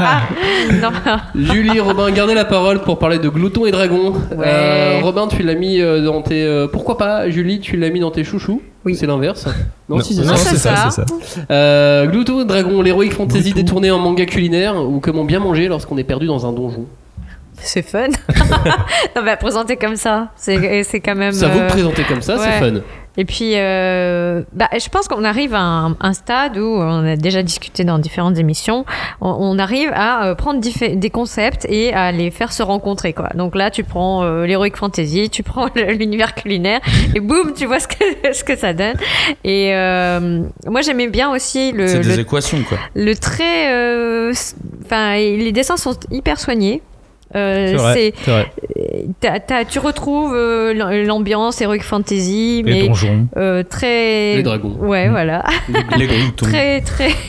[0.82, 0.90] non,
[1.36, 4.12] Julie, Robin, gardez la parole pour parler de Glouton et Dragon.
[4.36, 4.46] Ouais.
[4.46, 6.44] Euh, Robin, tu l'as mis euh, dans tes.
[6.44, 8.62] euh, pourquoi pas Julie, tu l'as mis dans tes chouchous?
[8.86, 8.96] Oui.
[8.96, 9.46] C'est l'inverse.
[9.90, 10.36] Non, Non, si, c'est ça.
[10.36, 10.92] c'est ça, ça.
[10.92, 11.06] c'est
[11.40, 11.42] ça.
[11.52, 15.98] Euh, Glouton et Dragon, l'héroïque fantasy détournée en manga culinaire ou comment bien manger lorsqu'on
[15.98, 16.86] est perdu dans un donjon?
[17.66, 18.08] C'est fun.
[19.16, 21.32] non, bah, présenter comme ça, c'est c'est quand même.
[21.34, 22.82] Ça vous euh, présenter comme ça, c'est fun.
[23.18, 27.16] Et puis, euh, bah, je pense qu'on arrive à un, un stade où on a
[27.16, 28.84] déjà discuté dans différentes émissions.
[29.22, 33.14] On, on arrive à euh, prendre diffé- des concepts et à les faire se rencontrer,
[33.14, 33.30] quoi.
[33.34, 36.82] Donc là, tu prends euh, l'heroic fantasy, tu prends l'univers culinaire
[37.16, 38.98] et boum, tu vois ce que ce que ça donne.
[39.46, 39.70] Et
[40.68, 42.78] moi, j'aimais bien aussi le, C'est des le, équations, quoi.
[42.96, 44.32] le trait.
[44.84, 46.82] Enfin, les dessins sont hyper soignés.
[47.36, 50.74] Euh, C'est vrai, t'as- tu retrouves euh,
[51.06, 53.28] l'ambiance heroic fantasy, Les mais donjons.
[53.38, 54.76] euh, très Les dragons.
[54.80, 55.44] Ouais, voilà.
[55.98, 56.46] Les gloutons.
[56.46, 57.10] très, très.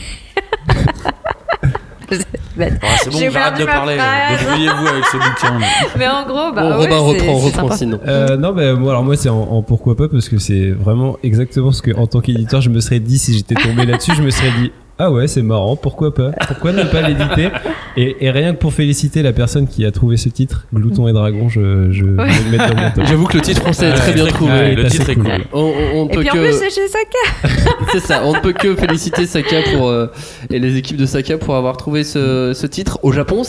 [2.59, 3.97] Ah, c'est bon, J'ai j'arrête de parler.
[4.39, 5.59] Débrouillez-vous avec ce bouquin.
[5.99, 6.61] Mais en gros, bah.
[6.63, 7.99] bon, ouais, Robin reprend, reprend sinon.
[8.07, 11.17] Euh, non, bah, moi, alors moi, c'est en, en pourquoi pas, parce que c'est vraiment
[11.21, 14.23] exactement ce que, en tant qu'éditeur, je me serais dit, si j'étais tombé là-dessus, je
[14.23, 16.31] me serais dit, ah ouais, c'est marrant, pourquoi pas?
[16.47, 17.49] Pourquoi ne pas l'éditer?
[17.95, 21.13] Et, et rien que pour féliciter la personne qui a trouvé ce titre, Glouton et
[21.13, 22.27] Dragon, je, je Ouais.
[22.27, 23.05] vais le mettre dans mon top.
[23.07, 24.51] J'avoue que le titre français est Ouais, très bien trouvé.
[24.51, 25.23] Ouais, le titre est cool.
[25.23, 25.43] cool.
[25.53, 27.49] On, on- on ne Et peut puis en que plus, c'est chez Saka.
[27.91, 30.07] c'est ça, on ne peut que féliciter Saka pour euh,
[30.49, 33.41] et les équipes de Saka pour avoir trouvé ce, ce titre au Japon.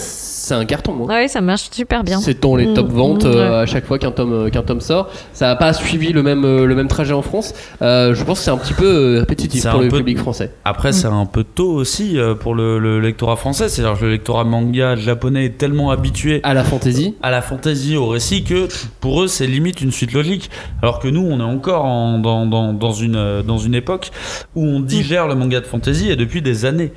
[0.49, 0.95] C'est un carton.
[1.03, 1.07] hein.
[1.09, 2.21] Ouais, ça marche super bien.
[2.21, 2.75] C'est dans les Mm.
[2.75, 3.63] top ventes Mm, euh, ouais.
[3.63, 5.09] à chaque fois qu'un tome, euh, qu'un tome sort.
[5.33, 7.55] Ça n'a pas suivi le même, euh, le même trajet en France.
[7.83, 10.19] Euh, je pense que c'est un petit peu répétitif C'est pour un le peu- public
[10.19, 10.53] français.
[10.65, 13.69] Après, c'est un peu tôt aussi pour le, le lectorat français.
[13.69, 17.97] C'est-à-dire que le lectorat manga japonais est tellement habitué à la fantasy, à la fantasy,
[17.97, 18.69] au récit que
[19.01, 20.51] pour eux, c'est limite une suite logique.
[20.83, 24.11] Alors que nous, on est encore en- dans, dans, dans une, dans une époque
[24.57, 26.93] où on digère le manga de fantasy et depuis des années.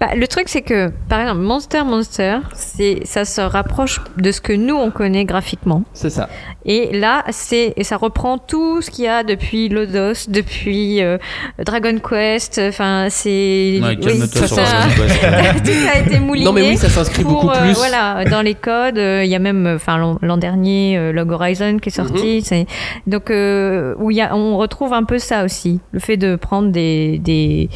[0.00, 4.40] Bah, le truc, c'est que, par exemple, Monster Monster, c'est, ça se rapproche de ce
[4.40, 5.82] que nous, on connaît graphiquement.
[5.92, 6.28] C'est ça.
[6.64, 11.18] Et là, c'est, et ça reprend tout ce qu'il y a depuis Lodos, depuis euh,
[11.64, 12.60] Dragon Quest.
[12.68, 13.80] Enfin, c'est.
[13.82, 13.96] Ouais,
[14.28, 15.20] sur ça- Dragon Quest.
[15.64, 16.44] tout a été mouliné.
[16.44, 17.72] Non, mais oui, ça s'inscrit beaucoup euh, plus.
[17.74, 21.78] voilà, dans les codes, euh, il y a même, enfin, l'an, dernier, euh, Log Horizon
[21.78, 22.36] qui est sorti.
[22.36, 22.40] Mhm.
[22.42, 22.66] c'est,
[23.06, 25.80] donc, euh, où il y a, on retrouve un peu ça aussi.
[25.92, 27.68] Le fait de prendre des, des,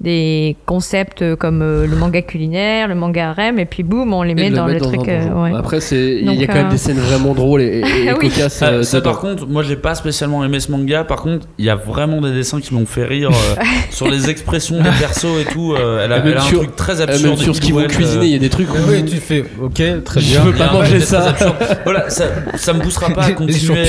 [0.00, 4.30] des concepts comme euh, le manga culinaire, le manga harem, et puis boum, on les
[4.30, 5.08] Et met le dans le mettre truc.
[5.08, 5.52] euh, ouais.
[5.56, 8.12] Après, c'est il y a quand même euh, des scènes vraiment drôles et, et- et
[8.12, 8.28] Oui.
[8.30, 8.60] cocasses.
[8.62, 11.04] Euh, ça, par contre, moi j'ai pas spécialement aimé ce manga.
[11.04, 14.30] Par contre, il y a vraiment des dessins qui m'ont fait rire euh, sur les
[14.30, 15.74] expressions des persos et tout.
[15.74, 17.30] euh, elle a, elle a un sur- truc très absurde.
[17.30, 19.44] même sur ce qu'ils vont cuisiner, il y a des trucs où- oui, tu fais
[19.60, 20.40] ok, très Je bien.
[20.42, 21.34] veux y a pas manger ça.
[21.84, 23.84] voilà, ça, me poussera pas à continuer.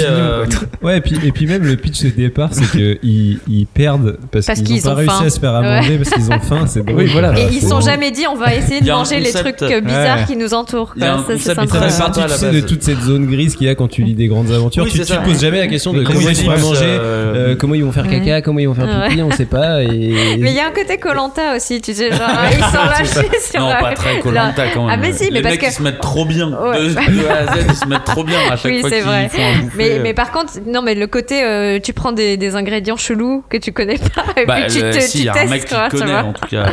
[0.82, 4.46] Ouais, et puis, et puis même le pitch de départ, c'est qu'ils ils perdent parce,
[4.46, 5.26] Parce qu'ils n'ont pas ont réussi faim.
[5.26, 5.76] à se faire à Ouais.
[5.82, 6.66] manger parce qu'ils ont faim.
[6.68, 6.90] C'est.
[6.92, 7.34] Oui, voilà.
[7.42, 7.54] Et quoi.
[7.54, 10.26] ils sont jamais dit on va essayer Il de manger les trucs euh, bizarres Ouais.
[10.28, 10.94] qui nous entourent.
[10.96, 11.34] Il y a quoi.
[11.34, 13.68] un Ça, c'est très fait sympa tu la sais, de toute cette zone grise qu'il
[13.68, 14.84] y a quand tu lis des grandes aventures.
[14.84, 17.56] Oui, tu te poses jamais la question de comment comme ils vont manger, euh, euh,
[17.56, 19.84] comment ils vont faire caca, comment ils vont faire pipi, on sait pas.
[19.84, 20.38] Et...
[20.40, 23.60] Mais il y a un côté Colanta aussi, tu sais, genre ils sont lâchés sur.
[23.62, 24.94] Non, euh, pas très Colanta quand même.
[24.94, 25.66] Ah mais si, mais les parce mecs que.
[25.68, 26.50] ils se mettent trop bien.
[26.62, 26.90] Ouais.
[26.90, 29.06] De, A à Z, ils se mettent trop bien à chaque Oui, fois c'est qu'ils
[29.06, 29.30] vrai.
[29.30, 30.00] font un bouffer.
[30.04, 33.98] Mais, par contre, non, mais le côté, tu prends des, ingrédients chelous que tu connais
[33.98, 35.98] pas et Bah, puis tu le- te si, tu y a un testes, mec qui
[35.98, 36.66] connaît en tout cas,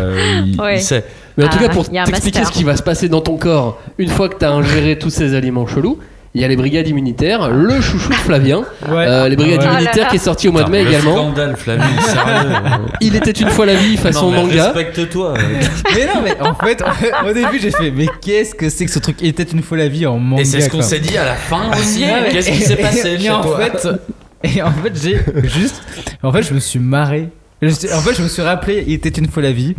[0.44, 0.76] il, Ouais.
[0.78, 1.04] il sait.
[1.36, 3.80] Mais en tout Ah, cas, pour t'expliquer ce qui va se passer dans ton corps,
[3.98, 5.98] une fois que tu as ingéré tous ces aliments chelous,
[6.34, 8.58] il y a les brigades immunitaires, le chouchou de Flavien,
[8.88, 9.06] Ouais.
[9.08, 9.64] euh, les brigades Ouais.
[9.66, 10.10] Ah là immunitaires là.
[10.10, 11.14] qui est sorti au mois de mai le également.
[11.14, 12.50] Scandale, Flavie, sérieux.
[13.00, 14.64] Il était une fois la vie façon non, mais manga.
[14.72, 15.34] Respecte-toi.
[15.94, 16.82] Mais non, mais en fait,
[17.28, 19.16] au début, j'ai fait, mais qu'est-ce que c'est que ce truc?
[19.22, 20.42] Il était une fois la vie en manga.
[20.42, 22.04] Et c'est ce qu'on s'est dit à la fin aussi.
[22.30, 23.58] Qu'est-ce qui s'est passé et chez en toi?
[23.58, 23.88] fait,
[24.44, 25.18] Et en fait, j'ai
[25.48, 25.82] juste.
[26.22, 27.30] En fait, je me suis marré.
[27.60, 29.74] En fait, je me suis rappelé, il était une fois la vie.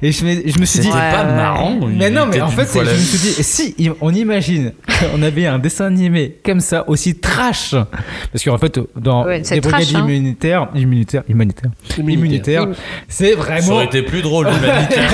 [0.00, 0.86] Et je me, je me suis dit.
[0.86, 1.76] C'était pas marrant.
[1.88, 4.72] Mais il non, mais en fait, c'est- je me suis dit, si on imagine
[5.12, 7.74] qu'on avait un dessin animé comme ça, aussi trash,
[8.32, 10.00] parce qu'en fait, dans Ouais, c'est les brigades hein.
[10.04, 12.68] immunitaires, immunitaires, immunitaires, immunitaires,
[13.08, 13.72] c'est Ça vraiment.
[13.76, 15.10] aurait été plus drôle, l'humanitaire.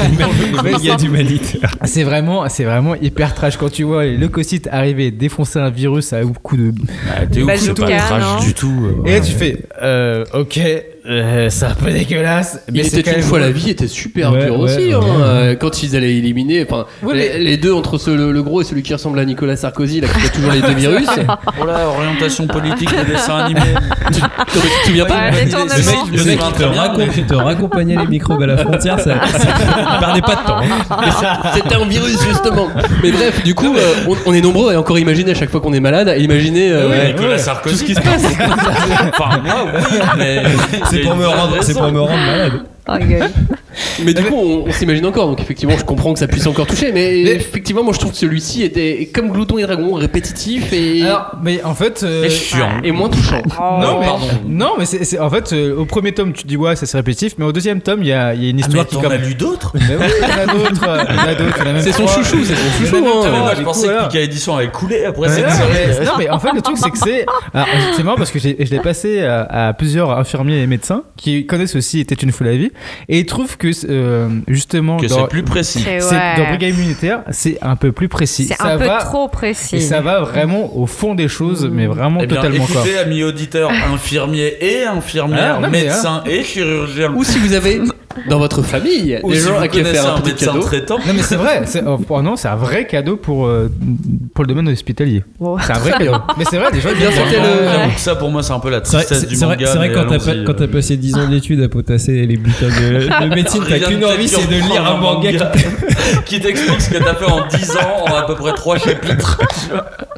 [0.62, 1.70] Brigade humanitaire.
[1.84, 6.12] C'est vraiment, c'est vraiment hyper trash quand tu vois les leucocytes arriver défoncer un virus
[6.12, 6.72] à coup de.
[7.10, 8.92] Ah, T'es ouf, c'est pas trash du tout.
[9.04, 9.08] euh.
[9.08, 10.60] Et là, tu fais, euh, ok,
[11.04, 14.30] euh, c'est un peu dégueulasse, mais Il était une même fois la vie était super
[14.32, 14.94] Ouais, dur ouais, aussi ouais.
[14.94, 18.30] hein, euh, quand ils allaient éliminer enfin Ouais, les, mais- les deux entre ce, le,
[18.30, 20.74] le gros et celui qui ressemble à Nicolas Sarkozy là qui a toujours les deux
[20.74, 21.08] virus
[21.60, 23.60] Oh là, orientation politique des dessins animés.
[24.12, 25.30] tu, tu te souviens pas.
[25.30, 25.54] Le mec,
[26.12, 30.46] Le mec te, te raccompagnait les microbes à la frontière, ça, ça perdait pas de
[30.46, 30.60] temps.
[30.60, 31.38] hein.
[31.54, 32.68] C'était un virus justement.
[33.02, 35.60] Mais bref, du coup, euh, on, on est nombreux à encore imaginer à chaque fois
[35.60, 37.74] qu'on est malade, à imaginer euh, Nicolas ouais, Sarkozy.
[37.74, 38.24] tout ce qui se passe.
[39.18, 40.42] Enfin, moi, oui, mais.
[40.92, 42.52] C'est pour me rendre, c'est pour me rendre malade.
[42.88, 43.30] Oh, gueule.
[44.04, 45.28] Mais du coup, on, on s'imagine encore.
[45.28, 46.90] Donc effectivement, je comprends que ça puisse encore toucher.
[46.92, 51.02] Mais, Mais- effectivement, moi je trouve que celui-ci était comme Glouton et Dragon, répétitif et,
[51.02, 52.02] Alors, mais en fait.
[52.02, 52.68] euh, Et chiant.
[52.82, 53.40] et moins touchant.
[53.80, 54.26] non, mais, pardon.
[54.46, 56.96] non, mais c'est en fait, euh, au premier tome, tu te dis, ouais, ça c'est
[56.96, 58.96] répétitif, mais au deuxième tome, il y a, y a une Ah, histoire mais qui
[58.96, 59.12] t'en comme.
[59.12, 62.06] as lu d'autres Mais oui, il y en a d'autres, euh, a a C'est son
[62.08, 62.96] chouchou, c'est son a chouchou.
[63.06, 63.22] hein.
[63.24, 64.02] Ah, mais trois, je pensais coup, que.
[64.08, 65.68] Pika Édition avait coulé après cette non, série.
[65.98, 68.38] mais- non mais en fait le truc c'est que c'est alors, c'est marrant parce que
[68.38, 72.46] je l'ai passé à, à plusieurs infirmiers et médecins qui connaissent aussi était une fois
[72.46, 72.71] la vie
[73.08, 75.84] et ils trouvent que euh, justement Que dans, c'est plus précis.
[75.86, 75.98] Ouais.
[76.36, 79.76] dans brigade immunitaire c'est un peu plus précis C'est ça un peu va trop précis.
[79.76, 82.98] et ça va vraiment au fond des choses mais vraiment Eh bien, totalement quoi écoutez,
[82.98, 87.12] amis auditeurs, infirmiers et infirmières, Ah, mais, médecins et chirurgiens.
[87.14, 87.80] Ou si vous avez
[88.28, 90.60] dans votre famille Ou des si gens vous à qui faire un un petit cadeau.
[90.60, 90.98] traitant.
[90.98, 93.68] non mais c'est vrai c'est oh, oh, non c'est un vrai cadeau pour euh,
[94.34, 95.56] pour le domaine hospitalier Oh.
[95.64, 97.94] c'est un vrai cadeau mais c'est vrai des gens ils Bien, le- ouais.
[97.94, 99.66] Que ça, pour moi, c'est un peu la C'est vrai, tristesse c'est- du manga.
[99.66, 100.66] c'est vrai quand t'as pas- quand euh.
[100.68, 104.46] passé 10 ans d'études à potasser les bulletins de, de médecine, t'as qu'une envie, c'est
[104.46, 105.30] de lire un manga
[106.26, 109.38] qui t'explique ce que t'as fait en 10 ans en à peu près 3 chapitres.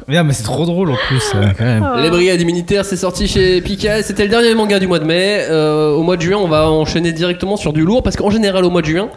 [0.07, 2.95] mais, non, mais c'est trop drôle en plus euh, quand même Les Brigades immunitaires, c'est
[2.97, 4.03] sorti chez Pika.
[4.03, 5.45] C'était le dernier manga du mois de mai.
[5.49, 8.65] Euh, au mois de juin, on va enchaîner directement sur du lourd parce qu'en général,
[8.65, 9.09] au mois de juin,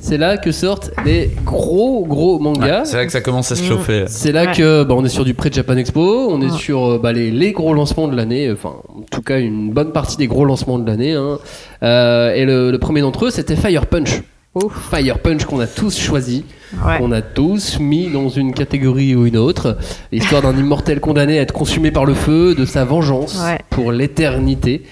[0.00, 2.84] c'est là que sortent les gros gros mangas.
[2.84, 4.04] C'est là que ça commence à se chauffer.
[4.08, 4.52] C'est là Ouais.
[4.52, 6.58] que bah, on est sur du pré-Japan Expo, on est Ouais.
[6.58, 9.92] sur euh, bah, les, les gros lancements de l'année, enfin en tout cas une bonne
[9.92, 11.12] partie des gros lancements de l'année.
[11.12, 11.38] hein.
[11.84, 14.20] Euh, et le, le premier d'entre eux c'était Fire Punch.
[14.90, 16.44] Fire Punch qu'on a tous choisi,
[16.84, 16.98] Ouais.
[16.98, 19.76] qu'on a tous mis dans une catégorie ou une autre,
[20.12, 23.58] l'histoire d'un immortel condamné à être consumé par le feu, de sa vengeance Ouais.
[23.70, 24.82] pour l'éternité.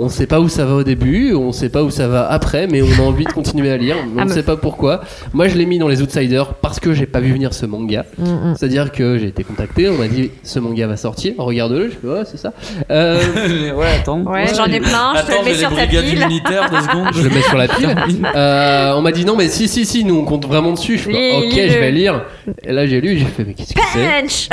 [0.00, 2.06] On ne sait pas où ça va au début, on ne sait pas où ça
[2.06, 3.96] va après, mais on a envie de continuer à lire.
[4.06, 5.00] mais On Ah, ne sait pas pourquoi.
[5.32, 8.04] Moi, je l'ai mis dans les Outsiders parce que j'ai pas vu venir ce manga.
[8.16, 8.54] Mm, mm.
[8.56, 11.90] C'est-à-dire que j'ai été contacté, on m'a dit ce manga va sortir, regarde-le.
[11.90, 12.52] Je fais ouais, c'est ça.
[12.92, 14.22] Euh, ouais, attends.
[14.22, 16.26] Ouais, j'en ai plein, je te Attends, le mets j'ai sur ta pile.
[16.28, 17.08] militaires, deux secondes.
[17.14, 17.96] je le mets sur la pile.
[18.36, 20.96] Euh, on m'a dit non, mais si, si, si, nous on compte vraiment dessus.
[20.98, 22.22] Je fais ok, je vais lire.
[22.62, 24.48] Et là j'ai lu, j'ai fait mais qu'est-ce que c'est?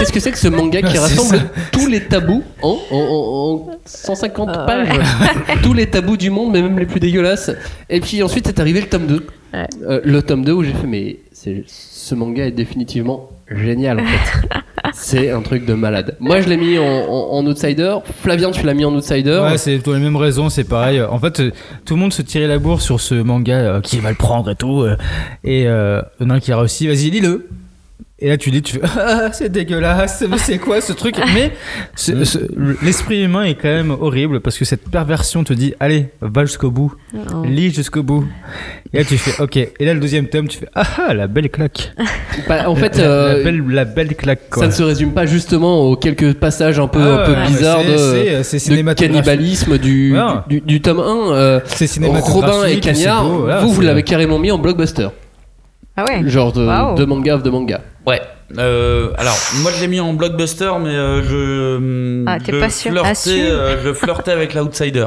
[0.00, 1.38] Qu'est-ce que c'est que ce manga qui rassemble
[1.72, 4.88] tous les tabous en, en, en- en 150 Ah, pages
[5.62, 7.50] Tous les tabous du monde, mais même les plus dégueulasses.
[7.88, 9.26] Et puis ensuite est arrivé le tome 2.
[9.52, 9.66] Ouais.
[9.88, 14.04] Euh, le tome 2 où j'ai fait mais c'est- ce manga est définitivement génial en
[14.04, 14.48] fait.
[14.94, 16.16] c'est un truc de malade.
[16.20, 17.96] Moi je l'ai mis en, en- en outsider.
[18.22, 19.40] Flavien tu l'as mis en outsider.
[19.44, 21.02] Ouais, c'est pour les mêmes raisons, c'est pareil.
[21.02, 21.50] En fait, euh,
[21.84, 24.50] tout le monde se tirait la bourre sur ce manga euh, qui va le prendre
[24.50, 24.82] et tout.
[24.82, 24.96] euh,
[25.44, 27.48] et euh, il y en a un qui a réussi, vas-y, lis-le.
[28.22, 31.16] Et là, tu lis, tu fais Ah, c'est dégueulasse, mais c'est quoi ce truc?
[31.34, 31.52] Mais
[31.96, 32.38] ce- ce-
[32.84, 36.70] l'esprit humain est quand même horrible parce que cette perversion te dit Allez, va jusqu'au
[36.70, 37.44] bout, Oh.
[37.46, 38.26] lis jusqu'au bout.
[38.92, 39.56] Et là, tu fais Ok.
[39.56, 41.92] Et là, le deuxième tome, tu fais Ah, ah, la belle claque.
[42.46, 44.64] Bah, en fait, la, euh, la belle, la belle claque, quoi.
[44.64, 47.46] ça ne se résume pas justement aux quelques passages un peu, Ah un peu ouais,
[47.46, 47.90] bizarres c'est-
[48.38, 50.14] de, c'est- c'est de cannibalisme du,
[50.48, 51.32] du, du tome 1.
[51.32, 54.58] euh, C'est cinématographique, Robin et c'est Cagnard, beau, voilà, vous, vous l'avez carrément mis en
[54.58, 55.08] blockbuster.
[55.96, 57.80] Ah ouais Genre de, de manga of de manga.
[58.06, 58.20] Ouais.
[58.58, 62.68] Euh, alors, moi je l'ai mis en blockbuster, mais euh, je, Ah, t'es je, pas
[62.70, 65.06] sûr flirtais, euh, je flirtais avec l'outsider.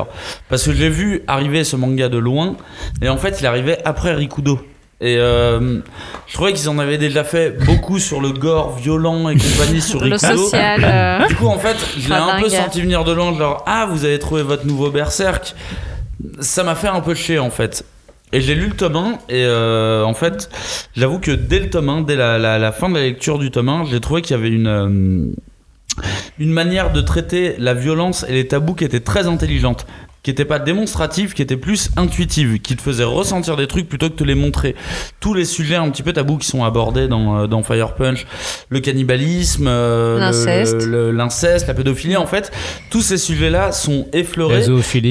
[0.50, 2.56] Parce que j'ai vu arriver ce manga de loin,
[3.02, 4.60] et en fait il arrivait après Rikudo.
[5.02, 5.80] Et euh,
[6.28, 10.00] je trouvais qu'ils en avaient déjà fait beaucoup sur le gore violent et compagnie sur
[10.00, 10.38] Le Rikudo.
[10.38, 10.82] social.
[10.86, 13.88] euh, Du coup, en fait, je l'ai un peu senti venir de loin, genre ah,
[13.90, 15.54] vous avez trouvé votre nouveau berserk.
[16.40, 17.84] Ça m'a fait un peu chier en fait.
[18.34, 20.50] Et j'ai lu le tome 1 et euh, en fait,
[20.96, 23.52] j'avoue que dès le tome 1, dès la, la- la fin de la lecture du
[23.52, 25.26] tome 1, j'ai trouvé qu'il y avait une, euh,
[26.40, 29.86] une manière de traiter la violence et les tabous qui était très intelligente.
[30.24, 34.10] Qui était pas démonstrative, qui était plus intuitive, qui te faisait ressentir des trucs plutôt
[34.10, 34.74] que te les montrer.
[35.20, 38.26] Tous les sujets un petit peu tabous qui sont abordés dans, euh, dans Fire Punch,
[38.70, 40.20] le cannibalisme, euh,
[41.12, 41.68] L'inceste.
[41.68, 42.54] la pédophilie, en fait,
[42.90, 44.62] tous ces sujets-là sont effleurés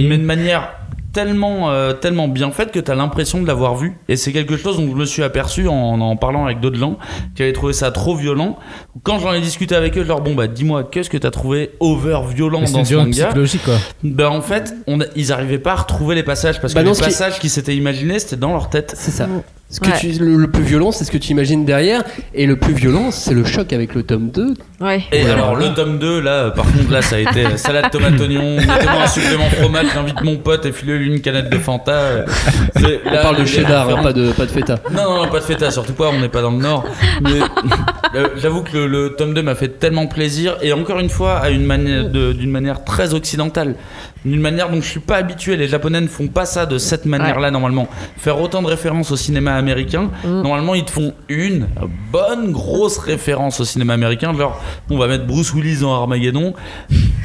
[0.09, 0.71] mais de manière
[1.13, 3.97] tellement, euh, tellement bien faite que tu as l'impression de l'avoir vu.
[4.09, 6.99] Et c'est quelque chose dont je me suis aperçu en en parlant avec d'autres gens
[7.35, 8.59] qui avaient trouvé ça trop violent.
[9.03, 11.31] Quand j'en ai discuté avec eux, je leur bon bah dis-moi qu'est-ce que tu as
[11.31, 13.11] trouvé over violent dans ce manga?
[13.27, 13.77] psychologique, quoi.
[14.03, 16.87] bah en fait, on a- ils arrivaient pas à retrouver les passages parce Bah que
[16.87, 18.95] non, les qui- passages qu'ils s'étaient imaginés c'était dans leur tête.
[18.97, 19.29] C'est ça.
[19.73, 19.99] Ce que Ouais.
[19.99, 22.05] tu, le, le plus violent, c'est ce que tu imagines derrière.
[22.35, 24.53] Et le plus violent, c'est le choc avec le tome 2.
[24.83, 25.03] Ouais.
[25.13, 25.31] Et Ouais.
[25.31, 28.59] alors le tome 2 là par contre là ça a été euh, salade tomate oignon
[29.03, 32.27] un supplément fromage j'invite mon pote et filez-lui une canette de Fanta euh,
[32.77, 34.79] c'est- On là, parle de cheddar, hein, pas de, pas de feta.
[34.91, 36.85] Non, non, non, pas de feta, surtout pas, on n'est pas dans le Nord.
[37.23, 37.41] Mais
[38.17, 41.39] euh, j'avoue que le, le tome 2 m'a fait tellement plaisir, et encore une fois,
[41.39, 43.77] à une manière de- d'une manière très occidentale.
[44.25, 45.57] D'une manière dont je suis pas habitué.
[45.57, 47.89] Les Japonais ne font pas ça de cette manière-là, normalement.
[48.17, 51.67] Faire autant de références au cinéma américain, normalement, ils te font une
[52.13, 54.33] bonne grosse référence au cinéma américain.
[54.37, 56.55] Genre, on va mettre Bruce Willis dans Armageddon.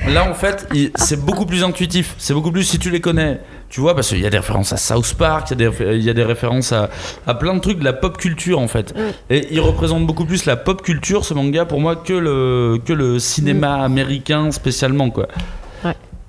[0.08, 2.16] Là, en fait, c'est beaucoup plus intuitif.
[2.18, 3.40] C'est beaucoup plus si tu les connais.
[3.70, 5.96] Tu vois, parce qu'il y a des références à South Park, il y a des,
[5.98, 6.90] il y a des références à,
[7.28, 8.96] à plein de trucs de la pop culture, en fait.
[9.30, 12.94] Et il représente beaucoup plus la pop culture, ce manga, pour moi, que le, que
[12.94, 15.28] le cinéma américain spécialement, quoi.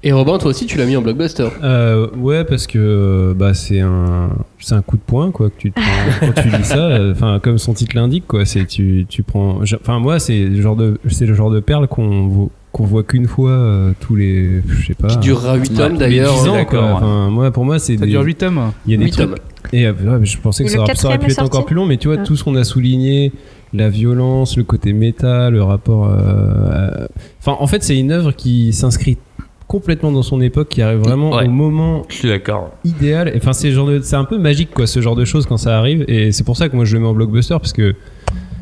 [0.05, 1.49] Et Robin, toi aussi, tu l'as mis en blockbuster.
[1.65, 4.31] Euh, ouais, parce que bah, c'est un,
[4.61, 6.77] c'est un coup de poing quoi que tu te prends quand tu lis ça.
[6.79, 8.45] euh, Enfin, comme son titre l'indique, quoi.
[8.45, 9.59] C'est tu, tu prends.
[9.81, 13.03] Enfin, moi, c'est le genre de, c'est le genre de perle qu'on voit qu'on voit
[13.03, 15.09] qu'une fois euh, tous les, je sais pas.
[15.09, 16.35] Qui durera 8 tous tomes les d'ailleurs.
[16.43, 16.81] 10 ans, d'accord, quoi.
[16.91, 16.93] ouais.
[16.95, 18.61] Enfin, moi, pour moi, c'est Ça des- dure 8 tomes.
[18.87, 19.27] Il y a des Huit trucs.
[19.31, 19.39] tomes.
[19.73, 21.97] Et euh, ouais, je pensais que ça ça aurait pu être encore plus long, mais
[21.97, 22.23] tu vois, Ouais.
[22.23, 23.33] tout ce qu'on a souligné,
[23.73, 26.07] la violence, le côté méta, le rapport.
[26.07, 27.07] euh, euh,
[27.41, 29.17] Enfin, en fait, c'est une œuvre qui s'inscrit
[29.69, 31.47] complètement dans son époque, qui arrive vraiment Ouais.
[31.47, 32.29] au moment Je suis
[32.85, 33.33] idéal.
[33.37, 35.59] Enfin, c'est le genre de- c'est un peu magique, quoi, ce genre de choses quand
[35.59, 36.05] ça arrive.
[36.09, 37.95] Et c'est pour ça que moi je le mets en blockbuster, parce que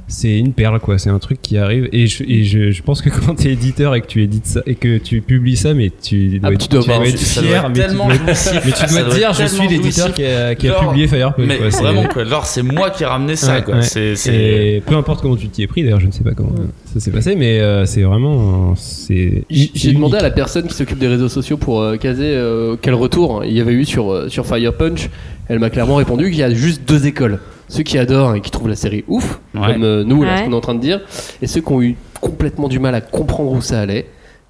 [0.09, 0.99] c'est une perle, quoi.
[0.99, 1.89] C'est un truc qui arrive.
[1.93, 4.61] Et je, et je, je pense que quand t'es éditeur et que tu édites ça,
[4.66, 7.69] et que tu publies ça, mais tu dois Ah, être, tu dois avoir- être fier,
[7.69, 10.89] mais dois mais tu dois te dire, je suis l'éditeur qui a, qui a Genre,
[10.89, 11.47] publié Firepunch.
[11.49, 11.70] Mais quoi.
[11.70, 12.24] C'est- vraiment, quoi.
[12.24, 13.74] Genre, c'est moi qui ai ramené ça, Ouais, quoi.
[13.77, 13.83] ouais.
[13.83, 14.35] C'est, c'est...
[14.35, 16.55] Et peu importe comment tu t'y es pris, d'ailleurs, je ne sais pas comment
[16.93, 18.74] ça s'est passé, mais euh, c'est vraiment.
[18.77, 22.77] C'est, J'ai demandé à la personne qui s'occupe des réseaux sociaux pour euh, caser euh,
[22.81, 25.11] quel retour il y avait eu sur, euh, sur Fire Punch.
[25.49, 27.39] Elle m'a clairement répondu qu'il y a juste deux écoles.
[27.69, 29.73] Ceux qui adorent et qui trouvent la série ouf, Ouais.
[29.73, 30.39] comme euh, nous, là, Ouais.
[30.39, 31.01] ce qu'on est en train de dire,
[31.43, 34.07] et ceux qui ont eu complètement du mal à comprendre où ça allait,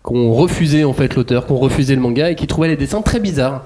[0.07, 2.77] qui ont refusé en fait l'auteur, qui ont refusé le manga et qui trouvaient les
[2.77, 3.65] dessins très bizarres.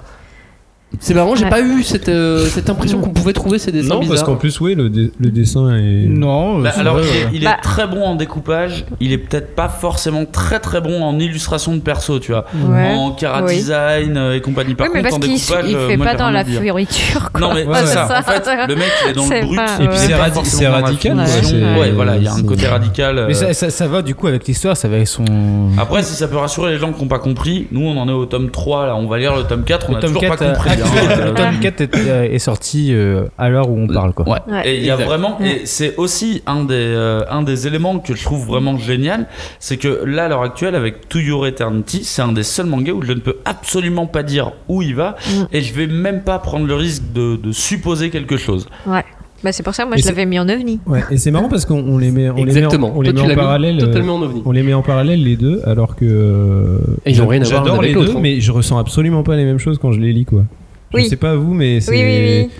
[0.99, 1.51] C'est marrant, j'ai Ouais.
[1.51, 4.61] pas eu cette, euh, cette impression qu'on pouvait trouver ces dessins Non, parce qu'en plus,
[4.61, 6.07] oui, le, dé- le dessin est.
[6.09, 7.31] Non, Bah, c'est alors vrai, il est, ouais.
[7.35, 7.57] il est Bah.
[7.63, 11.81] très bon en découpage, il est peut-être pas forcément très très bon en illustration de
[11.81, 12.93] perso, tu vois, Ouais.
[12.93, 14.75] en cara design euh, et compagnie.
[14.75, 16.45] Par oui, mais contre, parce en qu'il découpage, il euh, fait moi, pas dans la
[16.45, 17.31] fioriture.
[17.33, 17.41] Quoi.
[17.41, 17.93] Non mais Ouais, c'est ouais.
[18.09, 18.19] ça.
[18.19, 19.57] En fait, le mec il est dans le brut.
[19.57, 20.11] pas- Et puis c'est
[20.65, 21.17] est radical,
[21.79, 23.27] Ouais, voilà, il y a un côté radical.
[23.29, 25.25] Mais ça, va du coup avec l'histoire, ça va avec son.
[25.79, 28.13] Après, si ça peut rassurer les gens qui n'ont pas compris, nous on en est
[28.13, 30.45] au tome 3, là on va lire le tome 4, on a toujours 4, pas
[30.53, 30.71] compris.
[30.87, 34.29] Euh, le tome 4 est, euh, est sorti euh, à l'heure où on parle quoi.
[34.29, 34.39] Ouais.
[34.53, 34.69] Ouais.
[34.69, 38.15] Et il y a vraiment, et c'est aussi un des, euh, un des éléments que
[38.15, 39.27] je trouve vraiment génial,
[39.59, 42.93] c'est que là, à l'heure actuelle, avec To Your Eternity, c'est un des seuls mangas
[42.93, 45.45] où je ne peux absolument pas dire où il va, Mm.
[45.53, 48.67] et je vais même pas prendre le risque de, de supposer quelque chose.
[48.87, 49.05] Ouais.
[49.43, 50.81] Bah, c'est pour ça que moi Et je l'avais mis en ovni.
[50.87, 53.35] Ouais, et c'est marrant parce qu'on on les met, on les met en, les met
[53.35, 53.77] parallèle.
[53.79, 54.43] euh, totalement en ovni.
[54.45, 56.05] On les met en parallèle les deux, alors que.
[56.05, 56.77] euh,
[57.07, 58.21] Et ils ont j'a- rien à voir J'adore avec les deux, hein.
[58.21, 60.43] mais je ressens absolument pas les mêmes choses quand je les lis, quoi.
[60.93, 61.09] Je Oui.
[61.09, 61.93] sais pas vous, mais c'est.
[61.93, 62.51] Oui, oui, oui.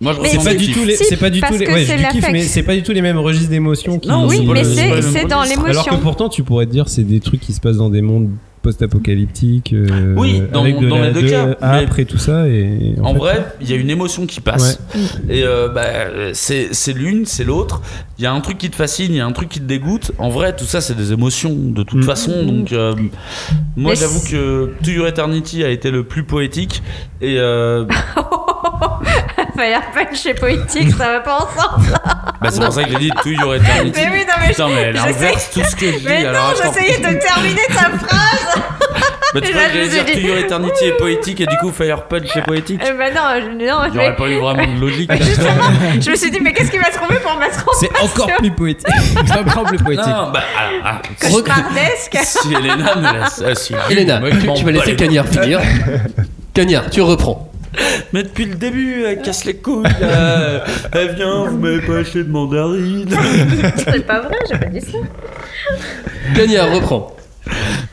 [0.00, 1.66] Moi, je Mais C'est pas du tout les, Si, c'est pas du parce tout les,
[1.66, 2.32] que ouais, c'est je du kiff, l'affect.
[2.32, 4.08] mais c'est pas du tout les mêmes registres d'émotions qui.
[4.08, 4.88] Non, Oui, mais c'est
[5.26, 5.60] dans registre.
[5.64, 5.98] Alors que l'émotion.
[6.02, 8.30] pourtant, tu pourrais te dire, c'est des trucs qui se passent dans des mondes
[8.62, 9.72] post-apocalyptiques.
[9.72, 12.46] euh, Oui, dans- avec de dans la- les deux de- cas, mais- Après tout ça,
[12.48, 12.94] et.
[13.02, 14.80] En fait, vrai, il y a une émotion qui passe.
[15.28, 15.82] Et euh, bah,
[16.34, 17.80] c'est c'est l'une, c'est l'autre.
[18.18, 19.64] Il y a un truc qui te fascine, il y a un truc qui te
[19.66, 20.12] dégoûte.
[20.18, 22.04] En vrai, tout ça, c'est des émotions de toute Mm.
[22.04, 22.42] façon.
[22.44, 22.94] Donc, euh,
[23.76, 26.82] moi, Mais j'avoue c'est- que To Your Eternity a été le plus poétique.
[27.22, 27.36] Et
[29.58, 31.92] euh, Fire Punch et poétique, ça va pas ensemble.
[32.40, 33.92] bah, c'est pour ça que j'ai dit To Your Eternity.
[33.96, 36.04] Mais oui, non, mais Putain, mais elle inverse tout ce que je dis.
[36.04, 36.72] Mais alors, non, attends.
[36.74, 38.62] j'essayais de terminer ta phrase.
[39.32, 42.02] Bah, tu là, que j'allais dire dit- Your Eternity est poétique et du coup Fire
[42.04, 42.80] Punch est poétique.
[42.84, 45.10] Eh ben non, je, non, Il n'y aurait pas eu vraiment de logique.
[45.22, 45.70] justement,
[46.00, 48.50] je me suis dit, mais qu'est-ce qu'il va trouver pour mettre en C'est encore plus
[48.50, 48.88] poétique.
[49.26, 50.06] C'est encore plus poétique.
[50.06, 53.44] Non, bah, alors, ah, cauchemardesque si Elena me laisse.
[53.46, 54.20] ah, si, Elena,
[54.56, 55.60] tu, vas laisser Cagnard finir.
[56.52, 57.49] Cagnard, tu reprends.
[58.12, 59.84] Mais depuis le début, elle casse les couilles.
[60.92, 63.08] Elle vient, vous m'avez pas acheté de mandarine.
[63.76, 64.98] C'est pas vrai, j'ai pas dit ça.
[66.34, 67.16] Cagnard, reprends.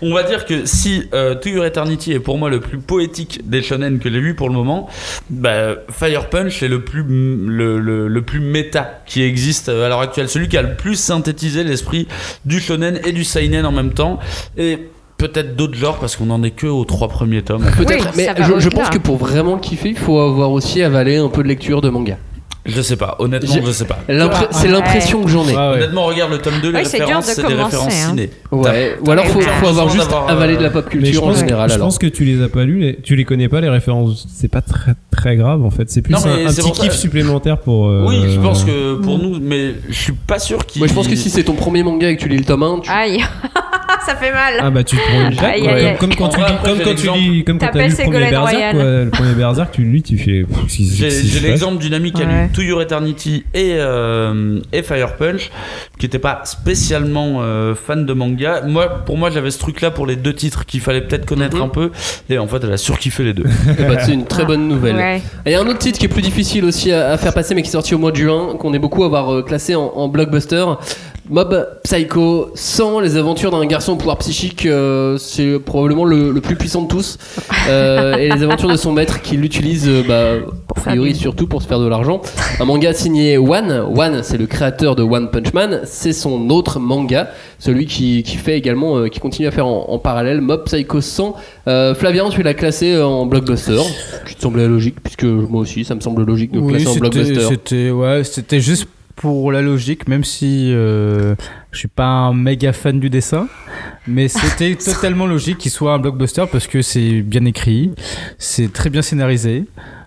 [0.01, 3.41] On va dire que si euh, To Your Eternity est pour moi le plus poétique
[3.49, 4.87] des shonen que j'ai lu pour le moment,
[5.31, 10.01] bah, Fire Punch est le plus, le, le- le plus méta qui existe à l'heure
[10.01, 10.29] actuelle.
[10.29, 12.07] Celui qui a le plus synthétisé l'esprit
[12.45, 14.19] du shonen et du seinen en même temps.
[14.57, 17.63] Et peut-être d'autres genres parce qu'on en est que aux trois premiers tomes.
[17.77, 18.27] Peut-être, Oui, mais
[18.59, 21.81] je, pense que pour vraiment kiffer, il faut avoir aussi avalé un peu de lecture
[21.81, 22.17] de manga.
[22.69, 23.99] Je sais pas, honnêtement, je sais pas.
[24.09, 24.13] C'est
[24.65, 24.67] Ouais.
[24.67, 25.51] l'impression que j'en ai.
[25.51, 25.73] Ouais, ouais.
[25.75, 28.09] Honnêtement, regarde le tome 2, les Oui, références, de c'est des références hein.
[28.09, 28.29] ciné.
[28.51, 28.97] Ouais.
[29.05, 31.69] Ou alors faut, faut avoir juste avalé euh, de la pop culture en général.
[31.69, 31.87] je alors.
[31.87, 34.27] pense que tu les as pas lus, les- tu les connais pas les références.
[34.29, 35.89] C'est pas très très grave en fait.
[35.89, 37.87] C'est plus Non, un, petit ça- kiff supplémentaire pour.
[37.87, 40.81] euh, Oui, je pense que pour nous, mais je suis pas sûr qu'il.
[40.81, 42.63] Moi je pense que si c'est ton premier manga et que tu lis le tome
[42.63, 42.89] 1, tu...
[42.91, 43.23] Aïe,
[44.07, 44.53] ça fait mal.
[44.59, 45.97] Ah bah tu te prends une Aïe, aïe, aïe.
[45.99, 47.19] Comme, comme quand tu vrai, lis, après, comme j'ai quand tu l'exemple.
[47.19, 48.75] lis, comme quand t'as T'appelles lu le premier Ségolène Berserk, Royal.
[48.75, 48.83] quoi.
[48.83, 50.43] Le premier Berserk, tu lis, tu fais.
[50.43, 52.43] pff, J'ai l'exemple d'une amie qui a Ouais.
[52.45, 55.51] lu To Your Eternity et, euh, et Fire Punch,
[55.99, 58.61] qui n'était pas spécialement euh, fan de manga.
[58.65, 61.63] Moi, pour moi, j'avais ce truc-là pour les deux titres qu'il fallait peut-être connaître Mhm.
[61.63, 61.91] un peu.
[62.29, 63.45] Et en fait, elle a surkiffé les deux.
[63.79, 64.95] Eh bah, c'est une très bonne nouvelle.
[64.95, 65.17] Ouais.
[65.45, 67.33] Et il y a un autre titre qui est plus difficile aussi à, à faire
[67.33, 69.43] passer, mais qui est sorti au mois de juin, qu'on est beaucoup à avoir euh,
[69.43, 70.65] classé en, en blockbuster.
[71.29, 76.39] Mob Psycho 100, les aventures d'un garçon au pouvoir psychique, euh, c'est probablement le, le
[76.41, 77.17] plus puissant de tous.
[77.67, 81.61] Euh, et les aventures de son maître qui l'utilise, euh, bah, a priori surtout pour
[81.61, 82.21] se faire de l'argent.
[82.59, 83.71] Un manga signé One.
[83.71, 85.81] One, c'est le créateur de One Punch Man.
[85.83, 87.29] C'est son autre manga,
[87.59, 91.01] celui qui, qui fait également, euh, qui continue à faire en, en parallèle Mob Psycho
[91.01, 91.35] 100.
[91.67, 95.83] Euh, Flavien, tu l'as classé en blockbuster, ce qui te semblait logique, puisque moi aussi,
[95.83, 97.41] ça me semble logique de Oui, classer en blockbuster.
[97.41, 98.87] C'était ouais, c'était juste
[99.17, 101.35] pour la logique, même si euh,
[101.71, 103.49] je suis pas un méga fan du dessin,
[104.07, 107.91] mais c'était totalement logique qu'il soit un blockbuster parce que c'est bien écrit,
[108.37, 109.65] c'est très bien scénarisé.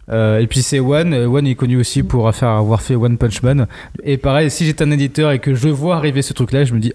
[0.09, 3.19] Euh, et puis c'est One, euh, One est connu aussi pour faire, avoir fait One
[3.19, 3.67] Punch Man.
[4.03, 6.81] Et pareil, si j'étais un éditeur et que je vois arriver ce truc-là, je me
[6.81, 6.93] dis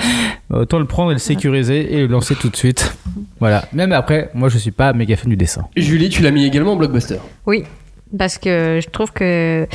[0.50, 2.96] autant le prendre et le sécuriser et le lancer tout de suite.
[3.38, 3.64] Voilà.
[3.72, 5.66] Même après, moi je suis pas méga fan du dessin.
[5.76, 7.18] Julie, tu l'as mis également en blockbuster?
[7.46, 7.64] Oui,
[8.16, 9.66] parce que je trouve que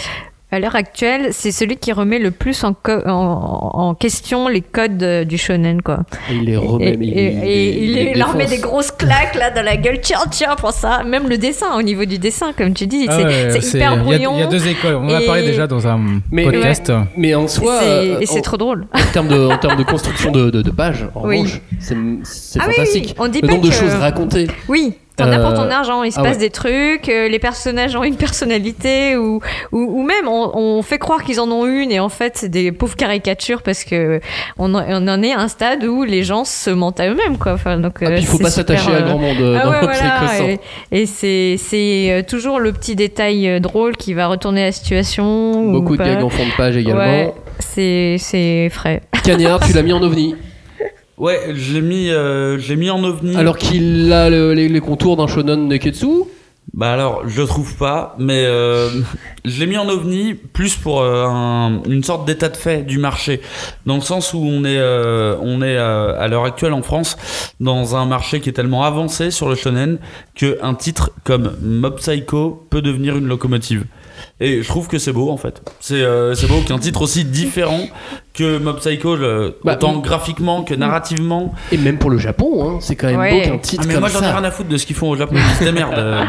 [0.55, 4.61] à l'heure actuelle, c'est celui qui remet le plus en, co- en, en question les
[4.61, 5.99] codes euh, du shonen, quoi.
[6.31, 9.35] Et il les Et, remet, il, et- et il, les leur met des grosses claques
[9.35, 11.03] là dans la gueule, tiens, tiens, pour ça.
[11.03, 13.77] Même le dessin, au niveau du dessin, comme tu dis, Ah c'est ouais, c'est c'est-
[13.77, 14.31] hyper il y a- brouillon.
[14.35, 15.99] Il y, a deux écoles, on en a parlé déjà dans un
[16.31, 16.91] Mais- podcast.
[17.17, 18.87] Mais en Et soi, c'est- euh, et c'est en- trop drôle.
[18.93, 21.37] En termes de, en termes de construction de, de, de pages, en Oui.
[21.39, 23.05] revanche, c'est c'est Ah fantastique.
[23.09, 24.47] oui, on dit le pas nombre de choses racontées.
[24.67, 26.39] Oui, T'en as pour ton argent, il se ah passe ouais.
[26.39, 29.39] des trucs, euh, les personnages ont une personnalité ou,
[29.71, 32.49] ou, ou même on, on fait croire qu'ils en ont une et en fait c'est
[32.49, 34.19] des pauvres caricatures parce que
[34.57, 37.37] on, en- on en est à un stade où les gens se mentent à eux-mêmes
[37.37, 37.53] quoi.
[37.53, 39.71] Enfin, donc, Ah, puis euh, il faut pas s'attacher à grand monde euh, ah dans
[39.71, 40.59] ouais, voilà, et,
[40.91, 45.51] et c'est c'est toujours le petit détail drôle qui va retourner la situation.
[45.53, 46.99] ou Beaucoup de gags en fond de page également.
[47.01, 49.01] Ouais, c'est c'est frais.
[49.23, 50.35] Cagnard, tu l'as mis en ovni.
[51.17, 53.35] Ouais, je l'ai mis, euh, je l'ai mis en ovni.
[53.35, 56.07] Alors qu'il a le- les, les contours d'un shonen neketsu.
[56.73, 58.89] Bah alors, je trouve pas, mais euh,
[59.45, 62.97] je l'ai mis en ovni plus pour euh, un- une sorte d'état de fait du
[62.97, 63.39] marché,
[63.85, 67.15] dans le sens où on est, euh, on est euh, à l'heure actuelle en France
[67.61, 69.99] dans un marché qui est tellement avancé sur le shonen
[70.35, 73.85] que un titre comme Mob Psycho peut devenir une locomotive.
[74.41, 75.61] Et je trouve que c'est beau en fait.
[75.79, 77.79] C'est euh, c'est beau qu'un titre aussi différent
[78.33, 80.01] que Mob Psycho, le- Bah, autant mm.
[80.01, 81.53] graphiquement que narrativement.
[81.71, 83.31] Et même pour le Japon, hein, c'est quand même Ouais.
[83.31, 84.35] beau qu'un titre Ah, mais comme moi j'en ai ça.
[84.35, 85.93] rien à foutre de ce qu'ils font au Japon, ils se démerdent.
[85.97, 86.25] Euh,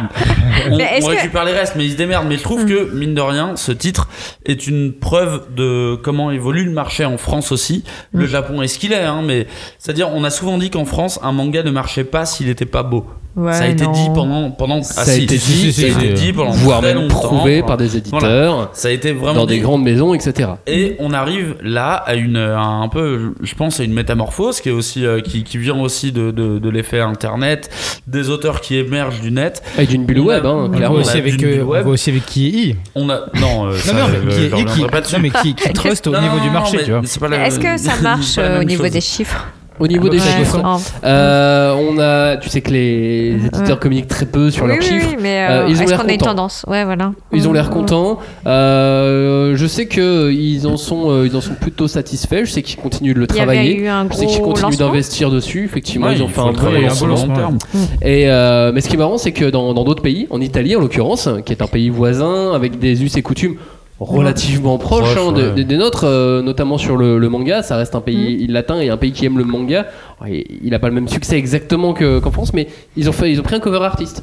[0.70, 2.28] on on que- récupère les restes, mais ils se démerdent.
[2.28, 4.08] Mais je trouve que, mine de rien, ce titre
[4.44, 7.82] est une preuve de comment évolue le marché en France aussi.
[8.12, 8.20] Mm.
[8.20, 9.48] Le Japon est ce qu'il est, hein, mais
[9.80, 12.84] c'est-à-dire, on a souvent dit qu'en France, un manga ne marchait pas s'il n'était pas
[12.84, 13.04] beau.
[13.36, 13.92] Ouais, ça a été non.
[13.92, 14.50] dit pendant.
[14.50, 17.06] pendant Ça ah, a si, été si, dit, ça a été dit pendant voire même
[17.08, 20.50] prouvé par des éditeurs, Ça a été vraiment dans des grandes maisons, etc.
[20.66, 24.68] Et on arrive là à une à un peu, je pense, à une métamorphose qui
[24.68, 27.70] est aussi euh, qui, qui vient aussi de, de, de l'effet internet,
[28.06, 29.62] des auteurs qui émergent du net.
[29.78, 31.86] Et d'une bulle On a- web, hein, On Clairement, on aussi avec, euh, on voit
[31.86, 34.64] aussi avec qui est On a non, euh, ça, Non, euh, mais qui, est- qui,
[34.64, 34.80] dessus.
[35.16, 37.00] non, mais qui, qui trust au niveau du marché, tu vois.
[37.00, 39.44] Est-ce que ça marche euh, au niveau des chiffres?
[39.78, 40.24] Au niveau des Ouais.
[40.38, 40.58] chiffres,
[41.04, 44.84] euh, on a, tu sais que les éditeurs communiquent très peu sur oui, leurs oui,
[44.84, 45.08] chiffres.
[45.10, 46.30] oui, mais Euh, euh, ils ont l'air qu'on a une contents.
[46.30, 46.64] tendance?
[46.66, 47.12] Ouais, voilà.
[47.32, 47.74] Ils ont l'air Mm.
[47.74, 48.18] contents.
[48.46, 52.44] Euh, je sais que ils en sont, euh, ils en sont plutôt satisfaits.
[52.44, 53.76] Je sais qu'ils continuent de le Il y avait travailler.
[53.80, 55.64] eu un Je sais qu'ils continuent d'investir dessus.
[55.64, 56.86] Effectivement, Ouais, ils ont fait un bon lancement.
[56.88, 57.58] un bon lancement.
[58.02, 60.80] Et euh, mais ce qui est marrant, c'est que dans d'autres pays, en Italie en
[60.80, 63.56] l'occurrence, qui est un pays voisin avec des us et coutumes
[63.98, 65.52] relativement proches Proche, hein, ouais.
[65.52, 67.62] des, des nôtres, euh, notamment sur le, le manga.
[67.62, 69.86] Ça reste un pays latin et un pays qui aime le manga.
[70.26, 73.40] Il n'a pas le même succès exactement que- qu'en France, mais ils ont fait, ils
[73.40, 74.22] ont pris un cover artiste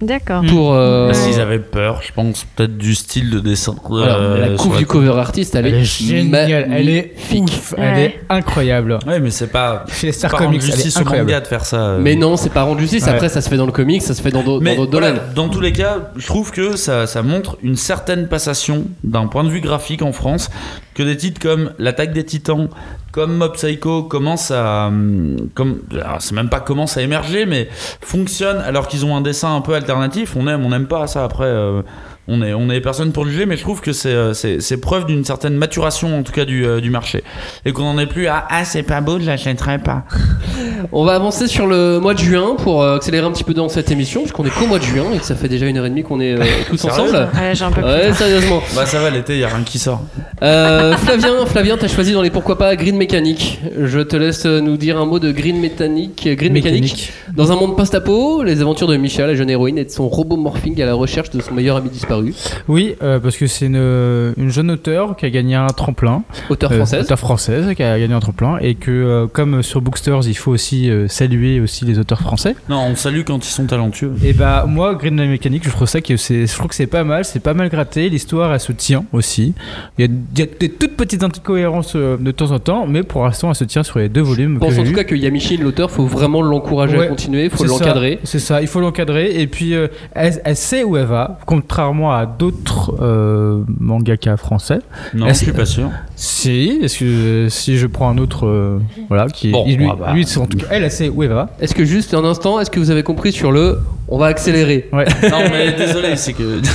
[0.00, 0.42] D'accord.
[0.48, 0.72] pour.
[0.74, 3.74] euh, Parce qu'ils avaient peur, je pense, peut-être du style de dessin.
[3.88, 7.82] voilà, euh, la couve du cover artiste, elle, Elle est géniale, elle est ouf, elle
[7.94, 8.04] Ouais.
[8.04, 8.98] est incroyable.
[9.06, 9.84] Ouais, mais c'est pas.
[9.92, 11.76] Chez Star pas Comics, rendre elle est justice au manga de faire ça.
[11.80, 11.98] euh.
[12.00, 13.04] Mais non, c'est pas rendu justice.
[13.04, 13.10] Ouais.
[13.10, 14.92] Après, ça se fait dans le comics, ça se fait dans d'autres Mais dans d'autres
[14.92, 15.34] voilà, domaines.
[15.34, 19.44] dans tous les cas, je trouve que ça, ça montre une certaine passation d'un point
[19.44, 20.50] de vue graphique en France,
[21.04, 22.68] des titres comme L'attaque des titans,
[23.12, 24.86] comme Mob Psycho commencent à.
[24.88, 25.80] hum, Comme,
[26.20, 27.68] c'est même pas commence à émerger, mais
[28.00, 30.36] fonctionnent alors qu'ils ont un dessin un peu alternatif.
[30.36, 31.44] On aime, on n'aime pas ça après.
[31.44, 31.82] euh,
[32.28, 34.60] on est, on est personne pour le juger, mais je trouve que c'est, euh, c'est,
[34.60, 37.24] c'est preuve d'une certaine maturation, en tout cas, du, euh, du marché.
[37.64, 40.04] Et qu'on n'en est plus à Ah, c'est pas beau, je l'achèterai pas.
[40.92, 43.68] On va avancer sur le mois de juin pour euh, accélérer un petit peu dans
[43.68, 45.86] cette émission, puisqu'on est qu'au mois de juin et que ça fait déjà une heure
[45.86, 47.28] et demie qu'on est euh, tous ensemble.
[47.34, 48.62] Ouais, j'ai un peu plus Ouais, sérieusement.
[48.74, 50.02] Bah, ça va, l'été, y a rien qui sort.
[50.42, 53.60] Euh, Flavien, Flavien, t'as choisi dans les pourquoi pas Green Mécanique.
[53.78, 56.28] Je te laisse nous dire un mot de Green Mécanique.
[56.28, 57.12] Green Mécanique.
[57.34, 60.36] Dans un monde post-apo, les aventures de Micha, la jeune héroïne, et de son robot
[60.36, 62.19] morphing à la recherche de son meilleur ami disparu.
[62.68, 66.22] Oui, euh, parce que c'est une, une jeune auteure qui a gagné un tremplin.
[66.48, 67.04] Auteur Euh, française.
[67.04, 68.58] auteure française qui a gagné un tremplin.
[68.60, 72.54] Et que, euh, comme sur Booksters, il faut aussi euh, saluer aussi les auteurs français.
[72.68, 74.12] Non, on salue quand ils sont talentueux.
[74.24, 76.86] Et bah, moi, Green Knight Mécanique, je trouve ça que c'est, je trouve que c'est
[76.86, 78.08] pas mal, c'est pas mal gratté.
[78.08, 79.54] L'histoire, elle se tient aussi.
[79.98, 82.86] Il y a, il y a des toutes petites incohérences euh, de temps en temps,
[82.86, 84.54] mais pour l'instant, elle se tient sur les deux volumes.
[84.54, 87.66] Je pense en tout cas que Yamishin, l'auteur, faut vraiment l'encourager à continuer, faut C'est
[87.68, 88.18] ça, l'encadrer.
[88.24, 89.40] C'est ça, il faut l'encadrer.
[89.40, 94.78] Et puis, euh, elle, elle sait où elle va, contrairement à d'autres euh, mangaka français.
[95.12, 95.90] Non, je suis pas sûr.
[96.16, 98.78] Si, est-ce que si je prends un autre, euh,
[99.08, 100.12] voilà, qui Bon, il- lui, bah.
[100.14, 101.50] lui, c'est en tout cas, elle, elle sait où elle va.
[101.60, 103.78] Est-ce que juste un instant, est-ce que vous avez compris sur le
[104.08, 105.04] on va accélérer Ouais.
[105.30, 106.60] Non, mais désolé, c'est que.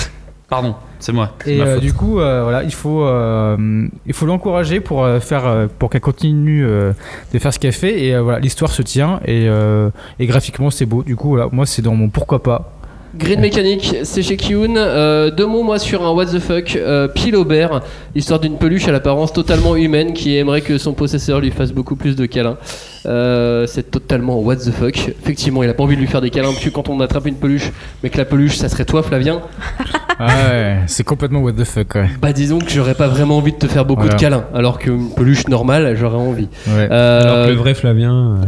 [0.47, 1.31] Pardon, c'est moi.
[1.47, 1.83] Et ma euh, faute.
[1.83, 6.01] du coup, euh, voilà, il faut, euh, il faut l'encourager pour euh, faire, pour qu'elle
[6.01, 6.91] continue euh,
[7.33, 8.03] de faire ce qu'elle fait.
[8.05, 9.89] Et euh, voilà, l'histoire se tient et, euh,
[10.19, 11.01] et graphiquement c'est beau.
[11.01, 12.74] Du coup, voilà, moi c'est dans mon pourquoi pas.
[13.17, 14.75] Green Mécanique, c'est chez Kyun.
[14.75, 16.75] Euh, deux mots, moi, sur un what the fuck.
[16.75, 17.81] Euh, Pile Aubert,
[18.13, 21.95] histoire d'une peluche à l'apparence totalement humaine qui aimerait que son possesseur lui fasse beaucoup
[21.95, 22.57] plus de câlins.
[23.05, 24.97] Euh, c'est totalement what the fuck.
[25.23, 27.27] Effectivement, il a pas envie de lui faire des câlins, parce que quand on attrape
[27.27, 27.71] une peluche,
[28.03, 29.41] mais que la peluche, ça serait toi, Flavien,
[30.19, 31.95] Ah ouais, c'est complètement what the fuck.
[31.95, 32.09] Ouais.
[32.21, 34.15] bah disons que j'aurais pas vraiment envie de te faire beaucoup Voilà.
[34.15, 36.47] de câlins, alors qu'une peluche normale, j'aurais envie.
[36.67, 36.87] Ouais.
[36.89, 38.37] Euh, Alors que le vrai Flavien.
[38.41, 38.45] euh,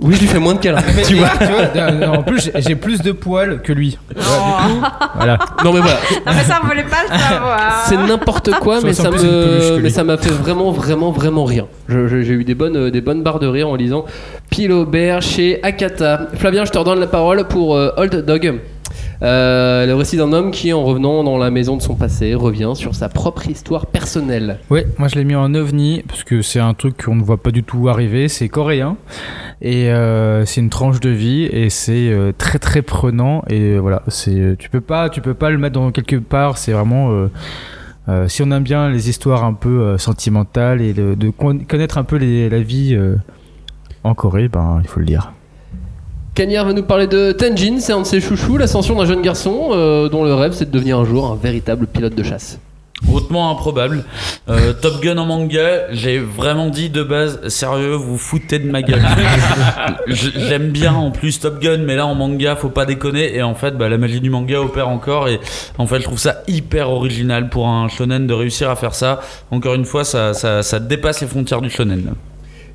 [0.00, 0.82] Oui, je lui fais moins de câlins.
[1.06, 1.28] tu vois.
[1.38, 3.96] Tu vois, en plus, j'ai- plus de poils que lui.
[4.16, 4.66] Voilà, Oh.
[4.68, 5.38] du coup, voilà.
[5.64, 5.96] Non mais voilà.
[6.26, 7.84] Ah, mais ça, on voulait pas le savoir.
[7.86, 11.66] C'est n'importe quoi, mais ça me, mais ça m'a fait vraiment, vraiment, vraiment rire.
[11.88, 14.04] Je- je- J'ai eu des bonnes, euh, des bonnes barres de rire en lisant
[14.50, 16.26] Pile Aubert chez Akata.
[16.34, 18.60] Flavien, je te redonne la parole pour euh, Old Dog.
[19.22, 22.72] Euh, le récit d'un homme qui, en revenant dans la maison de son passé, revient
[22.74, 24.58] sur sa propre histoire personnelle.
[24.70, 27.42] Oui, moi je l'ai mis en ovni parce que c'est un truc qu'on ne voit
[27.42, 28.28] pas du tout arriver.
[28.28, 28.96] C'est coréen
[29.62, 34.02] et euh, c'est une tranche de vie et c'est euh, très très prenant et voilà,
[34.58, 36.58] tu peux pas tu peux pas le mettre dans quelque part.
[36.58, 37.28] C'est vraiment
[38.26, 42.04] si on aime bien les histoires un peu sentimentales et de, de con- connaître un
[42.04, 42.98] peu la vie
[44.02, 45.32] en Corée, ben il faut le lire.
[46.34, 49.68] Cagnard va nous parler de Tenjin, c'est un de ses chouchous, l'ascension d'un jeune garçon
[49.70, 52.58] euh, dont le rêve c'est de devenir un jour un véritable pilote de chasse.
[53.12, 54.04] Hautement improbable.
[54.48, 58.82] Euh, Top Gun en manga, j'ai vraiment dit de base, sérieux, vous foutez de ma
[58.82, 59.02] gueule.
[60.08, 63.36] J'aime bien en plus Top Gun, mais là en manga, faut pas déconner.
[63.36, 65.28] Et en fait, bah, la magie du manga opère encore.
[65.28, 65.38] Et
[65.76, 69.20] en fait, je trouve ça hyper original pour un shonen de réussir à faire ça.
[69.50, 72.14] Encore une fois, ça, ça, ça dépasse les frontières du shonen.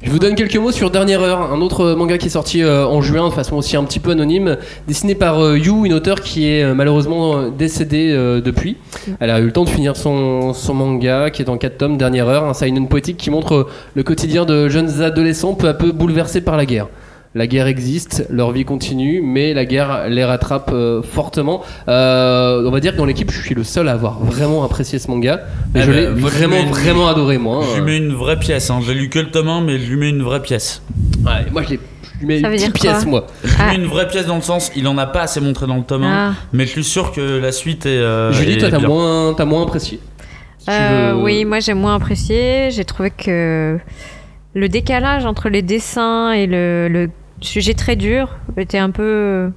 [0.02, 2.86] Je vous donne quelques mots sur Dernière Heure, un autre manga qui est sorti euh,
[2.88, 4.56] en juin de façon aussi un petit peu anonyme,
[4.88, 8.78] dessiné par euh, Yu, une auteure qui est euh, malheureusement euh, décédée euh, depuis.
[9.20, 12.30] Elle a eu le temps de finir son, manga qui est en 4 tomes, Dernière
[12.30, 15.92] Heure, un seinen poétique qui montre euh, le quotidien de jeunes adolescents peu à peu
[15.92, 16.88] bouleversés par la guerre.
[17.36, 21.62] La guerre existe, leur vie continue, mais la guerre les rattrape euh, fortement.
[21.88, 24.98] Euh, on va dire que dans l'équipe, je suis le seul à avoir vraiment apprécié
[24.98, 25.42] ce manga.
[25.76, 27.64] Mais Ah je bah, l'ai vraiment, une- vraiment adoré, moi.
[27.70, 28.72] Je lui mets une vraie pièce.
[28.72, 28.80] Hein.
[28.84, 30.82] J'ai lu que le tome 1, mais je lui mets une vraie pièce.
[31.24, 31.80] Ouais, moi, je, l'ai-
[32.16, 33.28] je lui mets Ça une veut dire petite pièce, quoi moi.
[33.44, 33.68] Je lui Ah.
[33.70, 35.84] mets une vraie pièce dans le sens, il en a pas assez montré dans le
[35.84, 36.34] tome 1, Ah.
[36.52, 37.90] mais je suis sûr que la suite est.
[37.90, 40.00] euh, Julie, est toi, t'as moins, t'as moins apprécié.
[40.58, 42.70] Si tu Euh, veux- Oui, moi j'ai moins apprécié.
[42.72, 43.78] J'ai trouvé que
[44.56, 47.10] le décalage entre les dessins et le, le
[47.42, 49.52] sujet très dur était un peu.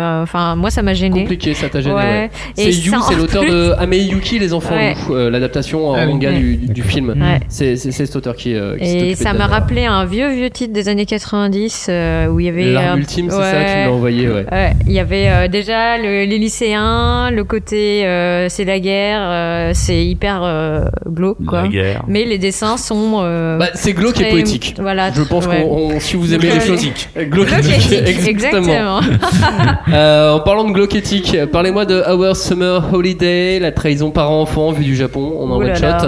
[0.00, 1.20] Euh, Enfin, moi ça m'a gêné.
[1.22, 1.94] Compliqué, ça t'a gêné.
[1.94, 2.02] Ouais.
[2.02, 2.30] ouais.
[2.56, 4.94] Et C'est Yu, c'est l'auteur plus- de Amei Yuki, Les Enfants Ouais.
[5.10, 6.38] Euh, l'adaptation en Ah manga Ouais.
[6.38, 7.10] du, du film.
[7.10, 7.40] Ouais.
[7.48, 8.54] C'est cet auteur qui.
[8.54, 12.40] euh, qui Et ça m'a rappelé un vieux vieux titre des années 90 euh, où
[12.40, 12.72] il y avait.
[12.72, 14.46] L'arme euh, ultime, c'est ça, tu me l'as envoyé, ouais.
[14.52, 19.20] Ouais, il y avait euh, déjà le- les lycéens, le côté euh, c'est la guerre,
[19.22, 21.62] euh, c'est hyper euh, glauque quoi.
[21.62, 22.02] La guerre.
[22.08, 23.20] Mais les dessins sont.
[23.22, 24.74] euh, Bah, c'est glauque et très- poétique.
[24.78, 25.10] Voilà.
[25.12, 25.62] Je pense ouais.
[25.62, 26.86] qu'on, on- si vous aimez les choses.
[27.16, 29.00] Glauque Glauquétique, éthique, exactement.
[29.92, 34.96] Euh, en parlant de glauquétique, parlez-moi de Our Summer Holiday, la trahison parent-enfant vue du
[34.96, 35.98] Japon en un Ouh là one là.
[36.00, 36.06] shot.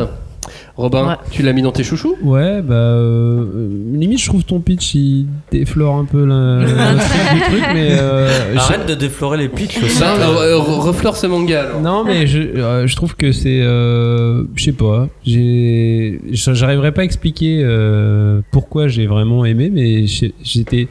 [0.77, 1.15] Robin, Ouais.
[1.33, 2.75] tu l'as mis dans tes chouchous Ouais, bah.
[2.75, 6.59] euh, euh, limite, je trouve ton pitch, il déflore un peu la-
[7.35, 7.99] du truc, mais.
[7.99, 9.99] euh, je- Arrête de déflorer les pitchs aussi.
[10.01, 11.81] Ben, euh, re- refleure ce manga alors.
[11.81, 13.61] Non, mais je, euh, je trouve que c'est.
[13.61, 15.09] euh, je sais pas.
[15.27, 16.21] J'ai.
[16.31, 20.87] J'arriverai pas à expliquer euh, pourquoi j'ai vraiment aimé, mais j'étais.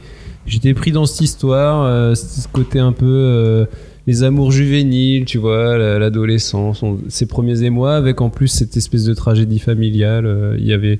[0.48, 3.06] J'étais pris dans cette histoire, euh, ce côté un peu.
[3.06, 3.66] euh,
[4.06, 9.04] les amours juvéniles, tu vois, la- l'adolescence, ses premiers émois, avec en plus cette espèce
[9.04, 10.24] de tragédie familiale.
[10.24, 10.98] euh, Il y avait.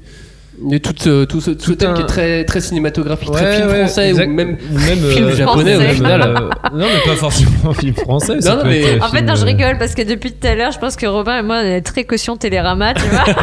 [0.73, 3.57] Et tout, ce- tout ce, tout ce thème un- qui est très, très cinématographique, très
[3.57, 4.27] film ouais, français exact.
[4.27, 6.21] ou même Ou même film euh, japonais au final.
[6.23, 6.35] euh,
[6.77, 8.41] non, mais pas forcément film français.
[8.41, 10.03] ça Non, non, peut mais- être, euh, En fait, non, je euh, rigole parce que
[10.03, 12.95] depuis tout à l'heure, je pense que Robin et moi, on est très caution Télérama,
[12.95, 13.25] tu vois.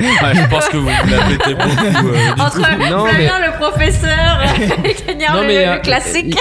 [0.00, 2.08] Ouais, je pense que vous la pétez beaucoup.
[2.08, 2.90] euh, Entre coup.
[2.90, 4.40] Non, Flavien, le professeur,
[4.84, 6.36] et Cagnard, Non, le, euh, classique.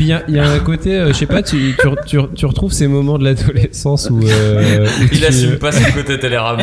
[0.00, 2.72] Il y, a- y un côté, euh, je sais pas, tu, tu, tu, tu retrouves
[2.72, 4.20] ces moments de l'adolescence où.
[4.26, 6.62] euh, où Il tu- assume pas son côté télérama.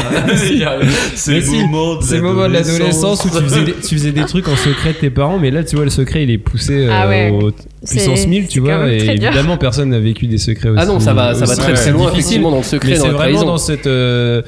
[1.16, 4.12] C'est le si, moment de Ces moments de l'adolescence où tu faisais, des, tu faisais
[4.12, 6.38] des trucs en secret de tes parents, mais là, tu vois, le secret, il est
[6.38, 7.30] poussé euh, Ah ouais.
[7.32, 7.52] au
[7.88, 10.80] puissance 1000, tu vois, et évidemment, personne n'a vécu des secrets aussi.
[10.82, 13.02] Ah non, ça va, ça va très très loin, effectivement, dans le secret, Mais c'est
[13.10, 13.46] vraiment trahison.
[13.46, 13.88] dans cette.
[13.88, 14.42] euh,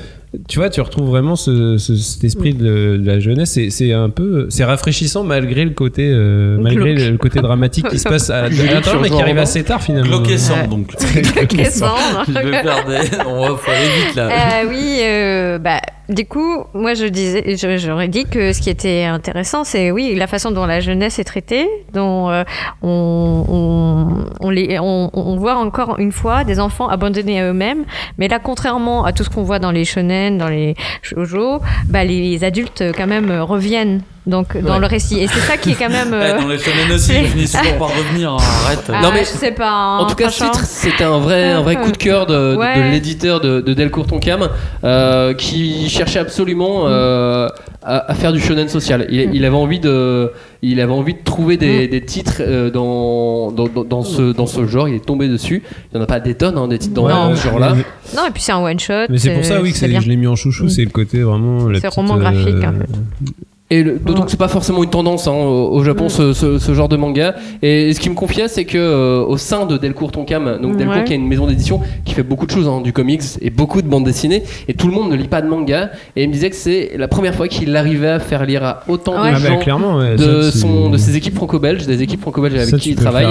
[0.50, 3.52] tu vois, tu retrouves vraiment ce, ce- cet esprit de, de la jeunesse.
[3.52, 8.00] C'est, c'est un peu, c'est rafraîchissant malgré le côté, euh, malgré le côté dramatique qui
[8.00, 10.10] se passe à, l'intérieur, mais qui arrive Robin assez tard finalement.
[10.18, 10.68] Glauquessant Ouais.
[10.68, 10.94] donc.
[11.48, 12.26] Cassandre.
[12.28, 13.18] Je vais faire des.
[13.28, 14.28] On va faut aller vite là.
[14.30, 15.80] Euh, oui, euh, bah,
[16.10, 20.28] du coup, moi je disais, j'aurais dit que ce qui était intéressant, c'est oui la
[20.28, 22.44] façon dont la jeunesse est traitée, dont euh,
[22.82, 27.86] on, on, on les, on, on voit encore une fois des enfants abandonnés à eux-mêmes.
[28.18, 32.04] Mais là, contrairement à tout ce qu'on voit dans les shonen, dans les shoujo, bah,
[32.04, 34.80] les adultes quand même reviennent donc dans Ouais.
[34.80, 35.20] le récit.
[35.20, 36.14] Et c'est ça qui est quand même.
[36.14, 38.32] Euh, dans les shonen aussi, ils finissent toujours par revenir.
[38.34, 38.80] hein, Arrête.
[38.94, 39.70] ah, Non, mais- je sais pas.
[39.70, 42.34] hein, En tout cas, ce titre, c'était un vrai, un vrai coup de cœur de,
[42.34, 42.92] de- de Ouais.
[42.92, 44.50] l'éditeur de, de Delcourt Tonkam
[44.84, 47.48] euh, qui cherchait absolument euh,
[47.84, 49.06] à, à faire du shonen social.
[49.10, 50.32] Il, il avait envie de,
[50.62, 54.88] il avait envie de trouver des, des titres euh, dans, dans, ce, dans ce genre.
[54.88, 55.64] Il est tombé dessus.
[55.94, 57.74] Il n'y en a pas des tonnes, hein, des titres dans, ce genre-là.
[58.16, 58.94] Non, et puis c'est un one shot.
[59.10, 61.68] Mais c'est pour ça, oui, que je l'ai mis en chouchou, c'est le côté vraiment.
[61.80, 63.26] C'est roman graphique, peu.
[63.72, 66.10] Et le- d'autant que c'est pas forcément une tendance hein, au Japon Mm.
[66.10, 67.34] ce, ce- ce genre de manga.
[67.64, 70.98] Et ce qui me confiait, c'est que euh, au sein de Delcourt Tonkam, donc Delcourt
[70.98, 71.04] Ouais.
[71.04, 73.82] qui est une maison d'édition qui fait beaucoup de choses, hein, du comics et beaucoup
[73.82, 75.90] de bandes dessinées, et tout le monde ne lit pas de manga.
[76.16, 78.84] Et il me disait que c'est la première fois qu'il arrivait à faire lire à
[78.88, 79.32] autant Ouais.
[79.32, 82.22] de Ah bah, gens clairement, ouais, de, ça, son, de ses équipes franco-belges, des équipes
[82.22, 83.26] franco-belges avec Ça, qui il le travaille.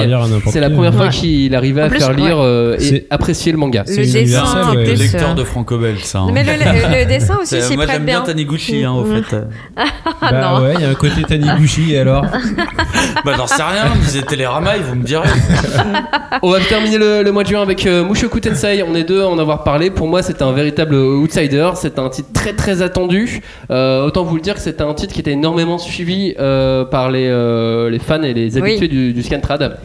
[0.49, 3.59] C'est la première fois qu'il arrivait à plus, faire lire euh, et C'est- apprécier le
[3.59, 3.85] manga.
[3.87, 4.85] C'est Le dessin, universel, ouais.
[4.85, 6.19] plus, Lecteur euh, de franco-belge, ça.
[6.23, 6.31] hein.
[6.35, 8.27] Mais le, le- le dessin aussi, C'est- Moi prête j'aime bien bien.
[8.27, 9.23] Taniguchi, hein, au Mm.
[9.23, 9.37] fait.
[10.27, 10.65] Ah Bah non.
[10.65, 12.25] ouais, il y a un côté Taniguchi alors.
[13.25, 15.29] bah j'en sais rien, disait Télérama, vous me direz.
[16.43, 18.83] On va terminer le, le mois de juin avec euh, Mushoku Tensei.
[18.87, 19.91] On est deux à en avoir parlé.
[19.91, 21.71] Pour moi, c'est un véritable outsider.
[21.75, 23.41] C'est un titre très très attendu.
[23.71, 27.11] Euh, autant vous le dire que c'est un titre qui était énormément suivi euh, par
[27.11, 28.71] les, euh, les fans et les Oui.
[28.73, 29.79] habitués du, du Scantrad.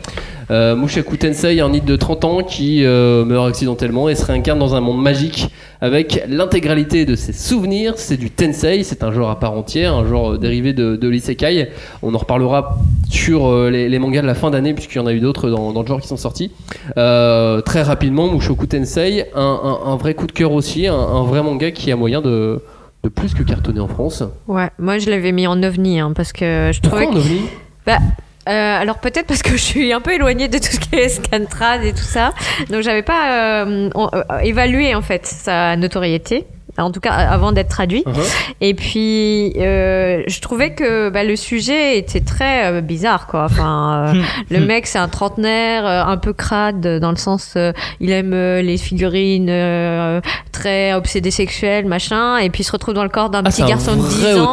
[0.52, 4.58] Euh, Mushoku Tensei, un hit de 30 ans qui euh, meurt accidentellement et se réincarne
[4.58, 5.50] dans un monde magique
[5.82, 7.94] avec l'intégralité de ses souvenirs.
[7.98, 11.08] C'est du Tensei, c'est un genre à part entière, un genre euh, dérivé de, de
[11.08, 11.70] l'isekai.
[12.02, 12.78] On en reparlera
[13.10, 15.50] sur euh, les, les mangas de la fin d'année, puisqu'il y en a eu d'autres
[15.50, 16.52] dans, dans le genre qui sont sortis.
[16.98, 19.42] Euh, très rapidement, Mushoku Tensei, un,
[19.86, 22.60] un- un vrai coup de cœur aussi, un, un vrai manga qui a moyen de,
[23.04, 24.24] de plus que cartonner en France.
[24.48, 27.26] Ouais, moi je l'avais mis en ovni hein, parce que je Pourquoi trouvais en que-
[27.28, 27.42] ovni?
[27.86, 27.98] Bah,
[28.50, 31.10] euh, alors peut-être parce que je suis un peu éloignée de tout ce qui est
[31.10, 32.34] Scantrad et tout ça,
[32.70, 36.48] donc j'avais pas euh, euh, évalué en fait sa notoriété.
[36.78, 38.04] En tout cas, avant d'être traduit.
[38.06, 38.54] Uh-huh.
[38.62, 43.46] Et puis, euh, je trouvais que bah, le sujet était très euh, bizarre, quoi.
[43.46, 47.74] Enfin, euh, le mec, c'est un trentenaire, euh, un peu crade, dans le sens, euh,
[48.00, 50.22] il aime les figurines euh,
[50.52, 53.64] très obsédé sexuel, machin, et puis il se retrouve dans le corps d'un Ah, petit
[53.64, 54.52] garçon de 10 vrai ans.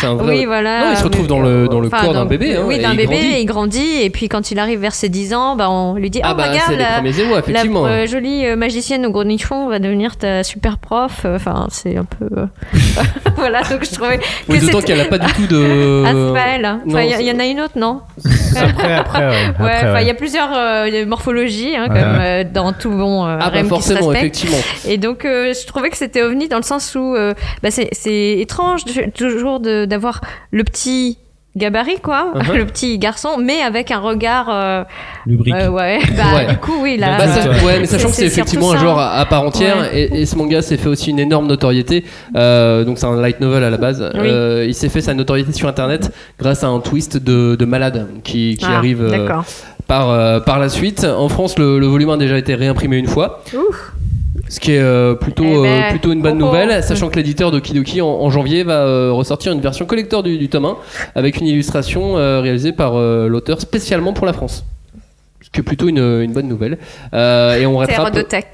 [0.00, 0.34] C'est un vrai.
[0.38, 0.80] Oui, voilà.
[0.86, 2.56] Non, il se retrouve dans le, dans le corps d'un bébé.
[2.56, 3.40] hein, oui, d'un bébé, grandit.
[3.40, 6.20] il grandit, et puis quand il arrive vers ses 10 ans, bah, on lui dit
[6.22, 7.86] Ah Oh, bah, regarde, la, émois, la effectivement.
[7.86, 11.24] euh, jolie magicienne au gros nichon va devenir ta super prof.
[11.26, 12.28] Enfin, c'est un peu.
[12.36, 12.46] euh,
[13.36, 14.20] voilà, donc je trouvais.
[14.48, 15.56] Oui, d'autant qu'elle a pas du tout de.
[16.06, 16.66] Ah, c'est pas elle.
[16.86, 18.00] Enfin, il y, c'est- il y en a une autre, non
[18.56, 19.52] Après, après, ouais.
[19.58, 20.02] Enfin, ouais.
[20.02, 22.00] il y a plusieurs euh, morphologies, hein, Ouais.
[22.00, 24.36] comme euh, dans tout bon euh, Ah bah forcément, respecte.
[24.36, 24.58] effectivement.
[24.86, 27.88] Et donc, euh, je trouvais que c'était ovni dans le sens où euh, bah, c'est
[27.92, 30.20] c'est étrange de- toujours d'avoir
[30.50, 31.18] le petit
[31.56, 32.54] gabarit, quoi, Uh-huh.
[32.56, 34.48] le petit garçon, mais avec un regard.
[34.50, 34.84] euh,
[35.26, 35.54] Lubrique.
[35.54, 36.46] euh, ouais, bah, Ouais.
[36.48, 37.18] du coup, oui, là.
[37.18, 39.78] Bah, ça- euh, ouais, mais sachant que c'est effectivement un genre à, à part entière,
[39.78, 39.98] Ouais.
[40.12, 42.04] et, et ce manga s'est fait aussi une énorme notoriété.
[42.36, 44.02] Euh, donc c'est un light novel à la base.
[44.14, 48.06] Euh, il s'est fait sa notoriété sur Internet grâce à un twist de, de malade
[48.24, 49.44] qui, qui Ah, arrive euh, D'accord.
[49.86, 51.04] par, euh, par la suite.
[51.04, 53.42] En France, le, le volume a déjà été réimprimé une fois.
[53.54, 53.92] Ouf.
[54.48, 57.16] Ce qui est euh, plutôt, Eh ben, euh, plutôt une bonne oh, nouvelle, sachant que
[57.16, 60.66] l'éditeur de Kidoki en, en janvier va euh, ressortir une version collector du, du tome
[60.66, 60.76] 1
[61.14, 64.64] avec une illustration euh, réalisée par euh, l'auteur spécialement pour la France.
[65.42, 66.78] Ce qui est plutôt une, une bonne nouvelle.
[67.14, 68.44] Euh, et on Terre rattrape, de tech.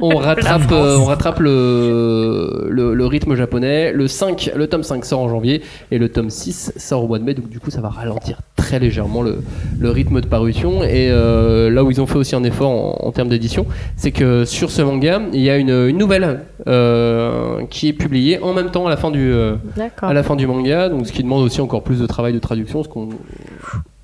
[0.00, 3.92] On La rattrape, euh, on rattrape le, le, le rythme japonais.
[3.92, 7.18] Le, 5, le tome 5 sort en janvier et le tome 6 sort au mois
[7.18, 7.34] de mai.
[7.34, 9.38] Donc du coup, ça va ralentir très légèrement le,
[9.78, 10.82] le rythme de parution.
[10.82, 13.66] Et euh, là où ils ont fait aussi un effort en, en termes d'édition,
[13.96, 18.40] c'est que sur ce manga, il y a une, une nouvelle euh, qui est publiée
[18.42, 19.56] en même temps à la fin du, euh,
[20.02, 20.88] à la fin du manga.
[20.88, 22.82] Donc ce qui demande aussi encore plus de travail de traduction.
[22.82, 23.08] Ce qu'on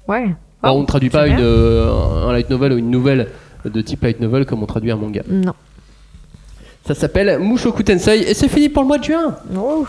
[0.08, 0.26] Ouais.
[0.62, 3.28] Oh, on ne traduit pas une, euh, un light novel ou une nouvelle
[3.64, 5.22] de type light novel comme on traduit un manga.
[5.28, 5.52] Non.
[6.86, 9.34] Ça s'appelle Mushoku Tensei et c'est fini pour le mois de juin.
[9.56, 9.84] Oh.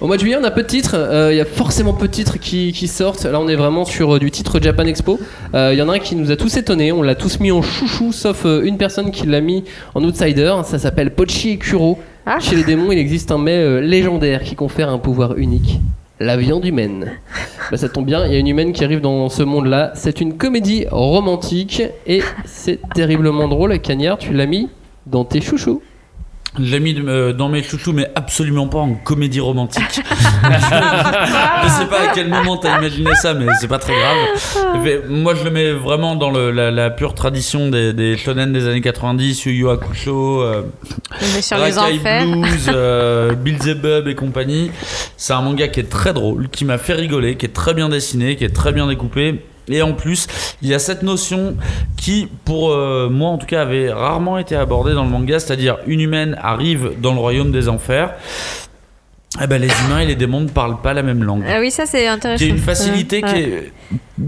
[0.00, 0.94] Au mois de juillet, on a peu de titres.
[0.94, 3.24] Euh, Il y a forcément peu de titres qui, qui sortent.
[3.24, 5.18] Là, on est vraiment sur euh, du titre Japan Expo.
[5.52, 6.92] Euh, Il y en a un qui nous a tous étonnés.
[6.92, 9.64] On l'a tous mis en chouchou, sauf une personne qui l'a mis
[9.96, 10.54] en outsider.
[10.64, 11.98] Ça s'appelle Pochi et Kuro.
[12.24, 12.38] Ah.
[12.38, 15.80] Chez les démons, il existe un mets légendaire qui confère un pouvoir unique.
[16.20, 17.12] La viande humaine.
[17.70, 19.92] Bah, ça tombe bien, il y a une humaine qui arrive dans ce monde-là.
[19.96, 23.78] C'est une comédie romantique et c'est terriblement drôle.
[23.80, 24.68] Cagnard, tu l'as mis
[25.06, 25.82] dans tes chouchous.
[26.58, 29.84] Je l'ai mis euh, dans mes chouchous, mais absolument pas en comédie romantique.
[29.94, 34.80] je sais pas à quel moment t'as imaginé ça, mais c'est pas très grave.
[34.82, 38.52] Mais moi, je le mets vraiment dans le- la, la pure tradition des, des shonen
[38.52, 40.62] des années 90, Yu Yu Hakusho, euh,
[41.86, 41.98] Rakai.
[42.32, 44.72] Blues, euh, Beelzebub et compagnie.
[45.16, 47.88] C'est un manga qui est très drôle, qui m'a fait rigoler, qui est très bien
[47.88, 49.44] dessiné, qui est très bien découpé.
[49.72, 50.26] Et en plus,
[50.62, 51.56] il y a cette notion
[51.96, 55.78] qui, pour euh, moi en tout cas, avait rarement été abordée dans le manga, c'est-à-dire
[55.86, 58.14] une humaine arrive dans le royaume des enfers.
[59.42, 61.44] Eh ben, les humains et les démons ne parlent pas la même langue.
[61.48, 62.38] Ah oui, ça c'est intéressant.
[62.38, 63.32] Qui est une facilité Ouais.
[63.32, 63.72] qui est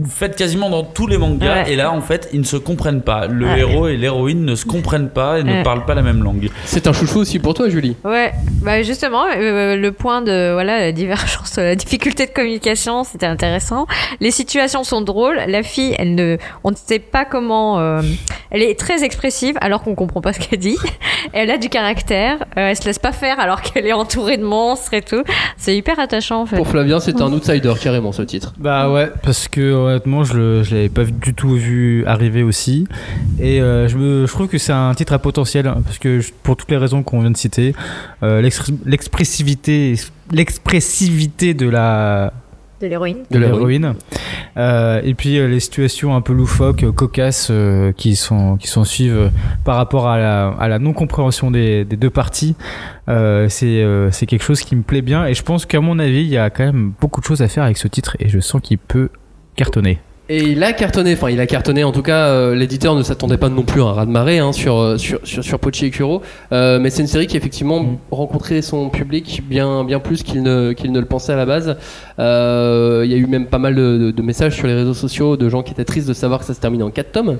[0.08, 1.64] fait quasiment dans tous les mangas.
[1.64, 1.72] Ouais.
[1.72, 3.26] Et là, en fait, ils ne se comprennent pas.
[3.26, 3.60] Le Ouais.
[3.60, 6.48] héros et l'héroïne ne se comprennent pas et ne parlent pas la même langue.
[6.64, 7.96] C'est un chouchou aussi pour toi, Julie.
[8.04, 8.32] Ouais,
[8.62, 13.86] bah justement, euh, le point de voilà la divergence, la difficulté de communication, c'était intéressant.
[14.20, 15.38] Les situations sont drôles.
[15.46, 17.78] La fille, elle ne, on ne sait pas comment.
[17.80, 18.00] euh,
[18.50, 20.76] elle est très expressive alors qu'on comprend pas ce qu'elle dit.
[21.34, 22.38] Elle a du caractère.
[22.58, 25.22] euh, elle se laisse pas faire alors qu'elle est entourée de monstres et tout.
[25.56, 26.56] C'est hyper attachant en fait.
[26.56, 28.52] Pour Flavien, c'est un outsider carrément ce titre.
[28.58, 32.88] Bah ouais, parce que honnêtement, je, je l'avais pas du tout vu arriver aussi.
[33.38, 36.18] Et euh, je, me, je trouve que c'est un titre à potentiel, hein, parce que
[36.18, 37.74] je- pour toutes les raisons qu'on vient de citer,
[38.24, 39.94] euh, l'ex- l'expressivité
[40.32, 42.32] l'expressivité de la
[42.80, 43.18] De l'héroïne.
[43.30, 43.94] de l'héroïne.
[44.56, 48.84] Euh, et puis euh, les situations un peu loufoques, cocasses euh, qui sont qui s'en
[48.84, 49.30] suivent
[49.64, 52.54] par rapport à la, à la non compréhension des, des deux parties.
[53.08, 55.98] Euh, c'est euh, c'est quelque chose qui me plaît bien et je pense qu'à mon
[55.98, 58.28] avis il y a quand même beaucoup de choses à faire avec ce titre et
[58.28, 59.08] je sens qu'il peut
[59.56, 59.98] cartonner.
[60.28, 63.36] Et il a cartonné, enfin il a cartonné, en tout cas euh, l'éditeur ne s'attendait
[63.36, 66.22] pas non plus à un raz-de-marée hein, sur, euh, sur, sur, sur Pochi et Kuro,
[66.52, 67.98] Euh, mais c'est une série qui effectivement Mm.
[68.12, 71.76] rencontrait son public bien, bien plus qu'il ne, qu'il ne le pensait à la base.
[72.18, 74.94] Euh, Il y a eu même pas mal de, de- de messages sur les réseaux
[74.94, 77.38] sociaux de gens qui étaient tristes de savoir que ça se terminait en 4 tomes.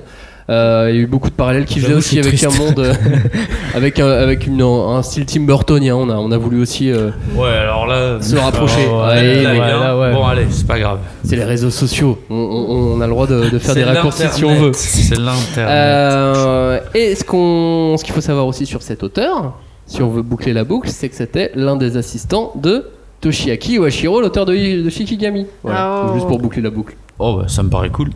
[0.49, 2.93] Euh, Il y a eu beaucoup de parallèles qui faisaient aussi avec un monde, euh,
[3.75, 5.95] avec, un, avec une, un style Tim Burtonien.
[5.95, 8.21] On a, on a voulu aussi euh, Ouais, alors là.
[8.21, 8.85] se rapprocher.
[8.89, 10.11] Oh, Ouais, ouais, mais ouais, là, ouais.
[10.11, 10.99] Bon, allez, c'est pas grave.
[11.23, 12.19] c'est les réseaux sociaux.
[12.29, 14.71] On, on- on a le droit de, de faire des raccourcis si on veut.
[14.73, 15.69] C'est l'internet.
[15.69, 19.53] Euh, et ce qu'on, ce qu'il faut savoir aussi sur cet auteur,
[19.85, 22.85] si on veut boucler la boucle, c'est que c'était l'un des assistants de
[23.21, 24.53] Toshiaki Washiro, l'auteur de,
[24.83, 25.45] de Shikigami.
[25.63, 26.13] Voilà, Oh.
[26.15, 26.95] juste pour boucler la boucle.
[27.19, 28.09] Oh, bah, ça me paraît cool.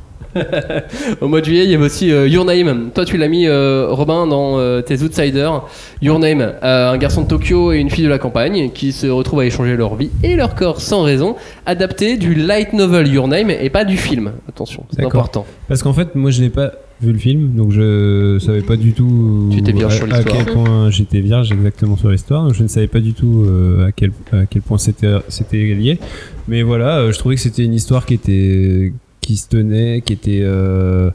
[1.22, 2.90] Au mois de juillet, il y avait aussi euh, Your Name.
[2.94, 5.64] Toi, tu l'as mis, euh, Robin, dans euh, tes Outsiders.
[6.02, 9.40] Your Name, un garçon de Tokyo et une fille de la campagne qui se retrouvent
[9.40, 11.36] à échanger leur vie et leur corps sans raison,
[11.66, 14.34] adapté du light novel Your Name et pas du film.
[14.48, 15.46] Attention, c'est important.
[15.68, 18.94] Parce qu'en fait, moi, je n'ai pas vu le film, donc je savais pas du
[18.94, 20.46] tout Tu étais vierge à, sur à l'histoire.
[20.46, 22.54] quel point j'étais vierge exactement sur l'histoire.
[22.54, 23.46] Je ne savais pas du tout
[23.86, 26.00] à quel à quel point c'était lié.
[26.48, 28.94] Mais voilà, je trouvais que c'était une histoire qui était
[29.28, 31.12] qui se tenait, qui était euh,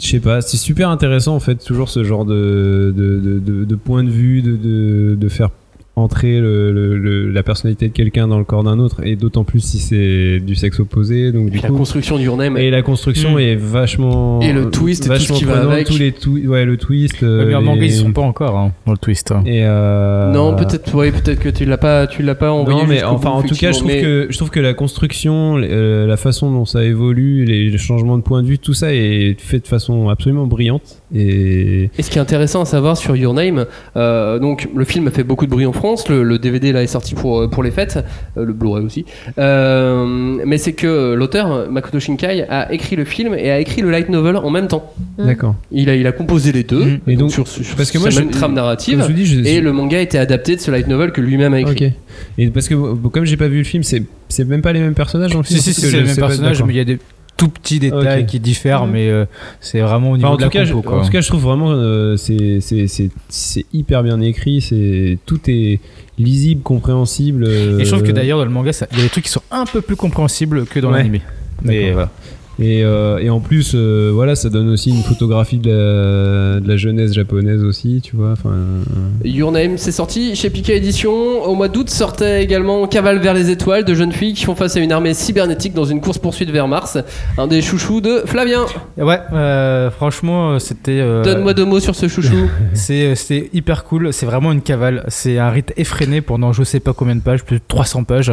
[0.00, 4.08] je sais pas, c'est super intéressant en fait, toujours ce genre de, de, point de
[4.08, 5.50] vue, de faire
[5.96, 9.44] entrer le, le- le- la personnalité de quelqu'un dans le corps d'un autre, et d'autant
[9.44, 11.30] plus si c'est du sexe opposé.
[11.30, 12.56] Donc, du la coup, construction du Your Name.
[12.56, 13.38] et la construction Mm.
[13.38, 14.40] est vachement.
[14.40, 15.86] Et le twist et tout ce vachement qui va avec.
[15.86, 17.22] Tous les twi- ouais, le twist.
[17.22, 19.30] Euh, mais en les- manga ils sont pas encore hein, dans le twist.
[19.30, 19.42] hein.
[19.46, 22.80] Et euh, Non, peut-être, ouais, peut-être que tu l'as pas, tu l'as pas envoyé.
[22.80, 24.74] Non, mais enfin, bout, en tout cas, je trouve, mais- que, je trouve que la
[24.74, 28.74] construction, euh, la façon dont ça évolue, les, les changements de point de vue, tout
[28.74, 31.02] ça est fait de façon absolument brillante.
[31.14, 33.66] Et Et ce qui est intéressant à savoir sur Your Name,
[33.96, 36.82] euh, donc le film a fait beaucoup de bruit en France, le, le DVD là
[36.82, 37.98] est sorti pour, pour les fêtes,
[38.38, 39.04] euh, le Blu-ray aussi.
[39.38, 43.90] Euh, mais c'est que l'auteur, Makoto Shinkai, a écrit le film et a écrit le
[43.90, 44.92] light novel en même temps.
[45.18, 45.54] d'accord.
[45.70, 46.98] Il a, il a composé les deux, Mm.
[47.08, 48.98] Et donc, sur, sur parce que sa moi, je- même trame narrative.
[48.98, 51.12] Comme je vous dis, je, Et le manga a été adapté de ce light novel
[51.12, 51.86] que lui-même a écrit.
[51.86, 51.92] Ok.
[52.38, 52.74] Et parce que
[53.08, 55.44] comme j'ai pas vu le film, c'est c'est même pas les mêmes personnages dans le
[55.44, 55.60] film.
[55.60, 56.66] si si c'est je le même sais pas, personnage d'accord.
[56.66, 56.98] mais il y a des
[57.36, 58.26] tout petits détails Ok.
[58.26, 59.24] qui diffèrent mais euh,
[59.60, 61.00] c'est vraiment au niveau Enfin, en, de la tout cas, je, compo quoi.
[61.00, 64.60] en tout cas, je trouve vraiment euh, c'est hyper bien écrit.
[64.60, 65.80] C'est tout est
[66.18, 67.44] lisible, compréhensible.
[67.44, 69.30] euh, Et je trouve que d'ailleurs dans le manga il y a des trucs qui
[69.30, 70.98] sont un peu plus compréhensibles que dans Ouais.
[70.98, 71.22] l'animé.
[71.62, 72.10] Mais voilà.
[72.58, 76.68] Et, euh, et en plus, euh, voilà, ça donne aussi une photographie de la, de
[76.68, 78.32] la jeunesse japonaise aussi, tu vois.
[78.32, 81.42] Enfin, euh, Your Name, c'est sorti chez Pika Édition.
[81.44, 84.76] Au mois d'août sortait également Cavale vers les étoiles de jeunes filles qui font face
[84.76, 86.98] à une armée cybernétique dans une course-poursuite vers Mars.
[87.38, 88.66] Un des chouchous de Flavien.
[88.96, 92.48] Ouais, euh, franchement c'était euh, Donne-moi deux mots sur ce chouchou.
[92.74, 95.04] C'est c'est hyper cool, c'est vraiment une cavale.
[95.08, 98.32] C'est un rythme effréné pendant je sais pas combien de pages, plus de 300 pages.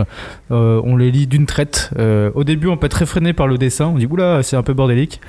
[0.51, 1.91] Euh, on les lit d'une traite.
[1.97, 4.63] Euh, au début, on peut être effréné par le dessin, on dit oula, c'est un
[4.63, 5.21] peu bordélique.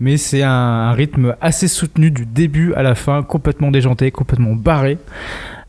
[0.00, 4.54] Mais c'est un, un rythme assez soutenu du début à la fin, complètement déjanté, complètement
[4.54, 4.98] barré.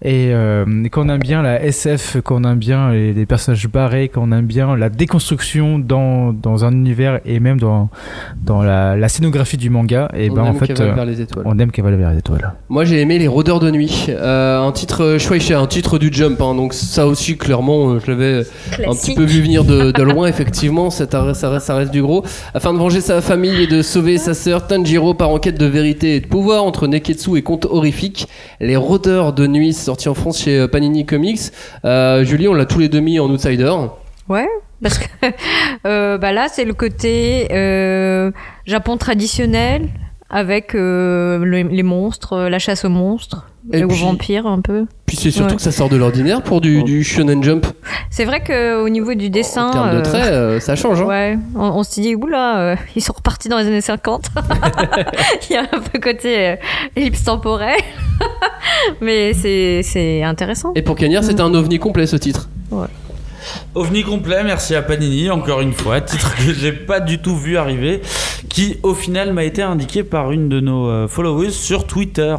[0.05, 3.67] Et euh, quand on aime bien la SF, quand on aime bien les, les personnages
[3.69, 7.89] barrés, quand on aime bien la déconstruction dans, dans un univers et même dans,
[8.43, 11.21] dans la, la scénographie du manga, et On ben en aime fait, euh, vers les
[11.21, 11.45] étoiles.
[11.47, 12.51] on aime Cavale vers les étoiles.
[12.67, 16.09] Moi j'ai aimé Les Rôdeurs de Nuit, Euh, un titre euh, Shueisha, un titre du
[16.11, 18.43] Jump, hein, donc ça aussi clairement euh, je l'avais
[18.85, 21.91] un petit peu vu venir de, de loin effectivement, ça, reste- ça, reste, ça reste
[21.91, 22.25] du gros.
[22.53, 25.65] Afin de venger sa famille et de sauver sa sœur, Tanjiro part en quête de
[25.65, 28.27] vérité et de pouvoir entre Neketsu et contes horrifiques.
[28.59, 31.51] Les Rôdeurs de Nuit, c'est sorti en France chez euh, Panini Comics.
[31.85, 33.71] Euh, Julie, on l'a tous les deux mis en outsider.
[34.27, 34.47] Ouais,
[34.81, 35.05] parce que
[35.85, 37.47] euh, bah là, c'est le côté
[38.65, 39.89] Japon traditionnel,
[40.35, 44.61] avec euh, le- les monstres, euh, la chasse aux monstres, Et aux puis- vampires un
[44.61, 44.85] peu.
[45.05, 45.55] Puis c'est surtout Ouais.
[45.57, 47.67] que ça sort de l'ordinaire pour du, du Shonen Jump.
[48.09, 49.67] C'est vrai qu'au niveau du dessin.
[49.67, 51.01] En termes de euh, traits, euh, ça change.
[51.01, 51.05] Hein.
[51.05, 54.25] Ouais, on, on s'est dit, oula, euh, ils sont repartis dans les années 50.
[55.49, 56.55] Il y a un peu côté
[56.95, 57.79] ellipse temporelle.
[59.01, 60.71] Mais c'est intéressant.
[60.75, 62.49] Et pour Cagnard, c'était un ovni complet ce titre.
[62.71, 62.87] Ouais.
[63.75, 67.57] OVNI complet, merci à Panini, encore une fois, titre que j'ai pas du tout vu
[67.57, 68.01] arriver,
[68.49, 72.35] qui au final m'a été indiqué par une de nos euh, followers sur Twitter,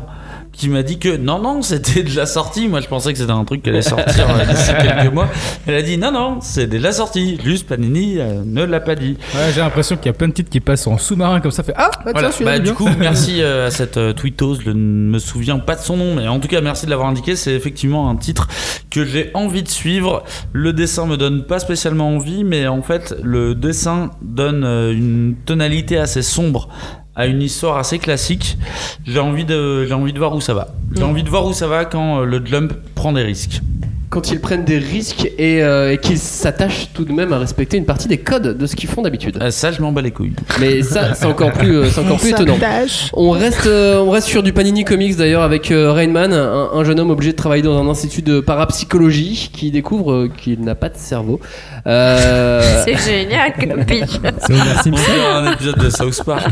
[0.54, 2.68] qui m'a dit que non, non, c'était déjà sorti.
[2.68, 5.28] Moi, je pensais que c'était un truc qui allait sortir euh, d'ici quelques mois.
[5.66, 7.38] Elle a dit non, non, c'est déjà sorti.
[7.44, 9.16] Juste Panini euh, ne l'a pas dit.
[9.34, 11.62] Ouais, j'ai l'impression qu'il y a plein de titres qui passent en sous-marin comme ça.
[11.62, 12.30] Fait ah, bah, Voilà.
[12.30, 12.74] tiens, Bah, du bien.
[12.74, 14.60] coup, merci euh, à cette euh, tweetos.
[14.64, 14.74] Je ne
[15.10, 17.36] me souviens pas de son nom, mais en tout cas, merci de l'avoir indiqué.
[17.36, 18.48] C'est effectivement un titre
[18.90, 20.22] que j'ai envie de suivre.
[20.52, 25.98] Le dessin me donne pas spécialement envie, mais en fait, le dessin donne une tonalité
[25.98, 26.68] assez sombre
[27.16, 28.56] à une histoire assez classique.
[29.06, 30.68] J'ai envie de, j'ai envie de voir où ça va.
[30.94, 31.06] J'ai Mm.
[31.06, 33.60] envie de voir où ça va quand euh, le jump prend des risques.
[34.14, 37.76] Quand ils prennent des risques et, euh, et qu'ils s'attachent tout de même à respecter
[37.76, 39.38] une partie des codes de ce qu'ils font d'habitude.
[39.42, 40.34] Euh, ça, je m'en bats les couilles.
[40.60, 42.54] Mais ça, c'est encore plus, euh, c'est encore plus étonnant.
[43.14, 46.84] On reste, euh, on reste sur du Panini Comics d'ailleurs avec euh, Rainman, un, un
[46.84, 50.76] jeune homme obligé de travailler dans un institut de parapsychologie qui découvre euh, qu'il n'a
[50.76, 51.40] pas de cerveau.
[51.88, 54.12] Euh, C'est génial comme pitch.
[54.46, 54.54] C'est
[55.34, 56.46] un épisode de South Park.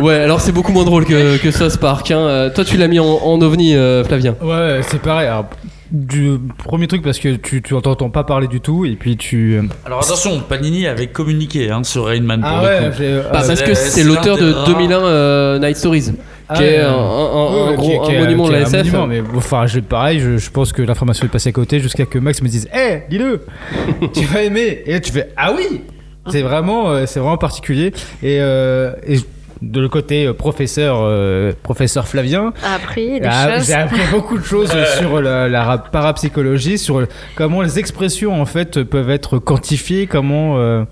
[0.00, 2.12] ouais, alors c'est beaucoup moins drôle que, que South Park.
[2.12, 2.50] Hein.
[2.54, 4.36] Toi, tu l'as mis en, en ovni, euh, Flavien.
[4.40, 5.26] Ouais, c'est pareil.
[5.26, 5.46] Alors,
[5.90, 7.74] du premier truc parce que tu tu
[8.12, 12.06] pas parler du tout et puis tu euh, Alors attention, Panini avait communiqué hein, sur
[12.06, 14.66] Rainman pour ah ouais euh, Bah, Ah, parce que c'est c'est l'auteur de des rares-
[14.66, 16.12] 2001 euh, Night Stories,
[16.48, 18.66] ah qui est un, un- euh, un ouais, gros qui monument qui de la un
[18.66, 18.76] SF.
[18.92, 21.80] monument, mais bon, enfin, je, pareil, je, je pense que l'information est passée à côté
[21.80, 23.46] jusqu'à que Max me dise Hé, dis-le!
[24.12, 24.82] Tu vas aimer!
[24.84, 25.82] Et là, tu fais Ah oui!
[26.30, 27.92] C'est vraiment, euh, c'est vraiment particulier.
[28.22, 29.16] Et, euh, et
[29.62, 33.66] de le côté euh, professeur, euh, professeur Flavien, A appris des ah, choses.
[33.66, 38.46] j'ai appris beaucoup de choses sur la, la ra- parapsychologie, sur comment les expressions en
[38.46, 40.84] fait peuvent être quantifiées, comment euh,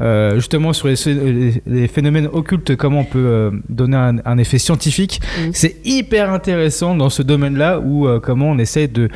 [0.00, 4.38] euh, justement sur les, les- les phénomènes occultes, comment on peut euh, donner un, un
[4.38, 5.20] effet scientifique.
[5.38, 5.50] Mm.
[5.52, 9.08] C'est hyper intéressant dans ce domaine-là où euh, comment on essaie de,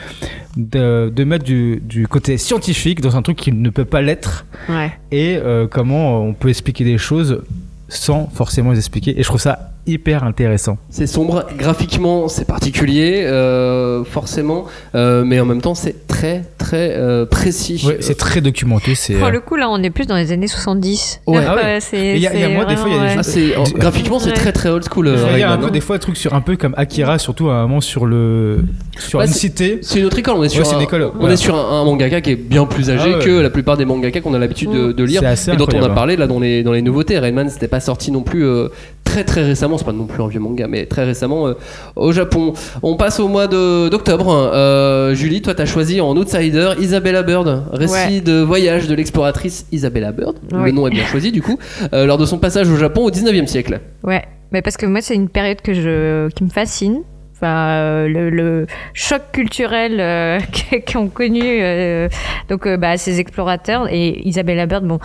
[0.56, 4.44] de, de mettre du, du côté scientifique dans un truc qui ne peut pas l'être
[4.68, 4.90] Ouais.
[5.12, 7.43] et euh, comment on peut expliquer des choses
[7.89, 9.19] sans forcément les expliquer.
[9.19, 10.78] Et je trouve ça hyper intéressant.
[10.90, 16.93] C'est sombre, graphiquement c'est particulier, euh, forcément, euh, mais en même temps c'est très très
[16.97, 17.82] euh, précis.
[17.86, 18.94] Ouais, c'est très documenté.
[18.94, 21.20] C'est Pour euh, le coup, là, on est plus dans les années 70.
[21.27, 21.43] Ouais.
[21.47, 21.78] Ah ouais.
[21.81, 23.06] C'est- Il y a- il y a c'est moi, des fois, il y a des
[23.06, 24.32] vraiment, Ah, c'est- en- Du- graphiquement c'est Ouais.
[24.35, 25.09] très très old school.
[25.09, 25.70] euh, Il y a un Rayman, peu hein.
[25.70, 28.65] des fois des trucs sur un peu comme Akira, surtout à un moment sur le
[28.98, 29.78] sur Ouais, une c'est- cité.
[29.82, 31.85] C'est une autre école, on est sur, un, une école, on est sur un, un
[31.85, 33.24] mangaka qui est bien plus âgé Ah ouais.
[33.24, 35.62] que la plupart des mangaka qu'on a l'habitude de, de lire et dont on a
[35.65, 35.94] incroyable.
[35.94, 37.19] parlé là dans les, dans les nouveautés.
[37.19, 38.69] Rayman c'était pas sorti non plus euh,
[39.09, 41.55] très très récemment, c'est pas non plus un vieux manga, mais très récemment euh,
[41.97, 42.52] au Japon.
[42.82, 44.28] On passe au mois d'octobre.
[44.52, 48.20] Euh, Julie, toi t'as choisi en outsider Isabella Bird, récit Ouais.
[48.20, 50.36] de voyage de l'exploratrice Isabella Bird.
[50.52, 50.72] Le Oui.
[50.74, 51.59] nom est bien choisi du coup,
[51.94, 53.80] euh, lors de son passage au Japon au 19e siècle.
[54.05, 57.01] Ouais, mais parce que moi, c'est une période que je, qui me fascine.
[57.40, 60.40] Enfin, euh, le, le choc culturel euh,
[60.93, 62.09] qu'ont connu euh,
[62.48, 64.85] donc euh, bah, ces explorateurs et Isabella Bird.
[64.85, 64.98] Bon,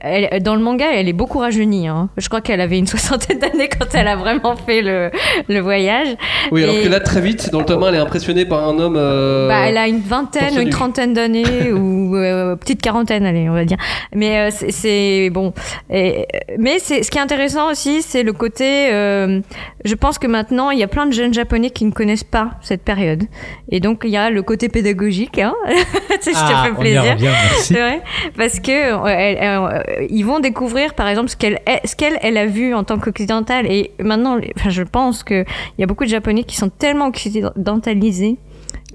[0.00, 1.86] elle, dans le manga, elle est beaucoup rajeunie.
[1.88, 2.08] Hein.
[2.16, 5.10] Je crois qu'elle avait une soixantaine d'années quand elle a vraiment fait le,
[5.48, 6.08] le voyage.
[6.50, 8.78] Oui, alors que là très vite, dans le tome 1, elle est impressionnée par un
[8.78, 8.96] homme.
[8.96, 13.52] euh, Bah, elle a une vingtaine une trentaine d'années ou euh, petite quarantaine, allez, on
[13.54, 13.76] va dire.
[14.14, 15.52] Mais euh, c'est- bon.
[15.90, 16.26] Et,
[16.58, 18.90] mais c'est ce qui est intéressant aussi, c'est le côté.
[18.92, 19.40] euh,
[19.84, 22.52] je pense que maintenant, il y a plein de jeunes japonais qui ne connaissent pas
[22.62, 23.24] cette période.
[23.70, 25.38] Et donc, il y a le côté pédagogique.
[25.38, 27.02] Hein je Ah, te fais plaisir.
[27.12, 27.72] revient, merci.
[27.74, 28.02] Vrai,
[28.36, 32.18] parce que euh, elle- euh, ils vont découvrir, par exemple, ce qu'elle est- ce qu'elle
[32.22, 33.66] elle a vu en tant qu'occidentale.
[33.70, 37.06] Et maintenant, enfin, je pense que il y a beaucoup de Japonais qui sont tellement
[37.08, 38.36] occidentalisés.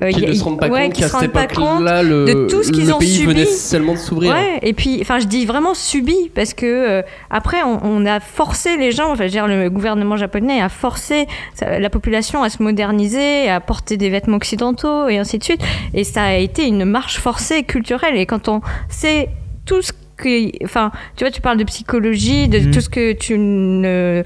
[0.03, 2.63] Euh, a- ne se rendent pas ouais, compte qui qu'à cette époque-là, le, de tout
[2.63, 3.27] ce qu'ils le ont pays subi.
[3.27, 4.31] venait seulement de s'ouvrir.
[4.33, 8.19] Ouais, et puis, enfin, je dis vraiment subi parce que euh, après, on, on a
[8.19, 11.27] forcé les gens, enfin, je veux dire, le gouvernement japonais a forcé
[11.61, 15.61] la population à se moderniser, à porter des vêtements occidentaux et ainsi de suite.
[15.93, 18.15] Et ça a été une marche forcée culturelle.
[18.17, 19.29] Et quand on sait
[19.65, 19.91] tout ce
[20.21, 22.71] que, enfin, tu vois, tu parles de psychologie, de Mhm.
[22.71, 24.23] tout ce que tu ne,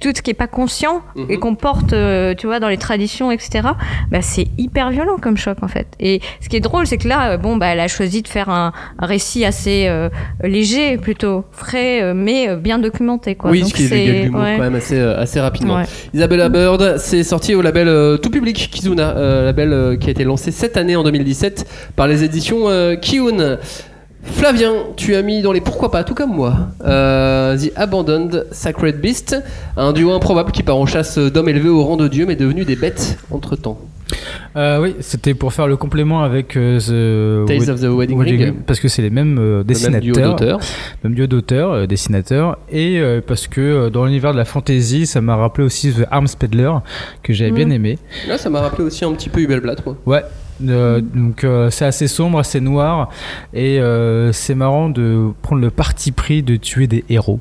[0.00, 3.30] tout ce qui est pas conscient et qu'on porte, euh, tu vois, dans les traditions,
[3.32, 3.68] etc.
[4.10, 5.86] Bah, c'est hyper violent comme choc en fait.
[5.98, 8.28] Et ce qui est drôle, c'est que là, euh, bon, bah, elle a choisi de
[8.28, 10.08] faire un, un récit assez euh,
[10.44, 13.50] léger, plutôt frais, mais bien documenté, quoi.
[13.50, 14.54] Oui, Donc ce qui est l'humour ouais.
[14.56, 15.76] quand même assez, assez rapidement.
[15.76, 15.84] Ouais.
[16.14, 20.24] Isabella Bird, c'est sorti au label euh, tout public Kizuna, euh, label qui a été
[20.24, 22.66] lancé cette année en 2017 par les éditions
[23.00, 23.58] Kiun.
[24.22, 29.00] Flavien, tu as mis dans les pourquoi pas, tout comme moi, euh, The Abandoned Sacred
[29.00, 29.36] Beast,
[29.76, 32.66] un duo improbable qui part en chasse d'hommes élevés au rang de dieu mais devenus
[32.66, 33.78] des bêtes entre temps.
[34.56, 38.18] Euh, oui, c'était pour faire le complément avec euh, The Tales Wed- of the Wedding
[38.20, 38.54] Ring.
[38.66, 40.58] parce que c'est les mêmes euh, même dessinateurs,
[41.04, 45.64] même duo d'auteurs, dessinateurs, et parce que dans l'univers de la fantasy, ça m'a rappelé
[45.66, 46.72] aussi The Arms Peddler
[47.22, 47.54] que j'avais Mm.
[47.54, 47.98] bien aimé.
[48.28, 49.96] Là, ça m'a rappelé aussi un petit peu Hubelblatt, moi.
[50.06, 50.22] Ouais.
[50.68, 53.10] Euh, donc euh, c'est assez sombre, assez noir
[53.52, 57.40] et euh, c'est marrant de prendre le parti pris de tuer des héros.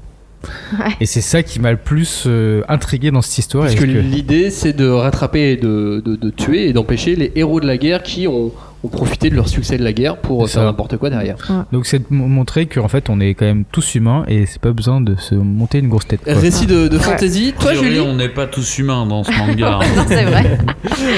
[1.02, 3.66] Et c'est ça qui m'a le plus euh, intrigué dans cette histoire.
[3.66, 7.32] Parce que que- l'idée, c'est de rattraper et de, de- de tuer et d'empêcher les
[7.36, 8.52] héros de la guerre qui ont,
[8.84, 11.36] ont profité de leur succès de la guerre pour faire n'importe quoi derrière.
[11.74, 14.72] Donc c'est de montrer qu'en fait on est quand même tous humains et c'est pas
[14.72, 16.22] besoin de se monter une grosse tête.
[16.24, 16.34] quoi.
[16.36, 17.53] Récit de, de fantasy.
[17.60, 19.80] Toi, Julie on n'est pas tous humains dans ce manga.
[20.07, 20.57] c'est vrai.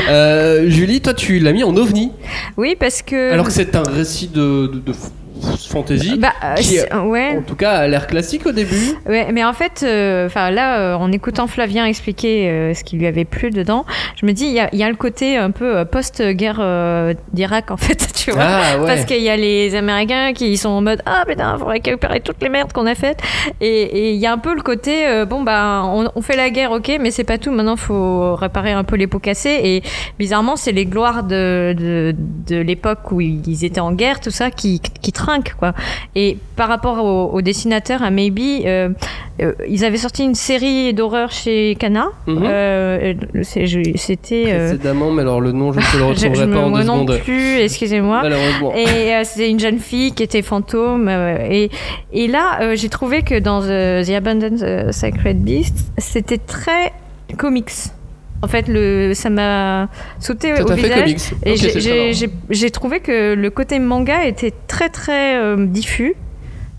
[0.09, 2.11] Euh, Julie, toi, tu l'as mis en ovni.
[2.57, 3.31] Oui, parce que.
[3.31, 5.09] Alors que c'est un récit de, de, de f-
[5.69, 6.17] fantasy.
[6.17, 7.37] Bah, euh, qui, ouais.
[7.37, 8.95] En tout cas, a l'air classique au début.
[9.07, 12.97] Ouais, mais en fait, euh, enfin là, euh, en écoutant Flavien expliquer euh, ce qui
[12.97, 13.85] lui avait plu dedans,
[14.19, 16.59] je me dis, il y a, il y a le côté un peu euh, post-guerre
[16.59, 18.43] euh, d'Irak, en fait, tu vois.
[18.43, 18.85] Ah, ouais.
[18.85, 22.41] Parce qu'il y a les Américains qui sont en mode, ah putain, faut récupérer toutes
[22.41, 23.19] les merdes qu'on a faites.
[23.59, 26.49] Et il y a un peu le côté, euh, bon, bah, on, on fait la
[26.49, 29.59] guerre, ok, mais c'est pas tout, maintenant, faut réparer un peu les pots cassés.
[29.63, 29.83] Et
[30.19, 32.15] bizarrement, c'est les gloires de, de,
[32.47, 35.11] de l'époque où ils étaient en guerre, tout ça, qui, qui
[35.59, 35.73] quoi.
[36.15, 38.89] Et par rapport au, au dessinateur, à Maybe, euh,
[39.41, 42.07] euh, ils avaient sorti une série d'horreur chez Kana.
[42.27, 43.13] Euh,
[43.43, 44.45] c'est- je- C'était.
[44.47, 47.01] euh, Précédemment, mais alors le nom, je ne le retrouverai je pas en deux non
[47.07, 47.19] secondes.
[47.23, 48.21] plus, excusez-moi.
[48.75, 51.09] Et c'était une jeune fille qui était fantôme.
[51.09, 51.69] et,
[52.13, 56.91] et là, j'ai trouvé que dans The, The Abandoned Sacred Beast, c'était très
[57.37, 57.71] comics.
[58.43, 59.87] En fait, le, ça m'a
[60.19, 61.33] sauté Ça au fait visage.
[61.45, 62.13] Et
[62.49, 66.15] j'ai trouvé que le côté manga était très très euh, diffus.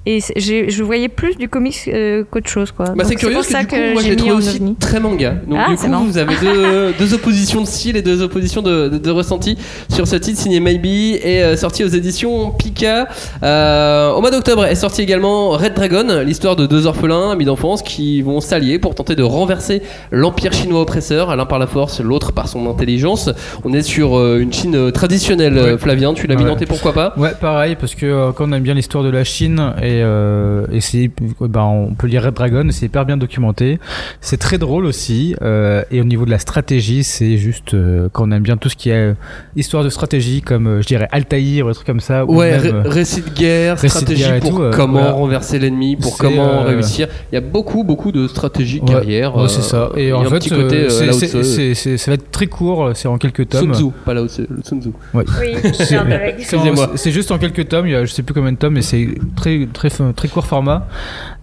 [0.04, 2.72] Et je voyais plus du comics euh, qu'autre chose.
[2.72, 2.86] Quoi.
[2.86, 4.28] Bah, Donc c'est curieux pour parce ça que, du coup, moi je j'ai l'ai mis
[4.28, 4.74] trouvé aussi ovni.
[4.76, 5.34] très manga.
[5.46, 8.88] Donc Ah, du coup, vous avez deux, deux oppositions de style et deux oppositions de,
[8.88, 9.56] de, de ressenti
[9.88, 13.06] sur ce titre signé Maybe et euh, sorti aux éditions Pika.
[13.42, 17.82] Euh, au mois d'octobre est sorti également Red Dragon, l'histoire de deux orphelins amis d'enfance
[17.82, 22.32] qui vont s'allier pour tenter de renverser l'empire chinois oppresseur, l'un par la force, l'autre
[22.32, 23.30] par son intelligence.
[23.64, 26.12] On est sur euh, une Chine traditionnelle, Flavien.
[26.14, 26.48] Tu l'as mis Ouais.
[26.48, 27.14] dans tes pourquoi pas?
[27.16, 30.64] Ouais, pareil, parce que euh, quand on aime bien l'histoire de la Chine et, euh,
[30.72, 31.10] et c'est,
[31.40, 33.78] ben, on peut lire Red Dragon, c'est hyper bien documenté.
[34.20, 35.34] C'est très drôle aussi.
[35.42, 38.68] euh, et au niveau de la stratégie, c'est juste euh, quand on aime bien tout
[38.68, 39.14] ce qui est euh,
[39.56, 42.24] histoire de stratégie, comme euh, je dirais Altaïr ou des trucs comme ça.
[42.24, 44.62] ou Ouais, même, ré- euh, récit de guerre, récit de stratégie guerre et pour tout,
[44.62, 45.12] euh, comment voilà.
[45.12, 47.08] renverser l'ennemi, pour C'est, comment euh, réussir.
[47.30, 49.36] Il y a beaucoup, beaucoup de stratégies Ouais, guerrières.
[49.36, 49.90] ouais, euh, c'est ça.
[49.96, 53.08] Et en fait, euh, euh, c'est- c'est- c'est- c'est- ça va être très court, c'est
[53.08, 53.74] en quelques tomes.
[53.74, 54.90] Sun Tzu, pas Lao Tzu, le Sun Tzu.
[55.14, 55.24] Ouais.
[55.40, 55.84] Oui, C'est- c'est
[56.38, 56.96] c'est.
[56.96, 58.82] C'est juste en quelques tomes, il y a, je sais plus combien de tomes, mais
[58.82, 60.86] c'est très, très, très court format.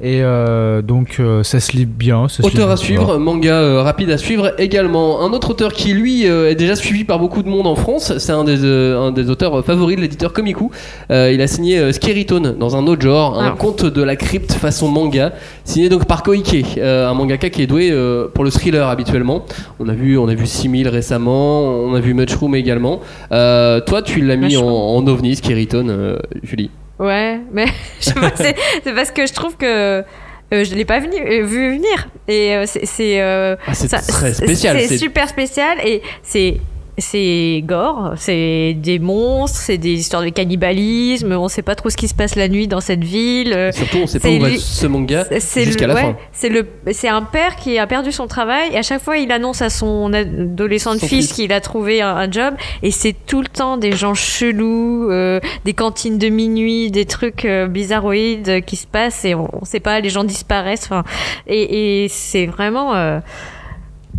[0.01, 2.27] Et euh, donc ça ça se lit bien.
[2.29, 5.21] ça se lit Auteur à suivre, manga euh, rapide à suivre également.
[5.21, 8.17] Un autre auteur qui lui euh, est déjà suivi par beaucoup de monde en France,
[8.17, 10.71] c'est un des, euh, un des auteurs favoris de l'éditeur Komiku.
[11.11, 13.55] Euh, il a signé euh, Scary Tone dans un autre genre, un Ah.
[13.57, 15.33] conte de la crypte façon manga,
[15.65, 19.43] signé donc par Koike, euh, un mangaka qui est doué euh, pour le thriller habituellement.
[19.81, 23.01] On a vu, on a vu 6000 récemment, on a vu Mushroom également.
[23.33, 26.69] Euh, toi, tu l'as mis en, en ovni, Scary Tone, euh, Julie.
[26.99, 27.65] Ouais, mais
[27.99, 29.65] c'est parce que je trouve que.
[29.65, 30.03] euh,
[30.51, 34.79] je l'ai pas venu, euh, vu venir et euh, c'est euh, Ah, c'est très spécial,
[34.79, 36.57] c'est c'est- super spécial et c'est
[36.99, 41.97] c'est gore, c'est des monstres, c'est des histoires de cannibalisme, on sait pas trop ce
[41.97, 43.69] qui se passe la nuit dans cette ville.
[43.73, 46.17] Surtout, on sait pas où va ce manga jusqu'à la ouais, fin.
[46.31, 49.31] C'est le, c'est un père qui a perdu son travail et à chaque fois il
[49.31, 51.33] annonce à son adolescent Son fils fils.
[51.33, 52.53] qu'il a trouvé un, un job
[52.83, 57.45] et c'est tout le temps des gens chelous, euh, des cantines de minuit, des trucs
[57.45, 60.85] euh, bizarroïdes qui se passent et on, on sait pas, les gens disparaissent.
[60.85, 61.03] Enfin,
[61.47, 63.19] et, et c'est vraiment, euh,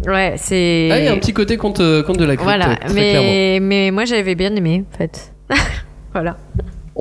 [0.07, 0.89] ouais, c'est.
[0.93, 3.67] Ah, il y a un petit côté conte, conte de la crypte, Voilà, très clairement.
[3.67, 5.33] mais moi j'avais bien aimé en fait.
[6.13, 6.37] voilà.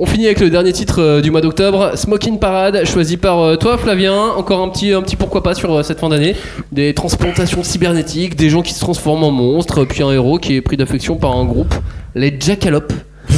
[0.02, 3.56] On finit avec le dernier titre euh, du mois d'octobre, Smoking Parade, choisi par euh,
[3.56, 4.30] toi Flavien.
[4.30, 6.36] Encore un petit, un petit pourquoi pas sur euh, cette fin d'année.
[6.72, 10.62] Des transplantations cybernétiques, des gens qui se transforment en monstres, puis un héros qui est
[10.62, 11.74] pris d'affection par un groupe,
[12.14, 12.94] les Jackalope.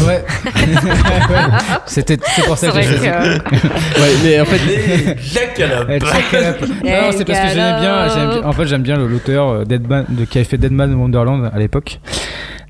[0.07, 0.25] Ouais.
[1.87, 5.89] C'était c'est pour ça que j'ai Ouais, mais en fait, Les Jackalope.
[5.91, 6.61] Eh, Jackalope.
[6.85, 10.25] Non, c'est parce que j'aimais bien, j'aime bien- En fait, j'aime bien l'auteur euh, de,
[10.25, 12.01] qui avait fait Deadman Wonderland à l'époque.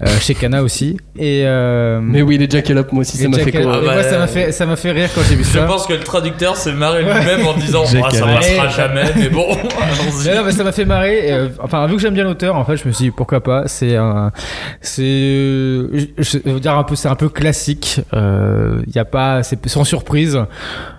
[0.05, 0.97] Euh, chez Kana aussi.
[1.17, 4.27] Et euh, Mais oui, les Jackalope, moi aussi, ça m'a fait et moi, ça m'a
[4.27, 5.63] fait, ça m'a fait rire quand j'ai vu Je ça.
[5.65, 9.47] pense que le traducteur s'est marré lui-même en disant Ah, ça passera jamais, mais bon,
[9.53, 10.29] allons-y.
[10.29, 11.29] Mais non, mais ça m'a fait marrer.
[11.29, 13.41] et, euh, enfin, vu que j'aime bien l'auteur, en fait, je me suis dit pourquoi
[13.43, 13.65] pas.
[13.67, 14.33] C'est un,
[14.81, 15.89] c'est, euh,
[16.19, 18.01] je, je veux dire un peu, c'est un peu classique.
[18.13, 20.39] Il y a pas, c'est sans surprise,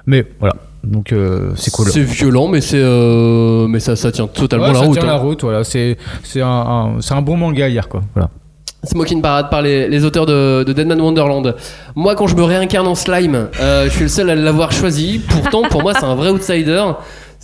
[0.06, 0.56] mais voilà.
[0.84, 1.88] Donc euh, c'est cool.
[1.88, 4.94] C'est violent, mais c'est euh, mais ça, ça tient totalement Ouais, la ça route.
[4.98, 5.08] tient hein.
[5.08, 5.64] la route, voilà.
[5.64, 8.02] C'est, c'est un, un- c'est un bon manga à lire, quoi.
[8.14, 8.30] Voilà.
[8.84, 11.56] Smoking Parade par les, les auteurs de, de Deadman Wonderland.
[11.96, 15.22] Moi, quand je me réincarne en slime, euh, je suis le seul à l'avoir choisi.
[15.30, 16.84] Pourtant, pour moi, c'est un vrai outsider.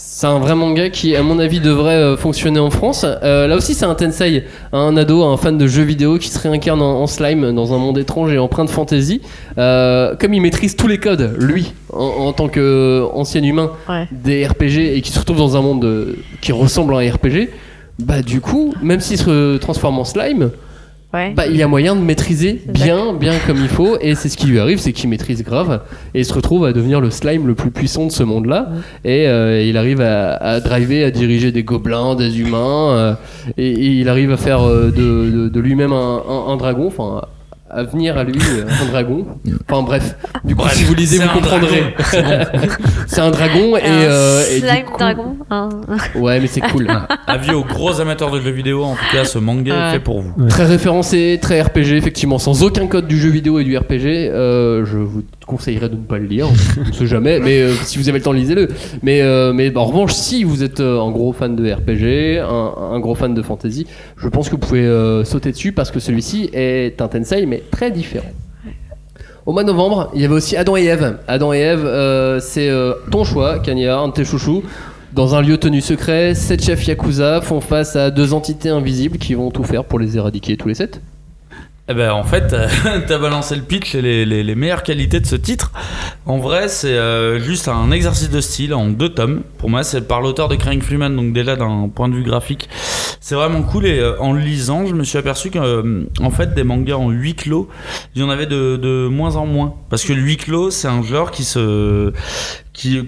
[0.01, 3.05] C'est un vrai manga qui, à mon avis, devrait euh, fonctionner en France.
[3.05, 6.39] Euh, là aussi, c'est un Tensei, un ado, un fan de jeux vidéo qui se
[6.39, 9.21] réincarne en, en slime dans un monde étrange et empreint de fantasy.
[9.57, 14.07] Euh, comme il maîtrise tous les codes, lui, en, en tant qu'ancien humain Ouais.
[14.11, 17.49] des RPG et qui se retrouve dans un monde qui ressemble à un RPG,
[17.99, 20.51] bah du coup, même s'il se transforme en slime,
[21.11, 21.33] Ouais.
[21.35, 24.37] bah, il y a moyen de maîtriser bien, bien comme il faut, et c'est ce
[24.37, 25.81] qui lui arrive, c'est qu'il maîtrise grave,
[26.13, 28.69] et il se retrouve à devenir le slime le plus puissant de ce monde-là,
[29.03, 33.13] et euh, il arrive à, à driver, à diriger des gobelins, des humains, euh,
[33.57, 36.85] et, et il arrive à faire euh, de, de- de lui-même un, un- un dragon,
[36.85, 37.23] enfin
[37.69, 39.25] à venir à lui euh, un dragon.
[39.69, 41.93] Enfin bref, du coup Bref, si vous lisez c'est vous un comprendrez.
[41.97, 42.45] dragon.
[43.07, 45.35] c'est un dragon et, Un euh, et du slime coup- dragon.
[45.49, 45.69] hein.
[46.15, 46.87] Ouais mais c'est cool.
[47.27, 49.91] Avis aux gros amateurs de jeux vidéo, en tout cas, ce manga est Ouais.
[49.93, 50.47] fait pour vous.
[50.47, 54.29] Très référencé, très RPG, effectivement, sans aucun code du jeu vidéo et du RPG.
[54.29, 56.47] euh, je vous conseillerais de ne pas le lire,
[56.79, 58.69] on sait jamais, mais euh, si vous avez le temps, lisez-le.
[59.01, 62.99] Mais, euh, mais en revanche, si vous êtes euh, un gros fan de RPG, un,
[62.99, 64.87] gros fan de fantasy, je pense que vous pouvez
[65.25, 68.31] sauter dessus parce que celui-ci est un Tensei, mais très différent.
[69.45, 71.17] Au mois de novembre, il y avait aussi Adam et Ève.
[71.27, 72.69] Adam et euh, c'est
[73.09, 74.63] ton choix, Kanya, un de tes chouchous.
[75.13, 79.33] Dans un lieu tenu secret, sept chefs Yakuza font face à deux entités invisibles qui
[79.33, 81.01] vont tout faire pour les éradiquer tous les sept.
[81.91, 82.55] Eh ben, en fait,
[83.07, 85.71] t'as balancé le pitch et les, les- meilleures qualités de ce titre.
[86.27, 89.41] En vrai, c'est euh, juste un exercice de style en deux tomes.
[89.57, 92.69] Pour moi, c'est par l'auteur de Crying Freeman, donc déjà d'un point de vue graphique,
[93.19, 93.87] c'est vraiment cool.
[93.87, 95.83] Et euh, en lisant, je me suis aperçu qu'en
[96.21, 97.67] en fait, des mangas en huis clos,
[98.13, 99.73] il y en avait de, de moins en moins.
[99.89, 102.13] Parce que le huis clos, c'est un genre qui se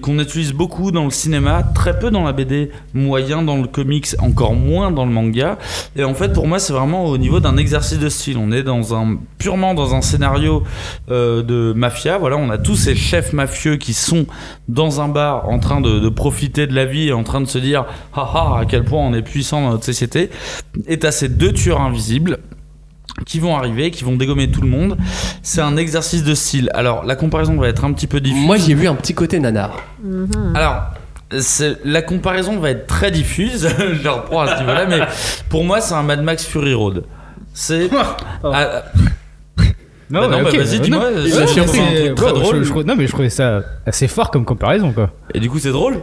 [0.01, 4.07] qu'on utilise beaucoup dans le cinéma, très peu dans la BD, moyen dans le comics,
[4.19, 5.57] encore moins dans le manga.
[5.95, 8.37] Et en fait, pour moi, c'est vraiment au niveau d'un exercice de style.
[8.37, 10.63] On est dans un purement dans un scénario
[11.09, 12.17] euh, de mafia.
[12.17, 14.25] Voilà, on a tous ces chefs mafieux qui sont
[14.67, 17.57] dans un bar en train de, profiter de la vie et en train de se
[17.57, 20.29] dire, haha, à quel point on est puissant dans notre société.
[20.87, 22.39] Et t'as ces deux tueurs invisibles
[23.25, 24.97] qui vont arriver, qui vont dégommer tout le monde.
[25.43, 26.69] C'est un exercice de style.
[26.73, 28.45] Alors, la comparaison va être un petit peu diffuse.
[28.45, 29.71] Moi, j'ai vu un petit côté nanar.
[30.55, 30.81] Alors,
[31.39, 34.99] c'est- la comparaison va être très diffuse, je la reprends à ce niveau-là, mais
[35.49, 37.03] pour moi, c'est un Mad Max Fury Road.
[37.53, 37.89] C'est.
[38.43, 38.83] Ah,
[40.09, 42.63] Non, Bah non, bah vas-y, euh, dis-moi, c'est très drôle.
[42.63, 45.11] je- je- non, mais je trouvais ça assez fort comme comparaison, quoi.
[45.33, 45.99] et du coup, c'est drôle.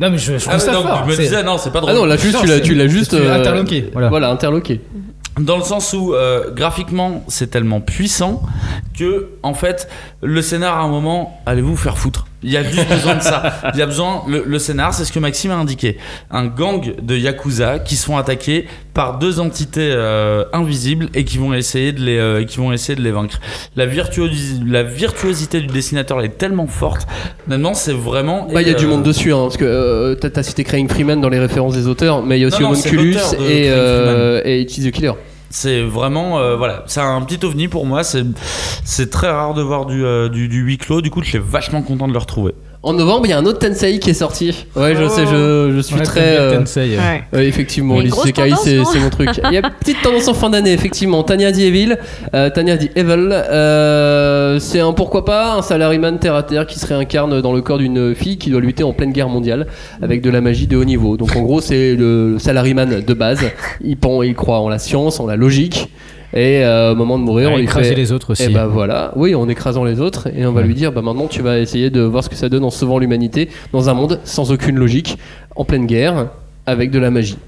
[0.00, 1.04] Non, mais je, je trouve Ah, ça non, fort.
[1.06, 1.92] je me disais, non, c'est pas drôle.
[1.92, 4.08] Ah non, là juste, Non, tu l'as, juste l'as interloqué, voilà.
[4.08, 4.80] Voilà, interloqué.
[5.38, 8.42] Dans le sens où euh, graphiquement c'est tellement puissant
[8.96, 9.88] que en fait
[10.22, 12.26] le scénar à un moment allez vous faire foutre.
[12.44, 13.54] Il y a juste besoin de ça.
[13.72, 15.96] Il y a besoin le, le scénar c'est ce que Maxime a indiqué.
[16.30, 21.38] Un gang de yakuza qui se font attaquer par deux entités euh, invisibles et qui
[21.38, 23.40] vont essayer de les euh, qui vont essayer de les vaincre.
[23.76, 27.06] La virtuosi- la virtuosité du dessinateur est tellement forte.
[27.48, 30.14] Maintenant c'est vraiment Bah, il y a du euh, monde dessus, hein, parce que euh,
[30.14, 32.70] t'as, cité Crying Freeman dans les références des auteurs, mais il y a aussi Non,
[32.72, 35.12] Homunculus de et, euh, et It is the Killer.
[35.56, 38.02] C'est vraiment euh, voilà, c'est un petit ovni pour moi.
[38.02, 41.00] C'est très rare de voir du, euh, du, du huis clos.
[41.00, 42.54] Du coup, je suis vachement content de le retrouver.
[42.86, 44.66] En novembre, il y a un autre Tensei qui est sorti.
[44.76, 45.08] Ouais, je Oh.
[45.08, 46.36] sais, je, je suis Ouais, très.
[46.38, 46.98] euh, Tensei.
[46.98, 47.22] Ouais.
[47.34, 48.26] euh, effectivement, grosse
[48.62, 49.30] c'est, mon truc.
[49.42, 51.22] Il y a une petite tendance en fin d'année, effectivement.
[51.22, 51.96] Tanya the Evil,
[52.34, 56.78] euh, Tanya the Evil, euh, c'est un pourquoi pas, un salaryman terre à terre qui
[56.78, 59.66] se réincarne dans le corps d'une fille qui doit lutter en pleine guerre mondiale
[60.02, 61.16] avec de la magie de haut niveau.
[61.16, 63.40] Donc en gros, c'est le salaryman de base.
[63.82, 65.88] Il, pen- il croit en la science, en la logique.
[66.36, 68.42] Et euh, au moment de mourir, Ouais, on lui écraser fait les autres aussi.
[68.44, 71.28] Et bah voilà, oui, en écrasant les autres, et on va lui dire, bah maintenant
[71.28, 74.18] tu vas essayer de voir ce que ça donne en sauvant l'humanité dans un monde
[74.24, 75.16] sans aucune logique,
[75.54, 76.28] en pleine guerre,
[76.66, 77.38] avec de la magie.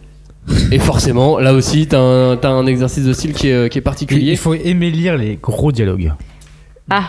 [0.71, 3.81] Et forcément, là aussi, t'as un, t'as un exercice de style qui est, qui est
[3.81, 4.31] Il particulier.
[4.31, 6.13] il faut aimer lire les gros dialogues.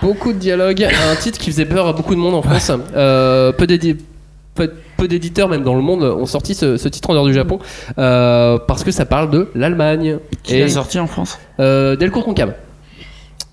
[0.01, 2.71] Beaucoup de dialogues, un titre qui faisait peur à beaucoup de monde en France.
[2.95, 3.67] Euh, peu
[4.55, 7.33] peu- peu d'éditeurs, même dans le monde, ont sorti ce, ce titre en dehors du
[7.33, 7.59] Japon
[7.97, 10.17] euh, parce que ça parle de l'Allemagne.
[10.43, 11.39] Qui est sorti en France?
[11.59, 12.53] euh, Delcourt Tonkam.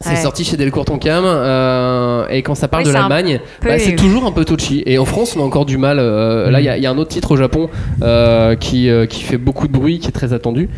[0.00, 0.16] C'est Ouais.
[0.16, 4.26] sorti chez Delcourt Tonkam euh, et quand ça parle Oui, de l'Allemagne, bah, c'est toujours
[4.26, 4.82] un peu touchy.
[4.84, 5.98] Et en France, on a encore du mal.
[5.98, 7.70] euh, Là, il y, a- il y a un autre titre au Japon
[8.02, 10.68] euh, qui, euh, qui fait beaucoup de bruit, qui est très attendu.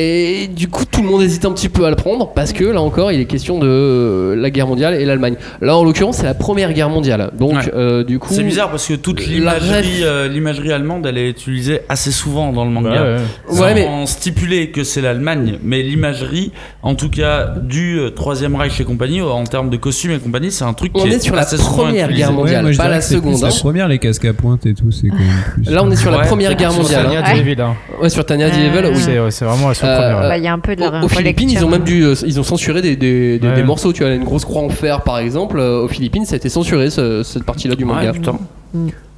[0.00, 2.62] Et du coup, tout le monde hésite un petit peu à le prendre parce que
[2.62, 5.34] là encore, il est question de euh, la guerre mondiale et l'Allemagne.
[5.60, 7.32] Là, en l'occurrence, c'est la première guerre mondiale.
[7.36, 7.72] Donc, Ouais.
[7.74, 11.28] euh, du coup, C'est bizarre parce que toute la l'imagerie, euh, l'imagerie allemande, elle est
[11.30, 12.90] utilisée assez souvent dans le manga.
[12.90, 13.16] Ouais, ouais.
[13.50, 16.52] Sans Ouais, mais- stipuler que c'est l'Allemagne, mais l'imagerie,
[16.84, 20.62] en tout cas du Troisième Reich et compagnie, en termes de costumes et compagnie, c'est
[20.64, 22.12] un truc On qui est sur la assez souvent Première.
[22.12, 23.48] Guerre mondiale, moi, pas la seconde, hein.
[23.48, 25.26] La première, les casques à pointe et tout, c'est quand même
[25.64, 25.72] plus.
[25.72, 27.06] là, on est sur la première guerre sur mondiale.
[27.06, 27.32] Tanya hein.
[27.32, 27.38] Ouais.
[27.40, 27.74] Devil, hein.
[28.00, 29.00] Ouais, sur Tanya the Evil, oui.
[29.30, 31.50] C'est vraiment la Euh, Bah, Il y a un peu de la Aux aux Philippines,
[31.50, 33.54] ils ont même dû, euh, ils ont censuré des, des, des- Ouais.
[33.54, 33.92] des morceaux.
[33.92, 35.58] Tu vois, une grosse croix en fer, par exemple.
[35.58, 38.06] euh, aux Philippines, ça a été censuré ce- cette partie-là du manga.
[38.06, 38.38] Ouais, putain.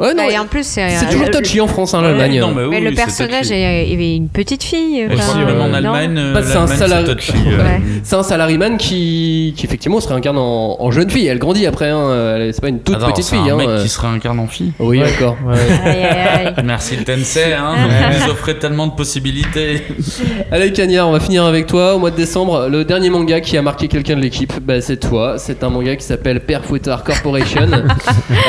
[0.01, 2.09] Ouais, non, Bah, et en plus, c'est c'est euh, toujours touchy en France, hein, Ouais,
[2.09, 2.41] l'Allemagne.
[2.41, 3.55] non, mais oui, Mais le oui, c'est personnage, touchy.
[3.55, 4.99] est- il y avait une petite fille.
[5.01, 7.81] Et enfin, en non Allemagne, euh, Bah, c'est un l'Allemagne, salari- c'est touchy, euh, Ouais.
[8.03, 11.27] C'est un salariman qui, qui effectivement se réincarne en, en jeune fille.
[11.27, 12.37] Elle grandit après, hein.
[12.37, 13.51] Elle- c'est pas une toute Attends, petite c'est fille.
[13.51, 13.57] un hein.
[13.59, 13.83] mec euh.
[13.83, 14.73] qui se réincarne en fille.
[14.79, 15.37] Oui, d'accord.
[15.47, 15.55] Ouais.
[15.85, 16.55] Aïe, aïe, aïe.
[16.65, 17.75] Merci le Tensei, hein.
[18.13, 19.83] Ils nous offraient tellement de possibilités.
[20.51, 21.95] Allez, Cagnard, on va finir avec toi.
[21.95, 24.97] Au mois de décembre, le dernier manga qui a marqué quelqu'un de l'équipe, bah, c'est
[24.99, 25.35] toi.
[25.39, 27.69] C'est un manga qui s'appelle Père Fouettard Corporation.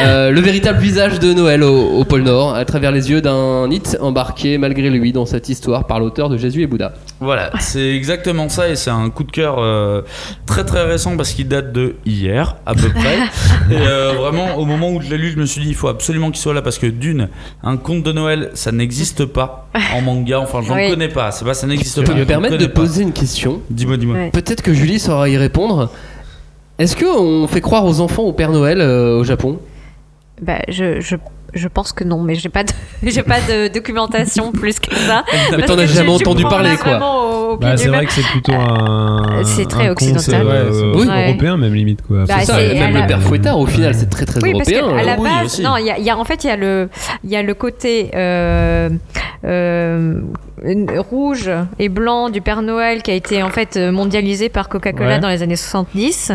[0.03, 3.69] Euh, le véritable visage de Noël au, au pôle Nord, à travers les yeux d'un
[3.71, 6.93] It embarqué malgré lui dans cette histoire par l'auteur de Jésus et Bouddha.
[7.19, 10.01] Voilà, c'est exactement ça et c'est un coup de cœur euh,
[10.45, 13.17] très très récent parce qu'il date de hier à peu près.
[13.71, 15.87] et euh, vraiment, au moment où je l'ai lu, je me suis dit il faut
[15.87, 17.29] absolument qu'il soit là parce que d'une,
[17.63, 20.39] un conte de Noël, ça n'existe pas en manga.
[20.39, 20.89] Enfin, j'en Oui.
[20.89, 21.31] connais pas.
[21.31, 22.13] C'est pas ça n'existe Je pas.
[22.13, 22.81] peux me permettre de pas.
[22.81, 23.61] poser une question.
[23.69, 24.15] Dis-moi, dis-moi.
[24.15, 24.29] Ouais.
[24.31, 25.89] Peut-être que Julie saura y répondre.
[26.79, 29.59] Est-ce qu'on fait croire aux enfants au Père Noël euh, au Japon?
[30.41, 31.15] Bah, je, je,
[31.53, 32.71] je pense que non, mais j'ai pas de,
[33.03, 35.23] j'ai pas de documentation plus que ça.
[35.51, 37.57] Mais Parce t'en as jamais tu- entendu parler, quoi.
[37.59, 39.41] Bah, c'est vrai que c'est plutôt un.
[39.43, 40.47] C'est très un occidental.
[40.47, 41.07] euh, Oui.
[41.07, 42.25] Européen, même limite, quoi.
[42.25, 44.53] Bah, C'est ça, même à le la- Père Fouettard, au final, c'est très très Oui,
[44.53, 44.97] parce européen.
[44.97, 45.17] qu'à la hein.
[45.19, 46.89] oui, base, non, il y a, il y a- en fait, il y a le,
[47.23, 48.89] il y a le côté euh,
[49.45, 50.21] euh,
[50.97, 55.19] rouge et blanc du Père Noël qui a été en fait mondialisé par Coca-Cola Ouais.
[55.19, 56.31] dans les années 70.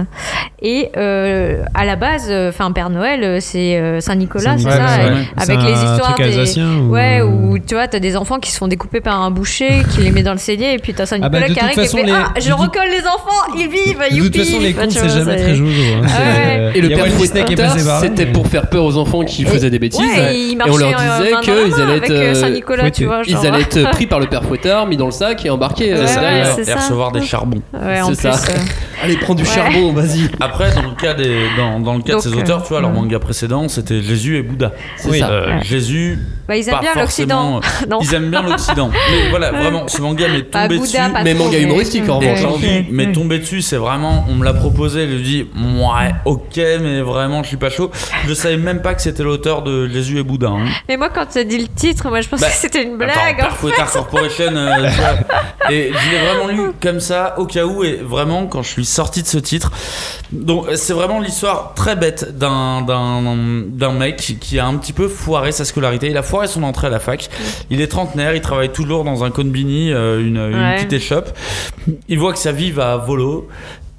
[0.62, 4.78] Et euh, à la base, euh, enfin, Père Noël, euh, c'est euh, Saint-Nicolas, c'est ça,
[4.78, 5.10] ouais.
[5.10, 6.60] euh, avec les histoires des.
[6.60, 9.82] ou- Ouais, où tu vois, t'as des enfants qui se font découper par un boucher,
[9.94, 11.86] qui les met dans le cellier, et puis t'as Saint-Nicolas Ah bah, qui arrive et
[11.86, 14.90] fait les- Ah, je recolle les enfants, ils vivent, De toute youpi façon, les contes,
[14.90, 15.70] c'est jamais très jojo.
[15.72, 16.00] hein.
[16.02, 16.08] Ouais.
[16.72, 20.00] C'est- Et le Père là, c'était pour faire peur aux enfants qui faisaient des bêtises.
[20.00, 23.04] Ouais, et on leur euh, disait qu'ils la allaient être, avec, euh, euh, Saint-Nicolas, tu
[23.04, 23.32] fouettés.
[23.32, 23.40] vois.
[23.42, 26.04] ils allaient être pris par le Père Fouettard, mis dans le sac et embarqués euh,
[26.04, 26.46] Ouais, derrière.
[26.54, 26.76] c'est et ça.
[26.76, 27.62] recevoir des charbons.
[27.72, 28.52] Ouais, en C'est ça.
[28.52, 28.56] euh,
[29.04, 29.48] Allez, prends du Ouais.
[29.48, 30.30] charbon, vas-y.
[30.40, 32.80] Après, dans le cas, des, dans, dans le cas Donc, de ces auteurs, tu vois,
[32.80, 34.72] leur euh, manga précédent, c'était Jésus et Bouddha.
[34.96, 35.18] C'est Oui.
[35.20, 35.28] ça.
[35.30, 35.62] Euh, Ouais.
[35.64, 36.18] Jésus,
[36.48, 37.60] Bah, ils aiment pas bien l'Occident.
[37.60, 37.98] forcément- Non.
[38.02, 38.90] Ils aiment bien l'Occident.
[39.10, 41.12] Mais voilà, vraiment, ce manga m'est Pas tombé Bouddha, dessus.
[41.12, 42.84] pas Mais trop, manga humoristique, en revanche, je hein.
[42.90, 47.00] mais tomber dessus, c'est vraiment, on me l'a proposé, je lui dis, ouais, ok, mais
[47.02, 47.90] vraiment, je suis pas chaud.
[48.26, 50.48] Je savais même pas que c'était l'auteur de Jésus et Bouddha.
[50.48, 50.64] hein.
[50.88, 52.96] Mais moi, quand tu as dit le titre, moi, je pensais Bah, que c'était une
[52.96, 53.10] blague.
[53.12, 53.56] Attends, en Père.
[53.56, 55.72] Fouettard Corporation, euh, tu vois.
[55.72, 58.84] et je l'ai vraiment lu comme ça, au cas où, et vraiment, quand je suis
[58.84, 59.70] sorti de ce titre.
[60.32, 63.22] Donc, c'est vraiment l'histoire très bête d'un, d'un,
[63.66, 66.08] d'un mec qui a un petit peu foiré sa scolarité.
[66.08, 67.28] Il a foiré son entrée à la fac.
[67.70, 70.76] Il est trentenaire, il travaille toujours dans un konbini, euh, une, une Ouais.
[70.76, 71.30] petite échoppe.
[72.08, 73.48] Il voit que sa vie va à volo.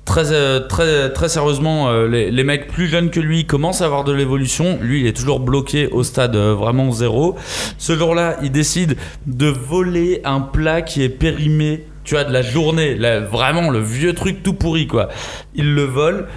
[0.08, 4.06] Très, euh, très, très sérieusement, euh, les, mecs plus jeunes que lui commencent à avoir
[4.06, 4.80] de l'évolution.
[4.82, 7.36] Lui, il est toujours bloqué au stade euh, vraiment zéro.
[7.78, 12.42] Ce jour-là, il décide de voler un plat qui est périmé, tu vois, de la
[12.42, 12.96] journée.
[13.30, 15.10] Vraiment, le vieux truc tout pourri, quoi.
[15.56, 16.28] Il le vole.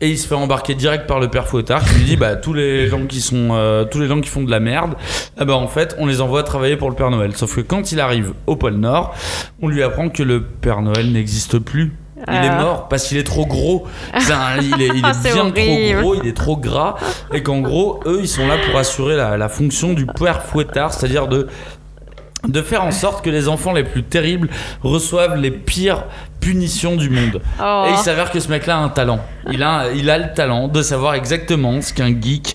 [0.00, 2.54] Et il se fait embarquer direct par le père Fouettard qui lui dit bah tous
[2.54, 4.94] les gens qui sont tous les gens qui font de la merde
[5.38, 8.00] eh en fait on les envoie travailler pour le Père Noël sauf que quand il
[8.00, 9.14] arrive au pôle Nord
[9.60, 11.92] on lui apprend que le Père Noël n'existe plus
[12.28, 12.60] il est Ah.
[12.62, 13.86] mort parce qu'il est trop gros.
[14.14, 15.54] Un- il est, il est Ah, bien horrible.
[16.00, 16.94] trop gros, il est trop gras.
[17.32, 20.92] Et qu'en gros, eux, ils sont là pour assurer la, la fonction du père fouettard,
[20.92, 21.48] c'est-à-dire de,
[22.48, 24.48] de faire en sorte que les enfants les plus terribles
[24.82, 26.04] reçoivent les pires
[26.40, 27.40] punitions du monde.
[27.62, 27.84] Oh.
[27.88, 29.20] Et il s'avère que ce mec-là a un talent.
[29.50, 32.54] Il a, il a le talent de savoir exactement ce qu'un geek.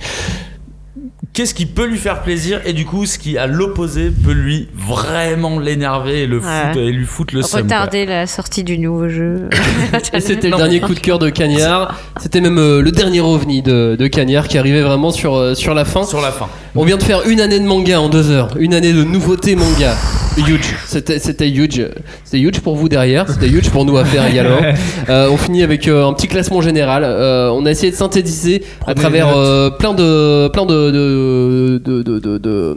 [1.35, 4.69] Qu'est-ce qui peut lui faire plaisir et du coup ce qui à l'opposé peut lui
[4.73, 6.43] vraiment l'énerver et le Ouais.
[6.45, 7.63] foutre- et lui foutre le seum.
[7.63, 9.49] Retarder la sortie du nouveau jeu.
[10.13, 11.99] Et c'était le dernier coup de cœur de Cagnard.
[12.21, 15.73] C'était même euh, le dernier ovni de, de Cagnard qui arrivait vraiment sur, euh, sur
[15.73, 16.03] la fin.
[16.05, 16.47] Sur la fin.
[16.73, 18.49] On vient de faire une année de manga en deux heures.
[18.57, 19.93] Une année de nouveautés manga.
[20.37, 20.75] Huge.
[20.85, 21.87] C'était, c'était huge.
[22.23, 23.27] C'était huge pour vous derrière.
[23.29, 24.59] C'était huge pour nous à faire également.
[25.09, 27.03] Euh, on finit avec euh, un petit classement général.
[27.05, 32.01] Euh, on a essayé de synthétiser à travers euh, plein de, plein de, de, de,
[32.01, 32.75] de, de- de-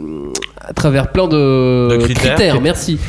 [0.61, 2.61] à travers plein de, De critères.
[2.61, 2.99] Merci.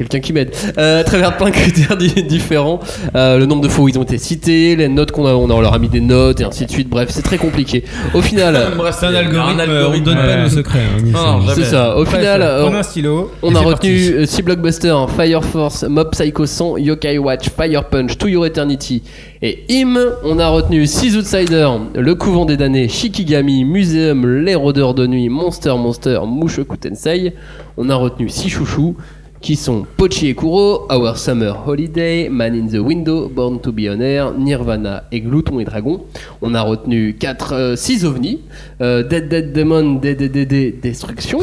[0.00, 0.50] Euh, Quelqu'un qui m'aide.
[0.78, 2.80] Euh, à travers plein de critères di- différents,
[3.14, 5.50] Euh, le nombre de fois où ils ont été cités, les notes qu'on a, on,
[5.50, 6.88] a- on leur a mis des notes et ainsi de suite.
[6.88, 7.84] Bref, c'est très compliqué.
[8.14, 8.56] Au final,
[8.92, 10.42] C'est un algorithme, un on donne pas ouais.
[10.44, 10.80] nos secrets.
[11.14, 11.96] hein, c'est ça.
[11.96, 13.30] Au Bref, final, euh, prenez un stylo.
[13.42, 14.26] on a retenu parti.
[14.26, 19.02] 6 blockbusters Fire Force, Mob Psycho 100, Yokai Watch, Fire Punch, To Your Eternity
[19.42, 19.98] et Him.
[20.24, 25.28] On a retenu 6 Outsiders, Le Couvent des Damnés, Shikigami, Museum, Les Rôdeurs de Nuit,
[25.28, 27.32] Monster Monster, Mushoku Tensei.
[27.76, 28.96] On a retenu 6 chouchous
[29.40, 33.88] qui sont Pochi et Kuro, Our Summer Holiday, Man in the Window, Born to Be
[33.88, 36.04] on Air, Nirvana et Glouton et Dragon.
[36.42, 38.40] On a retenu 4, 6 ovnis,
[38.82, 41.38] euh, Dead Dead Demon, Dead Dead Dead Dead Destruction.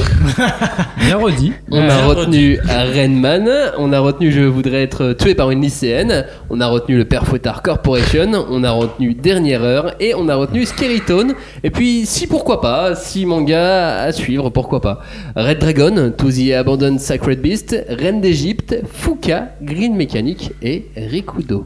[0.99, 1.53] Bien redit.
[1.71, 3.49] On a retenu Rainman,
[3.79, 7.25] on a retenu Je voudrais être tué par une lycéenne, on a retenu le Père
[7.25, 11.33] Fouettard Corporation, on a retenu Dernière Heure et on a retenu Skeletone.
[11.63, 15.01] Et puis, si pourquoi pas, si manga à suivre, pourquoi pas.
[15.35, 21.65] Red Dragon, To the Abandoned Sacred Beast, Reine d'Égypte, Fuka, Green Mechanic et Rikudo.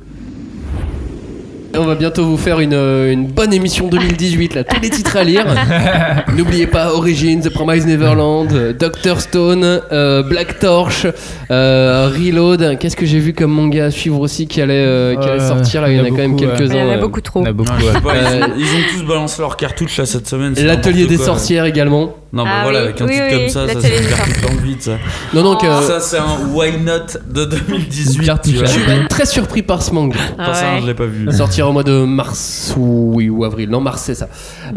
[1.74, 4.90] Et On va bientôt vous faire une, euh, une bonne émission 2018, là, tous les
[4.90, 5.46] titres à lire.
[6.36, 11.08] N'oubliez pas Origins, The Promised Neverland, Doctor Stone, euh, Black Torch,
[11.50, 12.78] euh, Reload.
[12.80, 15.82] Qu'est-ce que j'ai vu comme manga à suivre aussi qui allait, euh, qui allait sortir
[15.82, 15.90] là?
[15.92, 16.74] Il y en a quand même quelques-uns.
[16.76, 17.46] Il y en a beaucoup trop.
[17.46, 17.72] A beaucoup.
[17.72, 18.20] Ouais, ouais.
[18.24, 20.54] ils, ont, ils ont tous balancé leur cartouche là cette semaine.
[20.58, 21.26] L'atelier des quoi.
[21.28, 22.16] sorcières également.
[22.34, 24.08] Non, bah Ah voilà, oui, avec un oui, titre oui, comme ça, ça c'est une
[24.08, 24.92] cartouche dans le vide ça.
[25.34, 28.26] Non, donc, euh, Ça c'est un why not de 2018.
[28.26, 28.68] Cartouche tu vois.
[28.70, 30.16] à je suis très surpris par ce manga.
[30.38, 30.80] Ça, Ouais.
[30.82, 31.30] je l'ai pas vu.
[31.34, 33.70] Sortir au mois de mars ou, oui, ou avril.
[33.70, 34.28] Non, mars, c'est ça.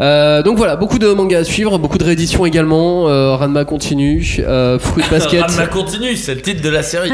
[0.01, 3.07] Euh, donc voilà, beaucoup de mangas à suivre, beaucoup de rééditions également.
[3.09, 4.37] Euh, Ranma continue.
[4.39, 5.41] Euh, Fruit Basket.
[5.41, 7.11] Ranma continue, c'est le titre de la série.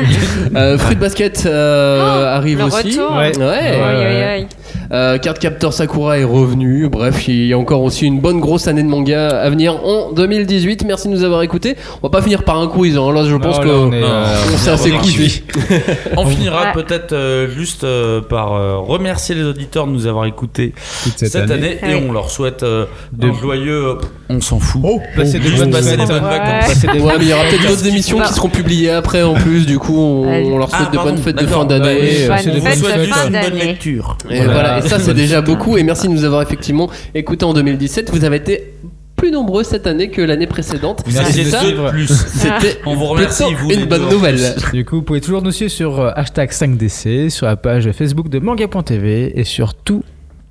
[0.56, 2.99] Euh, Fruit Basket euh, arrive le aussi.
[2.99, 3.15] retour.
[3.15, 3.38] Ouais.
[3.38, 3.45] Ouais.
[3.45, 4.48] Aïe, aïe, ouais.
[4.91, 6.89] Euh, Card Captor Sakura est revenu.
[6.89, 10.11] Bref, il y a encore aussi une bonne grosse année de manga à venir en
[10.11, 10.84] 2018.
[10.85, 11.77] Merci de nous avoir écoutés.
[12.03, 12.97] On va pas finir par un quiz.
[12.97, 13.11] hein.
[13.13, 15.43] Là, je pense Non, que là, on est, Non, euh, on s'est assez cousu.
[16.18, 20.73] On finira peut-être euh, juste euh, par euh, remercier les auditeurs de nous avoir écoutés
[21.03, 21.93] Toute cette, cette, année, année.
[21.93, 22.05] et Ouais.
[22.09, 23.85] on leur souhaite euh, De- joyeux.
[23.85, 23.95] euh,
[24.30, 24.81] on s'en fout.
[25.15, 26.07] Passer bonnes passer des fêtes.
[26.07, 26.30] bonnes Ouais.
[26.39, 26.68] vacances.
[26.68, 28.26] Passer des Ouais, mais il y aura peut-être d'autres émissions Bah.
[28.27, 29.65] qui seront publiées après en plus.
[29.65, 31.95] Du coup, on, leur souhaite Ah, de bonnes fêtes de fin d'année.
[32.01, 33.65] Des On souhaite juste une bonne d'année.
[33.65, 34.18] lecture.
[34.30, 34.81] Et Voilà.
[34.84, 35.78] Et ça c'est déjà beaucoup.
[35.78, 38.12] Et merci de nous avoir effectivement écoutés en 2017.
[38.12, 38.74] Vous avez été
[39.16, 41.03] plus nombreux cette année que l'année précédente.
[41.14, 42.08] Merci ça, plus.
[42.08, 44.56] c'était On vous remercie, vous, une bonne nouvelle.
[44.74, 48.30] Du coup, vous pouvez toujours nous suivre sur euh, hashtag 5DC, sur la page Facebook
[48.30, 50.03] de manga.tv et sur tous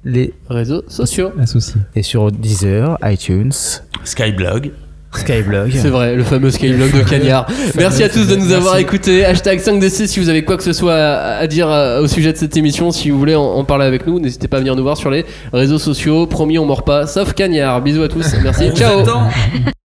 [0.05, 1.33] les Réseaux sociaux.
[1.39, 1.81] Associé.
[1.97, 3.53] et sur Deezer, iTunes,
[4.05, 4.71] Skyblog.
[5.13, 5.73] Skyblog.
[5.73, 7.47] C'est vrai, le fameux Skylog de Cagnard.
[7.77, 9.25] Merci à tous de nous avoir écoutés.
[9.25, 12.39] Hashtag 5DC si vous avez quoi que ce soit à, dire euh, au sujet de
[12.39, 12.91] cette émission.
[12.91, 15.11] Si vous voulez en, en parler avec nous, n'hésitez pas à venir nous voir sur
[15.11, 16.27] les réseaux sociaux.
[16.27, 17.83] Promis, on mord pas, sauf Cagnard.
[17.83, 18.35] Bisous à tous.
[18.43, 18.71] Merci.
[18.75, 19.05] Ciao.